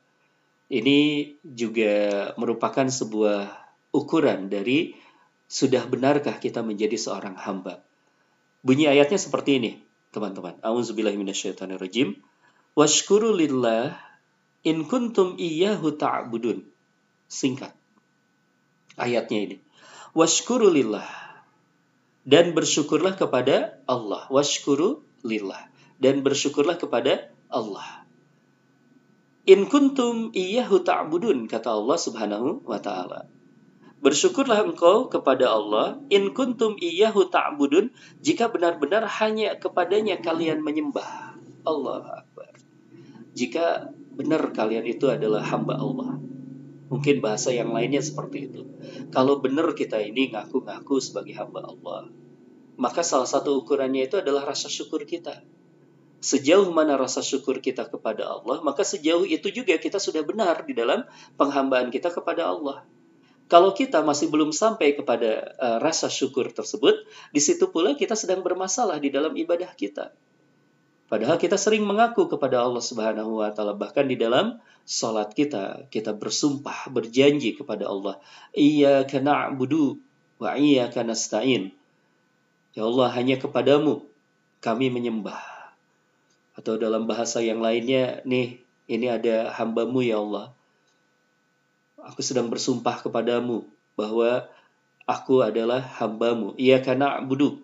Ini 0.72 1.30
juga 1.44 2.32
merupakan 2.40 2.88
sebuah 2.88 3.44
ukuran 3.92 4.48
dari 4.48 4.96
sudah 5.52 5.84
benarkah 5.84 6.40
kita 6.40 6.64
menjadi 6.64 6.96
seorang 6.96 7.36
hamba. 7.36 7.84
Bunyi 8.64 8.88
ayatnya 8.88 9.20
seperti 9.20 9.60
ini, 9.60 9.70
teman-teman. 10.16 10.56
Auzubillahiminasyaitonirrajim. 10.64 12.16
Washkuru 12.72 13.36
lillah 13.36 13.92
in 14.64 14.88
kuntum 14.88 15.36
iyyahu 15.36 15.92
ta'budun. 15.92 16.64
Singkat. 17.28 17.76
Ayatnya 18.96 19.38
ini. 19.44 19.56
Washkuru 20.16 20.72
lillah. 20.72 21.04
Dan 22.24 22.56
bersyukurlah 22.56 23.20
kepada 23.20 23.76
Allah. 23.84 24.24
Washkuru 24.32 25.04
lillah. 25.20 25.68
Dan 26.00 26.24
bersyukurlah 26.24 26.80
kepada 26.80 27.28
Allah. 27.52 28.08
In 29.44 29.68
kuntum 29.68 30.32
iyyahu 30.32 30.80
ta'budun. 30.80 31.52
Kata 31.52 31.76
Allah 31.76 32.00
subhanahu 32.00 32.64
wa 32.64 32.80
ta'ala. 32.80 33.28
Bersyukurlah 34.00 34.64
engkau 34.64 35.12
kepada 35.12 35.52
Allah 35.52 36.00
in 36.08 36.32
kuntum 36.32 36.80
iyyahu 36.80 37.28
ta'budun 37.28 37.92
jika 38.24 38.48
benar-benar 38.48 39.04
hanya 39.20 39.60
kepadanya 39.60 40.24
kalian 40.24 40.64
menyembah. 40.64 41.36
Allah 41.68 42.24
jika 43.32 43.92
benar 44.12 44.52
kalian 44.52 44.84
itu 44.84 45.08
adalah 45.08 45.40
hamba 45.44 45.80
Allah. 45.80 46.20
Mungkin 46.92 47.24
bahasa 47.24 47.48
yang 47.48 47.72
lainnya 47.72 48.04
seperti 48.04 48.52
itu. 48.52 48.68
Kalau 49.08 49.40
benar 49.40 49.72
kita 49.72 49.96
ini 50.04 50.28
ngaku-ngaku 50.28 51.00
sebagai 51.00 51.32
hamba 51.40 51.64
Allah, 51.64 52.12
maka 52.76 53.00
salah 53.00 53.24
satu 53.24 53.64
ukurannya 53.64 54.04
itu 54.04 54.20
adalah 54.20 54.44
rasa 54.44 54.68
syukur 54.68 55.08
kita. 55.08 55.40
Sejauh 56.22 56.68
mana 56.68 57.00
rasa 57.00 57.24
syukur 57.24 57.64
kita 57.64 57.88
kepada 57.88 58.28
Allah, 58.28 58.60
maka 58.60 58.84
sejauh 58.84 59.24
itu 59.24 59.48
juga 59.50 59.74
kita 59.80 59.96
sudah 59.96 60.20
benar 60.20 60.62
di 60.68 60.76
dalam 60.76 61.08
penghambaan 61.40 61.88
kita 61.88 62.12
kepada 62.12 62.46
Allah. 62.46 62.84
Kalau 63.50 63.74
kita 63.76 64.00
masih 64.00 64.32
belum 64.32 64.48
sampai 64.54 64.96
kepada 64.96 65.56
uh, 65.60 65.78
rasa 65.82 66.08
syukur 66.08 66.48
tersebut, 66.52 67.04
di 67.34 67.40
situ 67.42 67.68
pula 67.68 67.92
kita 67.98 68.16
sedang 68.16 68.40
bermasalah 68.40 68.96
di 69.02 69.12
dalam 69.12 69.34
ibadah 69.34 69.72
kita. 69.76 70.14
Padahal 71.12 71.36
kita 71.36 71.60
sering 71.60 71.84
mengaku 71.84 72.24
kepada 72.24 72.64
Allah 72.64 72.80
Subhanahu 72.80 73.44
wa 73.44 73.52
taala 73.52 73.76
bahkan 73.76 74.08
di 74.08 74.16
dalam 74.16 74.56
salat 74.88 75.36
kita 75.36 75.84
kita 75.92 76.16
bersumpah 76.16 76.88
berjanji 76.88 77.52
kepada 77.52 77.84
Allah, 77.84 78.16
"Iyyaka 78.56 79.20
na'budu 79.20 80.00
wa 80.40 80.56
iyyaka 80.56 81.04
nasta'in." 81.04 81.76
Ya 82.72 82.88
Allah, 82.88 83.12
hanya 83.12 83.36
kepadamu 83.36 84.08
kami 84.64 84.88
menyembah. 84.88 85.36
Atau 86.56 86.80
dalam 86.80 87.04
bahasa 87.04 87.44
yang 87.44 87.60
lainnya, 87.60 88.24
nih, 88.24 88.64
ini 88.88 89.06
ada 89.12 89.52
hambamu 89.52 90.00
ya 90.00 90.16
Allah. 90.16 90.48
Aku 92.00 92.24
sedang 92.24 92.48
bersumpah 92.48 93.04
kepadamu 93.04 93.68
bahwa 94.00 94.48
aku 95.04 95.44
adalah 95.44 95.84
hambamu. 96.00 96.56
Karena 96.56 97.20
budu. 97.20 97.60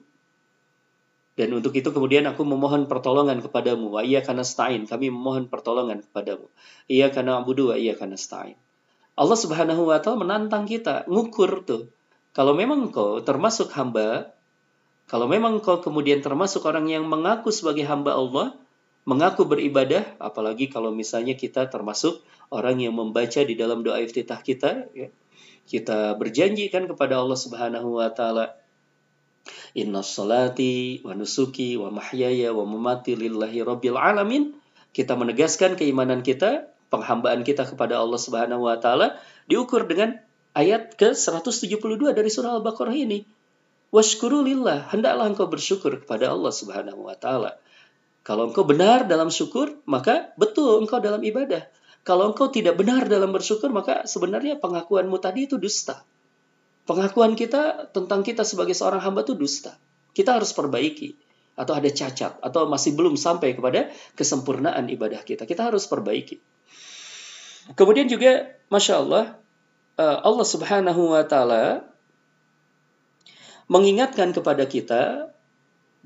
Dan 1.39 1.55
untuk 1.55 1.71
itu 1.79 1.95
kemudian 1.95 2.27
aku 2.27 2.43
memohon 2.43 2.91
pertolongan 2.91 3.39
kepadamu. 3.39 3.95
Wa 3.95 4.03
iya 4.03 4.27
karena 4.27 4.43
stain. 4.43 4.91
Kami 4.91 5.07
memohon 5.07 5.47
pertolongan 5.47 6.03
kepadamu. 6.03 6.51
Iya 6.91 7.15
karena 7.15 7.39
abudu 7.39 7.71
wa 7.71 7.79
iya 7.79 7.95
karena 7.95 8.19
stain. 8.19 8.59
Allah 9.15 9.39
subhanahu 9.39 9.87
wa 9.87 10.03
ta'ala 10.03 10.19
menantang 10.19 10.67
kita. 10.67 11.07
Ngukur 11.07 11.63
tuh. 11.63 11.95
Kalau 12.35 12.59
memang 12.59 12.91
kau 12.91 13.23
termasuk 13.23 13.71
hamba. 13.79 14.35
Kalau 15.07 15.31
memang 15.31 15.63
kau 15.63 15.79
kemudian 15.79 16.27
termasuk 16.27 16.67
orang 16.67 16.91
yang 16.91 17.07
mengaku 17.07 17.55
sebagai 17.55 17.87
hamba 17.87 18.19
Allah. 18.19 18.59
Mengaku 19.07 19.47
beribadah. 19.47 20.19
Apalagi 20.19 20.67
kalau 20.67 20.91
misalnya 20.91 21.39
kita 21.39 21.71
termasuk 21.71 22.19
orang 22.51 22.83
yang 22.83 22.99
membaca 22.99 23.47
di 23.47 23.55
dalam 23.55 23.87
doa 23.87 24.03
iftitah 24.03 24.43
kita. 24.43 24.91
Ya. 24.91 25.15
Kita 25.71 26.19
berjanji 26.19 26.67
kan 26.67 26.91
kepada 26.91 27.23
Allah 27.23 27.39
subhanahu 27.39 28.03
wa 28.03 28.11
ta'ala 28.11 28.59
Inna 29.77 30.01
salati 30.03 31.01
wa 31.05 31.13
nusuki 31.13 31.77
wa 31.77 31.93
mahyaya 31.93 32.55
wa 32.55 32.65
mamati 32.65 33.15
lillahi 33.15 33.65
rabbil 33.65 33.99
alamin. 33.99 34.57
Kita 34.93 35.15
menegaskan 35.15 35.77
keimanan 35.77 36.25
kita, 36.25 36.73
penghambaan 36.89 37.45
kita 37.45 37.69
kepada 37.69 38.01
Allah 38.01 38.19
Subhanahu 38.19 38.67
wa 38.67 38.81
taala 38.81 39.21
diukur 39.47 39.85
dengan 39.85 40.17
ayat 40.57 40.97
ke-172 40.97 42.17
dari 42.17 42.31
surah 42.33 42.59
Al-Baqarah 42.59 42.97
ini. 42.97 43.23
Washkuru 43.89 44.45
lillah, 44.45 44.93
hendaklah 44.93 45.33
engkau 45.33 45.49
bersyukur 45.49 46.05
kepada 46.05 46.35
Allah 46.35 46.53
Subhanahu 46.53 47.09
wa 47.09 47.17
taala. 47.17 47.57
Kalau 48.21 48.53
engkau 48.53 48.69
benar 48.69 49.09
dalam 49.09 49.33
syukur, 49.33 49.81
maka 49.89 50.37
betul 50.37 50.85
engkau 50.85 51.01
dalam 51.01 51.25
ibadah. 51.25 51.65
Kalau 52.05 52.33
engkau 52.33 52.53
tidak 52.53 52.77
benar 52.77 53.09
dalam 53.09 53.33
bersyukur, 53.33 53.73
maka 53.73 54.05
sebenarnya 54.05 54.61
pengakuanmu 54.61 55.17
tadi 55.17 55.49
itu 55.49 55.57
dusta. 55.57 56.05
Pengakuan 56.89 57.37
kita 57.37 57.93
tentang 57.93 58.25
kita 58.25 58.49
sebagai 58.49 58.73
seorang 58.73 59.05
hamba 59.05 59.21
itu 59.21 59.37
dusta. 59.37 59.77
Kita 60.17 60.41
harus 60.41 60.57
perbaiki. 60.57 61.29
atau 61.59 61.75
ada 61.75 61.91
cacat 61.91 62.39
atau 62.39 62.71
masih 62.71 62.95
belum 62.95 63.19
sampai 63.19 63.59
kepada 63.59 63.91
kesempurnaan 64.15 64.87
ibadah 64.95 65.27
kita. 65.27 65.43
Kita 65.43 65.67
harus 65.67 65.91
perbaiki. 65.91 66.39
Kemudian 67.75 68.07
juga, 68.07 68.55
masya 68.71 69.03
Allah, 69.03 69.25
eh, 69.99 70.19
Allah 70.23 70.47
Subhanahu 70.47 71.19
wa 71.19 71.27
Ta'ala 71.27 71.83
mengingatkan 73.67 74.31
kepada 74.31 74.71
kita 74.71 75.35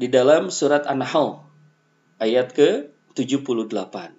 di 0.01 0.09
dalam 0.09 0.49
surat 0.49 0.89
An-Nahl 0.89 1.45
ayat 2.17 2.57
ke-78 2.57 4.17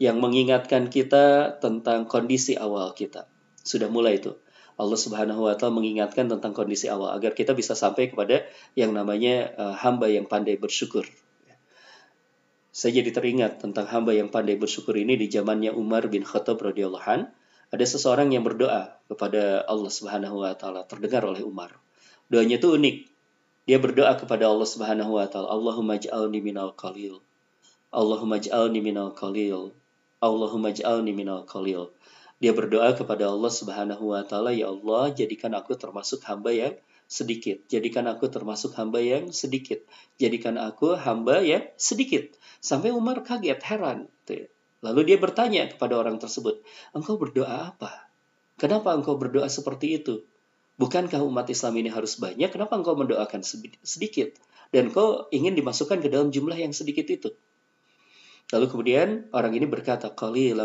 yang 0.00 0.16
mengingatkan 0.18 0.90
kita 0.90 1.54
tentang 1.60 2.08
kondisi 2.08 2.58
awal 2.58 2.96
kita. 2.96 3.28
Sudah 3.62 3.92
mulai 3.92 4.18
itu. 4.18 4.34
Allah 4.74 4.98
Subhanahu 4.98 5.46
wa 5.46 5.54
taala 5.54 5.78
mengingatkan 5.78 6.26
tentang 6.26 6.50
kondisi 6.50 6.90
awal 6.90 7.14
agar 7.14 7.34
kita 7.38 7.54
bisa 7.54 7.78
sampai 7.78 8.10
kepada 8.10 8.42
yang 8.74 8.90
namanya 8.90 9.54
uh, 9.54 9.74
hamba 9.78 10.10
yang 10.10 10.26
pandai 10.26 10.58
bersyukur. 10.58 11.06
Saya 12.74 12.98
jadi 12.98 13.14
teringat 13.14 13.62
tentang 13.62 13.86
hamba 13.86 14.10
yang 14.18 14.34
pandai 14.34 14.58
bersyukur 14.58 14.98
ini 14.98 15.14
di 15.14 15.30
zamannya 15.30 15.70
Umar 15.70 16.10
bin 16.10 16.26
Khattab 16.26 16.58
radhiyallahu 16.58 17.06
an. 17.06 17.30
Ada 17.70 17.86
seseorang 17.86 18.34
yang 18.34 18.42
berdoa 18.42 18.98
kepada 19.06 19.62
Allah 19.70 19.92
Subhanahu 19.94 20.42
wa 20.42 20.54
taala 20.58 20.82
terdengar 20.82 21.22
oleh 21.22 21.46
Umar. 21.46 21.70
Doanya 22.26 22.58
itu 22.58 22.74
unik. 22.74 22.96
Dia 23.64 23.78
berdoa 23.78 24.18
kepada 24.18 24.50
Allah 24.50 24.66
Subhanahu 24.66 25.16
wa 25.16 25.26
taala, 25.30 25.48
Allahumma 25.54 25.96
ij'alni 25.96 26.42
minal 26.42 26.74
qalil. 26.74 27.22
Allahumma 27.94 28.42
ij'alni 28.42 28.82
minal 28.82 29.14
qalil. 29.14 29.70
Allahumma 30.18 30.74
ij'alni 30.74 31.14
minal 31.14 31.46
qalil. 31.46 31.94
Dia 32.44 32.52
berdoa 32.52 32.92
kepada 32.92 33.32
Allah 33.32 33.48
Subhanahu 33.48 34.12
wa 34.12 34.20
taala, 34.20 34.52
"Ya 34.52 34.68
Allah, 34.68 35.08
jadikan 35.16 35.56
aku 35.56 35.80
termasuk 35.80 36.20
hamba 36.28 36.52
yang 36.52 36.76
sedikit. 37.08 37.64
Jadikan 37.72 38.04
aku 38.04 38.28
termasuk 38.28 38.76
hamba 38.76 39.00
yang 39.00 39.32
sedikit. 39.32 39.80
Jadikan 40.20 40.60
aku 40.60 40.92
hamba 40.92 41.40
yang 41.40 41.64
sedikit." 41.80 42.36
Sampai 42.60 42.92
Umar 42.92 43.24
kaget, 43.24 43.64
heran. 43.64 44.12
Lalu 44.84 45.00
dia 45.08 45.16
bertanya 45.16 45.72
kepada 45.72 45.96
orang 45.96 46.20
tersebut, 46.20 46.60
"Engkau 46.92 47.16
berdoa 47.16 47.72
apa? 47.72 48.12
Kenapa 48.60 48.92
engkau 48.92 49.16
berdoa 49.16 49.48
seperti 49.48 50.04
itu? 50.04 50.28
Bukankah 50.76 51.24
umat 51.24 51.48
Islam 51.48 51.80
ini 51.80 51.88
harus 51.88 52.20
banyak? 52.20 52.52
Kenapa 52.52 52.76
engkau 52.76 52.92
mendoakan 52.92 53.40
sedikit? 53.80 54.36
Dan 54.68 54.92
kau 54.92 55.32
ingin 55.32 55.56
dimasukkan 55.56 55.96
ke 56.04 56.12
dalam 56.12 56.28
jumlah 56.28 56.60
yang 56.60 56.76
sedikit 56.76 57.08
itu?" 57.08 57.32
Lalu 58.52 58.66
kemudian 58.68 59.08
orang 59.32 59.56
ini 59.56 59.64
berkata, 59.64 60.12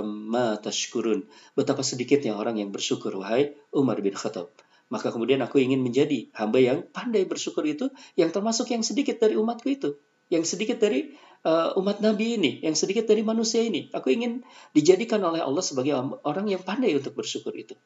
ma 0.03 0.59
tashkurun. 0.59 1.29
Betapa 1.55 1.79
sedikitnya 1.79 2.35
orang 2.35 2.59
yang 2.59 2.75
bersyukur, 2.75 3.15
wahai 3.15 3.55
Umar 3.71 4.03
bin 4.03 4.11
Khattab. 4.11 4.51
Maka 4.89 5.13
kemudian 5.13 5.39
aku 5.45 5.61
ingin 5.61 5.79
menjadi 5.85 6.33
hamba 6.33 6.59
yang 6.59 6.83
pandai 6.89 7.23
bersyukur 7.23 7.63
itu, 7.63 7.93
yang 8.17 8.33
termasuk 8.33 8.73
yang 8.73 8.81
sedikit 8.81 9.21
dari 9.21 9.37
umatku 9.37 9.69
itu. 9.69 9.95
Yang 10.29 10.57
sedikit 10.57 10.81
dari 10.81 11.13
uh, 11.45 11.77
umat 11.79 12.01
Nabi 12.01 12.37
ini, 12.37 12.51
yang 12.61 12.73
sedikit 12.73 13.05
dari 13.05 13.21
manusia 13.21 13.61
ini. 13.63 13.89
Aku 13.93 14.09
ingin 14.11 14.43
dijadikan 14.73 15.21
oleh 15.21 15.39
Allah 15.39 15.63
sebagai 15.63 15.93
orang 16.25 16.45
yang 16.49 16.61
pandai 16.65 16.93
untuk 16.97 17.15
bersyukur 17.15 17.53
itu. 17.55 17.77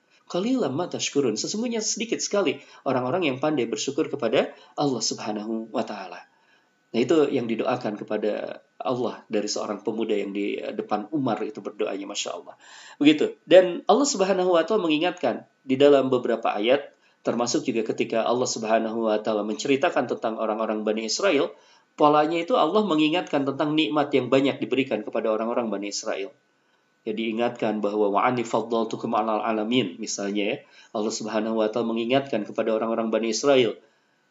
Ma 0.72 0.86
tashkurun. 0.88 1.38
Sesungguhnya 1.38 1.84
sedikit 1.84 2.18
sekali 2.24 2.58
orang-orang 2.88 3.30
yang 3.30 3.38
pandai 3.38 3.68
bersyukur 3.70 4.10
kepada 4.10 4.56
Allah 4.80 5.04
subhanahu 5.04 5.70
wa 5.70 5.84
ta'ala. 5.86 6.33
Nah 6.94 7.00
itu 7.02 7.26
yang 7.34 7.50
didoakan 7.50 7.98
kepada 7.98 8.62
Allah 8.78 9.26
dari 9.26 9.50
seorang 9.50 9.82
pemuda 9.82 10.14
yang 10.14 10.30
di 10.30 10.62
depan 10.62 11.10
Umar 11.10 11.42
itu 11.42 11.58
berdoanya 11.58 12.06
Masya 12.06 12.30
Allah. 12.38 12.54
Begitu. 13.02 13.34
Dan 13.50 13.82
Allah 13.90 14.06
Subhanahu 14.06 14.54
Wa 14.54 14.70
Taala 14.70 14.86
mengingatkan 14.86 15.50
di 15.66 15.74
dalam 15.74 16.14
beberapa 16.14 16.54
ayat, 16.54 16.94
termasuk 17.26 17.66
juga 17.66 17.82
ketika 17.82 18.22
Allah 18.22 18.46
Subhanahu 18.46 19.10
Wa 19.10 19.26
Taala 19.26 19.42
menceritakan 19.42 20.06
tentang 20.06 20.38
orang-orang 20.38 20.86
Bani 20.86 21.10
Israel, 21.10 21.50
polanya 21.98 22.38
itu 22.38 22.54
Allah 22.54 22.86
mengingatkan 22.86 23.42
tentang 23.42 23.74
nikmat 23.74 24.14
yang 24.14 24.30
banyak 24.30 24.62
diberikan 24.62 25.02
kepada 25.02 25.34
orang-orang 25.34 25.74
Bani 25.74 25.90
Israel. 25.90 26.30
Ya 27.04 27.12
diingatkan 27.12 27.82
bahwa 27.82 28.14
wa'ani 28.14 28.46
faddaltukum 28.46 29.18
alal 29.18 29.42
alamin 29.42 29.98
misalnya 29.98 30.44
ya. 30.46 30.58
Allah 30.94 31.10
Subhanahu 31.10 31.58
wa 31.58 31.74
taala 31.74 31.90
mengingatkan 31.90 32.46
kepada 32.46 32.70
orang-orang 32.70 33.10
Bani 33.10 33.34
Israel, 33.34 33.74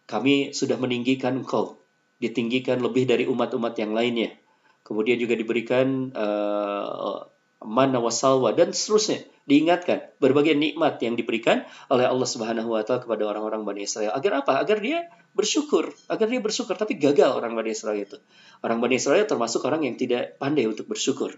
kami 0.06 0.54
sudah 0.54 0.78
meninggikan 0.78 1.42
engkau 1.42 1.81
ditinggikan 2.22 2.78
lebih 2.78 3.10
dari 3.10 3.26
umat-umat 3.26 3.74
yang 3.74 3.90
lainnya. 3.90 4.38
Kemudian 4.86 5.18
juga 5.18 5.34
diberikan 5.34 6.14
uh, 6.14 7.26
mana 7.62 7.98
wasalwa 8.02 8.50
dan 8.54 8.74
seterusnya 8.74 9.22
diingatkan 9.42 10.14
berbagai 10.22 10.54
nikmat 10.54 11.02
yang 11.02 11.18
diberikan 11.18 11.66
oleh 11.90 12.06
Allah 12.06 12.28
Subhanahu 12.28 12.78
wa 12.78 12.82
taala 12.86 13.02
kepada 13.02 13.26
orang-orang 13.26 13.66
Bani 13.66 13.82
Israel. 13.82 14.14
Agar 14.14 14.46
apa? 14.46 14.62
Agar 14.62 14.78
dia 14.78 15.10
bersyukur, 15.34 15.90
agar 16.06 16.26
dia 16.30 16.38
bersyukur 16.38 16.78
tapi 16.78 16.94
gagal 16.94 17.34
orang 17.34 17.58
Bani 17.58 17.74
Israel 17.74 17.98
itu. 17.98 18.22
Orang 18.62 18.78
Bani 18.78 19.02
Israel 19.02 19.26
termasuk 19.26 19.66
orang 19.66 19.82
yang 19.82 19.98
tidak 19.98 20.38
pandai 20.38 20.70
untuk 20.70 20.86
bersyukur. 20.86 21.34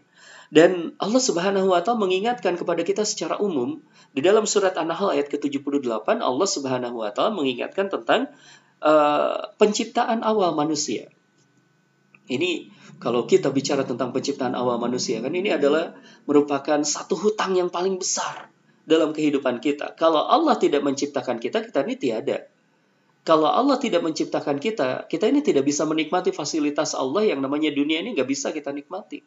Dan 0.53 0.93
Allah 1.01 1.23
Subhanahu 1.23 1.73
wa 1.73 1.81
taala 1.81 2.05
mengingatkan 2.05 2.61
kepada 2.61 2.85
kita 2.85 3.09
secara 3.09 3.41
umum 3.41 3.81
di 4.13 4.21
dalam 4.21 4.45
surat 4.45 4.77
An-Nahl 4.77 5.17
ayat 5.17 5.33
ke-78 5.33 6.21
Allah 6.21 6.49
Subhanahu 6.49 7.01
wa 7.01 7.09
taala 7.09 7.33
mengingatkan 7.33 7.89
tentang 7.89 8.29
Eh, 8.85 9.37
penciptaan 9.57 10.21
awal 10.21 10.53
manusia. 10.53 11.09
Ini 12.29 12.69
kalau 13.01 13.25
kita 13.25 13.49
bicara 13.49 13.81
tentang 13.81 14.13
penciptaan 14.13 14.53
awal 14.53 14.77
manusia 14.77 15.25
kan 15.25 15.33
ini 15.33 15.49
adalah 15.57 15.97
merupakan 16.29 16.85
satu 16.85 17.17
hutang 17.17 17.57
yang 17.57 17.73
paling 17.73 17.97
besar 17.97 18.53
dalam 18.85 19.17
kehidupan 19.17 19.65
kita. 19.65 19.97
Kalau 19.97 20.29
Allah 20.29 20.61
tidak 20.61 20.85
menciptakan 20.85 21.41
kita, 21.41 21.65
kita 21.65 21.81
ini 21.81 21.97
tiada. 21.97 22.45
Kalau 23.25 23.49
Allah 23.49 23.81
tidak 23.81 24.05
menciptakan 24.05 24.61
kita, 24.61 25.09
kita 25.09 25.33
ini 25.33 25.41
tidak 25.41 25.65
bisa 25.65 25.89
menikmati 25.89 26.29
fasilitas 26.37 26.93
Allah 26.93 27.25
yang 27.25 27.41
namanya 27.41 27.73
dunia 27.73 28.05
ini 28.05 28.13
nggak 28.13 28.29
bisa 28.29 28.53
kita 28.53 28.69
nikmati. 28.69 29.25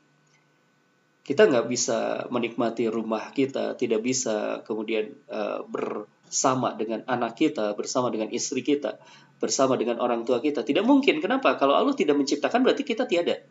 Kita 1.25 1.49
nggak 1.49 1.65
bisa 1.65 2.29
menikmati 2.29 2.93
rumah 2.93 3.34
kita, 3.34 3.73
tidak 3.73 4.05
bisa 4.05 4.61
kemudian 4.69 5.17
uh, 5.34 5.65
bersama 5.65 6.77
dengan 6.77 7.01
anak 7.09 7.34
kita, 7.41 7.73
bersama 7.73 8.13
dengan 8.13 8.29
istri 8.29 8.61
kita, 8.61 9.01
bersama 9.38 9.77
dengan 9.77 10.01
orang 10.01 10.26
tua 10.26 10.41
kita. 10.41 10.65
Tidak 10.65 10.81
mungkin. 10.81 11.22
Kenapa? 11.22 11.57
Kalau 11.57 11.77
Allah 11.77 11.93
tidak 11.93 12.18
menciptakan 12.18 12.65
berarti 12.65 12.84
kita 12.85 13.05
tiada. 13.05 13.41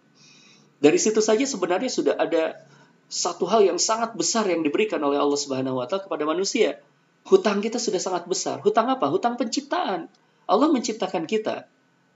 Dari 0.77 0.99
situ 1.01 1.25
saja 1.25 1.43
sebenarnya 1.47 1.89
sudah 1.89 2.15
ada 2.21 2.61
satu 3.07 3.47
hal 3.47 3.65
yang 3.65 3.79
sangat 3.79 4.19
besar 4.19 4.45
yang 4.51 4.67
diberikan 4.67 4.99
oleh 5.01 5.17
Allah 5.17 5.39
Subhanahu 5.39 5.79
wa 5.79 5.87
taala 5.87 6.05
kepada 6.05 6.27
manusia. 6.27 6.83
Hutang 7.27 7.63
kita 7.63 7.79
sudah 7.79 7.99
sangat 7.99 8.27
besar. 8.27 8.63
Hutang 8.63 8.91
apa? 8.91 9.07
Hutang 9.11 9.39
penciptaan. 9.39 10.11
Allah 10.47 10.69
menciptakan 10.71 11.27
kita. 11.27 11.67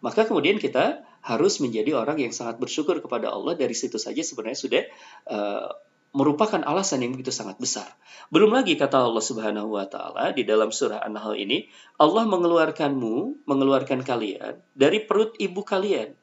Maka 0.00 0.26
kemudian 0.26 0.58
kita 0.62 1.02
harus 1.20 1.60
menjadi 1.60 1.92
orang 1.98 2.16
yang 2.16 2.32
sangat 2.32 2.56
bersyukur 2.62 2.98
kepada 3.02 3.30
Allah. 3.30 3.58
Dari 3.58 3.74
situ 3.74 3.98
saja 3.98 4.22
sebenarnya 4.22 4.58
sudah 4.58 4.82
uh, 5.28 5.68
merupakan 6.10 6.58
alasan 6.66 7.06
yang 7.06 7.14
begitu 7.14 7.30
sangat 7.30 7.58
besar. 7.62 7.86
Belum 8.34 8.50
lagi 8.50 8.74
kata 8.74 9.06
Allah 9.06 9.22
Subhanahu 9.22 9.78
wa 9.78 9.86
taala 9.86 10.34
di 10.34 10.42
dalam 10.42 10.74
surah 10.74 11.02
An-Nahl 11.06 11.38
ini, 11.38 11.70
Allah 12.02 12.26
mengeluarkanmu, 12.26 13.46
mengeluarkan 13.46 14.02
kalian 14.02 14.58
dari 14.74 14.98
perut 15.06 15.38
ibu 15.38 15.62
kalian. 15.62 16.14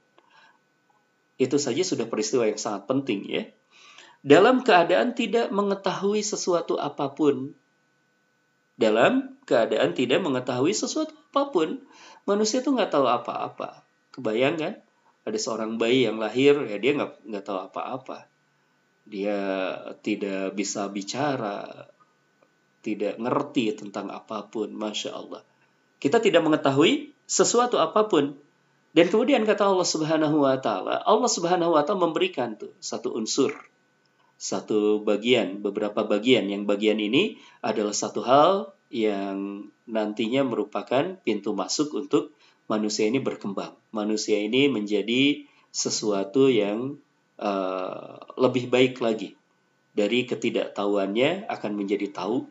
Itu 1.39 1.55
saja 1.61 1.83
sudah 1.87 2.09
peristiwa 2.09 2.49
yang 2.49 2.59
sangat 2.59 2.89
penting 2.89 3.21
ya. 3.31 3.43
Dalam 4.25 4.65
keadaan 4.65 5.15
tidak 5.15 5.53
mengetahui 5.55 6.19
sesuatu 6.19 6.75
apa 6.75 7.15
pun. 7.15 7.55
Dalam 8.75 9.39
keadaan 9.47 9.95
tidak 9.95 10.19
mengetahui 10.19 10.75
sesuatu 10.75 11.15
apa 11.31 11.53
pun. 11.53 11.79
Manusia 12.27 12.59
itu 12.59 12.75
nggak 12.75 12.91
tahu 12.91 13.07
apa-apa. 13.07 13.87
Kebayangkan? 14.11 14.83
Ada 15.23 15.37
seorang 15.39 15.79
bayi 15.79 16.07
yang 16.07 16.19
lahir, 16.19 16.59
ya 16.67 16.75
dia 16.79 16.91
nggak 16.97 17.23
nggak 17.23 17.43
tahu 17.45 17.59
apa-apa 17.71 18.27
dia 19.07 19.39
tidak 20.03 20.51
bisa 20.53 20.91
bicara, 20.91 21.87
tidak 22.83 23.15
ngerti 23.19 23.71
tentang 23.75 24.11
apa 24.11 24.47
pun, 24.51 24.71
masya 24.75 25.15
Allah. 25.15 25.41
Kita 25.97 26.19
tidak 26.19 26.43
mengetahui 26.43 27.15
sesuatu 27.23 27.79
apa 27.79 28.05
pun. 28.07 28.35
Dan 28.91 29.07
kemudian 29.07 29.43
kata 29.43 29.67
Allah 29.67 29.87
Subhanahu 29.87 30.43
wa 30.43 30.55
taala, 30.59 31.03
Allah 31.03 31.31
Subhanahu 31.31 31.75
wa 31.75 31.83
taala 31.83 32.07
memberikan 32.07 32.55
tuh 32.59 32.71
satu 32.79 33.15
unsur, 33.15 33.51
satu 34.39 35.03
bagian, 35.03 35.63
beberapa 35.63 36.03
bagian. 36.03 36.47
Yang 36.51 36.63
bagian 36.67 36.99
ini 36.99 37.39
adalah 37.63 37.93
satu 37.95 38.23
hal 38.23 38.73
yang 38.91 39.67
nantinya 39.87 40.47
merupakan 40.47 41.19
pintu 41.23 41.51
masuk 41.55 41.95
untuk 41.95 42.35
manusia 42.71 43.07
ini 43.07 43.19
berkembang. 43.19 43.75
Manusia 43.91 44.39
ini 44.39 44.71
menjadi 44.71 45.47
sesuatu 45.71 46.47
yang 46.47 46.99
uh, 47.41 48.17
lebih 48.37 48.69
baik 48.69 49.01
lagi. 49.01 49.33
Dari 49.97 50.29
ketidaktahuannya 50.29 51.49
akan 51.49 51.71
menjadi 51.73 52.13
tahu, 52.13 52.45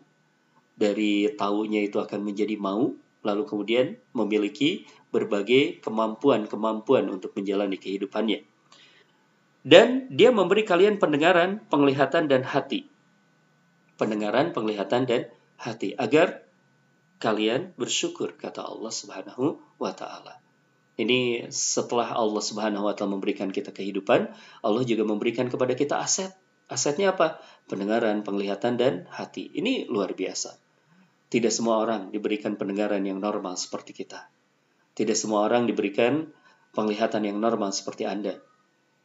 dari 0.74 1.30
tahunya 1.30 1.86
itu 1.86 2.02
akan 2.02 2.20
menjadi 2.26 2.58
mau, 2.58 2.90
lalu 3.22 3.42
kemudian 3.46 3.98
memiliki 4.14 4.86
berbagai 5.14 5.78
kemampuan-kemampuan 5.82 7.06
untuk 7.10 7.34
menjalani 7.38 7.78
kehidupannya. 7.78 8.42
Dan 9.66 10.06
dia 10.14 10.30
memberi 10.30 10.62
kalian 10.62 11.02
pendengaran, 11.02 11.58
penglihatan, 11.66 12.30
dan 12.30 12.46
hati. 12.46 12.86
Pendengaran, 13.98 14.54
penglihatan, 14.54 15.10
dan 15.10 15.26
hati. 15.58 15.98
Agar 15.98 16.46
kalian 17.18 17.74
bersyukur, 17.74 18.38
kata 18.38 18.62
Allah 18.62 18.94
subhanahu 18.94 19.58
wa 19.82 19.90
ta'ala. 19.90 20.45
Ini 20.96 21.52
setelah 21.52 22.16
Allah 22.16 22.40
Subhanahu 22.40 22.88
wa 22.88 22.96
taala 22.96 23.20
memberikan 23.20 23.52
kita 23.52 23.68
kehidupan, 23.68 24.32
Allah 24.64 24.82
juga 24.88 25.04
memberikan 25.04 25.52
kepada 25.52 25.76
kita 25.76 26.00
aset. 26.00 26.32
Asetnya 26.72 27.12
apa? 27.12 27.38
Pendengaran, 27.68 28.24
penglihatan 28.24 28.80
dan 28.80 29.04
hati. 29.12 29.52
Ini 29.52 29.92
luar 29.92 30.16
biasa. 30.16 30.56
Tidak 31.28 31.52
semua 31.52 31.84
orang 31.84 32.10
diberikan 32.10 32.56
pendengaran 32.56 33.04
yang 33.04 33.20
normal 33.20 33.60
seperti 33.60 33.92
kita. 33.92 34.32
Tidak 34.96 35.12
semua 35.12 35.44
orang 35.44 35.68
diberikan 35.68 36.32
penglihatan 36.72 37.28
yang 37.28 37.38
normal 37.38 37.76
seperti 37.76 38.08
Anda. 38.08 38.40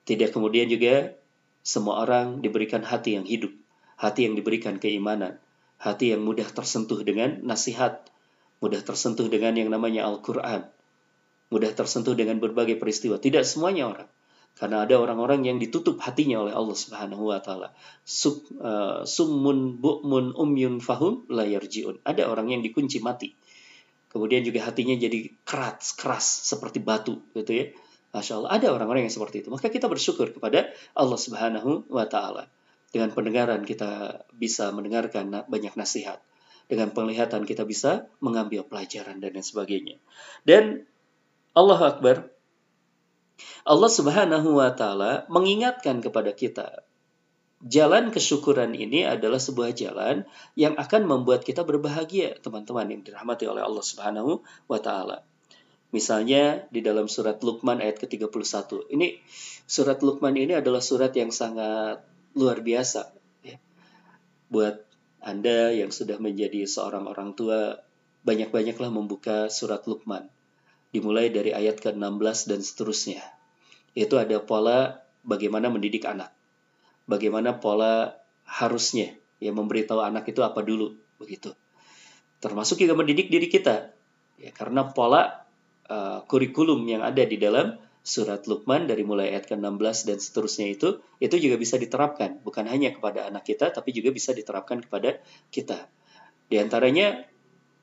Tidak 0.07 0.31
kemudian 0.31 0.71
juga 0.71 1.13
semua 1.61 2.01
orang 2.01 2.39
diberikan 2.39 2.81
hati 2.81 3.19
yang 3.19 3.27
hidup, 3.27 3.53
hati 3.99 4.25
yang 4.25 4.33
diberikan 4.33 4.81
keimanan, 4.81 5.37
hati 5.77 6.15
yang 6.15 6.25
mudah 6.25 6.47
tersentuh 6.49 7.03
dengan 7.05 7.43
nasihat, 7.45 8.07
mudah 8.63 8.81
tersentuh 8.81 9.29
dengan 9.29 9.53
yang 9.59 9.69
namanya 9.69 10.09
Al-Quran, 10.09 10.65
mudah 11.51 11.71
tersentuh 11.75 12.15
dengan 12.15 12.39
berbagai 12.39 12.79
peristiwa. 12.79 13.19
Tidak 13.19 13.43
semuanya 13.43 13.91
orang. 13.91 14.09
Karena 14.55 14.83
ada 14.83 14.95
orang-orang 14.99 15.47
yang 15.47 15.57
ditutup 15.57 15.99
hatinya 16.03 16.43
oleh 16.43 16.53
Allah 16.55 16.75
Subhanahu 16.75 17.31
wa 17.31 17.39
taala. 17.43 17.75
Sub, 18.03 18.45
uh, 18.59 19.03
summun 19.07 19.79
bu'mun 19.79 20.35
umyun 20.35 20.79
fahum 20.79 21.27
la 21.31 21.47
yarji'un. 21.47 22.03
Ada 22.03 22.27
orang 22.27 22.51
yang 22.51 22.61
dikunci 22.63 23.03
mati. 23.03 23.35
Kemudian 24.11 24.43
juga 24.43 24.67
hatinya 24.67 24.91
jadi 24.99 25.31
keras, 25.47 25.95
keras 25.95 26.27
seperti 26.43 26.83
batu 26.83 27.23
gitu 27.31 27.51
ya. 27.51 27.65
Masya 28.11 28.43
Allah, 28.43 28.51
ada 28.59 28.67
orang-orang 28.75 29.07
yang 29.07 29.13
seperti 29.13 29.39
itu. 29.39 29.47
Maka 29.47 29.71
kita 29.71 29.87
bersyukur 29.87 30.35
kepada 30.35 30.67
Allah 30.91 31.15
Subhanahu 31.15 31.87
wa 31.87 32.03
taala. 32.11 32.51
Dengan 32.91 33.15
pendengaran 33.15 33.63
kita 33.63 34.23
bisa 34.35 34.75
mendengarkan 34.75 35.47
banyak 35.47 35.79
nasihat. 35.79 36.19
Dengan 36.67 36.91
penglihatan 36.91 37.47
kita 37.47 37.63
bisa 37.63 38.11
mengambil 38.19 38.67
pelajaran 38.67 39.23
dan 39.23 39.31
lain 39.31 39.47
sebagainya. 39.47 39.95
Dan 40.43 40.83
Allah 41.51 41.81
Akbar, 41.83 42.31
Allah 43.67 43.91
Subhanahu 43.91 44.57
wa 44.57 44.71
taala 44.71 45.27
mengingatkan 45.27 45.99
kepada 45.99 46.31
kita 46.31 46.87
jalan 47.61 48.09
kesyukuran 48.09 48.73
ini 48.73 49.05
adalah 49.05 49.37
sebuah 49.37 49.77
jalan 49.77 50.25
yang 50.57 50.73
akan 50.77 51.05
membuat 51.05 51.45
kita 51.45 51.61
berbahagia, 51.61 52.41
teman-teman 52.41 52.89
yang 52.89 53.01
dirahmati 53.05 53.45
oleh 53.45 53.61
Allah 53.61 53.85
Subhanahu 53.85 54.41
wa 54.65 54.79
taala. 54.81 55.21
Misalnya 55.91 56.65
di 56.71 56.79
dalam 56.79 57.11
surat 57.11 57.43
Luqman 57.43 57.83
ayat 57.83 57.99
ke-31. 57.99 58.87
Ini 58.95 59.19
surat 59.67 59.99
Luqman 59.99 60.39
ini 60.39 60.55
adalah 60.55 60.79
surat 60.79 61.11
yang 61.11 61.29
sangat 61.35 61.99
luar 62.31 62.63
biasa 62.63 63.11
ya. 63.43 63.59
Buat 64.47 64.87
Anda 65.19 65.75
yang 65.75 65.91
sudah 65.91 66.17
menjadi 66.17 66.63
seorang 66.63 67.05
orang 67.11 67.35
tua, 67.35 67.83
banyak-banyaklah 68.23 68.89
membuka 68.89 69.51
surat 69.51 69.83
Luqman. 69.83 70.31
Dimulai 70.91 71.31
dari 71.31 71.55
ayat 71.55 71.79
ke-16 71.79 72.51
dan 72.51 72.59
seterusnya 72.59 73.23
itu 73.95 74.15
ada 74.15 74.39
pola 74.39 75.03
bagaimana 75.23 75.67
mendidik 75.67 76.07
anak. 76.07 76.31
Bagaimana 77.07 77.59
pola 77.59 78.15
harusnya 78.47 79.15
ya 79.41 79.51
memberitahu 79.51 79.99
anak 79.99 80.27
itu 80.31 80.43
apa 80.43 80.63
dulu 80.63 80.95
begitu. 81.19 81.51
Termasuk 82.39 82.79
juga 82.79 82.95
mendidik 82.95 83.27
diri 83.27 83.47
kita. 83.51 83.91
Ya, 84.41 84.51
karena 84.55 84.89
pola 84.89 85.45
uh, 85.91 86.25
kurikulum 86.25 86.81
yang 86.87 87.03
ada 87.05 87.21
di 87.21 87.37
dalam 87.37 87.77
surat 88.01 88.49
Luqman 88.49 88.89
dari 88.89 89.05
mulai 89.05 89.29
ayat 89.29 89.45
ke-16 89.45 90.09
dan 90.09 90.17
seterusnya 90.17 90.73
itu 90.73 91.05
itu 91.21 91.35
juga 91.37 91.61
bisa 91.61 91.77
diterapkan 91.77 92.41
bukan 92.41 92.65
hanya 92.65 92.97
kepada 92.97 93.29
anak 93.29 93.45
kita 93.45 93.69
tapi 93.69 93.93
juga 93.93 94.09
bisa 94.09 94.33
diterapkan 94.33 94.81
kepada 94.81 95.21
kita. 95.53 95.85
Di 96.49 96.57
antaranya 96.57 97.21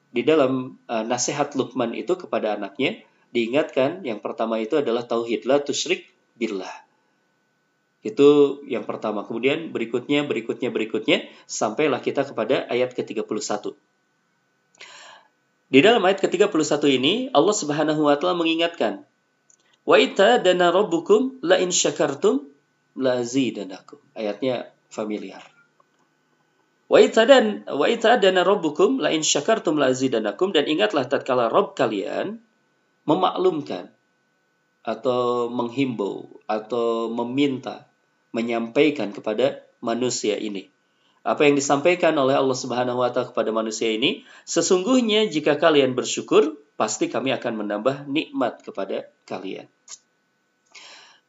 di 0.09 0.25
dalam 0.25 0.81
uh, 0.89 1.05
nasihat 1.05 1.53
Luqman 1.53 1.93
itu 1.93 2.17
kepada 2.17 2.57
anaknya 2.57 3.05
diingatkan 3.33 4.09
yang 4.09 4.25
pertama 4.25 4.57
itu 4.57 4.81
adalah 4.81 5.05
tauhid 5.05 5.45
la 5.45 5.61
tusyrik 5.61 6.09
billah. 6.41 6.73
Itu 8.01 8.63
yang 8.71 8.87
pertama. 8.87 9.27
Kemudian 9.27 9.75
berikutnya, 9.75 10.23
berikutnya, 10.25 10.71
berikutnya 10.71 11.29
sampailah 11.51 11.99
kita 11.99 12.25
kepada 12.25 12.65
ayat 12.71 12.95
ke-31. 12.95 13.75
Di 15.69 15.85
dalam 15.85 16.01
ayat 16.01 16.25
ke-31 16.25 16.81
ini 16.89 17.15
Allah 17.37 17.53
Subhanahu 17.53 18.09
wa 18.09 18.17
taala 18.17 18.39
mengingatkan, 18.39 19.05
"Wa 19.85 20.01
dana 20.17 20.73
rabbukum 20.73 21.45
la 21.45 21.61
in 21.61 21.69
syakartum 21.69 22.49
la 22.97 23.21
zidanakum." 23.21 24.01
Ayatnya 24.17 24.73
familiar. 24.89 25.58
Wa 26.89 27.05
dan 27.05 27.69
wa 27.69 27.85
dana 27.93 28.41
rabbukum 28.41 28.97
la 28.97 29.13
in 29.13 29.21
syakartum 29.21 29.77
la 29.77 29.93
dan 29.93 30.65
ingatlah 30.65 31.05
tatkala 31.05 31.53
Rabb 31.53 31.77
kalian 31.77 32.41
memaklumkan 33.05 33.93
atau 34.81 35.53
menghimbau 35.53 36.41
atau 36.49 37.13
meminta 37.13 37.85
menyampaikan 38.33 39.13
kepada 39.13 39.61
manusia 39.85 40.41
ini. 40.41 40.73
Apa 41.29 41.45
yang 41.45 41.61
disampaikan 41.61 42.17
oleh 42.17 42.33
Allah 42.33 42.57
Subhanahu 42.57 43.05
wa 43.05 43.13
taala 43.13 43.37
kepada 43.37 43.53
manusia 43.53 43.93
ini, 43.93 44.25
sesungguhnya 44.49 45.29
jika 45.29 45.61
kalian 45.61 45.93
bersyukur, 45.93 46.57
pasti 46.81 47.13
kami 47.13 47.37
akan 47.37 47.69
menambah 47.69 48.09
nikmat 48.09 48.65
kepada 48.65 49.13
kalian. 49.29 49.69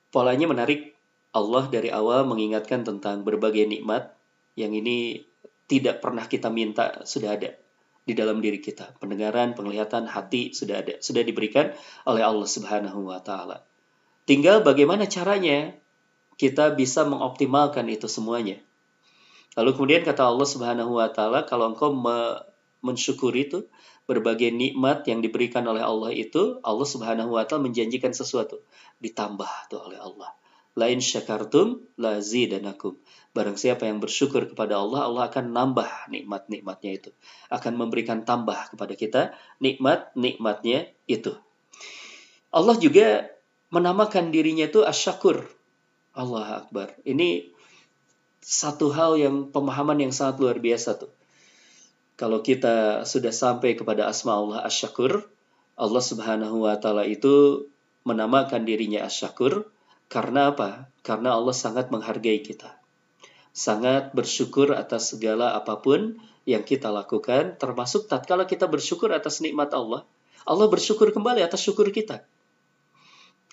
Polanya 0.08 0.48
menarik. 0.48 0.96
Allah 1.30 1.70
dari 1.70 1.94
awal 1.94 2.26
mengingatkan 2.26 2.82
tentang 2.82 3.22
berbagai 3.22 3.70
nikmat 3.70 4.18
yang 4.58 4.74
ini 4.74 5.29
tidak 5.70 6.02
pernah 6.02 6.26
kita 6.26 6.50
minta 6.50 7.06
sudah 7.06 7.38
ada 7.38 7.54
di 8.02 8.18
dalam 8.18 8.42
diri 8.42 8.58
kita. 8.58 8.98
Pendengaran, 8.98 9.54
penglihatan, 9.54 10.10
hati 10.10 10.50
sudah 10.50 10.82
ada, 10.82 10.98
sudah 10.98 11.22
diberikan 11.22 11.70
oleh 12.10 12.26
Allah 12.26 12.50
Subhanahu 12.50 13.06
wa 13.06 13.22
taala. 13.22 13.62
Tinggal 14.26 14.66
bagaimana 14.66 15.06
caranya 15.06 15.78
kita 16.42 16.74
bisa 16.74 17.06
mengoptimalkan 17.06 17.86
itu 17.86 18.10
semuanya. 18.10 18.58
Lalu 19.54 19.78
kemudian 19.78 20.02
kata 20.02 20.26
Allah 20.26 20.48
Subhanahu 20.50 20.98
wa 20.98 21.10
taala, 21.14 21.46
kalau 21.46 21.70
engkau 21.70 21.94
me 21.94 22.42
mensyukuri 22.80 23.52
itu 23.52 23.68
berbagai 24.08 24.50
nikmat 24.56 25.04
yang 25.06 25.20
diberikan 25.22 25.68
oleh 25.68 25.84
Allah 25.86 26.10
itu, 26.16 26.58
Allah 26.66 26.88
Subhanahu 26.88 27.38
wa 27.38 27.46
taala 27.46 27.70
menjanjikan 27.70 28.10
sesuatu, 28.10 28.66
ditambah 28.98 29.70
tuh 29.70 29.86
oleh 29.86 30.02
Allah. 30.02 30.34
Lain 30.78 31.02
syakartum 31.02 31.82
lazidanakum. 31.98 32.98
Barang 33.34 33.58
siapa 33.58 33.86
yang 33.86 34.02
bersyukur 34.02 34.50
kepada 34.50 34.82
Allah, 34.82 35.06
Allah 35.06 35.24
akan 35.30 35.54
nambah 35.54 36.10
nikmat-nikmatnya 36.10 36.92
itu. 36.98 37.10
Akan 37.50 37.78
memberikan 37.78 38.26
tambah 38.26 38.74
kepada 38.74 38.94
kita 38.94 39.22
nikmat-nikmatnya 39.62 40.90
itu. 41.10 41.38
Allah 42.50 42.76
juga 42.82 43.30
menamakan 43.70 44.34
dirinya 44.34 44.66
itu 44.66 44.82
asyakur. 44.82 45.46
Allah 46.18 46.66
Akbar. 46.66 46.98
Ini 47.06 47.54
satu 48.42 48.90
hal 48.90 49.22
yang 49.22 49.54
pemahaman 49.54 50.02
yang 50.02 50.14
sangat 50.16 50.42
luar 50.42 50.58
biasa 50.58 50.98
tuh. 50.98 51.12
Kalau 52.20 52.44
kita 52.44 53.08
sudah 53.08 53.32
sampai 53.32 53.80
kepada 53.80 54.10
asma 54.10 54.36
Allah 54.36 54.66
asyakur, 54.68 55.24
Allah 55.80 56.04
Subhanahu 56.04 56.68
wa 56.68 56.76
taala 56.76 57.08
itu 57.08 57.68
menamakan 58.04 58.68
dirinya 58.68 59.08
asyakur 59.08 59.70
karena 60.10 60.52
apa? 60.52 60.90
Karena 61.06 61.38
Allah 61.38 61.56
sangat 61.56 61.94
menghargai 61.94 62.42
kita 62.44 62.80
sangat 63.60 64.14
bersyukur 64.14 64.72
atas 64.72 65.12
segala 65.12 65.58
apa 65.58 65.82
pun 65.82 66.18
yang 66.48 66.64
kita 66.66 66.90
lakukan, 66.90 67.60
termasuk 67.60 68.10
tatkala 68.10 68.48
kita 68.48 68.66
bersyukur 68.66 69.12
atas 69.14 69.44
nikmat 69.44 69.70
Allah, 69.76 70.08
Allah 70.48 70.68
bersyukur 70.72 71.12
kembali 71.14 71.46
atas 71.46 71.62
syukur 71.62 71.92
kita. 71.92 72.26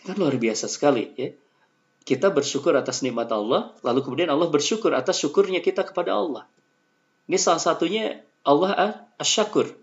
Kan 0.06 0.16
luar 0.16 0.38
biasa 0.38 0.70
sekali 0.70 1.12
ya. 1.18 1.34
Kita 2.06 2.30
bersyukur 2.30 2.78
atas 2.78 3.02
nikmat 3.02 3.26
Allah, 3.34 3.74
lalu 3.82 4.06
kemudian 4.06 4.30
Allah 4.30 4.46
bersyukur 4.46 4.94
atas 4.94 5.18
syukurnya 5.18 5.58
kita 5.58 5.82
kepada 5.82 6.14
Allah. 6.14 6.46
Ini 7.26 7.34
salah 7.34 7.58
satunya 7.58 8.22
Allah 8.46 9.02
asyakur. 9.18 9.74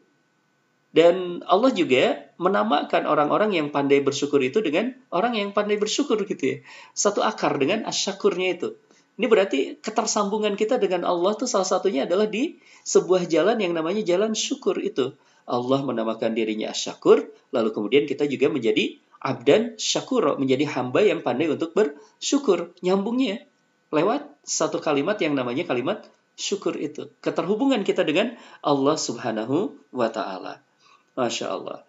Dan 0.94 1.41
Allah 1.49 1.74
juga 1.74 2.30
menamakan 2.38 3.10
orang-orang 3.10 3.57
yang 3.57 3.68
pandai 3.74 4.06
bersyukur 4.06 4.38
itu 4.45 4.61
dengan 4.61 4.94
orang 5.10 5.34
yang 5.34 5.49
pandai 5.49 5.82
bersyukur 5.82 6.22
gitu 6.30 6.44
ya. 6.45 6.57
Satu 6.94 7.26
akar 7.26 7.57
dengan 7.57 7.90
asyakurnya 7.90 8.61
itu. 8.61 8.78
Ini 9.18 9.26
berarti 9.26 9.78
ketersambungan 9.82 10.53
kita 10.53 10.78
dengan 10.78 11.06
Allah 11.06 11.34
itu 11.34 11.49
salah 11.49 11.65
satunya 11.65 12.06
adalah 12.06 12.30
di 12.30 12.61
sebuah 12.86 13.26
jalan 13.26 13.57
yang 13.57 13.74
namanya 13.74 14.06
jalan 14.06 14.38
syukur 14.38 14.78
itu. 14.82 15.18
Allah 15.49 15.82
menamakan 15.82 16.34
dirinya 16.38 16.70
syakur, 16.74 17.30
lalu 17.49 17.70
kemudian 17.74 18.06
kita 18.06 18.30
juga 18.30 18.53
menjadi 18.53 18.98
abdan 19.22 19.78
syakur, 19.82 20.38
menjadi 20.38 20.65
hamba 20.78 21.06
yang 21.06 21.22
pandai 21.22 21.49
untuk 21.49 21.74
bersyukur. 21.78 22.74
Nyambungnya 22.82 23.45
lewat 23.94 24.30
satu 24.41 24.82
kalimat 24.82 25.18
yang 25.22 25.38
namanya 25.38 25.65
kalimat 25.70 26.10
syukur 26.34 26.74
itu. 26.78 27.14
Keterhubungan 27.22 27.86
kita 27.86 28.02
dengan 28.02 28.34
Allah 28.65 28.98
subhanahu 28.98 29.78
wa 29.94 30.10
ta'ala. 30.10 30.73
Masya 31.14 31.48
Allah. 31.49 31.85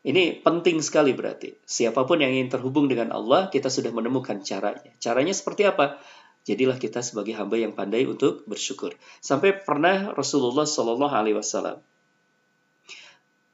Ini 0.00 0.40
penting 0.40 0.80
sekali 0.80 1.12
berarti. 1.12 1.52
Siapa 1.64 2.08
pun 2.08 2.24
yang 2.24 2.32
ingin 2.32 2.48
terhubung 2.48 2.88
dengan 2.88 3.12
Allah, 3.12 3.52
kita 3.52 3.68
sudah 3.68 3.92
menemukan 3.92 4.40
caranya. 4.40 4.90
Caranya 4.96 5.34
seperti 5.36 5.68
apa? 5.68 6.00
jadilah 6.40 6.80
kita 6.80 7.04
sebagai 7.04 7.36
hamba 7.36 7.60
yang 7.60 7.76
pandai 7.76 8.08
untuk 8.08 8.48
bersyukur. 8.48 8.96
Sampai 9.20 9.52
pernah 9.60 10.16
Rasulullah 10.16 10.64
Shallallahu 10.64 11.14
Alaihi 11.14 11.36
Wasallam 11.36 11.84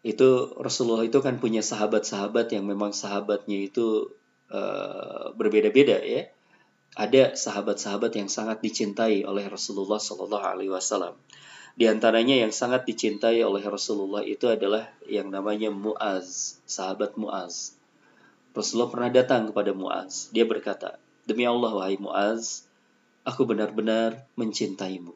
itu 0.06 0.55
Rasulullah 0.55 1.02
itu 1.02 1.18
kan 1.18 1.43
punya 1.43 1.66
sahabat-sahabat 1.66 2.55
yang 2.55 2.62
memang 2.62 2.94
sahabatnya 2.94 3.59
itu 3.59 4.14
uh, 4.55 5.34
berbeda-beda 5.34 5.98
ya. 5.98 6.30
Ada 6.97 7.34
sahabat-sahabat 7.34 8.14
yang 8.14 8.30
sangat 8.30 8.62
dicintai 8.62 9.26
oleh 9.26 9.51
Rasulullah 9.51 9.98
Shallallahu 9.98 10.47
Alaihi 10.47 10.70
Wasallam. 10.70 11.18
Di 11.77 11.85
antaranya 11.85 12.32
yang 12.32 12.57
sangat 12.57 12.89
dicintai 12.89 13.44
oleh 13.44 13.61
Rasulullah 13.61 14.24
itu 14.24 14.48
adalah 14.48 14.89
yang 15.05 15.28
namanya 15.28 15.69
Muaz, 15.69 16.57
sahabat 16.65 17.20
Muaz. 17.20 17.77
Rasulullah 18.57 18.89
pernah 18.89 19.11
datang 19.12 19.53
kepada 19.53 19.77
Muaz. 19.77 20.32
Dia 20.32 20.48
berkata, 20.48 20.97
Demi 21.28 21.44
Allah 21.44 21.77
wahai 21.77 22.01
Muaz, 22.01 22.65
aku 23.28 23.44
benar-benar 23.44 24.24
mencintaimu. 24.40 25.12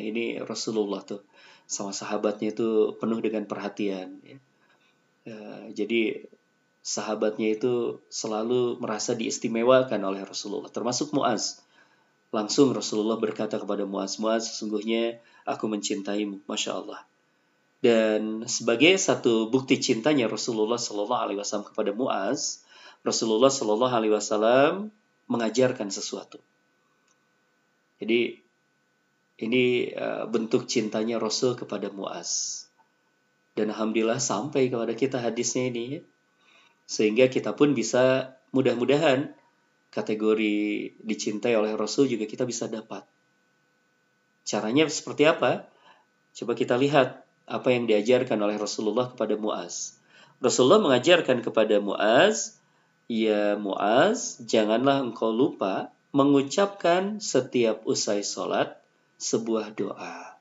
Ini 0.00 0.40
Rasulullah 0.40 1.04
tuh 1.04 1.20
sama 1.68 1.92
sahabatnya 1.92 2.56
itu 2.56 2.96
penuh 2.96 3.20
dengan 3.20 3.44
perhatian. 3.44 4.16
Ya. 4.24 4.38
Ya, 5.28 5.68
jadi 5.84 6.24
sahabatnya 6.80 7.60
itu 7.60 8.00
selalu 8.08 8.80
merasa 8.80 9.12
diistimewakan 9.12 10.00
oleh 10.00 10.24
Rasulullah, 10.24 10.72
termasuk 10.72 11.12
Muaz. 11.12 11.60
Langsung 12.30 12.70
Rasulullah 12.70 13.18
berkata 13.18 13.58
kepada 13.58 13.82
Muaz, 13.82 14.22
Muaz 14.22 14.54
sesungguhnya 14.54 15.18
aku 15.42 15.66
mencintaimu, 15.66 16.46
masya 16.46 16.78
Allah. 16.78 17.02
Dan 17.82 18.46
sebagai 18.46 18.94
satu 19.00 19.50
bukti 19.50 19.82
cintanya 19.82 20.30
Rasulullah 20.30 20.78
Shallallahu 20.78 21.22
Alaihi 21.26 21.38
Wasallam 21.42 21.66
kepada 21.66 21.90
Muaz, 21.90 22.62
Rasulullah 23.02 23.50
Shallallahu 23.50 23.94
Alaihi 23.96 24.14
Wasallam 24.14 24.94
mengajarkan 25.26 25.90
sesuatu. 25.90 26.38
Jadi 27.98 28.38
ini 29.40 29.88
uh, 29.96 30.28
bentuk 30.28 30.68
cintanya 30.68 31.16
Rasul 31.16 31.56
kepada 31.56 31.88
Muaz. 31.88 32.64
Dan 33.56 33.72
Alhamdulillah 33.72 34.20
sampai 34.20 34.68
kepada 34.68 34.92
kita 34.94 35.18
hadisnya 35.18 35.72
ini. 35.72 35.84
Ya. 35.98 36.02
Sehingga 36.84 37.26
kita 37.32 37.56
pun 37.56 37.72
bisa 37.72 38.36
mudah-mudahan 38.52 39.32
kategori 39.90 40.94
dicintai 41.02 41.58
oleh 41.58 41.74
Rasul 41.74 42.06
juga 42.06 42.24
kita 42.24 42.46
bisa 42.46 42.70
dapat. 42.70 43.02
Caranya 44.46 44.86
seperti 44.86 45.26
apa? 45.26 45.66
Coba 46.34 46.54
kita 46.54 46.78
lihat 46.78 47.26
apa 47.50 47.68
yang 47.74 47.90
diajarkan 47.90 48.38
oleh 48.38 48.54
Rasulullah 48.54 49.10
kepada 49.10 49.34
Muaz. 49.34 49.98
Rasulullah 50.38 50.80
mengajarkan 50.80 51.42
kepada 51.42 51.82
Muaz, 51.82 52.56
"Ya 53.10 53.58
Muaz, 53.58 54.38
janganlah 54.40 55.02
engkau 55.02 55.34
lupa 55.34 55.90
mengucapkan 56.14 57.18
setiap 57.22 57.86
usai 57.86 58.22
sholat 58.22 58.78
sebuah 59.20 59.74
doa. 59.76 60.38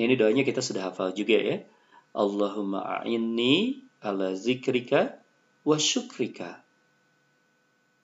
Ini 0.00 0.16
doanya 0.16 0.46
kita 0.46 0.64
sudah 0.64 0.88
hafal 0.88 1.12
juga 1.12 1.36
ya. 1.36 1.56
Allahumma 2.16 3.00
a'inni 3.00 3.84
ala 4.00 4.32
zikrika 4.36 5.20
wa 5.64 5.76
syukrika 5.76 6.61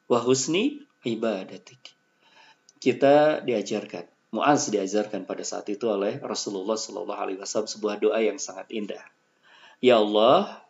wa 0.08 0.18
husni 0.24 0.82
ibadatik. 1.04 1.94
Kita 2.78 3.44
diajarkan, 3.44 4.06
Muaz 4.28 4.68
diajarkan 4.68 5.24
pada 5.24 5.40
saat 5.40 5.64
itu 5.72 5.88
oleh 5.88 6.20
Rasulullah 6.20 6.76
Shallallahu 6.76 7.16
Alaihi 7.16 7.38
Wasallam 7.40 7.70
sebuah 7.70 7.96
doa 7.96 8.20
yang 8.20 8.36
sangat 8.36 8.68
indah. 8.68 9.00
Ya 9.80 10.02
Allah, 10.02 10.60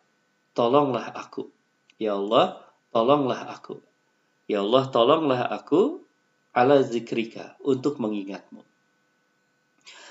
tolonglah 0.55 1.11
aku. 1.11 1.51
Ya 1.99 2.15
Allah, 2.15 2.63
tolonglah 2.95 3.51
aku. 3.51 3.83
Ya 4.47 4.63
Allah, 4.63 4.87
tolonglah 4.87 5.43
aku 5.43 6.03
ala 6.55 6.79
zikrika 6.87 7.59
untuk 7.59 7.99
mengingatmu 7.99 8.63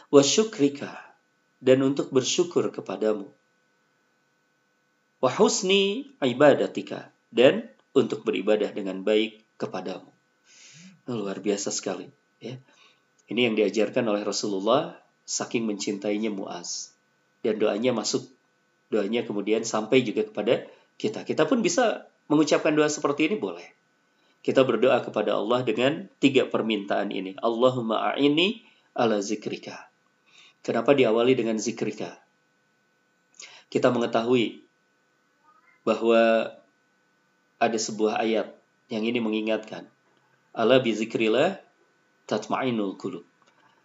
wa 0.09 0.23
syukrika 0.25 0.97
dan 1.61 1.85
untuk 1.85 2.09
bersyukur 2.09 2.69
kepadamu. 2.73 3.29
Wa 5.19 5.31
husni 5.35 6.15
ibadatika 6.23 7.11
dan 7.35 7.67
untuk 7.99 8.23
beribadah 8.23 8.71
dengan 8.71 9.03
baik 9.03 9.45
kepadamu. 9.59 10.09
Luar 11.09 11.43
biasa 11.43 11.75
sekali. 11.75 12.07
Ya. 12.39 12.61
Ini 13.29 13.51
yang 13.51 13.55
diajarkan 13.59 14.07
oleh 14.09 14.23
Rasulullah 14.25 14.97
saking 15.29 15.69
mencintainya 15.69 16.33
Muaz. 16.33 16.95
Dan 17.45 17.61
doanya 17.61 17.93
masuk, 17.93 18.25
doanya 18.89 19.23
kemudian 19.23 19.63
sampai 19.63 20.03
juga 20.03 20.25
kepada 20.25 20.65
kita. 20.97 21.23
Kita 21.23 21.45
pun 21.45 21.61
bisa 21.61 22.09
mengucapkan 22.27 22.73
doa 22.75 22.89
seperti 22.89 23.29
ini 23.31 23.37
boleh. 23.37 23.65
Kita 24.41 24.65
berdoa 24.65 25.03
kepada 25.03 25.37
Allah 25.37 25.61
dengan 25.67 26.09
tiga 26.23 26.47
permintaan 26.49 27.11
ini. 27.13 27.35
Allahumma 27.43 28.15
a'ini 28.15 28.65
ala 28.97 29.21
zikrika. 29.21 29.91
Kenapa 30.63 30.95
diawali 30.95 31.35
dengan 31.39 31.61
zikrika? 31.61 32.19
Kita 33.69 33.93
mengetahui 33.93 34.65
bahwa 35.85 36.53
ada 37.59 37.79
sebuah 37.79 38.23
ayat 38.23 38.55
yang 38.89 39.05
ini 39.05 39.19
mengingatkan. 39.19 39.87
Ala 40.55 40.81
bizikrillah 40.81 41.61
tatma'inul 42.31 42.95
qulub. 42.99 43.27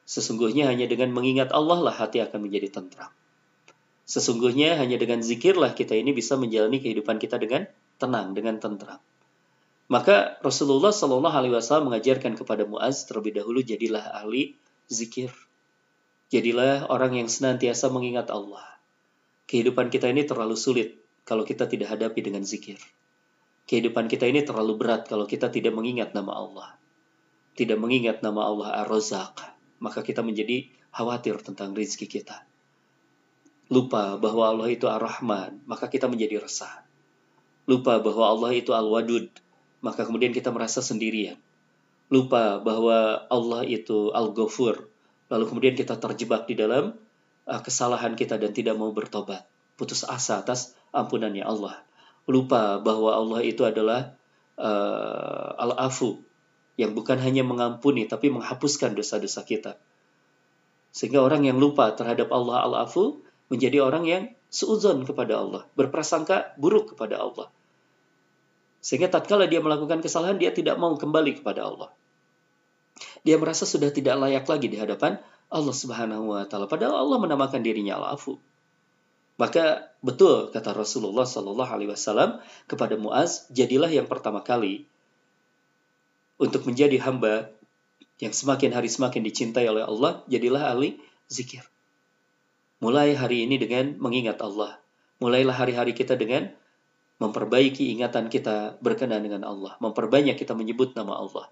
Sesungguhnya 0.04 0.68
hanya 0.70 0.86
dengan 0.86 1.12
mengingat 1.16 1.50
Allah 1.56 1.80
lah 1.80 1.96
hati 1.96 2.20
akan 2.22 2.50
menjadi 2.50 2.70
tentram. 2.70 3.12
Sesungguhnya 4.04 4.76
hanya 4.76 5.00
dengan 5.00 5.24
zikirlah 5.24 5.72
kita 5.74 5.96
ini 5.96 6.12
bisa 6.12 6.36
menjalani 6.36 6.84
kehidupan 6.84 7.24
kita 7.24 7.40
dengan 7.40 7.72
tenang, 7.98 8.36
dengan 8.36 8.60
tentram. 8.60 9.00
Maka 9.88 10.40
Rasulullah 10.44 10.92
Shallallahu 10.92 11.36
Alaihi 11.36 11.56
Wasallam 11.56 11.92
mengajarkan 11.92 12.36
kepada 12.36 12.68
Muaz 12.68 13.08
terlebih 13.08 13.40
dahulu 13.40 13.64
jadilah 13.64 14.04
ahli 14.12 14.60
zikir. 14.92 15.32
Jadilah 16.34 16.90
orang 16.92 17.16
yang 17.20 17.30
senantiasa 17.30 17.94
mengingat 17.94 18.28
Allah. 18.34 18.64
Kehidupan 19.48 19.94
kita 19.94 20.10
ini 20.12 20.28
terlalu 20.28 20.58
sulit 20.58 21.00
kalau 21.24 21.48
kita 21.48 21.70
tidak 21.70 21.94
hadapi 21.96 22.20
dengan 22.26 22.44
zikir. 22.44 22.80
Kehidupan 23.64 24.12
kita 24.12 24.28
ini 24.28 24.44
terlalu 24.44 24.76
berat 24.76 25.08
kalau 25.08 25.24
kita 25.24 25.48
tidak 25.48 25.72
mengingat 25.72 26.12
nama 26.12 26.36
Allah. 26.36 26.70
Tidak 27.56 27.80
mengingat 27.80 28.20
nama 28.20 28.44
Allah 28.50 28.70
Ar-Razak, 28.84 29.40
maka 29.80 30.04
kita 30.04 30.20
menjadi 30.20 30.68
khawatir 30.92 31.40
tentang 31.40 31.72
rizki 31.72 32.06
kita. 32.06 32.44
Lupa 33.72 34.20
bahwa 34.20 34.52
Allah 34.52 34.68
itu 34.70 34.86
Ar-Rahman, 34.92 35.64
maka 35.64 35.88
kita 35.88 36.12
menjadi 36.12 36.44
resah. 36.44 36.84
Lupa 37.64 38.04
bahwa 38.04 38.28
Allah 38.28 38.52
itu 38.52 38.76
Al-Wadud, 38.76 39.32
maka 39.80 40.04
kemudian 40.04 40.36
kita 40.36 40.52
merasa 40.52 40.84
sendirian. 40.84 41.40
Lupa 42.12 42.60
bahwa 42.60 43.24
Allah 43.32 43.64
itu 43.64 44.12
Al-Ghafur, 44.12 44.92
lalu 45.32 45.44
kemudian 45.48 45.76
kita 45.80 45.96
terjebak 45.96 46.52
di 46.52 46.60
dalam 46.60 47.00
uh, 47.48 47.62
kesalahan 47.64 48.20
kita 48.20 48.36
dan 48.36 48.52
tidak 48.52 48.76
mau 48.76 48.92
bertobat, 48.92 49.48
putus 49.80 50.04
asa 50.04 50.44
atas 50.44 50.76
ampunannya 50.92 51.48
Allah, 51.48 51.80
lupa 52.30 52.80
bahwa 52.80 53.12
Allah 53.12 53.42
itu 53.44 53.68
adalah 53.68 54.16
uh, 54.56 55.50
al-afu 55.60 56.24
yang 56.80 56.98
bukan 56.98 57.22
hanya 57.22 57.46
mengampuni 57.46 58.10
tapi 58.10 58.34
menghapuskan 58.34 58.98
dosa-dosa 58.98 59.46
kita. 59.46 59.78
Sehingga 60.94 61.22
orang 61.26 61.46
yang 61.46 61.58
lupa 61.58 61.90
terhadap 61.94 62.30
Allah 62.30 62.66
al-afu 62.66 63.22
menjadi 63.50 63.82
orang 63.82 64.06
yang 64.06 64.24
seuzon 64.54 65.04
kepada 65.04 65.42
Allah, 65.42 65.66
berprasangka 65.74 66.54
buruk 66.62 66.94
kepada 66.94 67.18
Allah. 67.18 67.50
Sehingga 68.84 69.10
tatkala 69.10 69.50
dia 69.50 69.64
melakukan 69.64 70.04
kesalahan, 70.04 70.38
dia 70.38 70.54
tidak 70.54 70.78
mau 70.78 70.94
kembali 70.94 71.42
kepada 71.42 71.66
Allah. 71.66 71.90
Dia 73.26 73.40
merasa 73.40 73.64
sudah 73.66 73.90
tidak 73.90 74.20
layak 74.20 74.46
lagi 74.46 74.68
di 74.70 74.78
hadapan 74.78 75.18
Allah 75.50 75.74
Subhanahu 75.74 76.36
wa 76.36 76.44
taala. 76.46 76.70
Padahal 76.70 77.02
Allah 77.02 77.18
menamakan 77.18 77.64
dirinya 77.64 77.98
Al-Afu. 77.98 78.38
Maka 79.44 79.92
betul 80.00 80.56
kata 80.56 80.72
Rasulullah 80.72 81.28
Shallallahu 81.28 81.68
alaihi 81.68 81.92
wasallam 81.92 82.40
kepada 82.64 82.96
Muaz, 82.96 83.52
jadilah 83.52 83.92
yang 83.92 84.08
pertama 84.08 84.40
kali 84.40 84.88
untuk 86.40 86.64
menjadi 86.64 86.96
hamba 87.04 87.52
yang 88.24 88.32
semakin 88.32 88.72
hari 88.72 88.88
semakin 88.88 89.20
dicintai 89.20 89.68
oleh 89.68 89.84
Allah, 89.84 90.24
jadilah 90.32 90.72
ahli 90.72 90.96
zikir. 91.28 91.68
Mulai 92.80 93.20
hari 93.20 93.44
ini 93.44 93.60
dengan 93.60 94.00
mengingat 94.00 94.40
Allah. 94.40 94.80
Mulailah 95.20 95.56
hari-hari 95.60 95.92
kita 95.92 96.16
dengan 96.16 96.48
memperbaiki 97.20 97.92
ingatan 98.00 98.32
kita 98.32 98.80
berkenan 98.80 99.28
dengan 99.28 99.44
Allah. 99.44 99.76
Memperbanyak 99.84 100.40
kita 100.40 100.56
menyebut 100.56 100.96
nama 100.96 101.20
Allah 101.20 101.52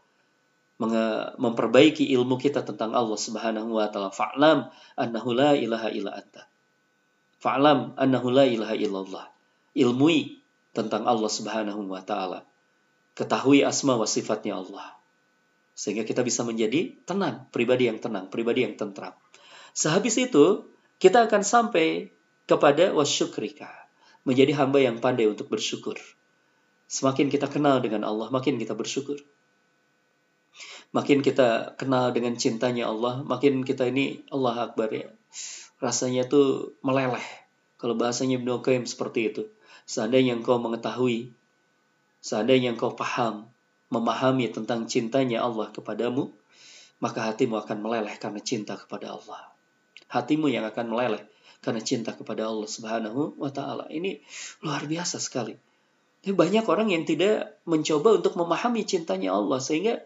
memperbaiki 1.38 2.10
ilmu 2.18 2.42
kita 2.42 2.66
tentang 2.66 2.98
Allah 2.98 3.14
Subhanahu 3.14 3.78
wa 3.78 3.86
taala. 3.94 4.10
Fa'lam 4.10 4.66
annahu 4.98 5.30
la 5.38 5.54
ilaha 5.54 5.94
illa 5.94 6.18
anta. 6.18 6.51
Fa'lam 7.42 7.98
annahu 7.98 8.30
la 8.30 8.46
ilaha 8.46 8.78
illallah. 8.78 9.26
Ilmui 9.74 10.40
tentang 10.78 11.10
Allah 11.10 11.32
Subhanahu 11.32 11.90
wa 11.90 12.06
taala. 12.06 12.46
Ketahui 13.18 13.66
asma 13.66 13.98
wa 13.98 14.06
sifatnya 14.06 14.62
Allah. 14.62 14.94
Sehingga 15.74 16.06
kita 16.06 16.22
bisa 16.22 16.46
menjadi 16.46 16.94
tenang, 17.04 17.50
pribadi 17.50 17.90
yang 17.90 17.98
tenang, 17.98 18.30
pribadi 18.30 18.62
yang 18.62 18.78
tentram. 18.78 19.18
Sehabis 19.74 20.22
itu, 20.22 20.70
kita 21.02 21.26
akan 21.26 21.42
sampai 21.42 22.14
kepada 22.46 22.94
wasyukrika. 22.94 23.68
Menjadi 24.22 24.54
hamba 24.62 24.78
yang 24.78 25.02
pandai 25.02 25.26
untuk 25.26 25.50
bersyukur. 25.50 25.98
Semakin 26.86 27.34
kita 27.34 27.50
kenal 27.50 27.82
dengan 27.82 28.06
Allah, 28.06 28.30
makin 28.30 28.62
kita 28.62 28.78
bersyukur 28.78 29.18
makin 30.92 31.24
kita 31.24 31.80
kenal 31.80 32.12
dengan 32.12 32.36
cintanya 32.36 32.92
Allah, 32.92 33.24
makin 33.24 33.64
kita 33.64 33.88
ini 33.88 34.28
Allah 34.28 34.72
Akbar 34.72 34.92
ya. 34.92 35.08
Rasanya 35.82 36.30
tuh 36.30 36.78
meleleh 36.86 37.26
Kalau 37.82 37.98
bahasanya 37.98 38.38
Ibnu 38.38 38.62
Qayyim 38.62 38.86
seperti 38.86 39.34
itu. 39.34 39.44
Seandainya 39.90 40.38
engkau 40.38 40.62
mengetahui, 40.62 41.34
seandainya 42.22 42.78
engkau 42.78 42.94
paham, 42.94 43.50
memahami 43.90 44.54
tentang 44.54 44.86
cintanya 44.86 45.42
Allah 45.42 45.74
kepadamu, 45.74 46.30
maka 47.02 47.26
hatimu 47.34 47.58
akan 47.66 47.82
meleleh 47.82 48.14
karena 48.22 48.38
cinta 48.38 48.78
kepada 48.78 49.18
Allah. 49.18 49.50
Hatimu 50.14 50.54
yang 50.54 50.70
akan 50.70 50.94
meleleh 50.94 51.26
karena 51.66 51.82
cinta 51.82 52.14
kepada 52.14 52.46
Allah 52.46 52.70
Subhanahu 52.70 53.42
wa 53.42 53.50
taala. 53.50 53.90
Ini 53.90 54.22
luar 54.62 54.86
biasa 54.86 55.18
sekali. 55.18 55.58
Tapi 56.22 56.38
banyak 56.38 56.66
orang 56.70 56.94
yang 56.94 57.02
tidak 57.02 57.58
mencoba 57.66 58.22
untuk 58.22 58.38
memahami 58.38 58.86
cintanya 58.86 59.34
Allah 59.34 59.58
sehingga 59.58 60.06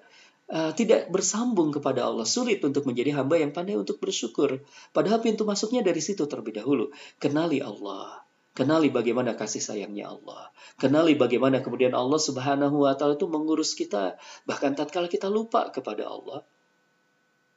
uh, 0.50 0.72
tidak 0.78 1.10
bersambung 1.10 1.74
kepada 1.74 2.06
Allah. 2.06 2.28
Sulit 2.28 2.62
untuk 2.62 2.86
menjadi 2.86 3.18
hamba 3.18 3.40
yang 3.42 3.56
pandai 3.56 3.78
untuk 3.78 3.98
bersyukur. 3.98 4.62
Padahal 4.94 5.22
pintu 5.22 5.48
masuknya 5.48 5.82
dari 5.82 6.02
situ 6.02 6.26
terlebih 6.30 6.62
dahulu. 6.62 6.94
Kenali 7.18 7.62
Allah. 7.62 8.26
Kenali 8.56 8.88
bagaimana 8.88 9.36
kasih 9.36 9.60
sayangnya 9.60 10.16
Allah. 10.16 10.48
Kenali 10.80 11.20
bagaimana 11.20 11.60
kemudian 11.60 11.92
Allah 11.92 12.16
Subhanahu 12.16 12.88
wa 12.88 12.96
taala 12.96 13.20
itu 13.20 13.28
mengurus 13.28 13.76
kita 13.76 14.16
bahkan 14.48 14.72
tatkala 14.72 15.12
kita 15.12 15.28
lupa 15.28 15.68
kepada 15.76 16.08
Allah. 16.08 16.40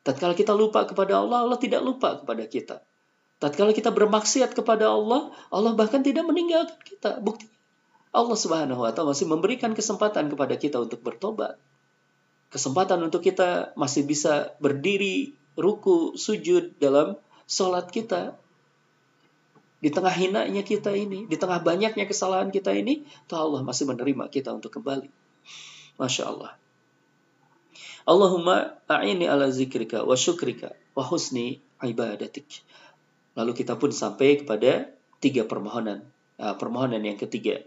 Tatkala 0.03 0.35
kita 0.35 0.59
lupa 0.59 0.91
kepada 0.91 1.23
Allah, 1.23 1.47
Allah 1.47 1.59
tidak 1.61 1.87
lupa 1.87 2.19
kepada 2.19 2.43
kita. 2.51 2.77
Tatkala 3.39 3.71
kita 3.71 3.95
bermaksiat 3.95 4.59
kepada 4.59 4.91
Allah, 4.91 5.31
Allah 5.55 5.79
bahkan 5.79 6.03
tidak 6.03 6.27
meninggalkan 6.27 6.75
kita. 6.83 7.23
Bukti 7.23 7.47
Allah 8.11 8.35
Subhanahu 8.35 8.83
wa 8.83 8.91
taala 8.91 9.15
masih 9.15 9.31
memberikan 9.31 9.79
kesempatan 9.79 10.27
kepada 10.33 10.59
kita 10.59 10.83
untuk 10.83 11.07
bertobat. 11.07 11.63
Kesempatan 12.49 12.97
untuk 13.05 13.21
kita 13.21 13.77
masih 13.77 14.09
bisa 14.09 14.57
berdiri, 14.57 15.37
ruku, 15.53 16.17
sujud 16.17 16.73
dalam 16.81 17.19
sholat 17.45 17.93
kita. 17.93 18.33
Di 19.79 19.93
tengah 19.93 20.11
hinanya 20.11 20.65
kita 20.65 20.91
ini, 20.97 21.29
di 21.29 21.37
tengah 21.39 21.61
banyaknya 21.63 22.09
kesalahan 22.09 22.51
kita 22.51 22.75
ini, 22.75 23.07
tuh 23.31 23.39
Allah 23.39 23.61
masih 23.63 23.87
menerima 23.87 24.27
kita 24.33 24.51
untuk 24.51 24.75
kembali. 24.75 25.07
Masya 26.01 26.25
Allah. 26.25 26.53
Allahumma 28.09 28.81
a'ini 28.89 29.29
ala 29.29 29.53
zikrika 29.53 30.01
wa 30.01 30.17
syukrika 30.17 30.73
wa 30.97 31.05
husni 31.05 31.61
ibadatik. 31.85 32.65
Lalu 33.37 33.53
kita 33.53 33.77
pun 33.77 33.93
sampai 33.93 34.43
kepada 34.43 34.89
tiga 35.21 35.45
permohonan. 35.45 36.01
Nah, 36.41 36.55
permohonan 36.57 37.05
yang 37.05 37.21
ketiga 37.21 37.61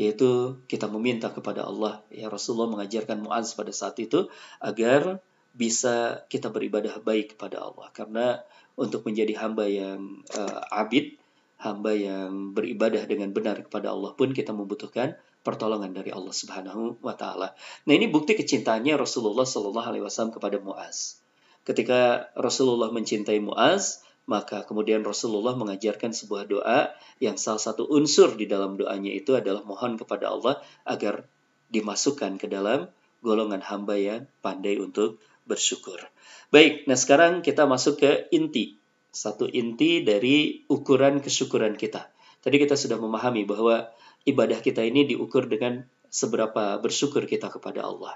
yaitu 0.00 0.56
kita 0.64 0.88
meminta 0.88 1.28
kepada 1.28 1.68
Allah 1.68 2.00
ya 2.08 2.32
Rasulullah 2.32 2.72
mengajarkan 2.72 3.20
Muaz 3.20 3.52
pada 3.52 3.68
saat 3.68 4.00
itu 4.00 4.32
agar 4.56 5.20
bisa 5.52 6.24
kita 6.32 6.48
beribadah 6.48 6.96
baik 7.04 7.36
kepada 7.36 7.60
Allah 7.60 7.92
karena 7.92 8.40
untuk 8.80 9.04
menjadi 9.04 9.36
hamba 9.36 9.68
yang 9.68 10.24
uh, 10.32 10.64
abid 10.72 11.20
hamba 11.60 11.92
yang 11.92 12.56
beribadah 12.56 13.04
dengan 13.04 13.36
benar 13.36 13.60
kepada 13.60 13.92
Allah 13.92 14.16
pun 14.16 14.32
kita 14.32 14.56
membutuhkan 14.56 15.20
pertolongan 15.44 15.92
dari 15.92 16.08
Allah 16.12 16.32
Subhanahu 16.32 17.00
wa 17.04 17.12
taala. 17.12 17.52
Nah, 17.84 17.92
ini 17.92 18.08
bukti 18.08 18.32
kecintaannya 18.36 18.96
Rasulullah 18.96 19.44
Shallallahu 19.44 19.88
alaihi 19.92 20.04
wasallam 20.04 20.32
kepada 20.32 20.56
Muaz. 20.60 21.20
Ketika 21.64 22.32
Rasulullah 22.36 22.88
mencintai 22.88 23.40
Muaz, 23.44 24.00
maka 24.30 24.62
kemudian 24.62 25.02
Rasulullah 25.02 25.58
mengajarkan 25.58 26.14
sebuah 26.14 26.46
doa 26.46 26.94
yang 27.18 27.34
salah 27.34 27.58
satu 27.58 27.90
unsur 27.90 28.38
di 28.38 28.46
dalam 28.46 28.78
doanya 28.78 29.10
itu 29.10 29.34
adalah 29.34 29.66
mohon 29.66 29.98
kepada 29.98 30.30
Allah 30.30 30.62
agar 30.86 31.26
dimasukkan 31.74 32.38
ke 32.38 32.46
dalam 32.46 32.86
golongan 33.26 33.58
hamba 33.58 33.98
yang 33.98 34.30
pandai 34.38 34.78
untuk 34.78 35.18
bersyukur. 35.50 35.98
Baik, 36.54 36.86
nah 36.86 36.94
sekarang 36.94 37.42
kita 37.42 37.66
masuk 37.66 37.98
ke 37.98 38.30
inti. 38.30 38.78
Satu 39.10 39.50
inti 39.50 40.06
dari 40.06 40.62
ukuran 40.70 41.18
kesyukuran 41.18 41.74
kita. 41.74 42.06
Tadi 42.38 42.56
kita 42.62 42.78
sudah 42.78 43.02
memahami 43.02 43.42
bahwa 43.42 43.90
ibadah 44.22 44.62
kita 44.62 44.86
ini 44.86 45.10
diukur 45.10 45.50
dengan 45.50 45.82
seberapa 46.06 46.78
bersyukur 46.78 47.26
kita 47.26 47.50
kepada 47.50 47.82
Allah. 47.82 48.14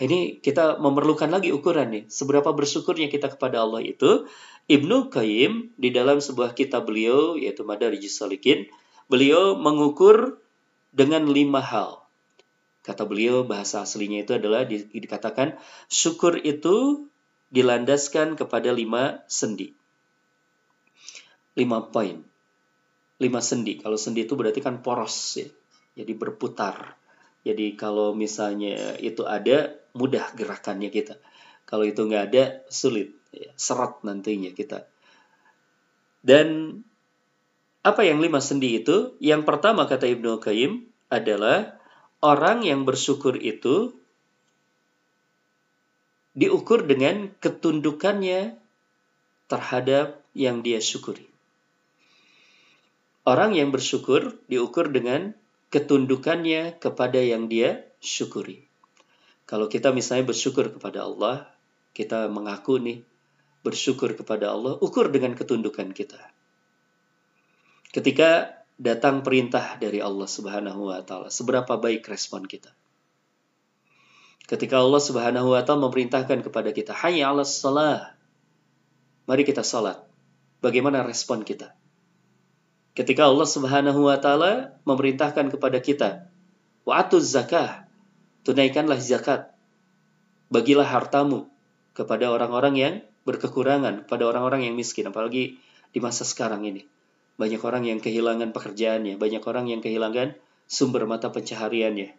Ini 0.00 0.40
kita 0.40 0.80
memerlukan 0.80 1.28
lagi 1.28 1.52
ukuran 1.52 1.92
nih, 1.92 2.04
seberapa 2.08 2.48
bersyukurnya 2.48 3.12
kita 3.12 3.28
kepada 3.36 3.60
Allah 3.60 3.84
itu. 3.84 4.24
Ibnu 4.70 5.12
Qayyim 5.12 5.74
di 5.76 5.92
dalam 5.92 6.22
sebuah 6.22 6.56
kitab 6.56 6.88
beliau 6.88 7.36
yaitu 7.36 7.66
Madarijus 7.66 8.16
Salikin, 8.16 8.70
beliau 9.10 9.58
mengukur 9.58 10.40
dengan 10.94 11.28
lima 11.28 11.60
hal. 11.60 12.02
Kata 12.82 13.06
beliau 13.06 13.46
bahasa 13.46 13.84
aslinya 13.84 14.26
itu 14.26 14.34
adalah 14.34 14.66
di, 14.66 14.82
dikatakan 14.82 15.54
syukur 15.86 16.40
itu 16.42 17.06
dilandaskan 17.52 18.34
kepada 18.34 18.72
lima 18.72 19.22
sendi. 19.28 19.76
Lima 21.52 21.84
poin. 21.84 22.24
Lima 23.20 23.44
sendi. 23.44 23.76
Kalau 23.78 24.00
sendi 24.00 24.24
itu 24.24 24.34
berarti 24.34 24.64
kan 24.64 24.80
poros 24.80 25.36
ya. 25.36 25.46
Jadi 26.00 26.12
berputar. 26.16 26.96
Jadi 27.44 27.76
kalau 27.76 28.16
misalnya 28.16 28.96
itu 28.98 29.28
ada, 29.28 29.74
mudah 29.92 30.32
gerakannya 30.36 30.88
kita. 30.88 31.20
Kalau 31.68 31.86
itu 31.86 32.04
nggak 32.04 32.24
ada, 32.32 32.44
sulit, 32.68 33.14
ya, 33.32 33.52
serat 33.56 34.02
nantinya 34.04 34.50
kita. 34.52 34.84
Dan 36.22 36.80
apa 37.82 38.06
yang 38.06 38.22
lima 38.22 38.38
sendi 38.38 38.78
itu? 38.78 39.18
Yang 39.18 39.42
pertama 39.42 39.90
kata 39.90 40.06
Ibnu 40.06 40.38
Qayyim 40.38 40.86
adalah 41.10 41.76
orang 42.22 42.62
yang 42.62 42.86
bersyukur 42.86 43.34
itu 43.36 43.92
diukur 46.32 46.88
dengan 46.88 47.28
ketundukannya 47.42 48.56
terhadap 49.50 50.22
yang 50.32 50.64
dia 50.64 50.80
syukuri. 50.80 51.28
Orang 53.22 53.52
yang 53.54 53.70
bersyukur 53.70 54.40
diukur 54.48 54.88
dengan 54.90 55.36
ketundukannya 55.68 56.80
kepada 56.80 57.20
yang 57.20 57.46
dia 57.46 57.86
syukuri. 58.02 58.71
Kalau 59.52 59.68
kita 59.68 59.92
misalnya 59.92 60.32
bersyukur 60.32 60.72
kepada 60.72 61.04
Allah, 61.04 61.44
kita 61.92 62.24
mengaku 62.32 62.80
nih 62.80 63.04
bersyukur 63.60 64.16
kepada 64.16 64.48
Allah, 64.48 64.80
ukur 64.80 65.12
dengan 65.12 65.36
ketundukan 65.36 65.92
kita. 65.92 66.16
Ketika 67.92 68.64
datang 68.80 69.20
perintah 69.20 69.76
dari 69.76 70.00
Allah 70.00 70.24
Subhanahu 70.24 70.88
wa 70.88 71.04
taala, 71.04 71.28
seberapa 71.28 71.76
baik 71.76 72.08
respon 72.08 72.48
kita? 72.48 72.72
Ketika 74.48 74.80
Allah 74.80 75.04
Subhanahu 75.04 75.52
wa 75.52 75.60
taala 75.60 75.84
memerintahkan 75.84 76.40
kepada 76.48 76.72
kita, 76.72 76.96
"Hayya 76.96 77.28
'alas 77.28 77.60
shalah." 77.60 78.16
Mari 79.28 79.44
kita 79.44 79.60
salat. 79.60 80.00
Bagaimana 80.64 81.04
respon 81.04 81.44
kita? 81.44 81.76
Ketika 82.96 83.28
Allah 83.28 83.44
Subhanahu 83.44 84.08
wa 84.08 84.16
taala 84.16 84.80
memerintahkan 84.88 85.52
kepada 85.52 85.76
kita, 85.84 86.32
"Wa'atuz 86.88 87.36
zakah." 87.36 87.91
Tunaikanlah 88.42 88.98
zakat. 88.98 89.50
Bagilah 90.52 90.84
hartamu 90.84 91.48
kepada 91.96 92.28
orang-orang 92.28 92.74
yang 92.76 92.94
berkekurangan, 93.24 94.04
pada 94.10 94.28
orang-orang 94.28 94.68
yang 94.68 94.74
miskin, 94.76 95.08
apalagi 95.08 95.56
di 95.92 95.98
masa 96.02 96.26
sekarang 96.26 96.66
ini. 96.66 96.84
Banyak 97.40 97.62
orang 97.64 97.88
yang 97.88 97.98
kehilangan 98.02 98.52
pekerjaannya, 98.52 99.16
banyak 99.16 99.42
orang 99.46 99.66
yang 99.72 99.80
kehilangan 99.80 100.36
sumber 100.68 101.08
mata 101.08 101.32
pencahariannya. 101.32 102.12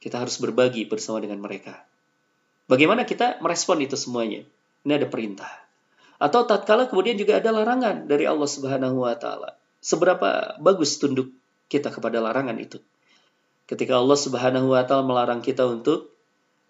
Kita 0.00 0.16
harus 0.16 0.40
berbagi 0.40 0.86
bersama 0.88 1.20
dengan 1.20 1.42
mereka. 1.42 1.84
Bagaimana 2.70 3.02
kita 3.04 3.42
merespon 3.42 3.82
itu 3.82 3.98
semuanya? 3.98 4.46
Ini 4.86 4.92
ada 4.96 5.10
perintah. 5.10 5.50
Atau 6.20 6.46
tatkala 6.46 6.86
kemudian 6.86 7.18
juga 7.18 7.40
ada 7.40 7.50
larangan 7.50 8.06
dari 8.06 8.24
Allah 8.28 8.46
Subhanahu 8.46 9.02
wa 9.04 9.16
taala. 9.16 9.56
Seberapa 9.80 10.56
bagus 10.60 11.00
tunduk 11.00 11.32
kita 11.72 11.88
kepada 11.88 12.20
larangan 12.20 12.56
itu? 12.60 12.78
Ketika 13.70 14.02
Allah 14.02 14.18
Subhanahu 14.18 14.74
wa 14.74 14.82
taala 14.82 15.06
melarang 15.06 15.46
kita 15.46 15.62
untuk 15.62 16.10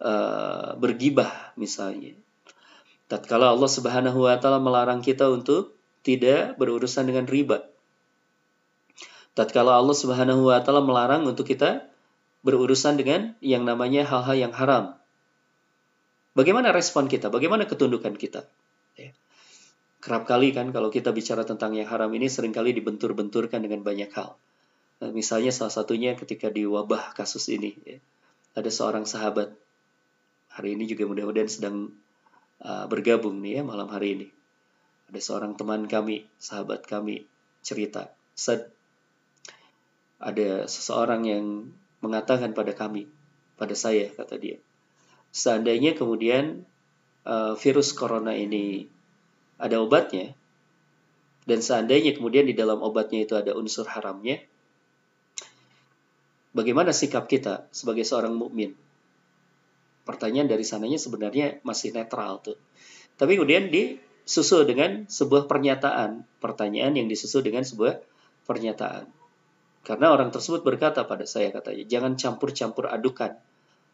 uh, 0.05 0.77
bergibah 0.77 1.57
misalnya. 1.57 2.13
Tatkala 3.09 3.57
Allah 3.57 3.71
Subhanahu 3.73 4.29
wa 4.29 4.37
taala 4.37 4.61
melarang 4.61 5.01
kita 5.01 5.33
untuk 5.33 5.73
tidak 6.05 6.61
berurusan 6.61 7.09
dengan 7.09 7.25
riba. 7.25 7.65
Tatkala 9.33 9.81
Allah 9.81 9.97
Subhanahu 9.97 10.53
wa 10.53 10.61
taala 10.61 10.85
melarang 10.85 11.25
untuk 11.25 11.49
kita 11.49 11.89
berurusan 12.45 13.01
dengan 13.01 13.33
yang 13.41 13.65
namanya 13.65 14.05
hal-hal 14.05 14.37
yang 14.37 14.53
haram. 14.53 15.01
Bagaimana 16.37 16.73
respon 16.73 17.09
kita? 17.09 17.33
Bagaimana 17.33 17.65
ketundukan 17.65 18.13
kita? 18.17 18.45
Ya. 19.01 19.17
Kerap 20.01 20.25
kali 20.25 20.53
kan 20.53 20.73
kalau 20.73 20.93
kita 20.93 21.17
bicara 21.17 21.49
tentang 21.49 21.77
yang 21.77 21.89
haram 21.89 22.09
ini 22.13 22.29
sering 22.29 22.53
kali 22.53 22.77
dibentur-benturkan 22.77 23.61
dengan 23.61 23.81
banyak 23.85 24.13
hal. 24.13 24.37
Nah, 25.01 25.11
misalnya 25.17 25.49
salah 25.49 25.73
satunya 25.73 26.13
ketika 26.13 26.53
di 26.53 26.69
wabah 26.69 27.17
kasus 27.17 27.49
ini, 27.49 27.73
ya, 27.89 27.99
ada 28.53 28.69
seorang 28.69 29.09
sahabat 29.09 29.57
hari 30.53 30.77
ini 30.77 30.85
juga 30.85 31.09
mudah-mudahan 31.09 31.49
sedang 31.49 31.89
uh, 32.61 32.85
bergabung 32.85 33.41
nih 33.41 33.61
ya 33.61 33.63
malam 33.65 33.89
hari 33.89 34.21
ini. 34.21 34.29
Ada 35.09 35.21
seorang 35.25 35.57
teman 35.57 35.89
kami, 35.89 36.29
sahabat 36.37 36.85
kami 36.85 37.25
cerita, 37.65 38.13
ada 40.21 40.69
seseorang 40.69 41.25
yang 41.25 41.73
mengatakan 42.05 42.53
pada 42.53 42.77
kami, 42.77 43.09
pada 43.57 43.73
saya 43.73 44.13
kata 44.13 44.37
dia, 44.37 44.61
seandainya 45.33 45.97
kemudian 45.97 46.69
uh, 47.25 47.57
virus 47.57 47.97
corona 47.97 48.37
ini 48.37 48.87
ada 49.57 49.81
obatnya, 49.81 50.37
Dan 51.49 51.65
seandainya 51.65 52.15
kemudian 52.15 52.47
di 52.47 52.55
dalam 52.55 52.85
obatnya 52.85 53.25
itu 53.25 53.35
ada 53.35 53.57
unsur 53.57 53.89
haramnya, 53.89 54.39
bagaimana 56.57 56.91
sikap 56.91 57.27
kita 57.31 57.71
sebagai 57.71 58.03
seorang 58.03 58.35
mukmin? 58.35 58.75
Pertanyaan 60.07 60.51
dari 60.51 60.67
sananya 60.67 60.99
sebenarnya 60.99 61.63
masih 61.63 61.95
netral 61.95 62.43
tuh. 62.43 62.59
Tapi 63.15 63.37
kemudian 63.37 63.69
disusul 63.69 64.65
dengan 64.65 65.07
sebuah 65.07 65.47
pernyataan, 65.47 66.25
pertanyaan 66.41 66.97
yang 66.97 67.07
disusul 67.07 67.45
dengan 67.45 67.63
sebuah 67.63 68.01
pernyataan. 68.49 69.07
Karena 69.81 70.13
orang 70.13 70.29
tersebut 70.29 70.61
berkata 70.65 71.05
pada 71.09 71.25
saya 71.25 71.53
katanya, 71.53 71.85
jangan 71.89 72.13
campur-campur 72.17 72.89
adukan 72.89 73.37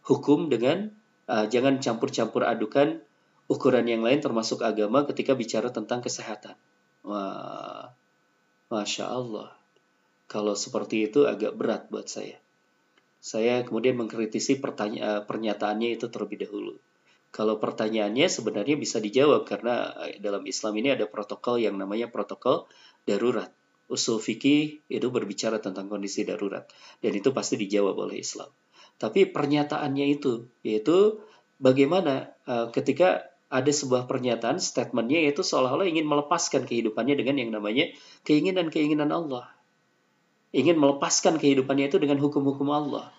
hukum 0.06 0.46
dengan 0.46 0.94
uh, 1.26 1.46
jangan 1.50 1.82
campur-campur 1.82 2.46
adukan 2.46 3.02
ukuran 3.46 3.86
yang 3.86 4.02
lain 4.02 4.18
termasuk 4.22 4.62
agama 4.62 5.06
ketika 5.06 5.34
bicara 5.34 5.70
tentang 5.70 6.02
kesehatan. 6.02 6.54
Wah, 7.06 7.94
masya 8.70 9.06
Allah. 9.06 9.54
Kalau 10.26 10.58
seperti 10.58 11.06
itu 11.06 11.26
agak 11.26 11.54
berat 11.54 11.86
buat 11.86 12.10
saya. 12.10 12.38
Saya 13.26 13.66
kemudian 13.66 13.98
mengkritisi 13.98 14.62
pertanya- 14.62 15.26
pernyataannya 15.26 15.98
itu 15.98 16.06
terlebih 16.06 16.46
dahulu. 16.46 16.78
Kalau 17.34 17.58
pertanyaannya 17.58 18.30
sebenarnya 18.30 18.78
bisa 18.78 19.02
dijawab 19.02 19.42
karena 19.50 19.90
eh, 20.06 20.22
dalam 20.22 20.46
Islam 20.46 20.78
ini 20.78 20.94
ada 20.94 21.10
protokol 21.10 21.58
yang 21.58 21.74
namanya 21.74 22.06
protokol 22.06 22.70
darurat. 23.02 23.50
Usul 23.90 24.22
fikih 24.22 24.82
itu 24.86 25.06
berbicara 25.10 25.58
tentang 25.58 25.90
kondisi 25.90 26.22
darurat 26.22 26.70
dan 27.02 27.12
itu 27.18 27.34
pasti 27.34 27.58
dijawab 27.58 27.98
oleh 27.98 28.22
Islam. 28.22 28.50
Tapi 28.96 29.26
pernyataannya 29.30 30.06
itu 30.06 30.46
yaitu 30.62 31.18
bagaimana 31.58 32.30
uh, 32.46 32.70
ketika 32.70 33.26
ada 33.46 33.70
sebuah 33.70 34.10
pernyataan, 34.10 34.58
statementnya 34.58 35.22
yaitu 35.22 35.46
seolah-olah 35.46 35.86
ingin 35.86 36.02
melepaskan 36.02 36.66
kehidupannya 36.66 37.14
dengan 37.14 37.38
yang 37.38 37.50
namanya 37.54 37.94
keinginan-keinginan 38.26 39.10
Allah. 39.14 39.46
Ingin 40.50 40.80
melepaskan 40.82 41.38
kehidupannya 41.38 41.86
itu 41.86 42.02
dengan 42.02 42.18
hukum-hukum 42.18 42.66
Allah. 42.74 43.15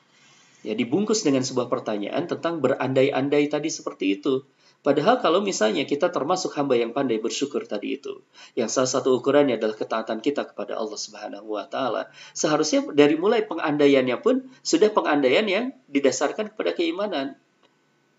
Ya, 0.67 0.75
dibungkus 0.75 1.23
dengan 1.23 1.47
sebuah 1.47 1.71
pertanyaan 1.71 2.27
tentang 2.27 2.59
berandai-andai 2.59 3.47
tadi 3.47 3.71
seperti 3.71 4.19
itu. 4.19 4.43
Padahal 4.83 5.23
kalau 5.23 5.39
misalnya 5.39 5.87
kita 5.87 6.11
termasuk 6.11 6.51
hamba 6.59 6.75
yang 6.75 6.91
pandai 6.91 7.23
bersyukur 7.23 7.63
tadi 7.63 7.95
itu, 7.95 8.19
yang 8.51 8.67
salah 8.67 8.91
satu 8.91 9.15
ukurannya 9.15 9.55
adalah 9.55 9.79
ketaatan 9.79 10.19
kita 10.19 10.43
kepada 10.43 10.75
Allah 10.75 10.99
Subhanahu 10.99 11.55
wa 11.55 11.71
taala, 11.71 12.11
seharusnya 12.35 12.83
dari 12.91 13.15
mulai 13.15 13.47
pengandaiannya 13.47 14.19
pun 14.19 14.43
sudah 14.59 14.91
pengandaian 14.91 15.47
yang 15.47 15.65
didasarkan 15.87 16.51
kepada 16.51 16.75
keimanan. 16.75 17.39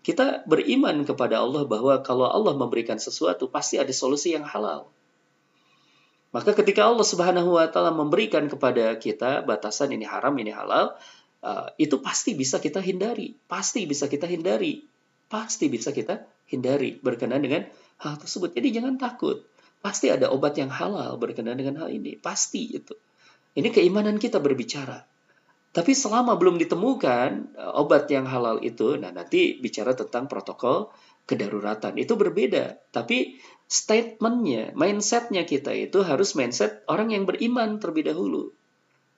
Kita 0.01 0.41
beriman 0.49 1.05
kepada 1.05 1.45
Allah 1.45 1.69
bahwa 1.69 2.01
kalau 2.01 2.25
Allah 2.25 2.57
memberikan 2.57 2.97
sesuatu 2.97 3.45
pasti 3.45 3.77
ada 3.77 3.93
solusi 3.93 4.33
yang 4.33 4.41
halal. 4.41 4.89
Maka 6.29 6.53
ketika 6.53 6.85
Allah 6.85 7.05
Subhanahu 7.05 7.57
wa 7.57 7.65
taala 7.69 7.93
memberikan 7.93 8.45
kepada 8.49 8.97
kita 8.97 9.45
batasan 9.45 9.93
ini 9.93 10.05
haram, 10.05 10.33
ini 10.37 10.53
halal, 10.53 10.97
uh, 11.43 11.71
itu 11.79 11.99
pasti 12.03 12.35
bisa 12.35 12.59
kita 12.59 12.83
hindari, 12.83 13.35
pasti 13.47 13.85
bisa 13.87 14.11
kita 14.11 14.27
hindari, 14.27 14.83
pasti 15.29 15.69
bisa 15.69 15.93
kita 15.93 16.25
hindari 16.49 16.97
berkenaan 16.99 17.43
dengan 17.45 17.63
hal 18.01 18.17
tersebut. 18.17 18.55
Jadi 18.57 18.67
jangan 18.75 18.97
takut. 18.97 19.45
Pasti 19.79 20.11
ada 20.11 20.27
obat 20.27 20.59
yang 20.59 20.67
halal 20.67 21.15
berkenaan 21.15 21.55
dengan 21.55 21.79
hal 21.79 21.87
ini, 21.87 22.19
pasti 22.19 22.67
itu. 22.75 22.91
Ini 23.55 23.71
keimanan 23.71 24.19
kita 24.19 24.43
berbicara. 24.43 25.07
Tapi 25.69 25.93
selama 25.93 26.35
belum 26.35 26.59
ditemukan 26.59 27.29
eh, 27.55 27.71
obat 27.79 28.09
yang 28.11 28.27
halal 28.27 28.59
itu, 28.59 28.99
nah 28.99 29.13
nanti 29.13 29.55
bicara 29.61 29.95
tentang 29.95 30.27
protokol 30.27 30.91
kedaruratan 31.29 31.95
itu 32.01 32.17
berbeda. 32.17 32.81
Tapi 32.89 33.37
statementnya, 33.69 34.73
mindsetnya 34.73 35.45
kita 35.45 35.71
itu 35.77 36.01
harus 36.01 36.33
mindset 36.33 36.81
orang 36.89 37.13
yang 37.13 37.23
beriman 37.29 37.77
terlebih 37.77 38.09
dahulu. 38.11 38.51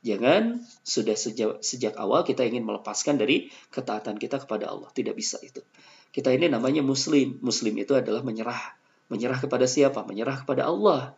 Jangan 0.02 0.65
sudah 0.82 1.14
sejak, 1.14 1.61
sejak 1.61 1.94
awal 1.98 2.26
kita 2.26 2.41
ingin 2.41 2.65
melepaskan 2.65 3.22
dari 3.22 3.53
ketaatan 3.69 4.18
kita 4.18 4.41
kepada 4.41 4.73
Allah. 4.73 4.90
Tidak 4.90 5.14
bisa 5.14 5.38
itu. 5.45 5.61
Kita 6.10 6.34
ini 6.34 6.49
namanya 6.49 6.82
muslim. 6.82 7.38
Muslim 7.40 7.78
itu 7.78 7.94
adalah 7.94 8.26
menyerah. 8.26 8.73
Menyerah 9.14 9.38
kepada 9.38 9.69
siapa? 9.69 10.02
Menyerah 10.02 10.41
kepada 10.41 10.65
Allah. 10.65 11.14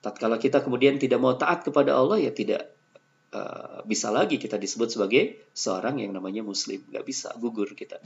Tatkala 0.00 0.40
kita 0.40 0.64
kemudian 0.64 0.96
tidak 0.96 1.20
mau 1.20 1.36
taat 1.36 1.66
kepada 1.66 1.98
Allah, 1.98 2.22
ya 2.22 2.30
tidak 2.32 2.70
uh, 3.34 3.84
bisa 3.84 4.08
lagi 4.08 4.40
kita 4.40 4.56
disebut 4.56 4.88
sebagai 4.88 5.50
seorang 5.52 6.00
yang 6.00 6.14
namanya 6.14 6.40
muslim 6.40 6.80
nggak 6.88 7.04
bisa 7.04 7.34
gugur 7.36 7.68
kita 7.76 8.00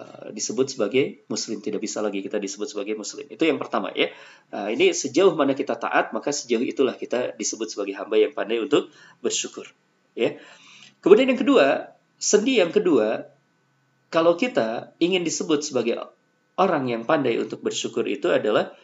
uh, 0.00 0.32
disebut 0.32 0.72
sebagai 0.72 1.28
muslim. 1.28 1.60
Tidak 1.60 1.76
bisa 1.76 2.00
lagi 2.00 2.24
kita 2.24 2.40
disebut 2.40 2.72
sebagai 2.72 2.96
muslim. 2.96 3.28
Itu 3.28 3.44
yang 3.44 3.60
pertama 3.60 3.92
ya. 3.92 4.08
Uh, 4.48 4.72
ini 4.72 4.96
sejauh 4.96 5.36
mana 5.36 5.52
kita 5.52 5.76
taat 5.76 6.16
maka 6.16 6.32
sejauh 6.32 6.64
itulah 6.64 6.96
kita 6.96 7.36
disebut 7.36 7.68
sebagai 7.68 7.92
hamba 8.00 8.16
yang 8.16 8.32
pandai 8.32 8.56
untuk 8.64 8.88
bersyukur 9.20 9.68
ya. 10.16 10.40
Kemudian 11.04 11.32
yang 11.32 11.40
kedua 11.40 11.92
sendi 12.20 12.60
yang 12.60 12.72
kedua 12.72 13.28
kalau 14.10 14.34
kita 14.34 14.92
ingin 14.98 15.22
disebut 15.22 15.62
sebagai 15.62 16.00
orang 16.58 16.90
yang 16.90 17.02
pandai 17.06 17.38
untuk 17.40 17.62
bersyukur 17.62 18.04
itu 18.04 18.28
adalah 18.28 18.74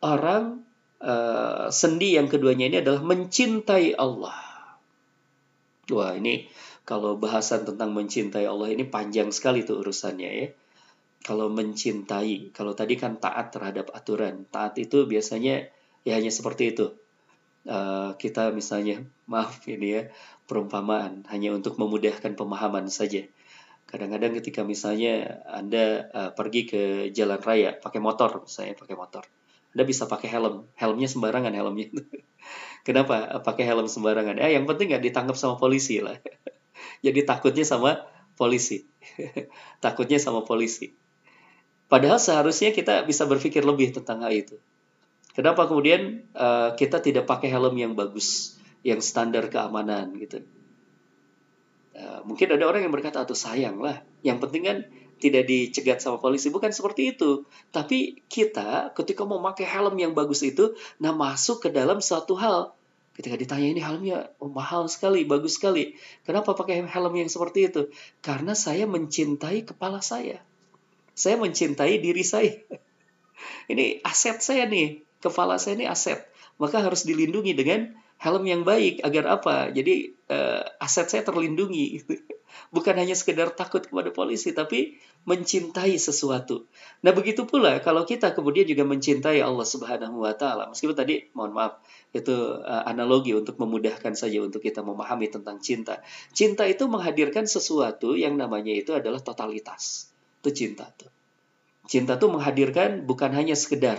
orang 0.00 0.62
uh, 1.02 1.68
sendi 1.68 2.16
yang 2.16 2.30
keduanya 2.30 2.70
ini 2.70 2.76
adalah 2.80 3.02
mencintai 3.02 3.98
Allah. 3.98 4.38
Wah 5.92 6.12
ini 6.16 6.48
kalau 6.86 7.18
bahasan 7.18 7.66
tentang 7.66 7.92
mencintai 7.92 8.46
Allah 8.46 8.70
ini 8.70 8.86
panjang 8.86 9.34
sekali 9.34 9.66
tuh 9.66 9.82
urusannya 9.82 10.30
ya. 10.30 10.48
Kalau 11.26 11.50
mencintai, 11.50 12.54
kalau 12.54 12.78
tadi 12.78 12.94
kan 12.94 13.18
taat 13.18 13.50
terhadap 13.50 13.90
aturan, 13.90 14.46
taat 14.46 14.78
itu 14.78 15.10
biasanya 15.10 15.66
ya 16.06 16.14
hanya 16.14 16.30
seperti 16.30 16.70
itu. 16.70 16.94
Uh, 17.66 18.14
kita 18.14 18.54
misalnya, 18.54 19.02
maaf 19.32 19.58
ini 19.66 19.88
ya, 19.90 20.02
perumpamaan 20.46 21.26
hanya 21.26 21.50
untuk 21.50 21.82
memudahkan 21.82 22.38
pemahaman 22.38 22.86
saja. 22.86 23.26
Kadang-kadang 23.90 24.38
ketika 24.38 24.62
misalnya 24.62 25.42
Anda 25.50 26.06
uh, 26.14 26.30
pergi 26.30 26.62
ke 26.70 26.82
jalan 27.10 27.42
raya 27.42 27.74
pakai 27.74 27.98
motor, 27.98 28.46
saya 28.46 28.78
pakai 28.78 28.94
motor. 28.94 29.26
Anda 29.74 29.82
bisa 29.82 30.06
pakai 30.06 30.30
helm, 30.30 30.70
helmnya 30.78 31.10
sembarangan 31.10 31.50
helmnya. 31.50 31.90
Kenapa 32.86 33.42
pakai 33.42 33.66
helm 33.66 33.90
sembarangan? 33.90 34.38
Ya, 34.38 34.54
yang 34.54 34.70
penting 34.70 34.94
nggak 34.94 35.02
ditangkap 35.10 35.34
sama 35.34 35.58
polisi 35.58 35.98
lah. 35.98 36.22
Jadi 37.06 37.26
takutnya 37.26 37.66
sama 37.66 38.06
polisi. 38.38 38.86
takutnya 39.82 40.22
sama 40.22 40.46
polisi. 40.46 40.94
Padahal 41.86 42.18
seharusnya 42.18 42.74
kita 42.74 43.06
bisa 43.06 43.24
berpikir 43.30 43.62
lebih 43.62 43.94
tentang 43.94 44.22
hal 44.26 44.34
itu. 44.34 44.58
Kenapa 45.36 45.68
kemudian 45.68 46.26
uh, 46.32 46.74
kita 46.74 46.98
tidak 46.98 47.28
pakai 47.28 47.52
helm 47.52 47.76
yang 47.76 47.92
bagus, 47.92 48.58
yang 48.82 48.98
standar 49.04 49.46
keamanan 49.52 50.16
gitu? 50.16 50.42
Uh, 51.94 52.24
mungkin 52.26 52.50
ada 52.56 52.64
orang 52.66 52.82
yang 52.82 52.94
berkata, 52.94 53.22
atau 53.22 53.36
sayang 53.36 53.78
lah. 53.78 54.02
Yang 54.24 54.38
penting 54.48 54.62
kan 54.64 54.78
tidak 55.20 55.46
dicegat 55.46 56.02
sama 56.02 56.18
polisi. 56.18 56.48
Bukan 56.50 56.72
seperti 56.72 57.14
itu. 57.14 57.46
Tapi 57.70 58.26
kita 58.26 58.96
ketika 58.96 59.22
mau 59.28 59.38
pakai 59.44 59.68
helm 59.68 59.94
yang 60.00 60.12
bagus 60.16 60.42
itu, 60.42 60.74
nah 60.98 61.12
masuk 61.14 61.64
ke 61.64 61.68
dalam 61.70 62.02
satu 62.02 62.34
hal 62.36 62.76
Ketika 63.16 63.32
ditanya 63.32 63.68
ini 63.72 63.80
helmnya 63.80 64.28
oh, 64.44 64.52
mahal 64.52 64.92
sekali, 64.92 65.24
bagus 65.24 65.56
sekali. 65.56 65.96
Kenapa 66.28 66.52
pakai 66.52 66.84
helm 66.84 67.14
yang 67.16 67.32
seperti 67.32 67.72
itu? 67.72 67.88
Karena 68.20 68.52
saya 68.52 68.84
mencintai 68.84 69.64
kepala 69.64 70.04
saya. 70.04 70.44
Saya 71.16 71.40
mencintai 71.40 71.96
diri 71.96 72.20
saya. 72.20 72.52
Ini 73.72 74.04
aset 74.04 74.44
saya 74.44 74.68
nih. 74.68 75.00
Kepala 75.16 75.56
saya 75.56 75.80
ini 75.80 75.88
aset. 75.88 76.28
Maka 76.60 76.84
harus 76.84 77.08
dilindungi 77.08 77.56
dengan 77.56 77.96
helm 78.20 78.44
yang 78.44 78.62
baik. 78.68 79.00
Agar 79.00 79.24
apa? 79.40 79.72
Jadi 79.72 80.12
uh, 80.28 80.60
aset 80.76 81.08
saya 81.08 81.22
terlindungi. 81.24 82.04
Bukan 82.74 82.94
hanya 82.96 83.16
sekedar 83.16 83.52
takut 83.52 83.84
kepada 83.84 84.12
polisi, 84.12 84.52
tapi 84.52 84.96
mencintai 85.24 85.96
sesuatu. 85.96 86.68
Nah 87.02 87.10
begitu 87.10 87.44
pula 87.44 87.82
kalau 87.82 88.06
kita 88.06 88.32
kemudian 88.32 88.64
juga 88.64 88.86
mencintai 88.86 89.40
Allah 89.42 89.66
Subhanahu 89.66 90.22
Wa 90.22 90.36
Taala. 90.36 90.64
Meskipun 90.72 90.96
tadi 90.96 91.26
mohon 91.32 91.56
maaf 91.56 91.80
itu 92.12 92.32
uh, 92.60 92.84
analogi 92.84 93.32
untuk 93.32 93.56
memudahkan 93.56 94.14
saja 94.16 94.40
untuk 94.40 94.60
kita 94.60 94.84
memahami 94.84 95.32
tentang 95.32 95.60
cinta. 95.64 96.00
Cinta 96.32 96.68
itu 96.68 96.86
menghadirkan 96.88 97.48
sesuatu 97.48 98.14
yang 98.16 98.36
namanya 98.36 98.72
itu 98.72 98.92
adalah 98.92 99.20
totalitas. 99.20 100.15
Itu 100.46 100.54
cinta 100.54 100.86
tuh. 100.94 101.10
Cinta 101.90 102.14
tuh 102.22 102.30
menghadirkan 102.30 103.02
bukan 103.02 103.34
hanya 103.34 103.58
sekedar, 103.58 103.98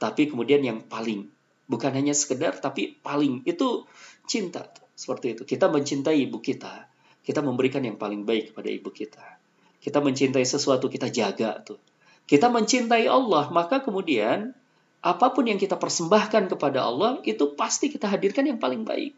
tapi 0.00 0.32
kemudian 0.32 0.64
yang 0.64 0.80
paling. 0.88 1.28
Bukan 1.68 1.92
hanya 1.92 2.16
sekedar, 2.16 2.56
tapi 2.56 2.96
paling. 3.04 3.44
Itu 3.44 3.84
cinta. 4.24 4.64
Tuh. 4.64 4.88
Seperti 4.96 5.36
itu. 5.36 5.42
Kita 5.44 5.68
mencintai 5.68 6.24
ibu 6.24 6.40
kita. 6.40 6.88
Kita 7.20 7.44
memberikan 7.44 7.84
yang 7.84 8.00
paling 8.00 8.24
baik 8.24 8.52
kepada 8.52 8.72
ibu 8.72 8.88
kita 8.88 9.34
kita 9.84 10.00
mencintai 10.00 10.48
sesuatu, 10.48 10.88
kita 10.88 11.12
jaga 11.12 11.60
tuh. 11.60 11.76
Kita 12.24 12.48
mencintai 12.48 13.04
Allah, 13.04 13.52
maka 13.52 13.84
kemudian 13.84 14.56
apa 15.04 15.28
pun 15.36 15.44
yang 15.44 15.60
kita 15.60 15.76
persembahkan 15.76 16.48
kepada 16.48 16.88
Allah, 16.88 17.20
itu 17.28 17.52
pasti 17.52 17.92
kita 17.92 18.08
hadirkan 18.08 18.48
yang 18.48 18.56
paling 18.56 18.88
baik. 18.88 19.12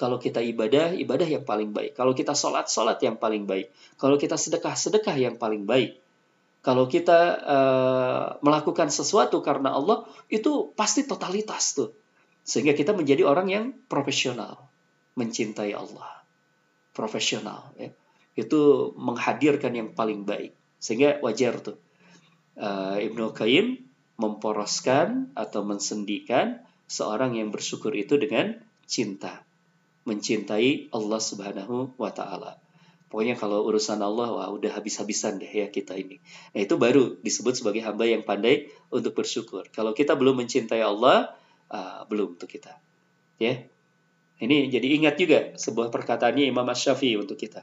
Kalau 0.00 0.16
kita 0.16 0.40
ibadah, 0.40 0.96
ibadah 0.96 1.28
yang 1.28 1.44
paling 1.44 1.76
baik. 1.76 1.92
Kalau 1.92 2.16
kita 2.16 2.32
sholat, 2.32 2.64
sholat 2.72 2.96
yang 3.04 3.20
paling 3.20 3.44
baik. 3.44 3.68
Kalau 4.00 4.16
kita 4.16 4.40
sedekah, 4.40 4.72
sedekah 4.72 5.12
yang 5.20 5.36
paling 5.36 5.68
baik. 5.68 6.00
Kalau 6.66 6.90
kita 6.90 7.20
uh, 7.46 8.26
melakukan 8.42 8.90
sesuatu 8.90 9.38
karena 9.38 9.70
Allah, 9.70 10.02
itu 10.26 10.74
pasti 10.74 11.06
totalitas 11.06 11.78
tuh. 11.78 11.94
Sehingga 12.42 12.74
kita 12.74 12.90
menjadi 12.90 13.22
orang 13.22 13.46
yang 13.46 13.64
profesional, 13.86 14.66
mencintai 15.14 15.70
Allah. 15.78 16.26
Profesional 16.90 17.70
ya. 17.78 17.94
Itu 18.34 18.90
menghadirkan 18.98 19.78
yang 19.78 19.94
paling 19.94 20.26
baik. 20.26 20.58
Sehingga 20.82 21.22
wajar 21.22 21.62
tuh. 21.62 21.78
Uh, 22.58 22.98
Ibnu 22.98 23.30
Qayyim 23.30 23.86
memporoskan 24.18 25.30
atau 25.38 25.62
mensendikan 25.62 26.66
seorang 26.90 27.38
yang 27.38 27.54
bersyukur 27.54 27.94
itu 27.94 28.18
dengan 28.18 28.58
cinta. 28.90 29.46
Mencintai 30.02 30.90
Allah 30.90 31.20
Subhanahu 31.22 31.94
wa 31.94 32.10
taala. 32.10 32.58
Pokoknya 33.06 33.38
kalau 33.38 33.62
urusan 33.70 34.02
Allah, 34.02 34.28
wah 34.34 34.48
udah 34.50 34.74
habis-habisan 34.74 35.38
deh 35.38 35.46
ya 35.46 35.70
kita 35.70 35.94
ini. 35.94 36.18
Nah 36.52 36.60
itu 36.66 36.74
baru 36.74 37.14
disebut 37.22 37.54
sebagai 37.54 37.86
hamba 37.86 38.02
yang 38.02 38.26
pandai 38.26 38.66
untuk 38.90 39.14
bersyukur. 39.14 39.70
Kalau 39.70 39.94
kita 39.94 40.18
belum 40.18 40.42
mencintai 40.42 40.82
Allah, 40.82 41.38
uh, 41.70 42.02
belum 42.10 42.34
untuk 42.34 42.50
kita. 42.50 42.74
Ya, 43.38 43.62
ini 44.42 44.68
jadi 44.68 44.86
ingat 44.98 45.14
juga 45.22 45.54
sebuah 45.54 45.94
perkataannya 45.94 46.50
Imam 46.50 46.66
Syafi'i 46.66 47.14
untuk 47.14 47.38
kita. 47.38 47.62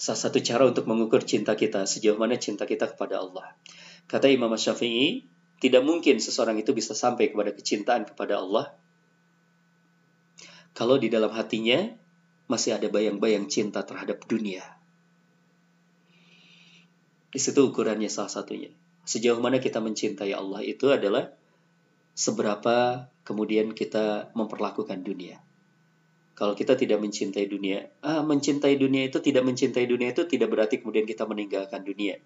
Salah 0.00 0.20
satu 0.24 0.40
cara 0.40 0.64
untuk 0.64 0.88
mengukur 0.88 1.20
cinta 1.22 1.52
kita, 1.52 1.84
sejauh 1.84 2.16
mana 2.16 2.40
cinta 2.40 2.64
kita 2.64 2.88
kepada 2.96 3.20
Allah. 3.20 3.52
Kata 4.08 4.26
Imam 4.32 4.50
Syafi'i, 4.56 5.28
tidak 5.60 5.84
mungkin 5.84 6.16
seseorang 6.16 6.56
itu 6.58 6.72
bisa 6.72 6.96
sampai 6.96 7.30
kepada 7.30 7.52
kecintaan 7.52 8.08
kepada 8.08 8.40
Allah 8.40 8.72
kalau 10.72 10.96
di 10.96 11.12
dalam 11.12 11.30
hatinya 11.32 11.84
masih 12.50 12.76
ada 12.76 12.88
bayang-bayang 12.90 13.46
cinta 13.46 13.82
terhadap 13.86 14.24
dunia. 14.26 14.62
Di 17.32 17.40
situ 17.40 17.64
ukurannya 17.64 18.12
salah 18.12 18.28
satunya. 18.28 18.68
Sejauh 19.08 19.40
mana 19.40 19.58
kita 19.58 19.80
mencintai 19.80 20.36
Allah 20.36 20.60
itu 20.62 20.92
adalah 20.92 21.32
seberapa 22.12 23.08
kemudian 23.24 23.72
kita 23.72 24.30
memperlakukan 24.36 25.00
dunia. 25.00 25.40
Kalau 26.32 26.56
kita 26.56 26.76
tidak 26.76 27.00
mencintai 27.00 27.48
dunia, 27.48 27.88
ah, 28.04 28.24
mencintai 28.24 28.76
dunia 28.76 29.08
itu 29.08 29.20
tidak 29.20 29.44
mencintai 29.48 29.84
dunia 29.84 30.12
itu 30.12 30.24
tidak 30.28 30.48
berarti 30.48 30.80
kemudian 30.80 31.04
kita 31.08 31.24
meninggalkan 31.28 31.84
dunia. 31.84 32.20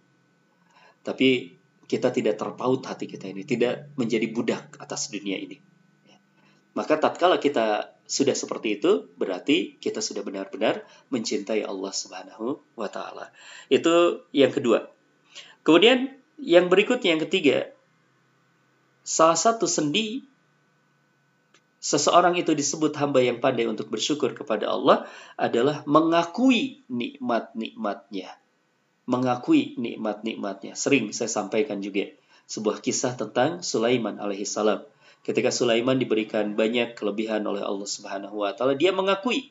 Tapi 1.02 1.55
kita 1.86 2.10
tidak 2.10 2.34
terpaut 2.34 2.82
hati 2.82 3.06
kita 3.06 3.30
ini, 3.30 3.47
tidak 3.47 3.94
menjadi 3.94 4.26
budak 4.30 4.74
atas 4.82 5.06
dunia 5.10 5.38
ini. 5.38 5.59
Maka 6.76 7.01
tatkala 7.01 7.40
kita 7.40 7.95
sudah 8.07 8.39
seperti 8.39 8.78
itu, 8.78 9.11
berarti 9.19 9.74
kita 9.83 9.99
sudah 9.99 10.23
benar-benar 10.23 10.87
mencintai 11.11 11.66
Allah 11.66 11.91
Subhanahu 11.91 12.62
wa 12.78 12.87
taala. 12.87 13.35
Itu 13.66 14.27
yang 14.31 14.55
kedua. 14.55 14.87
Kemudian 15.66 16.15
yang 16.39 16.70
berikutnya 16.70 17.19
yang 17.19 17.23
ketiga, 17.27 17.74
salah 19.03 19.35
satu 19.35 19.66
sendi 19.66 20.23
seseorang 21.83 22.39
itu 22.39 22.55
disebut 22.55 22.95
hamba 22.99 23.23
yang 23.23 23.43
pandai 23.43 23.66
untuk 23.66 23.91
bersyukur 23.91 24.35
kepada 24.35 24.70
Allah 24.70 25.11
adalah 25.35 25.83
mengakui 25.87 26.87
nikmat-nikmatnya. 26.87 28.31
Mengakui 29.07 29.78
nikmat-nikmatnya. 29.78 30.78
Sering 30.78 31.11
saya 31.11 31.31
sampaikan 31.31 31.83
juga 31.83 32.11
sebuah 32.47 32.78
kisah 32.78 33.19
tentang 33.19 33.62
Sulaiman 33.66 34.23
alaihissalam 34.23 34.87
ketika 35.27 35.51
Sulaiman 35.51 35.98
diberikan 35.98 36.55
banyak 36.55 36.94
kelebihan 36.94 37.43
oleh 37.43 37.66
Allah 37.66 37.90
Subhanahu 37.90 38.47
wa 38.47 38.55
taala, 38.55 38.78
dia 38.78 38.94
mengakui 38.94 39.51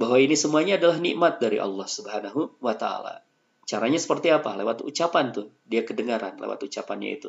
bahwa 0.00 0.16
ini 0.16 0.32
semuanya 0.32 0.80
adalah 0.80 0.96
nikmat 0.96 1.36
dari 1.36 1.60
Allah 1.60 1.84
Subhanahu 1.84 2.56
wa 2.64 2.72
taala. 2.72 3.20
Caranya 3.68 4.00
seperti 4.00 4.32
apa? 4.32 4.56
Lewat 4.56 4.80
ucapan 4.80 5.36
tuh. 5.36 5.52
Dia 5.68 5.84
kedengaran 5.84 6.40
lewat 6.40 6.64
ucapannya 6.64 7.20
itu. 7.20 7.28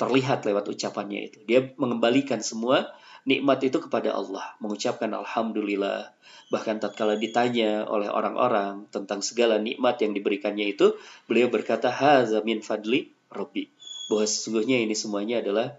Terlihat 0.00 0.48
lewat 0.48 0.72
ucapannya 0.72 1.20
itu. 1.28 1.38
Dia 1.44 1.68
mengembalikan 1.76 2.40
semua 2.40 2.90
nikmat 3.28 3.60
itu 3.62 3.78
kepada 3.78 4.16
Allah, 4.16 4.56
mengucapkan 4.58 5.12
alhamdulillah. 5.12 6.10
Bahkan 6.48 6.80
tatkala 6.80 7.20
ditanya 7.20 7.84
oleh 7.84 8.08
orang-orang 8.08 8.88
tentang 8.88 9.20
segala 9.20 9.60
nikmat 9.60 10.00
yang 10.00 10.16
diberikannya 10.16 10.72
itu, 10.72 10.96
beliau 11.28 11.52
berkata, 11.52 11.92
"Hadza 11.92 12.40
min 12.42 12.64
fadli 12.64 13.12
Rabbi." 13.28 13.68
Bahwa 14.10 14.24
sesungguhnya 14.24 14.82
ini 14.82 14.94
semuanya 14.94 15.42
adalah 15.42 15.76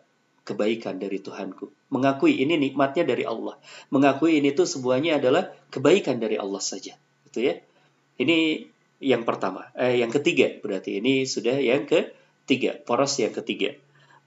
kebaikan 0.48 0.96
dari 0.96 1.20
Tuhanku. 1.20 1.92
Mengakui 1.92 2.40
ini 2.40 2.56
nikmatnya 2.56 3.04
dari 3.04 3.28
Allah. 3.28 3.60
Mengakui 3.92 4.40
ini 4.40 4.56
tuh 4.56 4.64
semuanya 4.64 5.20
adalah 5.20 5.52
kebaikan 5.68 6.24
dari 6.24 6.40
Allah 6.40 6.64
saja. 6.64 6.96
Gitu 7.28 7.52
ya. 7.52 7.60
Ini 8.16 8.64
yang 9.04 9.28
pertama. 9.28 9.68
Eh, 9.76 10.00
yang 10.00 10.08
ketiga 10.08 10.48
berarti 10.64 11.04
ini 11.04 11.28
sudah 11.28 11.60
yang 11.60 11.84
ketiga. 11.84 12.80
Poros 12.80 13.20
yang 13.20 13.36
ketiga. 13.36 13.76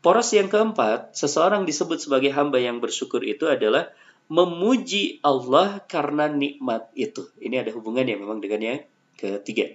Poros 0.05 0.29
yang 0.37 0.53
keempat, 0.53 1.17
seseorang 1.17 1.65
disebut 1.65 2.01
sebagai 2.01 2.33
hamba 2.37 2.61
yang 2.61 2.85
bersyukur 2.85 3.25
itu 3.25 3.49
adalah 3.49 3.89
memuji 4.29 5.25
Allah 5.25 5.81
karena 5.89 6.29
nikmat 6.29 6.93
itu. 6.97 7.29
Ini 7.41 7.65
ada 7.65 7.73
hubungannya 7.73 8.17
memang 8.21 8.45
dengan 8.45 8.61
yang 8.61 8.81
ketiga. 9.17 9.69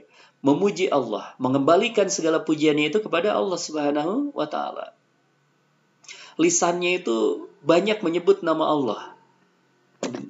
Memuji 0.46 0.90
Allah, 0.94 1.34
mengembalikan 1.42 2.10
segala 2.10 2.42
pujiannya 2.42 2.94
itu 2.94 3.02
kepada 3.02 3.34
Allah 3.34 3.58
Subhanahu 3.58 4.34
wa 4.34 4.46
taala 4.46 4.94
lisannya 6.36 7.02
itu 7.04 7.48
banyak 7.66 8.04
menyebut 8.06 8.44
nama 8.46 8.66
Allah. 8.70 9.02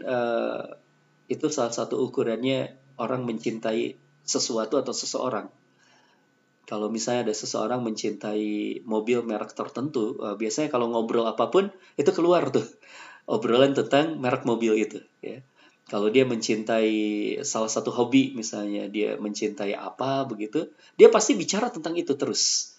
Uh, 0.05 0.77
itu 1.27 1.49
salah 1.49 1.73
satu 1.73 1.99
ukurannya 1.99 2.77
orang 3.01 3.25
mencintai 3.25 3.97
sesuatu 4.23 4.79
atau 4.79 4.93
seseorang. 4.93 5.49
Kalau 6.65 6.89
misalnya 6.89 7.29
ada 7.29 7.35
seseorang 7.37 7.85
mencintai 7.85 8.81
mobil 8.89 9.21
merek 9.21 9.53
tertentu, 9.53 10.17
uh, 10.17 10.33
biasanya 10.33 10.73
kalau 10.73 10.89
ngobrol 10.89 11.29
apa 11.29 11.53
pun 11.53 11.69
itu 11.97 12.09
keluar 12.09 12.49
tuh 12.49 12.65
obrolan 13.33 13.77
tentang 13.77 14.17
merek 14.17 14.45
mobil 14.49 14.73
itu. 14.77 15.01
Ya. 15.21 15.45
Kalau 15.85 16.09
dia 16.09 16.25
mencintai 16.25 16.97
salah 17.45 17.69
satu 17.69 17.93
hobi, 17.93 18.33
misalnya 18.33 18.89
dia 18.89 19.21
mencintai 19.21 19.77
apa 19.77 20.25
begitu, 20.25 20.73
dia 20.97 21.13
pasti 21.13 21.37
bicara 21.37 21.69
tentang 21.69 21.93
itu 21.93 22.17
terus. 22.17 22.73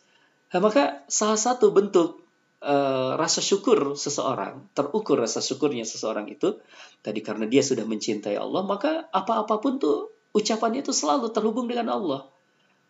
Nah, 0.51 0.59
maka 0.59 1.07
salah 1.07 1.39
satu 1.39 1.71
bentuk 1.71 2.26
uh, 2.67 3.15
rasa 3.15 3.39
syukur 3.39 3.95
seseorang, 3.95 4.67
terukur 4.75 5.23
rasa 5.23 5.39
syukurnya 5.39 5.87
seseorang 5.87 6.27
itu 6.27 6.59
tadi 7.01 7.23
karena 7.23 7.47
dia 7.47 7.63
sudah 7.63 7.87
mencintai 7.87 8.35
Allah, 8.35 8.67
maka 8.67 9.07
apa-apapun 9.15 9.79
tuh 9.79 10.11
ucapannya 10.35 10.83
itu 10.83 10.91
selalu 10.91 11.31
terhubung 11.31 11.71
dengan 11.71 11.95
Allah. 11.95 12.27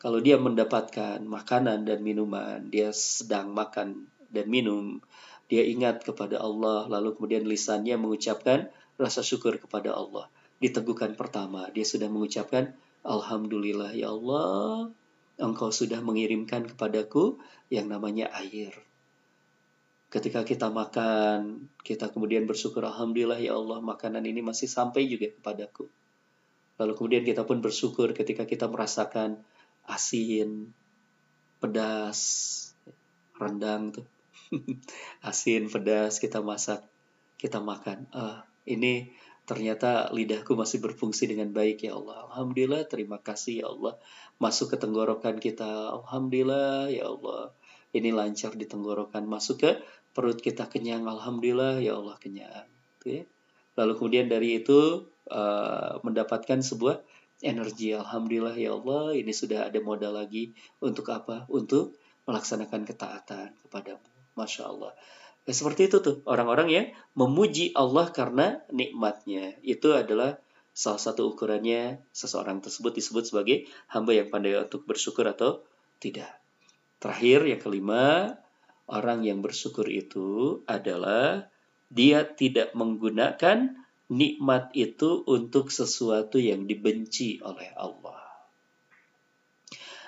Kalau 0.01 0.21
dia 0.21 0.41
mendapatkan 0.41 1.21
makanan 1.25 1.85
dan 1.85 2.01
minuman, 2.01 2.69
dia 2.69 2.93
sedang 2.93 3.53
makan 3.53 4.09
dan 4.33 4.49
minum, 4.49 5.01
dia 5.47 5.63
ingat 5.65 6.03
kepada 6.05 6.41
Allah, 6.41 6.89
lalu 6.89 7.17
kemudian 7.17 7.45
lisannya 7.47 7.97
mengucapkan 7.97 8.69
rasa 8.97 9.21
syukur 9.21 9.57
kepada 9.61 9.93
Allah. 9.93 10.29
Diteguhkan 10.57 11.17
pertama, 11.17 11.69
dia 11.73 11.85
sudah 11.85 12.09
mengucapkan 12.09 12.73
Alhamdulillah 13.07 13.95
ya 13.95 14.11
Allah, 14.11 14.91
Engkau 15.37 15.69
sudah 15.69 16.01
mengirimkan 16.01 16.65
kepadaku 16.65 17.37
yang 17.69 17.93
namanya 17.93 18.33
air. 18.41 18.73
Ketika 20.17 20.49
kita 20.49 20.73
makan, 20.73 21.69
kita 21.85 22.09
kemudian 22.09 22.49
bersyukur 22.49 22.81
Alhamdulillah 22.89 23.37
ya 23.37 23.53
Allah 23.53 23.85
makanan 23.85 24.25
ini 24.25 24.41
masih 24.41 24.65
sampai 24.65 25.05
juga 25.05 25.29
kepadaku. 25.29 25.93
Lalu 26.81 26.93
kemudian 26.97 27.25
kita 27.29 27.45
pun 27.45 27.61
bersyukur 27.61 28.17
ketika 28.17 28.49
kita 28.49 28.65
merasakan 28.65 29.45
asin, 29.85 30.73
pedas, 31.61 32.21
rendang 33.37 33.93
tuh. 33.93 34.09
asin, 35.29 35.69
pedas 35.69 36.17
kita 36.17 36.41
masak, 36.41 36.81
kita 37.37 37.61
makan. 37.61 38.09
Ah, 38.17 38.49
ini 38.65 39.13
ternyata 39.45 40.09
lidahku 40.17 40.57
masih 40.57 40.81
berfungsi 40.81 41.29
dengan 41.29 41.53
baik 41.53 41.85
ya 41.85 41.93
Allah. 41.93 42.25
Alhamdulillah, 42.33 42.89
terima 42.89 43.21
kasih 43.21 43.61
ya 43.61 43.67
Allah. 43.69 44.01
Masuk 44.41 44.73
ke 44.73 44.81
tenggorokan 44.81 45.37
kita. 45.37 45.93
Alhamdulillah 45.93 46.89
ya 46.89 47.05
Allah. 47.05 47.53
Ini 47.93 48.17
lancar 48.17 48.57
di 48.57 48.65
tenggorokan. 48.65 49.29
Masuk 49.29 49.65
ke 49.65 49.71
perut 50.17 50.41
kita 50.41 50.65
kenyang 50.73 51.05
alhamdulillah 51.05 51.77
ya 51.85 52.01
Allah 52.01 52.17
kenyang 52.17 52.65
gitu 52.97 53.21
ya. 53.21 53.23
lalu 53.77 53.93
kemudian 54.01 54.33
dari 54.33 54.65
itu 54.65 55.05
uh, 55.29 56.01
mendapatkan 56.01 56.65
sebuah 56.65 57.05
energi 57.45 57.93
alhamdulillah 57.93 58.57
ya 58.57 58.73
Allah 58.73 59.13
ini 59.13 59.33
sudah 59.35 59.69
ada 59.69 59.77
modal 59.85 60.17
lagi 60.17 60.57
untuk 60.81 61.13
apa? 61.13 61.45
Untuk 61.53 61.99
melaksanakan 62.25 62.89
ketaatan 62.89 63.53
kepadamu 63.69 64.03
masya 64.39 64.69
Allah. 64.73 64.93
Ya, 65.47 65.55
seperti 65.55 65.87
itu 65.87 66.03
tuh 66.03 66.27
orang-orang 66.27 66.69
yang 66.73 66.87
memuji 67.15 67.71
Allah 67.79 68.11
karena 68.11 68.67
nikmatnya. 68.73 69.55
Itu 69.63 69.95
adalah 69.95 70.43
salah 70.75 70.99
satu 70.99 71.33
ukurannya 71.33 72.03
seseorang 72.11 72.61
tersebut 72.61 72.99
disebut 72.99 73.25
sebagai 73.31 73.71
hamba 73.89 74.13
yang 74.13 74.29
pandai 74.29 74.59
untuk 74.59 74.83
bersyukur 74.85 75.25
atau 75.31 75.63
tidak. 76.03 76.29
Terakhir 76.99 77.47
yang 77.47 77.61
kelima 77.63 78.35
Orang 78.87 79.27
yang 79.27 79.43
bersyukur 79.43 79.91
itu 79.91 80.63
adalah 80.71 81.51
dia 81.91 82.23
tidak 82.23 82.71
menggunakan 82.79 83.75
nikmat 84.07 84.71
itu 84.79 85.27
untuk 85.27 85.75
sesuatu 85.75 86.39
yang 86.39 86.71
dibenci 86.71 87.43
oleh 87.43 87.75
Allah. 87.75 88.23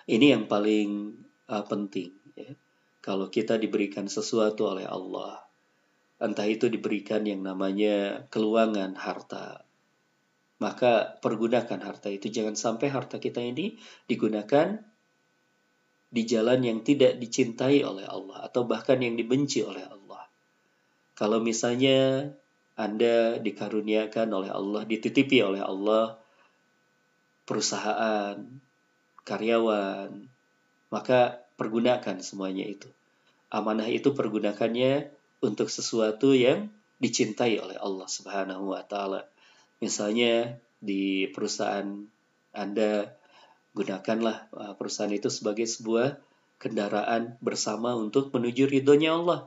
Ini 0.06 0.38
yang 0.38 0.44
paling 0.46 1.18
uh, 1.50 1.64
penting. 1.66 2.14
Ya. 2.38 2.55
Kalau 3.02 3.28
kita 3.28 3.59
diberikan 3.59 4.06
sesuatu 4.06 4.70
oleh 4.70 4.86
Allah, 4.86 5.42
entah 6.22 6.46
itu 6.46 6.70
diberikan 6.70 7.26
yang 7.26 7.42
namanya 7.42 8.26
keluangan 8.30 8.94
harta. 8.94 9.66
Maka 10.59 11.18
pergunakan 11.22 11.78
harta 11.82 12.10
itu 12.10 12.30
jangan 12.30 12.59
sampai 12.59 12.90
harta 12.90 13.22
kita 13.22 13.38
ini 13.38 13.78
digunakan 14.10 14.82
di 16.09 16.24
jalan 16.24 16.64
yang 16.64 16.80
tidak 16.80 17.20
dicintai 17.20 17.85
oleh 17.85 18.09
Allah 18.09 18.48
atau 18.48 18.64
bahkan 18.64 18.97
yang 19.01 19.14
dibenci 19.14 19.60
oleh 19.60 19.85
Allah. 19.85 20.24
Kalau 21.12 21.43
misalnya 21.44 22.30
Anda 22.78 23.43
dikaruniakan 23.43 24.28
oleh 24.32 24.51
Allah, 24.55 24.86
dititipi 24.89 25.43
oleh 25.44 25.60
Allah 25.60 26.16
perusahaan, 27.44 28.39
karyawan, 29.24 30.10
maka 30.89 31.44
pergunakan 31.60 32.22
semuanya 32.24 32.64
itu. 32.64 32.89
Amanah 33.48 33.89
itu 33.89 34.12
pergunakannya 34.12 35.10
untuk 35.40 35.68
sesuatu 35.72 36.32
yang 36.32 36.68
dicintai 37.01 37.56
oleh 37.59 37.76
Allah 37.80 38.09
Subhanahu 38.09 38.76
wa 38.76 38.85
taala. 38.85 39.24
Misalnya 39.80 40.56
di 40.78 41.26
perusahaan 41.30 42.06
Anda 42.55 43.18
gunakanlah 43.78 44.50
uh, 44.50 44.74
perusahaan 44.74 45.14
itu 45.14 45.30
sebagai 45.30 45.70
sebuah 45.70 46.18
kendaraan 46.59 47.38
bersama 47.38 47.94
untuk 47.94 48.34
menuju 48.34 48.66
ridhonya 48.66 49.14
Allah. 49.14 49.46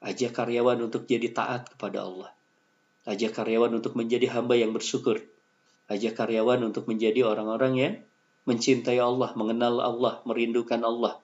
Ajak 0.00 0.32
karyawan 0.32 0.88
untuk 0.88 1.04
jadi 1.04 1.28
taat 1.28 1.76
kepada 1.76 2.08
Allah. 2.08 2.30
Ajak 3.04 3.36
karyawan 3.36 3.76
untuk 3.76 3.98
menjadi 3.98 4.32
hamba 4.32 4.56
yang 4.56 4.72
bersyukur. 4.72 5.20
Ajak 5.92 6.16
karyawan 6.16 6.64
untuk 6.64 6.88
menjadi 6.88 7.28
orang-orang 7.28 7.72
yang 7.76 7.94
mencintai 8.48 8.96
Allah, 8.96 9.36
mengenal 9.36 9.84
Allah, 9.84 10.24
merindukan 10.24 10.80
Allah. 10.80 11.20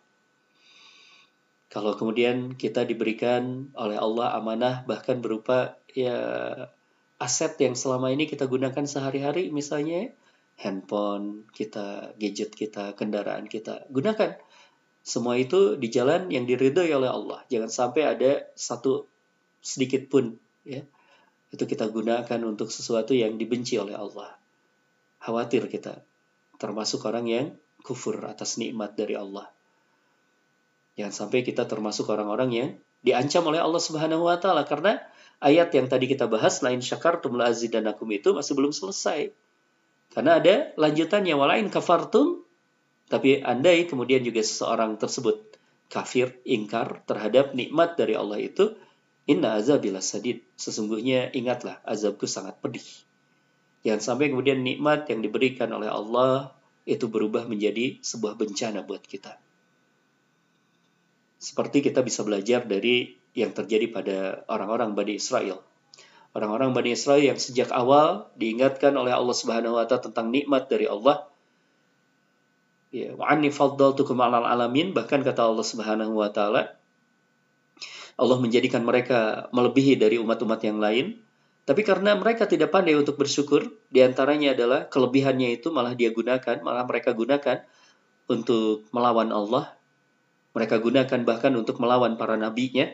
Kalau 1.73 1.97
kemudian 1.97 2.55
kita 2.55 2.85
diberikan 2.85 3.73
oleh 3.75 3.97
Allah 3.99 4.37
amanah 4.37 4.87
bahkan 4.87 5.19
berupa 5.19 5.75
ya 5.91 6.21
aset 7.19 7.57
yang 7.59 7.75
selama 7.75 8.13
ini 8.15 8.29
kita 8.31 8.47
gunakan 8.47 8.85
sehari-hari 8.85 9.51
misalnya 9.51 10.13
handphone 10.59 11.47
kita, 11.51 12.15
gadget 12.19 12.55
kita, 12.55 12.95
kendaraan 12.95 13.51
kita, 13.51 13.87
gunakan 13.91 14.39
semua 15.05 15.37
itu 15.37 15.77
di 15.77 15.93
jalan 15.93 16.33
yang 16.33 16.49
diridhoi 16.49 16.89
oleh 16.97 17.13
Allah. 17.13 17.45
Jangan 17.53 17.69
sampai 17.69 18.03
ada 18.09 18.49
satu 18.57 19.05
sedikit 19.61 20.09
pun 20.09 20.41
ya 20.65 20.81
itu 21.53 21.65
kita 21.71 21.87
gunakan 21.93 22.41
untuk 22.43 22.73
sesuatu 22.73 23.15
yang 23.15 23.37
dibenci 23.37 23.79
oleh 23.79 23.95
Allah. 23.95 24.33
Khawatir 25.23 25.71
kita 25.71 26.03
termasuk 26.59 27.05
orang 27.07 27.27
yang 27.29 27.47
kufur 27.85 28.17
atas 28.25 28.57
nikmat 28.57 28.97
dari 28.97 29.15
Allah. 29.15 29.47
Jangan 30.97 31.15
sampai 31.15 31.45
kita 31.45 31.69
termasuk 31.69 32.09
orang-orang 32.09 32.51
yang 32.51 32.69
diancam 33.05 33.45
oleh 33.47 33.61
Allah 33.61 33.83
Subhanahu 33.83 34.25
wa 34.25 34.41
taala 34.41 34.65
karena 34.65 34.99
ayat 35.45 35.69
yang 35.77 35.87
tadi 35.87 36.09
kita 36.09 36.25
bahas 36.27 36.65
lain 36.65 36.81
syakartum 36.81 37.37
la 37.37 37.53
azidanakum 37.53 38.09
itu 38.09 38.33
masih 38.33 38.57
belum 38.57 38.73
selesai. 38.73 39.31
Karena 40.15 40.39
ada 40.39 40.71
lanjutannya 40.79 41.35
walain 41.35 41.67
kafartum 41.69 42.45
tapi 43.11 43.45
andai 43.45 43.85
kemudian 43.85 44.25
juga 44.25 44.41
seseorang 44.41 44.97
tersebut 44.97 45.61
kafir, 45.93 46.41
ingkar 46.49 47.05
terhadap 47.05 47.53
nikmat 47.53 47.95
dari 47.95 48.17
Allah 48.17 48.41
itu, 48.41 48.75
inna 49.29 49.61
azabila 49.61 50.01
sadid. 50.01 50.43
Sesungguhnya 50.57 51.31
ingatlah 51.37 51.79
azabku 51.85 52.25
sangat 52.25 52.59
pedih. 52.59 52.85
Jangan 53.85 54.01
sampai 54.01 54.33
kemudian 54.33 54.65
nikmat 54.65 55.05
yang 55.13 55.21
diberikan 55.21 55.69
oleh 55.77 55.93
Allah 55.93 56.57
itu 56.89 57.07
berubah 57.09 57.45
menjadi 57.45 58.01
sebuah 58.01 58.41
bencana 58.41 58.81
buat 58.81 59.05
kita. 59.05 59.37
Seperti 61.37 61.85
kita 61.85 62.01
bisa 62.01 62.25
belajar 62.25 62.65
dari 62.65 63.13
yang 63.37 63.53
terjadi 63.53 63.87
pada 63.93 64.17
orang-orang 64.49 64.97
Bani 64.97 65.21
Israel. 65.21 65.61
Orang-orang 66.35 66.75
Bani 66.75 66.99
Israel 66.99 67.23
yang 67.23 67.39
sejak 67.39 67.71
awal 67.71 68.27
diingatkan 68.35 68.91
oleh 68.99 69.15
Allah 69.15 69.37
Subhanahu 69.39 69.79
wa 69.79 69.87
taala 69.87 70.11
tentang 70.11 70.35
nikmat 70.35 70.67
dari 70.67 70.91
Allah, 70.91 71.31
ya 72.91 73.15
faddaltukum 73.55 74.19
'alal 74.19 74.43
alamin 74.43 74.91
bahkan 74.91 75.23
kata 75.23 75.47
Allah 75.47 75.63
Subhanahu 75.63 76.19
wa 76.19 76.31
taala 76.35 76.75
Allah 78.15 78.39
menjadikan 78.39 78.83
mereka 78.87 79.51
melebihi 79.51 79.99
dari 79.99 80.19
umat-umat 80.23 80.63
yang 80.63 80.79
lain. 80.79 81.19
Tapi 81.65 81.81
karena 81.81 82.15
mereka 82.15 82.45
tidak 82.45 82.71
pandai 82.71 82.95
untuk 82.95 83.17
bersyukur 83.17 83.73
di 83.89 84.05
antaranya 84.05 84.53
adalah 84.53 84.87
kelebihannya 84.87 85.59
itu 85.59 85.73
malah 85.73 85.97
dia 85.97 86.13
gunakan 86.13 86.61
malah 86.61 86.85
mereka 86.87 87.11
gunakan 87.17 87.63
untuk 88.31 88.87
melawan 88.95 89.31
Allah. 89.35 89.75
Mereka 90.55 90.79
gunakan 90.79 91.21
bahkan 91.27 91.51
untuk 91.59 91.83
melawan 91.83 92.15
para 92.15 92.39
nabinya. 92.39 92.87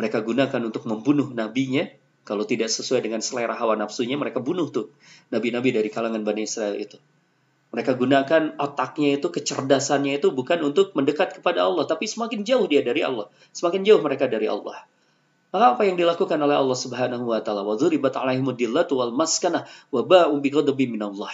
Mereka 0.00 0.24
gunakan 0.24 0.60
untuk 0.64 0.88
membunuh 0.88 1.28
nabinya 1.28 1.84
kalau 2.22 2.46
tidak 2.46 2.70
sesuai 2.70 3.02
dengan 3.02 3.18
selera 3.18 3.54
hawa 3.54 3.74
nafsunya 3.74 4.14
mereka 4.14 4.38
bunuh 4.38 4.70
tuh 4.70 4.94
nabi-nabi 5.34 5.74
dari 5.74 5.88
kalangan 5.90 6.22
Bani 6.22 6.46
Israel 6.46 6.78
itu 6.78 6.98
mereka 7.72 7.96
gunakan 7.96 8.52
otaknya 8.60 9.16
itu, 9.16 9.32
kecerdasannya 9.32 10.20
itu 10.20 10.28
bukan 10.28 10.60
untuk 10.60 10.92
mendekat 10.92 11.40
kepada 11.40 11.64
Allah, 11.64 11.88
tapi 11.88 12.04
semakin 12.04 12.44
jauh 12.44 12.68
dia 12.68 12.84
dari 12.84 13.00
Allah. 13.00 13.32
Semakin 13.56 13.80
jauh 13.80 13.96
mereka 14.04 14.28
dari 14.28 14.44
Allah. 14.44 14.84
Maka 15.56 15.76
apa 15.76 15.82
yang 15.88 15.96
dilakukan 15.96 16.36
oleh 16.36 16.52
Allah 16.52 16.76
Subhanahu 16.76 17.32
wa 17.32 17.40
taala? 17.40 17.64
Wa 17.64 17.80
dzuribat 17.80 18.12
alaihimud 18.12 18.60
dillatu 18.60 19.00
wal 19.00 19.16
maskana 19.16 19.64
wa 19.88 20.04
ba'u 20.04 20.36
bighadabin 20.40 20.92
minallah. 20.92 21.32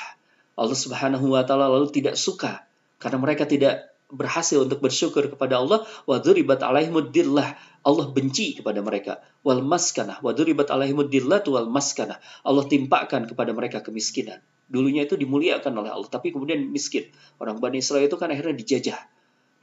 Allah 0.55 0.79
Subhanahu 0.79 1.27
wa 1.35 1.43
taala 1.43 1.67
lalu 1.71 1.91
tidak 1.91 2.15
suka 2.15 2.67
karena 2.99 3.19
mereka 3.19 3.47
tidak 3.47 3.88
berhasil 4.09 4.61
untuk 4.65 4.81
bersyukur 4.81 5.29
kepada 5.29 5.61
Allah 5.61 5.85
wa 6.09 6.17
dzuribat 6.21 6.65
alaihimud 6.65 7.13
dillah. 7.13 7.57
Allah 7.85 8.07
benci 8.11 8.59
kepada 8.59 8.83
mereka 8.83 9.23
wal 9.47 9.63
maskana 9.63 10.19
wa 10.21 10.35
dzuribat 10.35 10.69
alaihimud 10.69 11.09
dillatu 11.09 11.57
wal 11.57 11.71
maskana. 11.71 12.21
Allah 12.45 12.65
timpakan 12.67 13.29
kepada 13.31 13.55
mereka 13.55 13.81
kemiskinan 13.85 14.41
dulunya 14.69 15.09
itu 15.09 15.17
dimuliakan 15.17 15.73
oleh 15.81 15.91
Allah, 15.91 16.07
tapi 16.07 16.31
kemudian 16.31 16.69
miskin. 16.69 17.09
Orang 17.41 17.59
Bani 17.59 17.81
Israel 17.81 18.05
itu 18.05 18.21
kan 18.21 18.29
akhirnya 18.29 18.55
dijajah, 18.55 19.01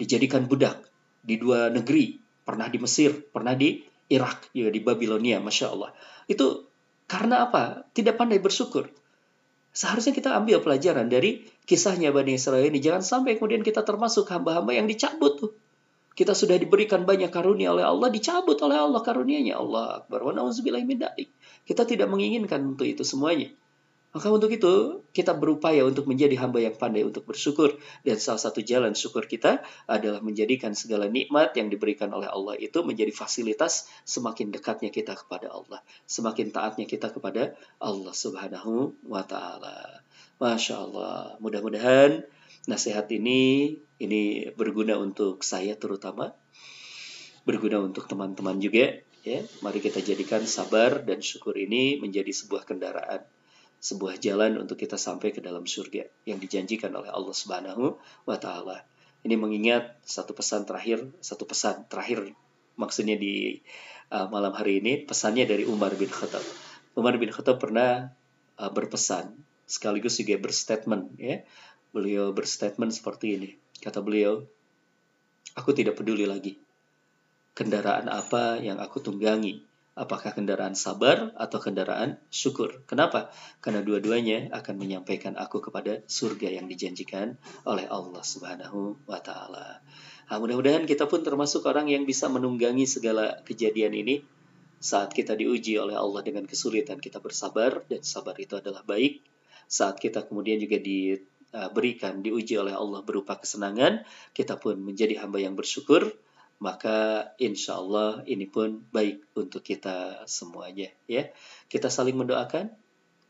dijadikan 0.02 0.50
budak 0.50 0.82
di 1.22 1.38
dua 1.38 1.70
negeri, 1.70 2.18
pernah 2.42 2.68
di 2.68 2.82
Mesir, 2.82 3.14
pernah 3.30 3.54
di 3.54 3.86
Irak, 4.10 4.50
ya 4.58 4.74
di 4.74 4.82
Babilonia, 4.82 5.38
masya 5.40 5.72
Allah. 5.72 5.94
Itu 6.26 6.66
karena 7.06 7.46
apa? 7.46 7.86
Tidak 7.94 8.18
pandai 8.18 8.42
bersyukur. 8.42 8.90
Seharusnya 9.76 10.16
kita 10.16 10.32
ambil 10.32 10.64
pelajaran 10.64 11.12
dari 11.12 11.44
kisahnya 11.68 12.16
Bani 12.16 12.40
Israel 12.40 12.64
ini. 12.64 12.80
Jangan 12.80 13.04
sampai 13.04 13.36
kemudian 13.36 13.60
kita 13.60 13.84
termasuk 13.84 14.24
hamba-hamba 14.32 14.72
yang 14.72 14.88
dicabut 14.88 15.36
tuh. 15.36 15.52
Kita 16.16 16.32
sudah 16.32 16.56
diberikan 16.56 17.04
banyak 17.04 17.28
karunia 17.28 17.76
oleh 17.76 17.84
Allah, 17.84 18.08
dicabut 18.08 18.56
oleh 18.64 18.80
Allah 18.80 19.04
karunianya. 19.04 19.60
Allah 19.60 20.00
Akbar. 20.00 20.24
Wa 20.24 20.32
Kita 21.68 21.84
tidak 21.84 22.08
menginginkan 22.08 22.64
untuk 22.64 22.88
itu 22.88 23.04
semuanya. 23.04 23.52
Maka 24.16 24.32
untuk 24.32 24.48
itu, 24.48 25.04
kita 25.12 25.36
berupaya 25.36 25.84
untuk 25.84 26.08
menjadi 26.08 26.40
hamba 26.40 26.64
yang 26.64 26.80
pandai 26.80 27.04
untuk 27.04 27.28
bersyukur. 27.28 27.76
Dan 28.00 28.16
salah 28.16 28.40
satu 28.40 28.64
jalan 28.64 28.96
syukur 28.96 29.28
kita 29.28 29.60
adalah 29.92 30.24
menjadikan 30.24 30.72
segala 30.72 31.12
nikmat 31.12 31.52
yang 31.60 31.68
diberikan 31.68 32.16
oleh 32.16 32.32
Allah 32.32 32.56
itu 32.56 32.80
menjadi 32.88 33.12
fasilitas 33.12 33.92
semakin 34.08 34.56
dekatnya 34.56 34.88
kita 34.88 35.20
kepada 35.20 35.52
Allah. 35.52 35.84
Semakin 36.08 36.56
taatnya 36.56 36.88
kita 36.88 37.12
kepada 37.12 37.60
Allah 37.76 38.16
subhanahu 38.16 38.96
wa 39.04 39.28
ta'ala. 39.28 40.00
Masya 40.40 40.76
Allah. 40.80 41.36
Mudah-mudahan 41.44 42.24
nasihat 42.72 43.12
ini 43.12 43.84
ini 44.00 44.48
berguna 44.56 44.96
untuk 44.96 45.44
saya 45.44 45.76
terutama. 45.76 46.32
Berguna 47.44 47.84
untuk 47.84 48.08
teman-teman 48.08 48.64
juga. 48.64 48.96
Ya, 49.28 49.44
mari 49.60 49.84
kita 49.84 50.00
jadikan 50.00 50.48
sabar 50.48 51.04
dan 51.04 51.20
syukur 51.20 51.60
ini 51.60 52.00
menjadi 52.00 52.32
sebuah 52.32 52.64
kendaraan 52.64 53.35
sebuah 53.86 54.18
jalan 54.18 54.58
untuk 54.58 54.82
kita 54.82 54.98
sampai 54.98 55.30
ke 55.30 55.46
dalam 55.46 55.70
surga 55.70 56.10
yang 56.26 56.42
dijanjikan 56.42 56.90
oleh 56.98 57.14
Allah 57.14 57.36
Subhanahu 57.38 58.02
wa 58.26 58.38
taala. 58.42 58.82
Ini 59.22 59.38
mengingat 59.38 60.02
satu 60.02 60.34
pesan 60.34 60.66
terakhir, 60.66 61.06
satu 61.22 61.46
pesan 61.46 61.86
terakhir 61.86 62.34
maksudnya 62.82 63.14
di 63.14 63.62
uh, 64.10 64.26
malam 64.34 64.58
hari 64.58 64.82
ini 64.82 65.06
pesannya 65.06 65.46
dari 65.46 65.70
Umar 65.70 65.94
bin 65.94 66.10
Khattab. 66.10 66.42
Umar 66.98 67.14
bin 67.22 67.30
Khattab 67.30 67.62
pernah 67.62 68.10
uh, 68.58 68.72
berpesan 68.74 69.38
sekaligus 69.70 70.18
juga 70.18 70.42
berstatement 70.42 71.14
ya. 71.22 71.46
Beliau 71.94 72.34
berstatement 72.34 72.90
seperti 72.90 73.38
ini. 73.38 73.50
Kata 73.78 74.02
beliau, 74.02 74.42
"Aku 75.54 75.78
tidak 75.78 76.02
peduli 76.02 76.26
lagi 76.26 76.58
kendaraan 77.56 78.12
apa 78.12 78.60
yang 78.60 78.78
aku 78.84 79.00
tunggangi 79.00 79.64
apakah 79.96 80.36
kendaraan 80.36 80.76
sabar 80.76 81.32
atau 81.40 81.58
kendaraan 81.64 82.20
syukur. 82.28 82.84
Kenapa? 82.84 83.32
Karena 83.64 83.80
dua-duanya 83.80 84.52
akan 84.52 84.76
menyampaikan 84.76 85.40
aku 85.40 85.64
kepada 85.64 86.04
surga 86.04 86.52
yang 86.52 86.68
dijanjikan 86.68 87.40
oleh 87.64 87.88
Allah 87.88 88.20
Subhanahu 88.20 89.08
wa 89.08 89.24
taala. 89.24 89.80
Nah, 90.28 90.38
mudah-mudahan 90.44 90.84
kita 90.84 91.08
pun 91.08 91.24
termasuk 91.24 91.64
orang 91.64 91.88
yang 91.88 92.04
bisa 92.04 92.28
menunggangi 92.28 92.84
segala 92.84 93.40
kejadian 93.48 93.96
ini 93.96 94.20
saat 94.84 95.16
kita 95.16 95.34
diuji 95.34 95.80
oleh 95.80 95.96
Allah 95.96 96.22
dengan 96.22 96.44
kesulitan 96.44 97.00
kita 97.00 97.24
bersabar 97.24 97.88
dan 97.88 98.04
sabar 98.04 98.36
itu 98.36 98.60
adalah 98.60 98.84
baik. 98.84 99.24
Saat 99.66 99.98
kita 100.04 100.28
kemudian 100.28 100.60
juga 100.60 100.76
diberikan 100.78 102.20
diuji 102.20 102.60
oleh 102.60 102.76
Allah 102.76 103.00
berupa 103.02 103.40
kesenangan, 103.40 104.04
kita 104.36 104.60
pun 104.60 104.76
menjadi 104.78 105.24
hamba 105.24 105.40
yang 105.40 105.56
bersyukur 105.56 106.14
maka 106.62 107.30
insya 107.38 107.78
Allah 107.80 108.24
ini 108.26 108.48
pun 108.48 108.84
baik 108.92 109.36
untuk 109.36 109.62
kita 109.62 110.24
semuanya 110.30 110.90
ya. 111.06 111.28
Kita 111.68 111.92
saling 111.92 112.16
mendoakan 112.16 112.72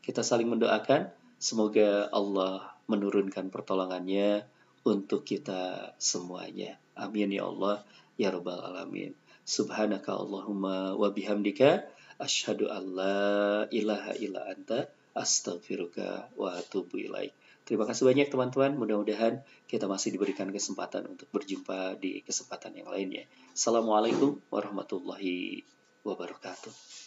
kita 0.06 0.22
saling 0.22 0.46
mendoakan. 0.46 1.10
Semoga 1.42 2.06
Allah 2.14 2.78
menurunkan 2.86 3.50
pertolongannya 3.50 4.46
untuk 4.86 5.26
kita 5.26 5.92
semuanya. 5.98 6.78
Amin 6.94 7.34
ya 7.34 7.50
Allah 7.50 7.82
ya 8.14 8.30
rabbal 8.30 8.62
alamin. 8.62 9.18
Subhanaka 9.42 10.14
Allahumma 10.14 10.94
wa 10.94 11.10
bihamdika 11.10 11.90
asyhadu 12.22 12.70
an 12.70 12.84
la 12.94 13.66
ilaha 13.74 14.14
illa 14.16 14.46
anta 14.46 14.86
astaghfiruka 15.18 16.30
wa 16.38 16.54
atubu 16.54 17.02
ilaik 17.02 17.34
Terima 17.66 17.82
kasih 17.82 18.06
banyak 18.06 18.30
teman-teman. 18.30 18.78
Mudah-mudahan 18.78 19.42
kita 19.66 19.90
masih 19.90 20.14
diberikan 20.14 20.46
kesempatan 20.54 21.10
untuk 21.10 21.26
berjumpa 21.34 21.98
di 21.98 22.22
kesempatan 22.22 22.78
yang 22.78 22.86
lainnya. 22.86 23.26
Assalamualaikum 23.50 24.38
warahmatullahi 24.54 25.66
wabarakatuh. 26.06 27.05